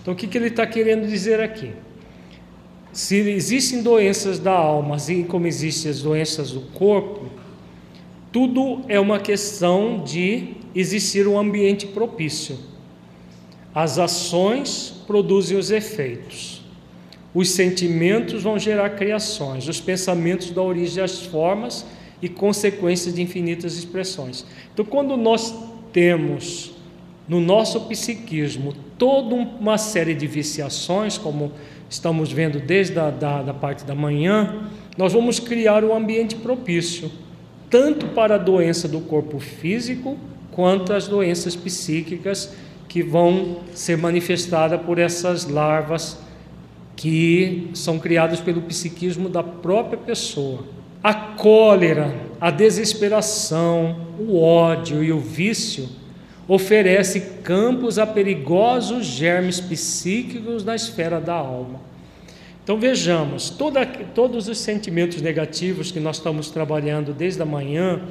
Então, 0.00 0.12
o 0.12 0.16
que, 0.16 0.36
ele 0.36 0.48
está 0.48 0.66
querendo 0.66 1.08
dizer 1.08 1.40
aqui? 1.40 1.72
Se 2.92 3.16
existem 3.16 3.82
doenças 3.82 4.38
da 4.38 4.52
alma, 4.52 4.96
assim 4.96 5.24
como 5.24 5.46
existem 5.46 5.90
as 5.90 6.02
doenças 6.02 6.52
do 6.52 6.60
corpo, 6.60 7.30
tudo 8.30 8.82
é 8.88 9.00
uma 9.00 9.18
questão 9.18 10.04
de 10.04 10.54
existir 10.74 11.26
um 11.26 11.38
ambiente 11.38 11.86
propício. 11.86 12.56
As 13.74 13.98
ações 13.98 14.94
produzem 15.06 15.58
os 15.58 15.70
efeitos. 15.70 16.62
Os 17.34 17.50
sentimentos 17.50 18.44
vão 18.44 18.56
gerar 18.58 18.90
criações, 18.90 19.66
os 19.66 19.80
pensamentos 19.80 20.50
dão 20.50 20.66
origem 20.66 21.02
às 21.02 21.20
formas 21.20 21.84
e 22.22 22.28
consequências 22.28 23.12
de 23.12 23.20
infinitas 23.20 23.76
expressões. 23.76 24.46
Então, 24.72 24.84
quando 24.84 25.16
nós 25.16 25.52
temos 25.92 26.72
no 27.28 27.40
nosso 27.40 27.80
psiquismo 27.82 28.72
toda 28.96 29.34
uma 29.34 29.76
série 29.76 30.14
de 30.14 30.26
viciações, 30.26 31.18
como 31.18 31.50
estamos 31.90 32.30
vendo 32.30 32.60
desde 32.60 32.98
a 32.98 33.10
da, 33.10 33.42
da 33.42 33.54
parte 33.54 33.84
da 33.84 33.94
manhã, 33.94 34.70
nós 34.96 35.12
vamos 35.12 35.40
criar 35.40 35.84
um 35.84 35.92
ambiente 35.92 36.36
propício, 36.36 37.10
tanto 37.68 38.06
para 38.08 38.36
a 38.36 38.38
doença 38.38 38.86
do 38.86 39.00
corpo 39.00 39.40
físico, 39.40 40.16
quanto 40.52 40.92
as 40.92 41.08
doenças 41.08 41.56
psíquicas 41.56 42.54
que 42.94 43.02
vão 43.02 43.56
ser 43.74 43.98
manifestadas 43.98 44.80
por 44.82 45.00
essas 45.00 45.48
larvas 45.48 46.16
que 46.94 47.68
são 47.74 47.98
criadas 47.98 48.40
pelo 48.40 48.62
psiquismo 48.62 49.28
da 49.28 49.42
própria 49.42 49.98
pessoa. 49.98 50.62
A 51.02 51.12
cólera, 51.12 52.14
a 52.40 52.52
desesperação, 52.52 53.96
o 54.16 54.40
ódio 54.40 55.02
e 55.02 55.10
o 55.10 55.18
vício 55.18 55.88
oferece 56.46 57.20
campos 57.42 57.98
a 57.98 58.06
perigosos 58.06 59.04
germes 59.06 59.58
psíquicos 59.58 60.64
na 60.64 60.76
esfera 60.76 61.20
da 61.20 61.34
alma. 61.34 61.80
Então 62.62 62.78
vejamos, 62.78 63.50
toda, 63.50 63.84
todos 63.84 64.46
os 64.46 64.58
sentimentos 64.58 65.20
negativos 65.20 65.90
que 65.90 65.98
nós 65.98 66.18
estamos 66.18 66.48
trabalhando 66.48 67.12
desde 67.12 67.42
a 67.42 67.44
manhã, 67.44 68.02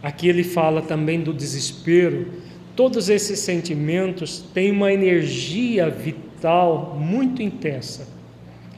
aqui 0.00 0.28
ele 0.28 0.44
fala 0.44 0.82
também 0.82 1.20
do 1.20 1.34
desespero, 1.34 2.28
Todos 2.76 3.08
esses 3.08 3.38
sentimentos 3.40 4.44
têm 4.54 4.70
uma 4.70 4.92
energia 4.92 5.90
vital 5.90 6.96
muito 6.98 7.42
intensa. 7.42 8.08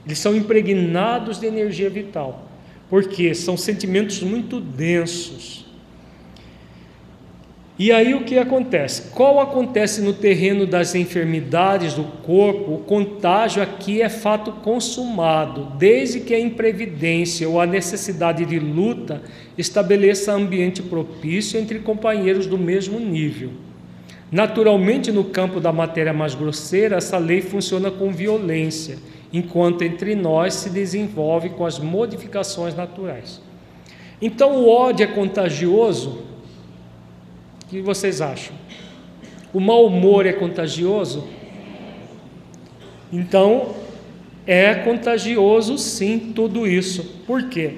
Eles 0.05 0.19
são 0.19 0.35
impregnados 0.35 1.39
de 1.39 1.47
energia 1.47 1.89
vital, 1.89 2.48
porque 2.90 3.35
são 3.35 3.56
sentimentos 3.56 4.23
muito 4.23 4.60
densos. 4.60 5.62
E 7.78 7.90
aí 7.90 8.14
o 8.14 8.23
que 8.23 8.39
acontece? 8.39 9.10
Qual 9.10 9.40
acontece 9.40 10.02
no 10.02 10.12
terreno 10.12 10.66
das 10.66 10.94
enfermidades 10.94 11.94
do 11.94 12.05
corpo? 12.05 12.74
O 12.74 12.78
contágio 12.78 13.62
aqui 13.62 14.02
é 14.02 14.09
fato 14.09 14.52
consumado, 14.52 15.73
desde 15.78 16.20
que 16.20 16.35
a 16.35 16.39
imprevidência 16.39 17.48
ou 17.48 17.60
a 17.60 17.66
necessidade 17.66 18.44
de 18.44 18.59
luta 18.59 19.23
estabeleça 19.56 20.32
ambiente 20.32 20.82
propício 20.82 21.59
entre 21.59 21.78
companheiros 21.78 22.47
do 22.47 22.59
mesmo 22.59 23.01
nível. 23.01 23.51
Naturalmente, 24.33 25.13
no 25.13 25.25
campo 25.25 25.61
da 25.61 25.71
matéria 25.71 26.15
mais 26.15 26.35
grosseira, 26.35 26.97
essa 26.97 27.19
lei 27.19 27.43
funciona 27.43 27.91
com 27.91 28.11
violência, 28.11 28.97
enquanto 29.31 29.83
entre 29.83 30.15
nós 30.15 30.55
se 30.55 30.71
desenvolve 30.71 31.51
com 31.51 31.67
as 31.67 31.79
modificações 31.79 32.75
naturais. 32.75 33.43
Então, 34.23 34.57
o 34.57 34.71
ódio 34.71 35.05
é 35.05 35.07
contagioso? 35.07 36.23
O 37.63 37.67
que 37.69 37.83
vocês 37.83 38.23
acham? 38.23 38.57
O 39.53 39.61
mau 39.61 39.85
humor 39.85 40.25
é 40.25 40.33
contagioso? 40.33 41.29
Então, 43.13 43.75
é 44.47 44.75
contagioso 44.77 45.77
sim 45.77 46.33
tudo 46.35 46.67
isso. 46.67 47.05
Por 47.27 47.51
quê? 47.51 47.75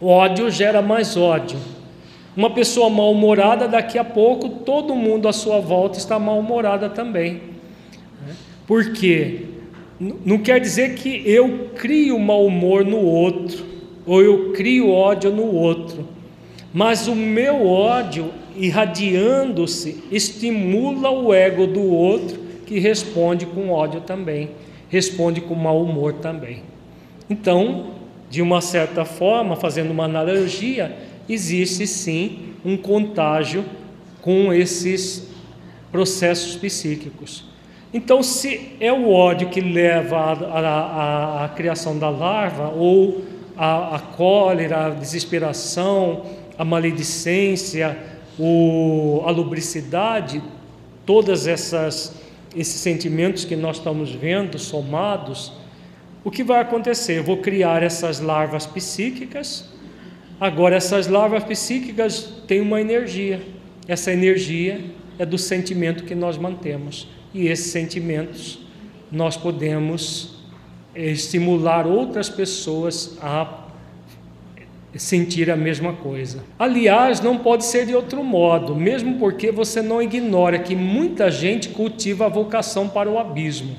O 0.00 0.06
ódio 0.06 0.50
gera 0.50 0.80
mais 0.80 1.14
ódio. 1.14 1.58
Uma 2.38 2.50
pessoa 2.50 2.88
mal-humorada, 2.88 3.66
daqui 3.66 3.98
a 3.98 4.04
pouco 4.04 4.48
todo 4.48 4.94
mundo 4.94 5.26
à 5.26 5.32
sua 5.32 5.58
volta 5.58 5.98
está 5.98 6.20
mal-humorada 6.20 6.88
também. 6.88 7.42
Por 8.64 8.92
quê? 8.92 9.40
Não 9.98 10.38
quer 10.38 10.60
dizer 10.60 10.94
que 10.94 11.20
eu 11.28 11.70
crio 11.74 12.16
mau 12.16 12.46
humor 12.46 12.84
no 12.84 13.00
outro, 13.00 13.66
ou 14.06 14.22
eu 14.22 14.52
crio 14.52 14.88
ódio 14.88 15.32
no 15.32 15.52
outro, 15.52 16.06
mas 16.72 17.08
o 17.08 17.16
meu 17.16 17.66
ódio, 17.66 18.30
irradiando-se, 18.56 20.04
estimula 20.12 21.10
o 21.10 21.34
ego 21.34 21.66
do 21.66 21.92
outro, 21.92 22.38
que 22.64 22.78
responde 22.78 23.46
com 23.46 23.70
ódio 23.70 24.02
também. 24.02 24.50
responde 24.88 25.40
com 25.40 25.54
mau 25.54 25.82
humor 25.82 26.14
também. 26.14 26.62
Então, 27.28 27.90
de 28.30 28.42
uma 28.42 28.60
certa 28.60 29.04
forma, 29.04 29.56
fazendo 29.56 29.90
uma 29.90 30.04
analogia, 30.04 30.94
existe 31.28 31.86
sim 31.86 32.54
um 32.64 32.76
contágio 32.76 33.64
com 34.22 34.52
esses 34.52 35.28
processos 35.90 36.56
psíquicos. 36.56 37.44
Então, 37.92 38.22
se 38.22 38.76
é 38.80 38.92
o 38.92 39.10
ódio 39.10 39.48
que 39.48 39.60
leva 39.60 40.32
à 41.44 41.48
criação 41.56 41.98
da 41.98 42.10
larva, 42.10 42.68
ou 42.68 43.22
a, 43.56 44.00
cólera, 44.16 44.86
a 44.86 44.90
desesperação, 44.90 46.22
a 46.58 46.64
maledicência, 46.64 47.96
o, 48.38 49.22
a 49.24 49.30
lubricidade, 49.30 50.42
todas 51.06 51.46
essas 51.46 52.14
esses 52.56 52.80
sentimentos 52.80 53.44
que 53.44 53.54
nós 53.54 53.76
estamos 53.76 54.10
vendo 54.10 54.58
somados, 54.58 55.52
o 56.24 56.30
que 56.30 56.42
vai 56.42 56.60
acontecer? 56.60 57.18
Eu 57.18 57.24
vou 57.24 57.38
criar 57.38 57.82
essas 57.82 58.20
larvas 58.20 58.66
psíquicas. 58.66 59.64
Agora, 60.40 60.76
essas 60.76 61.08
larvas 61.08 61.44
psíquicas 61.44 62.42
têm 62.46 62.60
uma 62.60 62.80
energia. 62.80 63.42
Essa 63.86 64.12
energia 64.12 64.84
é 65.18 65.26
do 65.26 65.36
sentimento 65.36 66.04
que 66.04 66.14
nós 66.14 66.38
mantemos. 66.38 67.08
E 67.34 67.48
esses 67.48 67.72
sentimentos 67.72 68.60
nós 69.10 69.36
podemos 69.36 70.38
estimular 70.94 71.86
outras 71.86 72.28
pessoas 72.28 73.18
a 73.22 73.64
sentir 74.96 75.50
a 75.50 75.56
mesma 75.56 75.92
coisa. 75.92 76.42
Aliás, 76.58 77.20
não 77.20 77.38
pode 77.38 77.64
ser 77.64 77.86
de 77.86 77.94
outro 77.94 78.24
modo, 78.24 78.74
mesmo 78.74 79.18
porque 79.18 79.52
você 79.52 79.82
não 79.82 80.02
ignora 80.02 80.58
que 80.58 80.74
muita 80.74 81.30
gente 81.30 81.68
cultiva 81.68 82.26
a 82.26 82.28
vocação 82.28 82.88
para 82.88 83.08
o 83.08 83.18
abismo. 83.18 83.76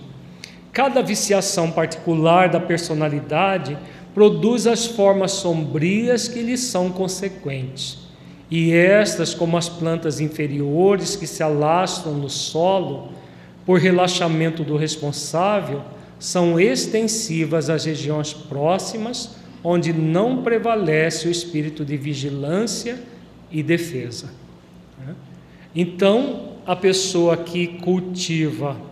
Cada 0.72 1.02
viciação 1.02 1.72
particular 1.72 2.48
da 2.49 2.60
personalidade 2.60 3.77
produz 4.14 4.68
as 4.68 4.86
formas 4.86 5.31
sombrias 5.31 6.27
que 6.27 6.41
lhes 6.41 6.61
são 6.61 6.91
consequentes. 6.91 7.99
E 8.49 8.73
estas, 8.73 9.34
como 9.34 9.57
as 9.57 9.69
plantas 9.69 10.19
inferiores 10.19 11.15
que 11.15 11.27
se 11.27 11.44
alastram 11.44 12.14
no 12.14 12.30
solo 12.30 13.10
por 13.65 13.80
relaxamento 13.80 14.64
do 14.64 14.76
responsável, 14.76 15.81
são 16.18 16.60
extensivas 16.60 17.69
às 17.69 17.86
regiões 17.86 18.34
próximas 18.34 19.36
onde 19.64 19.94
não 19.94 20.41
prevalece 20.41 21.27
o 21.27 21.31
espírito 21.31 21.86
de 21.86 21.98
vigilância 21.98 22.99
e 23.52 23.61
defesa. 23.61 24.30
Então, 25.76 26.53
a 26.65 26.76
pessoa 26.76 27.38
que 27.38 27.68
cultiva 27.80 28.89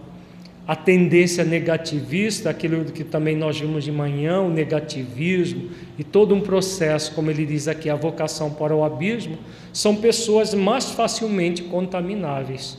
a 0.67 0.75
tendência 0.75 1.45
negativista, 1.45 2.49
aquilo 2.49 2.83
que 2.83 3.05
também 3.05 3.37
nós 3.37 3.57
vimos 3.57 3.85
de 3.85 3.91
manhã, 3.91 4.41
o 4.41 4.49
negativismo 4.49 5.69
e 5.97 6.03
todo 6.03 6.35
um 6.35 6.41
processo, 6.41 7.13
como 7.13 7.31
ele 7.31 7.45
diz 7.45 7.69
aqui, 7.69 7.89
a 7.89 7.95
vocação 7.95 8.51
para 8.51 8.75
o 8.75 8.83
abismo, 8.83 9.37
são 9.71 9.95
pessoas 9.95 10.53
mais 10.53 10.91
facilmente 10.91 11.63
contamináveis. 11.63 12.77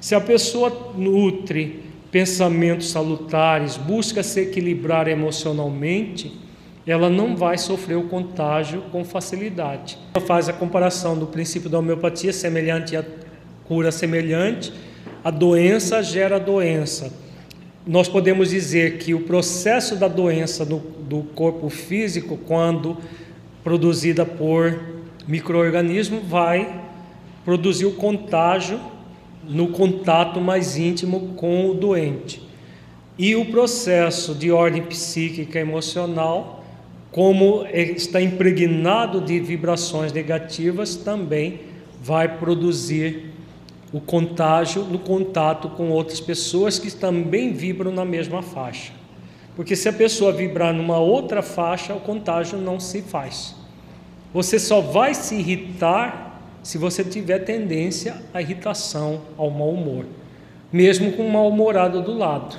Se 0.00 0.14
a 0.14 0.20
pessoa 0.20 0.94
nutre 0.96 1.84
pensamentos 2.10 2.88
salutares, 2.88 3.76
busca 3.76 4.22
se 4.22 4.40
equilibrar 4.40 5.06
emocionalmente, 5.06 6.32
ela 6.86 7.10
não 7.10 7.36
vai 7.36 7.58
sofrer 7.58 7.96
o 7.96 8.04
contágio 8.04 8.80
com 8.90 9.04
facilidade. 9.04 9.98
Ela 10.14 10.24
faz 10.24 10.48
a 10.48 10.54
comparação 10.54 11.18
do 11.18 11.26
princípio 11.26 11.68
da 11.68 11.78
homeopatia 11.80 12.32
semelhante 12.32 12.96
à 12.96 13.04
cura 13.64 13.92
semelhante, 13.92 14.72
a 15.22 15.30
doença 15.30 16.02
gera 16.02 16.38
doença. 16.40 17.25
Nós 17.86 18.08
podemos 18.08 18.50
dizer 18.50 18.98
que 18.98 19.14
o 19.14 19.20
processo 19.20 19.94
da 19.94 20.08
doença 20.08 20.64
do, 20.64 20.78
do 20.78 21.22
corpo 21.34 21.68
físico, 21.70 22.36
quando 22.36 22.96
produzida 23.62 24.26
por 24.26 24.78
microorganismo, 25.26 26.20
vai 26.20 26.82
produzir 27.44 27.86
o 27.86 27.92
contágio 27.92 28.80
no 29.48 29.68
contato 29.68 30.40
mais 30.40 30.76
íntimo 30.76 31.34
com 31.36 31.70
o 31.70 31.74
doente. 31.74 32.42
E 33.16 33.36
o 33.36 33.44
processo 33.46 34.34
de 34.34 34.50
ordem 34.50 34.82
psíquica 34.82 35.60
emocional 35.60 36.56
como 37.16 37.66
está 37.72 38.20
impregnado 38.20 39.22
de 39.22 39.40
vibrações 39.40 40.12
negativas, 40.12 40.96
também 40.96 41.60
vai 42.02 42.36
produzir 42.36 43.32
o 43.96 44.00
contágio 44.02 44.84
no 44.84 44.98
contato 44.98 45.70
com 45.70 45.88
outras 45.88 46.20
pessoas 46.20 46.78
que 46.78 46.90
também 46.90 47.54
vibram 47.54 47.90
na 47.90 48.04
mesma 48.04 48.42
faixa. 48.42 48.92
Porque 49.54 49.74
se 49.74 49.88
a 49.88 49.92
pessoa 49.92 50.34
vibrar 50.34 50.74
numa 50.74 50.98
outra 50.98 51.40
faixa, 51.40 51.94
o 51.94 52.00
contágio 52.00 52.58
não 52.58 52.78
se 52.78 53.00
faz. 53.00 53.56
Você 54.34 54.58
só 54.58 54.82
vai 54.82 55.14
se 55.14 55.36
irritar 55.36 56.42
se 56.62 56.76
você 56.76 57.02
tiver 57.02 57.38
tendência 57.38 58.20
à 58.34 58.42
irritação, 58.42 59.22
ao 59.38 59.50
mau 59.50 59.70
humor, 59.70 60.04
mesmo 60.70 61.12
com 61.12 61.22
um 61.22 61.30
mal-humorado 61.30 62.02
do 62.02 62.12
lado. 62.12 62.54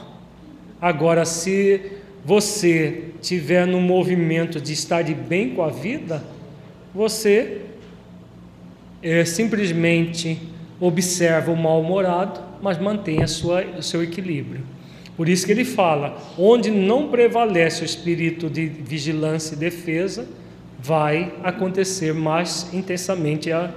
Agora, 0.82 1.24
se 1.24 2.00
você 2.26 3.12
tiver 3.22 3.68
no 3.68 3.80
movimento 3.80 4.60
de 4.60 4.74
estar 4.74 5.04
de 5.04 5.14
bem 5.14 5.52
com 5.54 5.62
a 5.62 5.70
vida, 5.70 6.24
você 6.96 7.62
é, 9.04 9.24
simplesmente 9.24 10.57
observa 10.80 11.52
o 11.52 11.56
mal-humorado, 11.56 12.40
mas 12.62 12.78
mantém 12.78 13.24
a 13.24 13.28
sua, 13.28 13.64
o 13.78 13.84
seu 13.84 14.04
equilíbrio. 14.04 14.62
Por 15.16 15.28
isso 15.28 15.46
que 15.46 15.52
ele 15.52 15.66
fala: 15.66 16.18
onde 16.38 16.70
não 16.70 17.10
prevalece 17.10 17.82
o 17.82 17.86
espírito 17.86 18.50
de 18.50 18.68
vigilância 18.68 19.56
e 19.56 19.58
defesa, 19.58 20.28
vai 20.80 21.34
acontecer 21.44 22.14
mais 22.14 22.72
intensamente 22.74 23.52
a, 23.52 23.72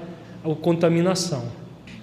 a 0.44 0.54
contaminação. 0.54 1.44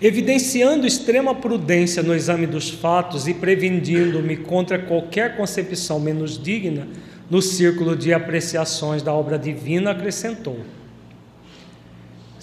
Evidenciando 0.02 0.86
extrema 0.86 1.34
prudência 1.34 2.04
no 2.04 2.14
exame 2.14 2.46
dos 2.46 2.70
fatos 2.70 3.28
e 3.28 3.34
prevenindo-me 3.34 4.38
contra 4.38 4.78
qualquer 4.78 5.36
concepção 5.36 6.00
menos 6.00 6.42
digna, 6.42 6.88
no 7.30 7.42
círculo 7.42 7.96
de 7.96 8.14
apreciações 8.14 9.02
da 9.02 9.14
obra 9.14 9.38
divina, 9.38 9.92
acrescentou: 9.92 10.60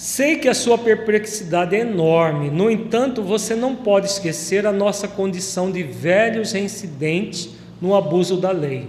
Sei 0.04 0.36
que 0.36 0.50
a 0.50 0.54
sua 0.54 0.76
perplexidade 0.76 1.74
é 1.74 1.80
enorme, 1.80 2.50
no 2.50 2.70
entanto, 2.70 3.22
você 3.22 3.54
não 3.54 3.74
pode 3.74 4.06
esquecer 4.06 4.66
a 4.66 4.70
nossa 4.70 5.08
condição 5.08 5.72
de 5.72 5.82
velhos 5.82 6.52
reincidentes 6.52 7.48
no 7.80 7.94
abuso 7.94 8.36
da 8.36 8.50
lei. 8.50 8.86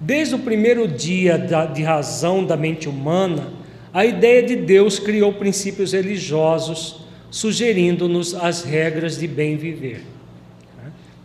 Desde 0.00 0.36
o 0.36 0.38
primeiro 0.38 0.86
dia 0.86 1.36
de 1.36 1.82
razão 1.82 2.44
da 2.44 2.56
mente 2.56 2.88
humana, 2.88 3.52
a 3.92 4.06
ideia 4.06 4.40
de 4.40 4.54
Deus 4.54 5.00
criou 5.00 5.32
princípios 5.32 5.92
religiosos 5.92 7.00
sugerindo-nos 7.28 8.32
as 8.32 8.62
regras 8.62 9.18
de 9.18 9.26
bem 9.26 9.56
viver. 9.56 10.04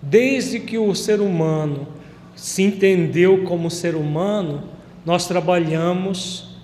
Desde 0.02 0.60
que 0.60 0.80
o 0.80 0.96
ser 0.96 1.22
humano 1.22 1.88
se 2.36 2.64
entendeu 2.64 3.44
como 3.44 3.70
ser 3.70 3.94
humano, 3.94 4.64
nós 5.06 5.28
trabalhamos 5.28 6.58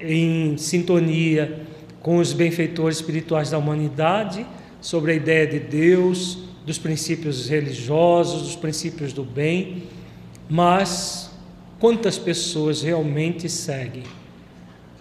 em 0.00 0.56
sintonia 0.56 1.61
com 2.02 2.16
os 2.16 2.32
benfeitores 2.32 2.96
espirituais 2.96 3.50
da 3.50 3.58
humanidade 3.58 4.44
sobre 4.80 5.12
a 5.12 5.14
ideia 5.14 5.46
de 5.46 5.60
Deus, 5.60 6.38
dos 6.66 6.76
princípios 6.78 7.48
religiosos, 7.48 8.42
dos 8.42 8.56
princípios 8.56 9.12
do 9.12 9.24
bem, 9.24 9.84
mas 10.48 11.30
quantas 11.78 12.18
pessoas 12.18 12.82
realmente 12.82 13.48
seguem? 13.48 14.02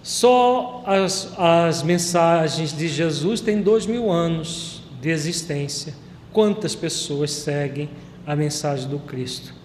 Só 0.03 0.84
as, 0.86 1.34
as 1.38 1.84
mensagens 1.84 2.76
de 2.76 2.88
Jesus 2.88 3.41
têm 3.41 3.61
dois 3.61 3.86
mil 3.86 4.11
anos 4.11 4.82
de 4.99 5.10
existência. 5.10 5.94
Quantas 6.32 6.73
pessoas 6.73 7.32
seguem 7.32 7.90
a 8.26 8.36
mensagem 8.36 8.88
do 8.88 8.99
Cristo? 8.99 9.60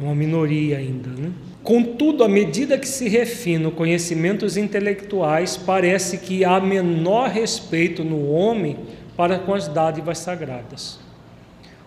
Uma 0.00 0.14
minoria 0.14 0.78
ainda, 0.78 1.10
né? 1.10 1.30
Contudo, 1.62 2.24
à 2.24 2.28
medida 2.28 2.78
que 2.78 2.88
se 2.88 3.06
refina 3.06 3.70
conhecimentos 3.70 4.56
intelectuais, 4.56 5.58
parece 5.58 6.18
que 6.18 6.42
há 6.42 6.58
menor 6.58 7.28
respeito 7.28 8.02
no 8.02 8.30
homem 8.30 8.78
para 9.14 9.38
com 9.38 9.52
as 9.52 9.68
dádivas 9.68 10.18
sagradas. 10.18 10.98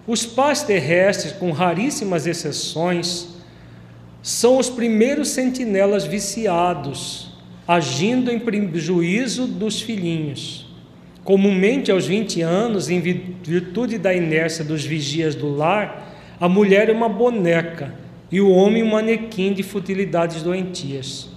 Os 0.06 0.26
pais 0.26 0.62
terrestres, 0.62 1.32
com 1.32 1.52
raríssimas 1.52 2.28
exceções, 2.28 3.30
são 4.22 4.58
os 4.58 4.70
primeiros 4.70 5.30
sentinelas 5.30 6.06
viciados 6.06 7.34
agindo 7.68 8.30
em 8.30 8.38
prejuízo 8.38 9.48
dos 9.48 9.82
filhinhos. 9.82 10.72
Comumente 11.24 11.90
aos 11.90 12.06
20 12.06 12.42
anos, 12.42 12.90
em 12.90 13.00
virtude 13.00 13.98
da 13.98 14.14
inércia 14.14 14.64
dos 14.64 14.86
vigias 14.86 15.34
do 15.34 15.50
lar, 15.50 16.36
a 16.40 16.50
mulher 16.50 16.90
é 16.90 16.92
uma 16.92 17.08
boneca 17.08 18.03
e 18.34 18.42
o 18.42 18.50
homem 18.50 18.82
um 18.82 18.90
manequim 18.90 19.54
de 19.54 19.62
futilidades 19.62 20.42
doentias. 20.42 21.30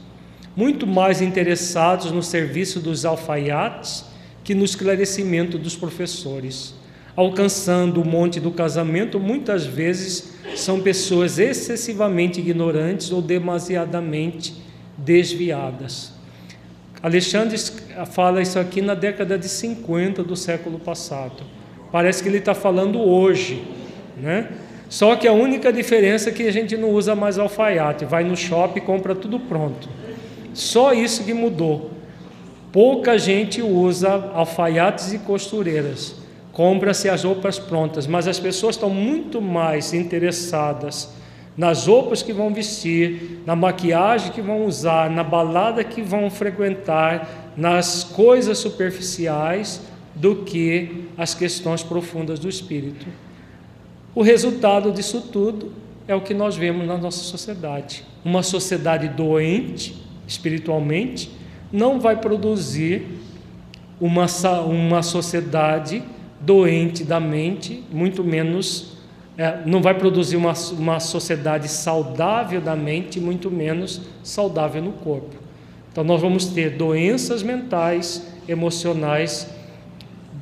Muito 0.57 0.87
mais 0.87 1.21
interessados 1.21 2.11
no 2.11 2.23
serviço 2.23 2.81
dos 2.81 3.05
alfaiates 3.05 4.07
que 4.43 4.55
no 4.55 4.65
esclarecimento 4.65 5.59
dos 5.59 5.77
professores. 5.77 6.75
alcançando 7.15 8.01
o 8.01 8.05
monte 8.05 8.41
do 8.41 8.51
casamento, 8.51 9.19
muitas 9.19 9.65
vezes 9.65 10.35
são 10.55 10.81
pessoas 10.81 11.39
excessivamente 11.39 12.41
ignorantes 12.41 13.11
ou 13.11 13.23
demasiadamente 13.23 14.55
desviadas. 14.97 16.13
Alexandre 17.03 17.59
fala 18.11 18.41
isso 18.43 18.59
aqui 18.59 18.81
na 18.83 18.95
década 18.95 19.39
de 19.39 19.49
50 19.49 20.23
do 20.23 20.37
século 20.37 20.79
passado. 20.79 21.43
Parece 21.91 22.23
que 22.23 22.29
ele 22.29 22.39
está 22.39 22.55
falando 22.55 23.01
hoje, 23.01 23.63
né? 24.17 24.49
Só 24.89 25.17
que 25.17 25.27
a 25.27 25.33
única 25.33 25.73
diferença 25.73 26.31
é 26.31 26.33
que 26.33 26.47
a 26.47 26.53
gente 26.53 26.77
não 26.77 26.91
usa 26.91 27.15
mais 27.15 27.39
alfaiate, 27.39 28.05
vai 28.05 28.23
no 28.25 28.37
shopping 28.37 28.79
e 28.79 28.83
compra 28.83 29.15
tudo 29.15 29.41
pronto. 29.41 29.89
Só 30.55 30.93
isso 30.93 31.25
que 31.25 31.35
mudou. 31.35 31.91
Pouca 32.73 33.19
gente 33.19 33.61
usa 33.63 34.31
alfaiates 34.35 35.13
e 35.13 35.19
costureiras. 35.19 36.15
Compra-se 36.53 37.09
as 37.09 37.25
roupas 37.25 37.59
prontas, 37.59 38.07
mas 38.07 38.27
as 38.27 38.39
pessoas 38.39 38.77
estão 38.77 38.89
muito 38.89 39.43
mais 39.43 39.93
interessadas 39.93 41.15
nas 41.57 41.87
roupas 41.87 42.23
que 42.23 42.33
vão 42.33 42.53
vestir, 42.53 43.41
na 43.47 43.57
maquiagem 43.57 44.31
que 44.31 44.43
vão 44.43 44.67
usar, 44.67 45.11
na 45.11 45.25
balada 45.25 45.83
que 45.83 46.03
vão 46.03 46.31
frequentar, 46.31 47.53
nas 47.57 48.05
coisas 48.05 48.59
superficiais 48.59 49.81
do 50.15 50.37
que 50.37 51.09
as 51.17 51.35
questões 51.35 51.83
profundas 51.83 52.39
do 52.39 52.49
espírito. 52.49 53.07
O 54.17 54.23
resultado 54.23 54.91
disso 54.93 55.21
tudo 55.31 55.73
é 56.09 56.15
o 56.15 56.23
que 56.23 56.33
nós 56.33 56.57
vemos 56.57 56.87
na 56.87 56.97
nossa 56.97 57.19
sociedade. 57.19 58.03
Uma 58.25 58.43
sociedade 58.43 59.09
doente 59.09 59.95
espiritualmente 60.27 61.31
não 61.71 62.01
vai 62.01 62.17
produzir 62.17 63.07
uma, 64.01 64.25
uma 64.65 65.03
sociedade 65.03 66.03
doente 66.41 67.05
da 67.05 67.21
mente, 67.21 67.85
muito 67.93 68.25
menos, 68.25 68.97
é, 69.37 69.61
não 69.67 69.83
vai 69.83 69.93
produzir 69.93 70.37
uma, 70.37 70.55
uma 70.73 70.99
sociedade 70.99 71.69
saudável 71.69 72.63
da 72.63 72.75
mente, 72.75 73.21
muito 73.21 73.51
menos 73.51 74.01
saudável 74.23 74.81
no 74.81 74.93
corpo. 74.93 75.37
Então, 75.93 76.03
nós 76.03 76.23
vamos 76.23 76.47
ter 76.47 76.71
doenças 76.71 77.43
mentais, 77.43 78.27
emocionais, 78.49 79.47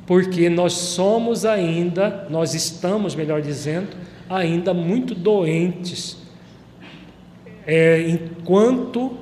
porque 0.05 0.49
nós 0.49 0.73
somos 0.73 1.45
ainda, 1.45 2.27
nós 2.29 2.53
estamos, 2.53 3.15
melhor 3.15 3.41
dizendo, 3.41 3.89
ainda 4.29 4.73
muito 4.73 5.15
doentes, 5.15 6.17
é, 7.65 8.07
enquanto 8.07 9.17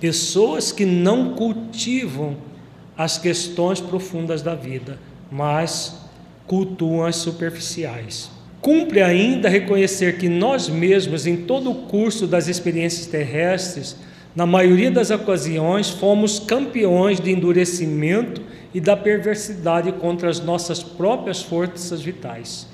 pessoas 0.00 0.72
que 0.72 0.84
não 0.84 1.34
cultivam 1.34 2.36
as 2.96 3.18
questões 3.18 3.80
profundas 3.80 4.40
da 4.40 4.54
vida, 4.54 4.98
mas 5.30 6.00
cultuam 6.46 7.04
as 7.04 7.16
superficiais. 7.16 8.30
Cumpre 8.60 9.02
ainda 9.02 9.48
reconhecer 9.48 10.16
que 10.16 10.28
nós 10.28 10.68
mesmos, 10.70 11.26
em 11.26 11.36
todo 11.36 11.70
o 11.70 11.74
curso 11.86 12.26
das 12.26 12.48
experiências 12.48 13.06
terrestres, 13.06 13.96
na 14.34 14.46
maioria 14.46 14.90
das 14.90 15.10
ocasiões, 15.10 15.90
fomos 15.90 16.38
campeões 16.38 17.20
de 17.20 17.30
endurecimento 17.30 18.40
e 18.74 18.80
da 18.80 18.96
perversidade 18.96 19.92
contra 19.92 20.28
as 20.28 20.40
nossas 20.40 20.82
próprias 20.82 21.40
forças 21.40 22.02
vitais. 22.02 22.66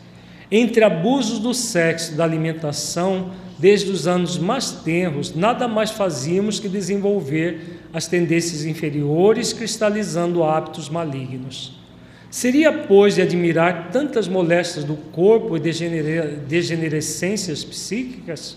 Entre 0.50 0.82
abusos 0.82 1.38
do 1.38 1.54
sexo 1.54 2.16
da 2.16 2.24
alimentação, 2.24 3.30
desde 3.58 3.90
os 3.90 4.08
anos 4.08 4.38
mais 4.38 4.72
tenros, 4.72 5.34
nada 5.34 5.68
mais 5.68 5.90
fazíamos 5.90 6.58
que 6.58 6.68
desenvolver 6.68 7.82
as 7.92 8.08
tendências 8.08 8.64
inferiores, 8.64 9.52
cristalizando 9.52 10.42
hábitos 10.42 10.88
malignos. 10.88 11.78
Seria, 12.30 12.72
pois, 12.72 13.16
de 13.16 13.22
admirar 13.22 13.90
tantas 13.92 14.26
moléstias 14.26 14.84
do 14.84 14.94
corpo 14.94 15.56
e 15.56 15.60
degenerescências 15.60 17.62
psíquicas? 17.62 18.56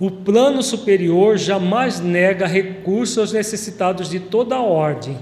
O 0.00 0.10
plano 0.10 0.62
superior 0.62 1.38
jamais 1.38 2.00
nega 2.00 2.46
recursos 2.46 3.18
aos 3.18 3.32
necessitados 3.32 4.10
de 4.10 4.18
toda 4.18 4.56
a 4.56 4.62
ordem 4.62 5.16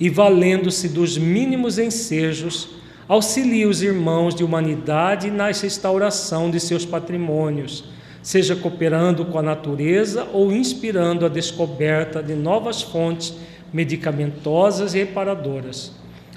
e, 0.00 0.08
valendo-se 0.08 0.88
dos 0.88 1.18
mínimos 1.18 1.78
ensejos, 1.78 2.70
auxilia 3.06 3.68
os 3.68 3.82
irmãos 3.82 4.34
de 4.34 4.42
humanidade 4.42 5.30
na 5.30 5.48
restauração 5.48 6.50
de 6.50 6.58
seus 6.58 6.86
patrimônios, 6.86 7.84
seja 8.22 8.56
cooperando 8.56 9.26
com 9.26 9.38
a 9.38 9.42
natureza 9.42 10.26
ou 10.32 10.50
inspirando 10.50 11.26
a 11.26 11.28
descoberta 11.28 12.22
de 12.22 12.34
novas 12.34 12.80
fontes 12.80 13.34
medicamentosas 13.72 14.94
e 14.94 14.98
reparadoras. 14.98 15.92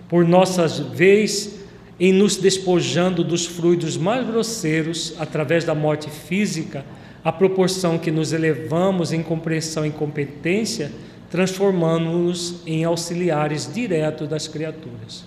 Por 0.09 0.25
nossa 0.25 0.67
vez, 0.67 1.59
em 1.99 2.11
nos 2.11 2.35
despojando 2.35 3.23
dos 3.23 3.45
fluidos 3.45 3.95
mais 3.95 4.27
grosseiros 4.27 5.15
através 5.19 5.63
da 5.63 5.73
morte 5.73 6.09
física, 6.09 6.85
à 7.23 7.31
proporção 7.31 7.97
que 7.97 8.11
nos 8.11 8.33
elevamos 8.33 9.13
em 9.13 9.23
compreensão 9.23 9.85
e 9.85 9.91
competência, 9.91 10.91
transformando-nos 11.33 12.61
em 12.63 12.83
auxiliares 12.83 13.67
diretos 13.73 14.27
das 14.27 14.47
criaturas. 14.47 15.25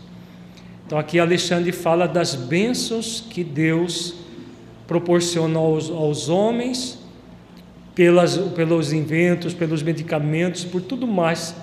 Então, 0.86 0.96
aqui 1.00 1.18
Alexandre 1.18 1.72
fala 1.72 2.06
das 2.06 2.32
bênçãos 2.32 3.24
que 3.28 3.42
Deus 3.42 4.14
proporciona 4.86 5.58
aos, 5.58 5.90
aos 5.90 6.28
homens, 6.28 6.96
pelas, 7.92 8.36
pelos 8.36 8.92
inventos, 8.92 9.52
pelos 9.52 9.82
medicamentos, 9.82 10.64
por 10.64 10.80
tudo 10.80 11.08
mais 11.08 11.56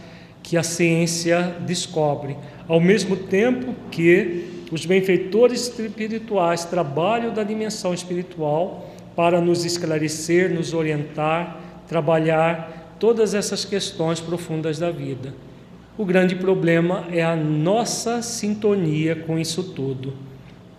que 0.44 0.58
a 0.58 0.64
ciência 0.64 1.56
descobre, 1.62 2.36
ao 2.68 2.82
mesmo 2.82 3.16
tempo 3.16 3.74
que 3.90 4.66
os 4.70 4.86
benfeitores 4.86 5.70
espirituais 5.70 6.66
trabalham 6.66 7.34
da 7.34 7.44
dimensão 7.44 7.94
espiritual 7.94 8.94
para 9.16 9.40
nos 9.40 9.64
esclarecer, 9.64 10.54
nos 10.54 10.74
orientar, 10.74 11.62
trabalhar 11.88 12.83
todas 13.04 13.34
essas 13.34 13.66
questões 13.66 14.22
profundas 14.22 14.80
da 14.80 14.90
vida. 14.90 15.36
O 15.98 16.06
grande 16.06 16.38
problema 16.38 17.06
é 17.12 17.22
a 17.22 17.36
nossa 17.36 18.22
sintonia 18.22 19.14
com 19.14 19.38
isso 19.38 19.62
tudo, 19.62 20.14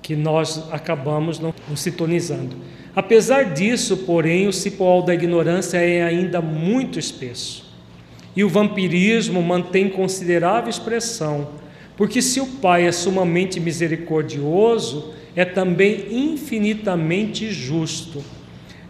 que 0.00 0.16
nós 0.16 0.72
acabamos 0.72 1.38
não, 1.38 1.54
não 1.68 1.76
sintonizando. 1.76 2.56
Apesar 2.96 3.52
disso, 3.52 3.98
porém, 4.06 4.48
o 4.48 4.54
cipoal 4.54 5.02
da 5.02 5.12
ignorância 5.12 5.76
é 5.76 6.02
ainda 6.02 6.40
muito 6.40 6.98
espesso. 6.98 7.70
E 8.34 8.42
o 8.42 8.48
vampirismo 8.48 9.42
mantém 9.42 9.90
considerável 9.90 10.70
expressão, 10.70 11.48
porque 11.94 12.22
se 12.22 12.40
o 12.40 12.46
Pai 12.46 12.86
é 12.86 12.92
sumamente 12.92 13.60
misericordioso, 13.60 15.12
é 15.36 15.44
também 15.44 16.06
infinitamente 16.10 17.52
justo. 17.52 18.24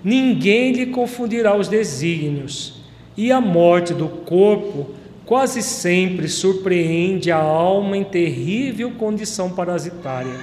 Ninguém 0.05 0.71
lhe 0.71 0.87
confundirá 0.87 1.57
os 1.57 1.67
desígnios, 1.67 2.84
e 3.17 3.31
a 3.31 3.41
morte 3.41 3.95
do 3.95 4.09
corpo 4.09 4.91
quase 5.25 5.63
sempre 5.63 6.29
surpreende 6.29 7.31
a 7.31 7.39
alma 7.39 7.97
em 7.97 8.05
terrível 8.05 8.93
condição 8.93 9.51
parasitária. 9.51 10.35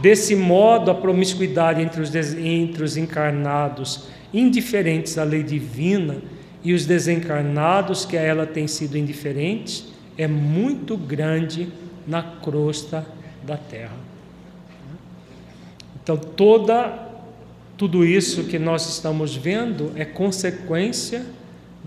Desse 0.00 0.34
modo, 0.34 0.90
a 0.90 0.94
promiscuidade 0.94 1.82
entre 1.82 2.00
os, 2.00 2.14
entre 2.14 2.84
os 2.84 2.96
encarnados 2.96 4.08
indiferentes 4.32 5.18
à 5.18 5.24
lei 5.24 5.42
divina 5.42 6.16
e 6.62 6.72
os 6.72 6.86
desencarnados 6.86 8.04
que 8.04 8.16
a 8.16 8.20
ela 8.20 8.46
têm 8.46 8.66
sido 8.66 8.96
indiferentes 8.96 9.92
é 10.16 10.26
muito 10.26 10.96
grande 10.96 11.68
na 12.06 12.22
crosta 12.22 13.06
da 13.42 13.56
terra. 13.56 13.96
Então, 16.02 16.16
toda 16.16 17.06
tudo 17.76 18.04
isso 18.04 18.44
que 18.44 18.58
nós 18.58 18.88
estamos 18.88 19.36
vendo 19.36 19.92
é 19.94 20.04
consequência 20.04 21.24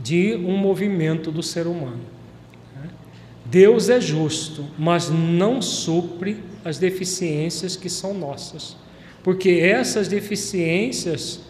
de 0.01 0.35
um 0.35 0.57
movimento 0.57 1.31
do 1.31 1.43
ser 1.43 1.67
humano. 1.67 2.01
Deus 3.45 3.89
é 3.89 3.99
justo, 3.99 4.65
mas 4.77 5.09
não 5.09 5.61
supre 5.61 6.37
as 6.63 6.77
deficiências 6.77 7.75
que 7.75 7.89
são 7.89 8.13
nossas, 8.13 8.77
porque 9.23 9.49
essas 9.49 10.07
deficiências 10.07 11.41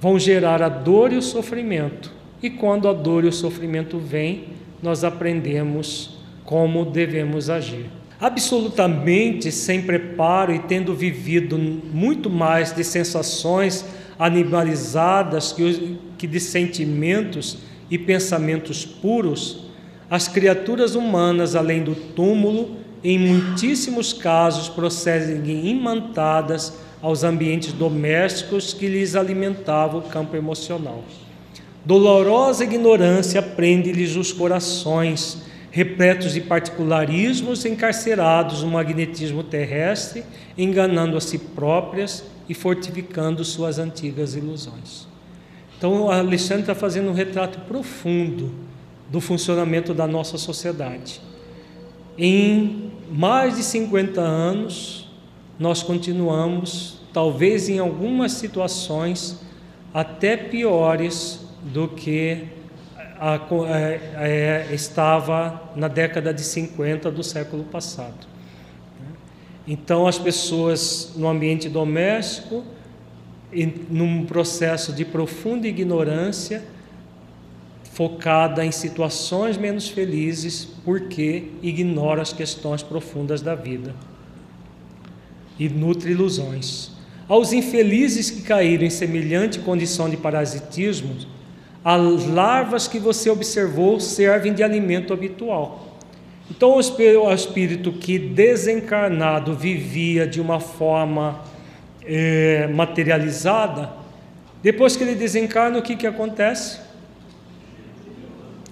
vão 0.00 0.18
gerar 0.18 0.62
a 0.62 0.68
dor 0.68 1.12
e 1.12 1.16
o 1.16 1.22
sofrimento, 1.22 2.12
e 2.42 2.50
quando 2.50 2.88
a 2.88 2.92
dor 2.92 3.24
e 3.24 3.28
o 3.28 3.32
sofrimento 3.32 3.98
vêm, 3.98 4.48
nós 4.82 5.02
aprendemos 5.02 6.18
como 6.44 6.84
devemos 6.84 7.48
agir 7.48 7.86
absolutamente 8.20 9.52
sem 9.52 9.82
preparo 9.82 10.54
e 10.54 10.58
tendo 10.60 10.94
vivido 10.94 11.58
muito 11.58 12.30
mais 12.30 12.74
de 12.74 12.82
sensações 12.82 13.84
animalizadas 14.18 15.52
que, 15.52 15.98
que 16.16 16.26
de 16.26 16.40
sentimentos 16.40 17.58
e 17.90 17.98
pensamentos 17.98 18.84
puros, 18.84 19.66
as 20.10 20.28
criaturas 20.28 20.94
humanas, 20.94 21.54
além 21.54 21.82
do 21.82 21.94
túmulo, 21.94 22.76
em 23.02 23.18
muitíssimos 23.18 24.12
casos 24.12 24.68
prosseguem 24.68 25.68
imantadas 25.68 26.78
aos 27.00 27.22
ambientes 27.22 27.72
domésticos 27.72 28.72
que 28.72 28.88
lhes 28.88 29.14
alimentavam 29.14 30.00
o 30.00 30.04
campo 30.04 30.36
emocional. 30.36 31.04
Dolorosa 31.84 32.64
ignorância 32.64 33.40
prende-lhes 33.40 34.16
os 34.16 34.32
corações, 34.32 35.42
repletos 35.70 36.32
de 36.32 36.40
particularismos, 36.40 37.64
encarcerados 37.64 38.62
no 38.62 38.70
magnetismo 38.70 39.44
terrestre, 39.44 40.24
enganando 40.58 41.16
a 41.16 41.20
si 41.20 41.38
próprias 41.38 42.24
e 42.48 42.54
fortificando 42.54 43.44
suas 43.44 43.78
antigas 43.78 44.34
ilusões. 44.34 45.06
Então, 45.76 46.04
o 46.04 46.10
Alexandre 46.10 46.62
está 46.62 46.74
fazendo 46.74 47.10
um 47.10 47.12
retrato 47.12 47.60
profundo 47.60 48.50
do 49.10 49.20
funcionamento 49.20 49.92
da 49.92 50.06
nossa 50.06 50.38
sociedade. 50.38 51.20
Em 52.16 52.92
mais 53.10 53.56
de 53.56 53.62
50 53.62 54.20
anos, 54.20 55.10
nós 55.58 55.82
continuamos, 55.82 57.00
talvez 57.12 57.68
em 57.68 57.78
algumas 57.78 58.32
situações, 58.32 59.40
até 59.92 60.36
piores 60.36 61.40
do 61.62 61.88
que 61.88 62.44
a, 63.18 63.34
a, 63.34 64.28
é, 64.28 64.68
estava 64.72 65.70
na 65.74 65.88
década 65.88 66.32
de 66.32 66.42
50 66.42 67.10
do 67.10 67.22
século 67.22 67.64
passado. 67.64 68.26
Então, 69.66 70.06
as 70.06 70.18
pessoas 70.18 71.12
no 71.16 71.28
ambiente 71.28 71.68
doméstico, 71.68 72.64
num 73.90 74.24
processo 74.24 74.92
de 74.92 75.04
profunda 75.04 75.66
ignorância, 75.66 76.62
focada 77.92 78.64
em 78.64 78.70
situações 78.70 79.56
menos 79.56 79.88
felizes, 79.88 80.68
porque 80.84 81.44
ignora 81.62 82.20
as 82.20 82.32
questões 82.32 82.82
profundas 82.82 83.40
da 83.40 83.54
vida 83.54 83.94
e 85.58 85.68
nutre 85.68 86.10
ilusões. 86.10 86.90
Aos 87.28 87.52
infelizes 87.52 88.30
que 88.30 88.42
caíram 88.42 88.84
em 88.84 88.90
semelhante 88.90 89.58
condição 89.58 90.08
de 90.08 90.16
parasitismo, 90.16 91.16
as 91.84 92.26
larvas 92.26 92.86
que 92.86 92.98
você 92.98 93.30
observou 93.30 93.98
servem 93.98 94.52
de 94.52 94.62
alimento 94.62 95.12
habitual. 95.12 95.98
Então, 96.50 96.76
o 96.76 96.80
espírito 97.32 97.92
que 97.92 98.18
desencarnado 98.18 99.54
vivia 99.54 100.26
de 100.26 100.40
uma 100.40 100.60
forma 100.60 101.40
é, 102.06 102.68
materializada, 102.68 103.90
depois 104.62 104.96
que 104.96 105.02
ele 105.04 105.14
desencarna, 105.14 105.78
o 105.78 105.82
que, 105.82 105.96
que 105.96 106.06
acontece? 106.06 106.80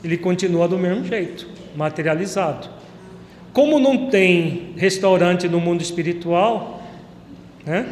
Ele 0.02 0.16
continua 0.16 0.69
do 0.69 0.78
mesmo 0.78 1.05
jeito, 1.05 1.48
materializado. 1.74 2.69
Como 3.52 3.78
não 3.78 4.09
tem 4.09 4.73
restaurante 4.77 5.48
no 5.48 5.61
mundo 5.61 5.82
espiritual, 5.82 6.82
né? 7.65 7.86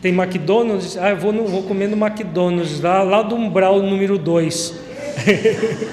Tem 0.00 0.12
McDonald's, 0.12 0.96
ah, 0.96 1.10
eu 1.10 1.16
vou, 1.16 1.32
no, 1.32 1.44
vou 1.44 1.64
comer 1.64 1.88
no 1.88 1.96
McDonald's, 1.96 2.80
lá, 2.80 3.02
lá 3.02 3.22
do 3.22 3.34
umbral 3.34 3.82
número 3.82 4.16
2. 4.16 4.78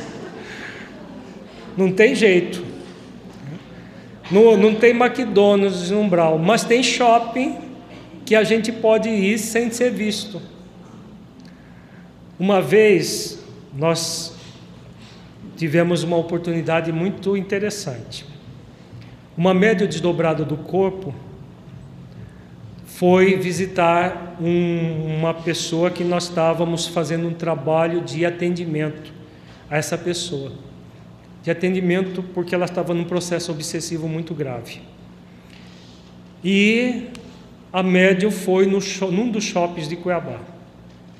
não 1.75 1.91
tem 1.91 2.13
jeito. 2.13 2.63
Não, 4.29 4.55
não 4.55 4.75
tem 4.75 4.91
McDonald's 4.91 5.89
no 5.89 6.01
umbral, 6.01 6.37
mas 6.37 6.63
tem 6.63 6.83
shopping 6.83 7.64
que 8.25 8.35
a 8.35 8.43
gente 8.43 8.71
pode 8.71 9.07
ir 9.07 9.37
sem 9.37 9.71
ser 9.71 9.91
visto. 9.91 10.41
Uma 12.39 12.59
vez 12.59 13.39
nós 13.73 14.35
tivemos 15.55 16.03
uma 16.03 16.17
oportunidade 16.17 16.91
muito 16.91 17.37
interessante. 17.37 18.25
Uma 19.37 19.53
média 19.53 19.87
desdobrada 19.87 20.43
do 20.43 20.57
corpo 20.57 21.13
foi 22.85 23.37
visitar 23.37 24.37
um, 24.41 25.17
uma 25.17 25.33
pessoa 25.33 25.91
que 25.91 26.03
nós 26.03 26.23
estávamos 26.25 26.87
fazendo 26.87 27.27
um 27.27 27.33
trabalho 27.33 28.01
de 28.01 28.25
atendimento 28.25 29.13
a 29.69 29.77
essa 29.77 29.97
pessoa. 29.97 30.51
De 31.43 31.51
atendimento 31.51 32.23
porque 32.33 32.55
ela 32.55 32.65
estava 32.65 32.93
num 32.93 33.03
processo 33.03 33.51
obsessivo 33.51 34.07
muito 34.07 34.33
grave. 34.33 34.81
E 36.43 37.07
a 37.75 37.83
médium 37.83 38.31
foi 38.31 38.65
no, 38.65 38.79
num 39.11 39.29
dos 39.29 39.43
shoppings 39.43 39.89
de 39.89 39.97
Cuiabá. 39.97 40.39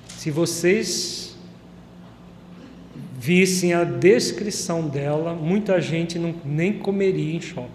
Se 0.07 0.31
vocês 0.31 1.35
vissem 3.19 3.73
a 3.73 3.83
descrição 3.83 4.87
dela, 4.87 5.33
muita 5.33 5.81
gente 5.81 6.17
não, 6.17 6.33
nem 6.45 6.71
comeria 6.71 7.35
em 7.35 7.41
shopping. 7.41 7.67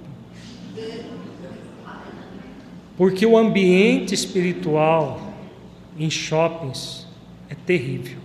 Porque 2.96 3.26
o 3.26 3.36
ambiente 3.36 4.14
espiritual 4.14 5.30
em 5.98 6.08
shoppings 6.08 7.06
é 7.50 7.54
terrível. 7.54 8.16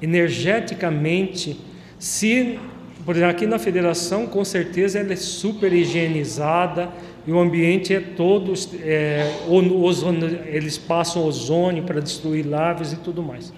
Energeticamente, 0.00 1.60
se 1.98 2.60
por 3.04 3.14
exemplo, 3.14 3.30
aqui 3.30 3.46
na 3.46 3.58
federação, 3.58 4.26
com 4.26 4.44
certeza 4.44 4.98
ela 4.98 5.12
é 5.12 5.16
super 5.16 5.72
higienizada 5.72 6.90
e 7.26 7.32
o 7.32 7.40
ambiente 7.40 7.92
é 7.92 8.00
todo, 8.00 8.52
é, 8.80 9.40
ozônio, 9.48 10.40
eles 10.46 10.78
passam 10.78 11.24
ozônio 11.24 11.82
para 11.82 12.00
destruir 12.00 12.46
larvas 12.46 12.92
e 12.92 12.96
tudo 12.96 13.20
mais. 13.20 13.52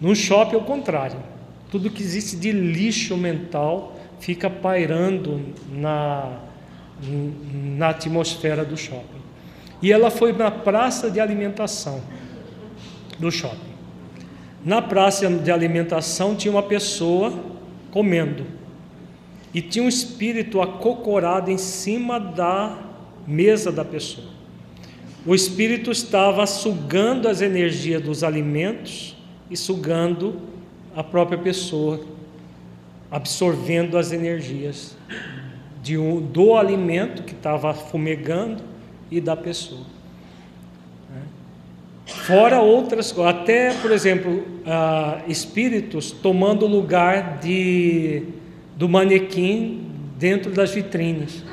No 0.00 0.14
shopping 0.14 0.54
é 0.54 0.58
o 0.58 0.62
contrário. 0.62 1.18
Tudo 1.70 1.90
que 1.90 2.02
existe 2.02 2.36
de 2.36 2.52
lixo 2.52 3.16
mental 3.16 3.96
fica 4.20 4.48
pairando 4.48 5.40
na, 5.68 6.38
na 7.76 7.88
atmosfera 7.88 8.64
do 8.64 8.76
shopping. 8.76 9.20
E 9.80 9.90
ela 9.90 10.08
foi 10.08 10.32
na 10.32 10.50
praça 10.50 11.10
de 11.10 11.18
alimentação 11.18 12.00
do 13.18 13.32
shopping. 13.32 13.72
Na 14.64 14.80
praça 14.80 15.28
de 15.28 15.50
alimentação 15.50 16.36
tinha 16.36 16.52
uma 16.52 16.62
pessoa 16.62 17.32
comendo. 17.90 18.46
E 19.52 19.60
tinha 19.60 19.84
um 19.84 19.88
espírito 19.88 20.62
acocorado 20.62 21.50
em 21.50 21.58
cima 21.58 22.20
da 22.20 22.91
mesa 23.26 23.70
da 23.70 23.84
pessoa. 23.84 24.26
O 25.24 25.34
espírito 25.34 25.90
estava 25.90 26.46
sugando 26.46 27.28
as 27.28 27.40
energias 27.40 28.02
dos 28.02 28.24
alimentos 28.24 29.16
e 29.50 29.56
sugando 29.56 30.40
a 30.96 31.04
própria 31.04 31.38
pessoa, 31.38 32.00
absorvendo 33.10 33.96
as 33.96 34.12
energias 34.12 34.96
de 35.82 35.96
um, 35.96 36.20
do 36.20 36.54
alimento 36.56 37.22
que 37.22 37.32
estava 37.32 37.72
fumegando 37.72 38.62
e 39.10 39.20
da 39.20 39.36
pessoa. 39.36 39.86
Né? 41.10 41.22
Fora 42.06 42.60
outras 42.60 43.12
coisas, 43.12 43.34
até, 43.34 43.74
por 43.74 43.92
exemplo, 43.92 44.44
espíritos 45.28 46.10
tomando 46.10 46.66
o 46.66 46.68
lugar 46.68 47.38
de, 47.38 48.24
do 48.76 48.88
manequim 48.88 49.86
dentro 50.18 50.50
das 50.50 50.72
vitrinas. 50.72 51.44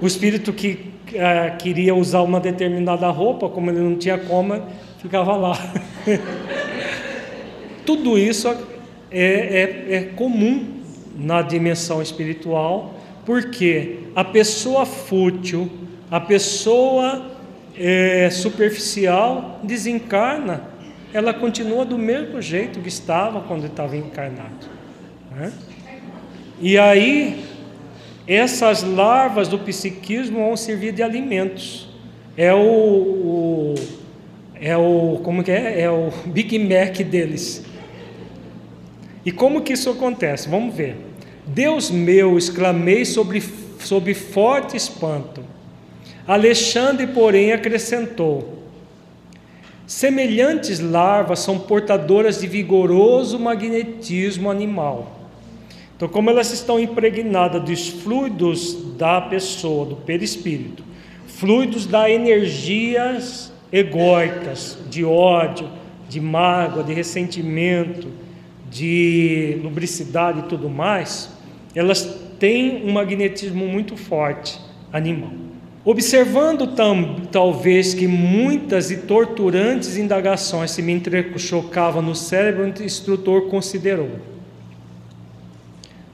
O 0.00 0.06
espírito 0.06 0.52
que 0.52 0.92
ah, 1.16 1.50
queria 1.50 1.94
usar 1.94 2.22
uma 2.22 2.38
determinada 2.38 3.08
roupa, 3.08 3.48
como 3.48 3.70
ele 3.70 3.80
não 3.80 3.96
tinha 3.96 4.18
como, 4.18 4.62
ficava 4.98 5.36
lá. 5.36 5.58
Tudo 7.84 8.18
isso 8.18 8.48
é, 8.48 8.56
é, 9.10 9.94
é 9.94 10.02
comum 10.14 10.78
na 11.16 11.42
dimensão 11.42 12.02
espiritual, 12.02 12.94
porque 13.24 14.00
a 14.14 14.22
pessoa 14.22 14.84
fútil, 14.84 15.70
a 16.10 16.20
pessoa 16.20 17.30
é, 17.76 18.28
superficial 18.30 19.60
desencarna, 19.62 20.62
ela 21.12 21.32
continua 21.32 21.84
do 21.84 21.96
mesmo 21.96 22.40
jeito 22.42 22.80
que 22.80 22.88
estava 22.88 23.40
quando 23.40 23.66
estava 23.66 23.96
encarnado. 23.96 24.66
Né? 25.34 25.52
E 26.60 26.76
aí, 26.76 27.44
essas 28.28 28.82
larvas 28.82 29.48
do 29.48 29.58
psiquismo 29.58 30.40
vão 30.40 30.56
servir 30.56 30.92
de 30.92 31.02
alimentos. 31.02 31.88
É 32.36 32.52
o, 32.52 32.58
o 32.58 33.74
é 34.60 34.76
o 34.76 35.20
como 35.22 35.42
que 35.42 35.50
é? 35.50 35.80
É 35.80 35.90
o 35.90 36.10
Big 36.26 36.58
Mac 36.58 36.98
deles. 36.98 37.64
E 39.24 39.32
como 39.32 39.62
que 39.62 39.72
isso 39.72 39.90
acontece? 39.90 40.48
Vamos 40.48 40.74
ver. 40.74 40.96
Deus 41.46 41.90
meu, 41.90 42.36
exclamei 42.36 43.04
sobre, 43.04 43.42
sobre 43.80 44.12
forte 44.12 44.76
espanto. 44.76 45.42
Alexandre, 46.26 47.06
porém, 47.06 47.52
acrescentou: 47.52 48.62
Semelhantes 49.86 50.80
larvas 50.80 51.38
são 51.38 51.58
portadoras 51.58 52.40
de 52.40 52.46
vigoroso 52.46 53.38
magnetismo 53.38 54.50
animal. 54.50 55.17
Então, 55.98 56.08
como 56.08 56.30
elas 56.30 56.52
estão 56.52 56.78
impregnadas 56.78 57.60
dos 57.60 57.88
fluidos 57.88 58.94
da 58.96 59.20
pessoa, 59.20 59.84
do 59.84 59.96
perispírito, 59.96 60.84
fluidos 61.26 61.86
da 61.86 62.08
energias 62.08 63.52
egóicas, 63.72 64.78
de 64.88 65.04
ódio, 65.04 65.68
de 66.08 66.20
mágoa, 66.20 66.84
de 66.84 66.94
ressentimento, 66.94 68.06
de 68.70 69.58
lubricidade 69.60 70.38
e 70.38 70.42
tudo 70.42 70.70
mais, 70.70 71.30
elas 71.74 72.04
têm 72.38 72.86
um 72.86 72.92
magnetismo 72.92 73.66
muito 73.66 73.96
forte 73.96 74.56
animal. 74.92 75.32
Observando 75.84 76.76
tam, 76.76 77.22
talvez 77.32 77.92
que 77.92 78.06
muitas 78.06 78.92
e 78.92 78.98
torturantes 78.98 79.96
indagações 79.96 80.70
se 80.70 80.80
me 80.80 80.92
entrechocavam 80.92 82.02
no 82.02 82.14
cérebro, 82.14 82.62
o 82.62 82.84
instrutor 82.84 83.48
considerou. 83.48 84.37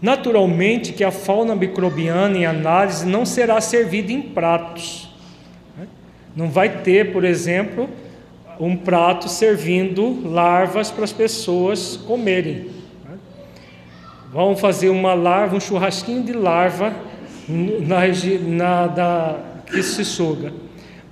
Naturalmente 0.05 0.93
que 0.93 1.03
a 1.03 1.11
fauna 1.11 1.57
microbiana 1.57 2.37
em 2.37 2.45
análise 2.45 3.07
não 3.07 3.25
será 3.25 3.59
servida 3.59 4.13
em 4.13 4.21
pratos. 4.21 5.09
Né? 5.79 5.87
Não 6.37 6.51
vai 6.51 6.83
ter, 6.83 7.11
por 7.11 7.25
exemplo, 7.25 7.89
um 8.61 8.77
prato 8.77 9.31
servindo 9.31 10.29
larvas 10.29 10.91
para 10.91 11.05
as 11.05 11.13
pessoas 11.15 11.97
comerem. 11.97 12.67
Né? 13.03 13.17
Vamos 14.31 14.61
fazer 14.61 14.91
uma 14.91 15.15
larva, 15.15 15.57
um 15.57 15.61
churrasquinho 15.61 16.23
de 16.23 16.35
larva 16.35 16.95
na, 17.49 18.01
na, 18.47 18.87
da, 18.87 19.39
que 19.65 19.83
se 19.83 20.05
suga. 20.05 20.53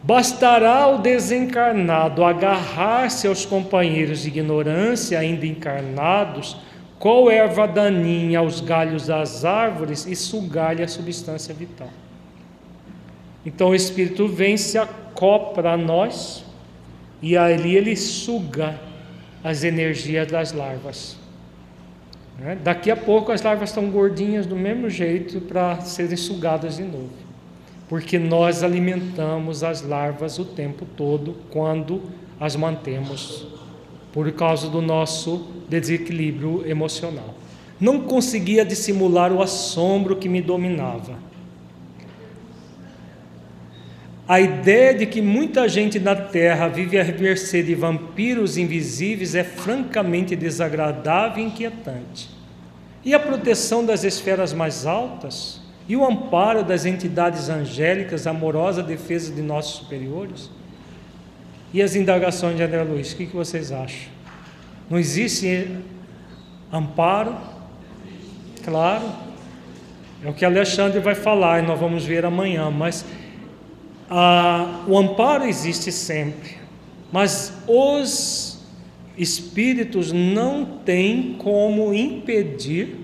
Bastará 0.03 0.87
o 0.89 0.99
desencarnado 0.99 2.23
agarrar-se 2.23 3.27
aos 3.27 3.47
companheiros 3.47 4.21
de 4.21 4.29
ignorância 4.29 5.19
ainda 5.19 5.47
encarnados, 5.47 6.59
qual 7.03 7.29
erva 7.29 7.67
daninha 7.67 8.39
aos 8.39 8.61
galhos 8.61 9.09
das 9.09 9.45
árvores 9.45 10.07
e 10.07 10.15
sugar-lhe 10.15 10.85
a 10.85 10.87
substância 10.87 11.53
vital. 11.53 11.91
Então 13.45 13.71
o 13.71 13.75
Espírito 13.75 14.29
vem, 14.29 14.57
se 14.57 14.79
acopla 14.79 15.73
a 15.73 15.77
nós 15.77 16.45
e 17.21 17.37
ali 17.37 17.75
ele 17.75 17.97
suga 17.97 18.79
as 19.43 19.65
energias 19.65 20.31
das 20.31 20.53
larvas. 20.53 21.17
Né? 22.39 22.57
Daqui 22.63 22.89
a 22.89 22.97
pouco 22.97 23.33
as 23.33 23.43
larvas 23.43 23.71
estão 23.71 23.91
gordinhas 23.91 24.47
do 24.47 24.55
mesmo 24.55 24.89
jeito 24.89 25.41
para 25.41 25.81
serem 25.81 26.17
sugadas 26.17 26.77
de 26.77 26.85
novo, 26.85 27.11
porque 27.89 28.17
nós 28.17 28.63
alimentamos 28.63 29.65
as 29.65 29.83
larvas 29.83 30.39
o 30.39 30.45
tempo 30.45 30.87
todo 30.97 31.35
quando 31.51 32.01
as 32.39 32.55
mantemos, 32.55 33.49
por 34.13 34.31
causa 34.33 34.69
do 34.69 34.83
nosso 34.83 35.47
desequilíbrio 35.69 36.69
emocional. 36.69 37.35
Não 37.81 38.01
conseguia 38.01 38.65
dissimular 38.65 39.33
o 39.33 39.43
assombro 39.43 40.17
que 40.17 40.29
me 40.29 40.41
dominava. 40.41 41.19
A 44.29 44.41
ideia 44.41 44.95
de 44.95 45.05
que 45.05 45.21
muita 45.21 45.69
gente 45.69 45.99
na 45.99 46.15
Terra 46.15 46.69
vive 46.69 46.99
à 46.99 47.05
mercê 47.05 47.63
de 47.63 47.75
vampiros 47.75 48.57
invisíveis 48.57 49.35
é 49.35 49.43
francamente 49.43 50.37
desagradável 50.37 51.43
e 51.43 51.47
inquietante. 51.49 52.31
E 53.05 53.15
a 53.15 53.19
proteção 53.19 53.85
das 53.85 54.05
esferas 54.05 54.53
mais 54.53 54.87
altas? 54.87 55.61
E 55.89 55.97
o 55.97 56.07
amparo 56.07 56.63
das 56.63 56.85
entidades 56.87 57.49
angélicas, 57.49 58.27
a 58.27 58.31
amorosa 58.31 58.83
defesa 58.83 59.33
de 59.33 59.43
nossos 59.43 59.81
superiores? 59.81 60.49
E 61.73 61.81
as 61.81 61.95
indagações 61.97 62.57
de 62.57 62.63
André 62.63 62.83
Luiz, 62.83 63.13
o 63.13 63.17
que, 63.17 63.25
vocês 63.27 63.73
acham? 63.73 64.11
Não 64.91 64.99
existe 64.99 65.69
amparo? 66.71 67.35
Claro, 68.63 69.05
é 70.23 70.29
o 70.29 70.35
que 70.35 70.45
Alexandre 70.45 71.01
vai 71.01 71.15
falar 71.15 71.63
e 71.63 71.67
nós 71.67 71.81
vamos 71.81 72.05
ver 72.05 72.25
amanhã, 72.25 72.71
mas 72.71 73.05
ah, 74.11 74.85
o 74.87 74.99
amparo 74.99 75.45
existe 75.45 75.91
sempre, 75.91 76.59
mas 77.11 77.55
os 77.67 78.63
espíritos 79.17 80.13
não 80.13 80.65
têm 80.85 81.37
como 81.39 81.95
impedir 81.95 82.99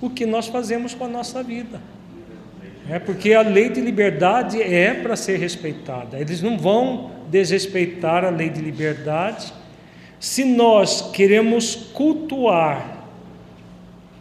o 0.00 0.08
que 0.08 0.24
nós 0.24 0.46
fazemos 0.46 0.94
com 0.94 1.04
a 1.04 1.08
nossa 1.08 1.42
vida. 1.42 1.80
É 2.88 2.98
porque 2.98 3.32
a 3.32 3.42
lei 3.42 3.70
de 3.70 3.80
liberdade 3.80 4.62
é 4.62 4.92
para 4.94 5.16
ser 5.16 5.38
respeitada. 5.38 6.18
Eles 6.18 6.42
não 6.42 6.58
vão 6.58 7.13
desrespeitar 7.30 8.24
a 8.24 8.30
lei 8.30 8.48
de 8.48 8.60
liberdade. 8.60 9.52
Se 10.18 10.44
nós 10.44 11.10
queremos 11.12 11.74
cultuar 11.92 12.94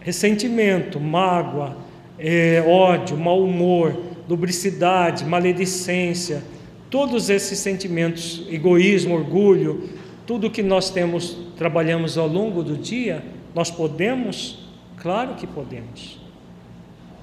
ressentimento, 0.02 1.00
mágoa, 1.00 1.78
é, 2.20 2.62
ódio, 2.68 3.18
mau 3.18 3.42
humor, 3.42 3.98
lubricidade, 4.28 5.26
maledicência, 5.26 6.44
todos 6.90 7.30
esses 7.30 7.58
sentimentos, 7.60 8.46
egoísmo, 8.50 9.16
orgulho, 9.16 9.90
tudo 10.28 10.50
que 10.50 10.62
nós 10.62 10.90
temos, 10.90 11.38
trabalhamos 11.58 12.18
ao 12.18 12.28
longo 12.28 12.62
do 12.64 12.78
dia, 12.78 13.24
nós 13.56 13.72
podemos? 13.72 14.70
Claro 14.98 15.36
que 15.36 15.48
podemos. 15.48 16.20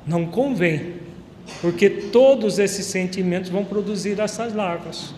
Não 0.07 0.27
convém, 0.27 0.94
porque 1.61 1.89
todos 1.89 2.59
esses 2.59 2.86
sentimentos 2.86 3.51
vão 3.51 3.65
produzir 3.65 4.19
essas 4.19 4.55
larvas. 4.55 5.15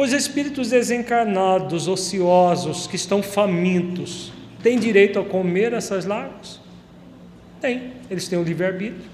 Os 0.00 0.12
espíritos 0.12 0.70
desencarnados, 0.70 1.88
ociosos, 1.88 2.86
que 2.86 2.94
estão 2.94 3.20
famintos, 3.20 4.32
têm 4.62 4.78
direito 4.78 5.18
a 5.18 5.24
comer 5.24 5.72
essas 5.72 6.04
larvas? 6.04 6.60
Tem, 7.60 7.94
eles 8.08 8.28
têm 8.28 8.38
o 8.38 8.44
livre-arbítrio. 8.44 9.10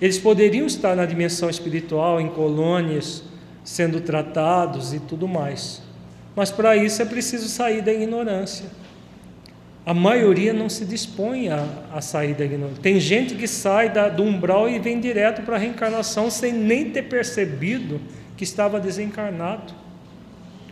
Eles 0.00 0.16
poderiam 0.16 0.66
estar 0.66 0.96
na 0.96 1.04
dimensão 1.04 1.50
espiritual, 1.50 2.22
em 2.22 2.28
colônias, 2.28 3.22
sendo 3.62 4.00
tratados 4.00 4.94
e 4.94 4.98
tudo 4.98 5.28
mais. 5.28 5.82
Mas 6.34 6.50
para 6.50 6.74
isso 6.74 7.02
é 7.02 7.04
preciso 7.04 7.46
sair 7.46 7.82
da 7.82 7.92
ignorância. 7.92 8.70
A 9.84 9.92
maioria 9.92 10.54
não 10.54 10.70
se 10.70 10.86
dispõe 10.86 11.50
a, 11.50 11.68
a 11.92 12.00
sair 12.00 12.32
da 12.32 12.46
ignorância. 12.46 12.82
Tem 12.82 12.98
gente 12.98 13.34
que 13.34 13.46
sai 13.46 13.90
da, 13.90 14.08
do 14.08 14.22
umbral 14.22 14.70
e 14.70 14.78
vem 14.78 14.98
direto 14.98 15.42
para 15.42 15.56
a 15.56 15.58
reencarnação 15.58 16.30
sem 16.30 16.50
nem 16.50 16.88
ter 16.88 17.02
percebido 17.02 18.00
que 18.38 18.44
estava 18.44 18.80
desencarnado. 18.80 19.83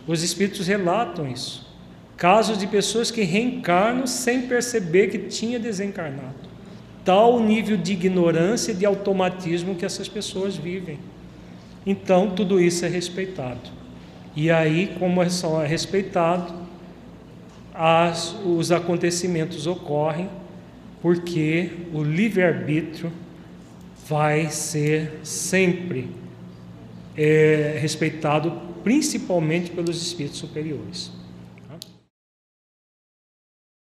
Os 0.07 0.23
espíritos 0.23 0.67
relatam 0.67 1.29
isso. 1.29 1.65
Casos 2.17 2.57
de 2.57 2.67
pessoas 2.67 3.11
que 3.11 3.23
reencarnam 3.23 4.05
sem 4.05 4.43
perceber 4.43 5.07
que 5.07 5.17
tinha 5.17 5.59
desencarnado. 5.59 6.51
Tal 7.03 7.39
nível 7.39 7.75
de 7.75 7.93
ignorância 7.93 8.71
e 8.71 8.75
de 8.75 8.85
automatismo 8.85 9.75
que 9.75 9.85
essas 9.85 10.07
pessoas 10.07 10.55
vivem. 10.55 10.99
Então, 11.85 12.31
tudo 12.31 12.61
isso 12.61 12.85
é 12.85 12.87
respeitado. 12.87 13.69
E 14.35 14.49
aí, 14.49 14.95
como 14.97 15.21
é 15.21 15.27
é 15.27 15.67
respeitado, 15.67 16.53
as, 17.73 18.35
os 18.45 18.71
acontecimentos 18.71 19.67
ocorrem 19.67 20.29
porque 21.01 21.69
o 21.93 22.01
livre-arbítrio 22.01 23.11
vai 24.07 24.49
ser 24.49 25.19
sempre 25.23 26.09
é, 27.17 27.77
respeitado, 27.81 28.53
principalmente 28.83 29.71
pelos 29.71 30.01
espíritos 30.01 30.39
superiores. 30.39 31.11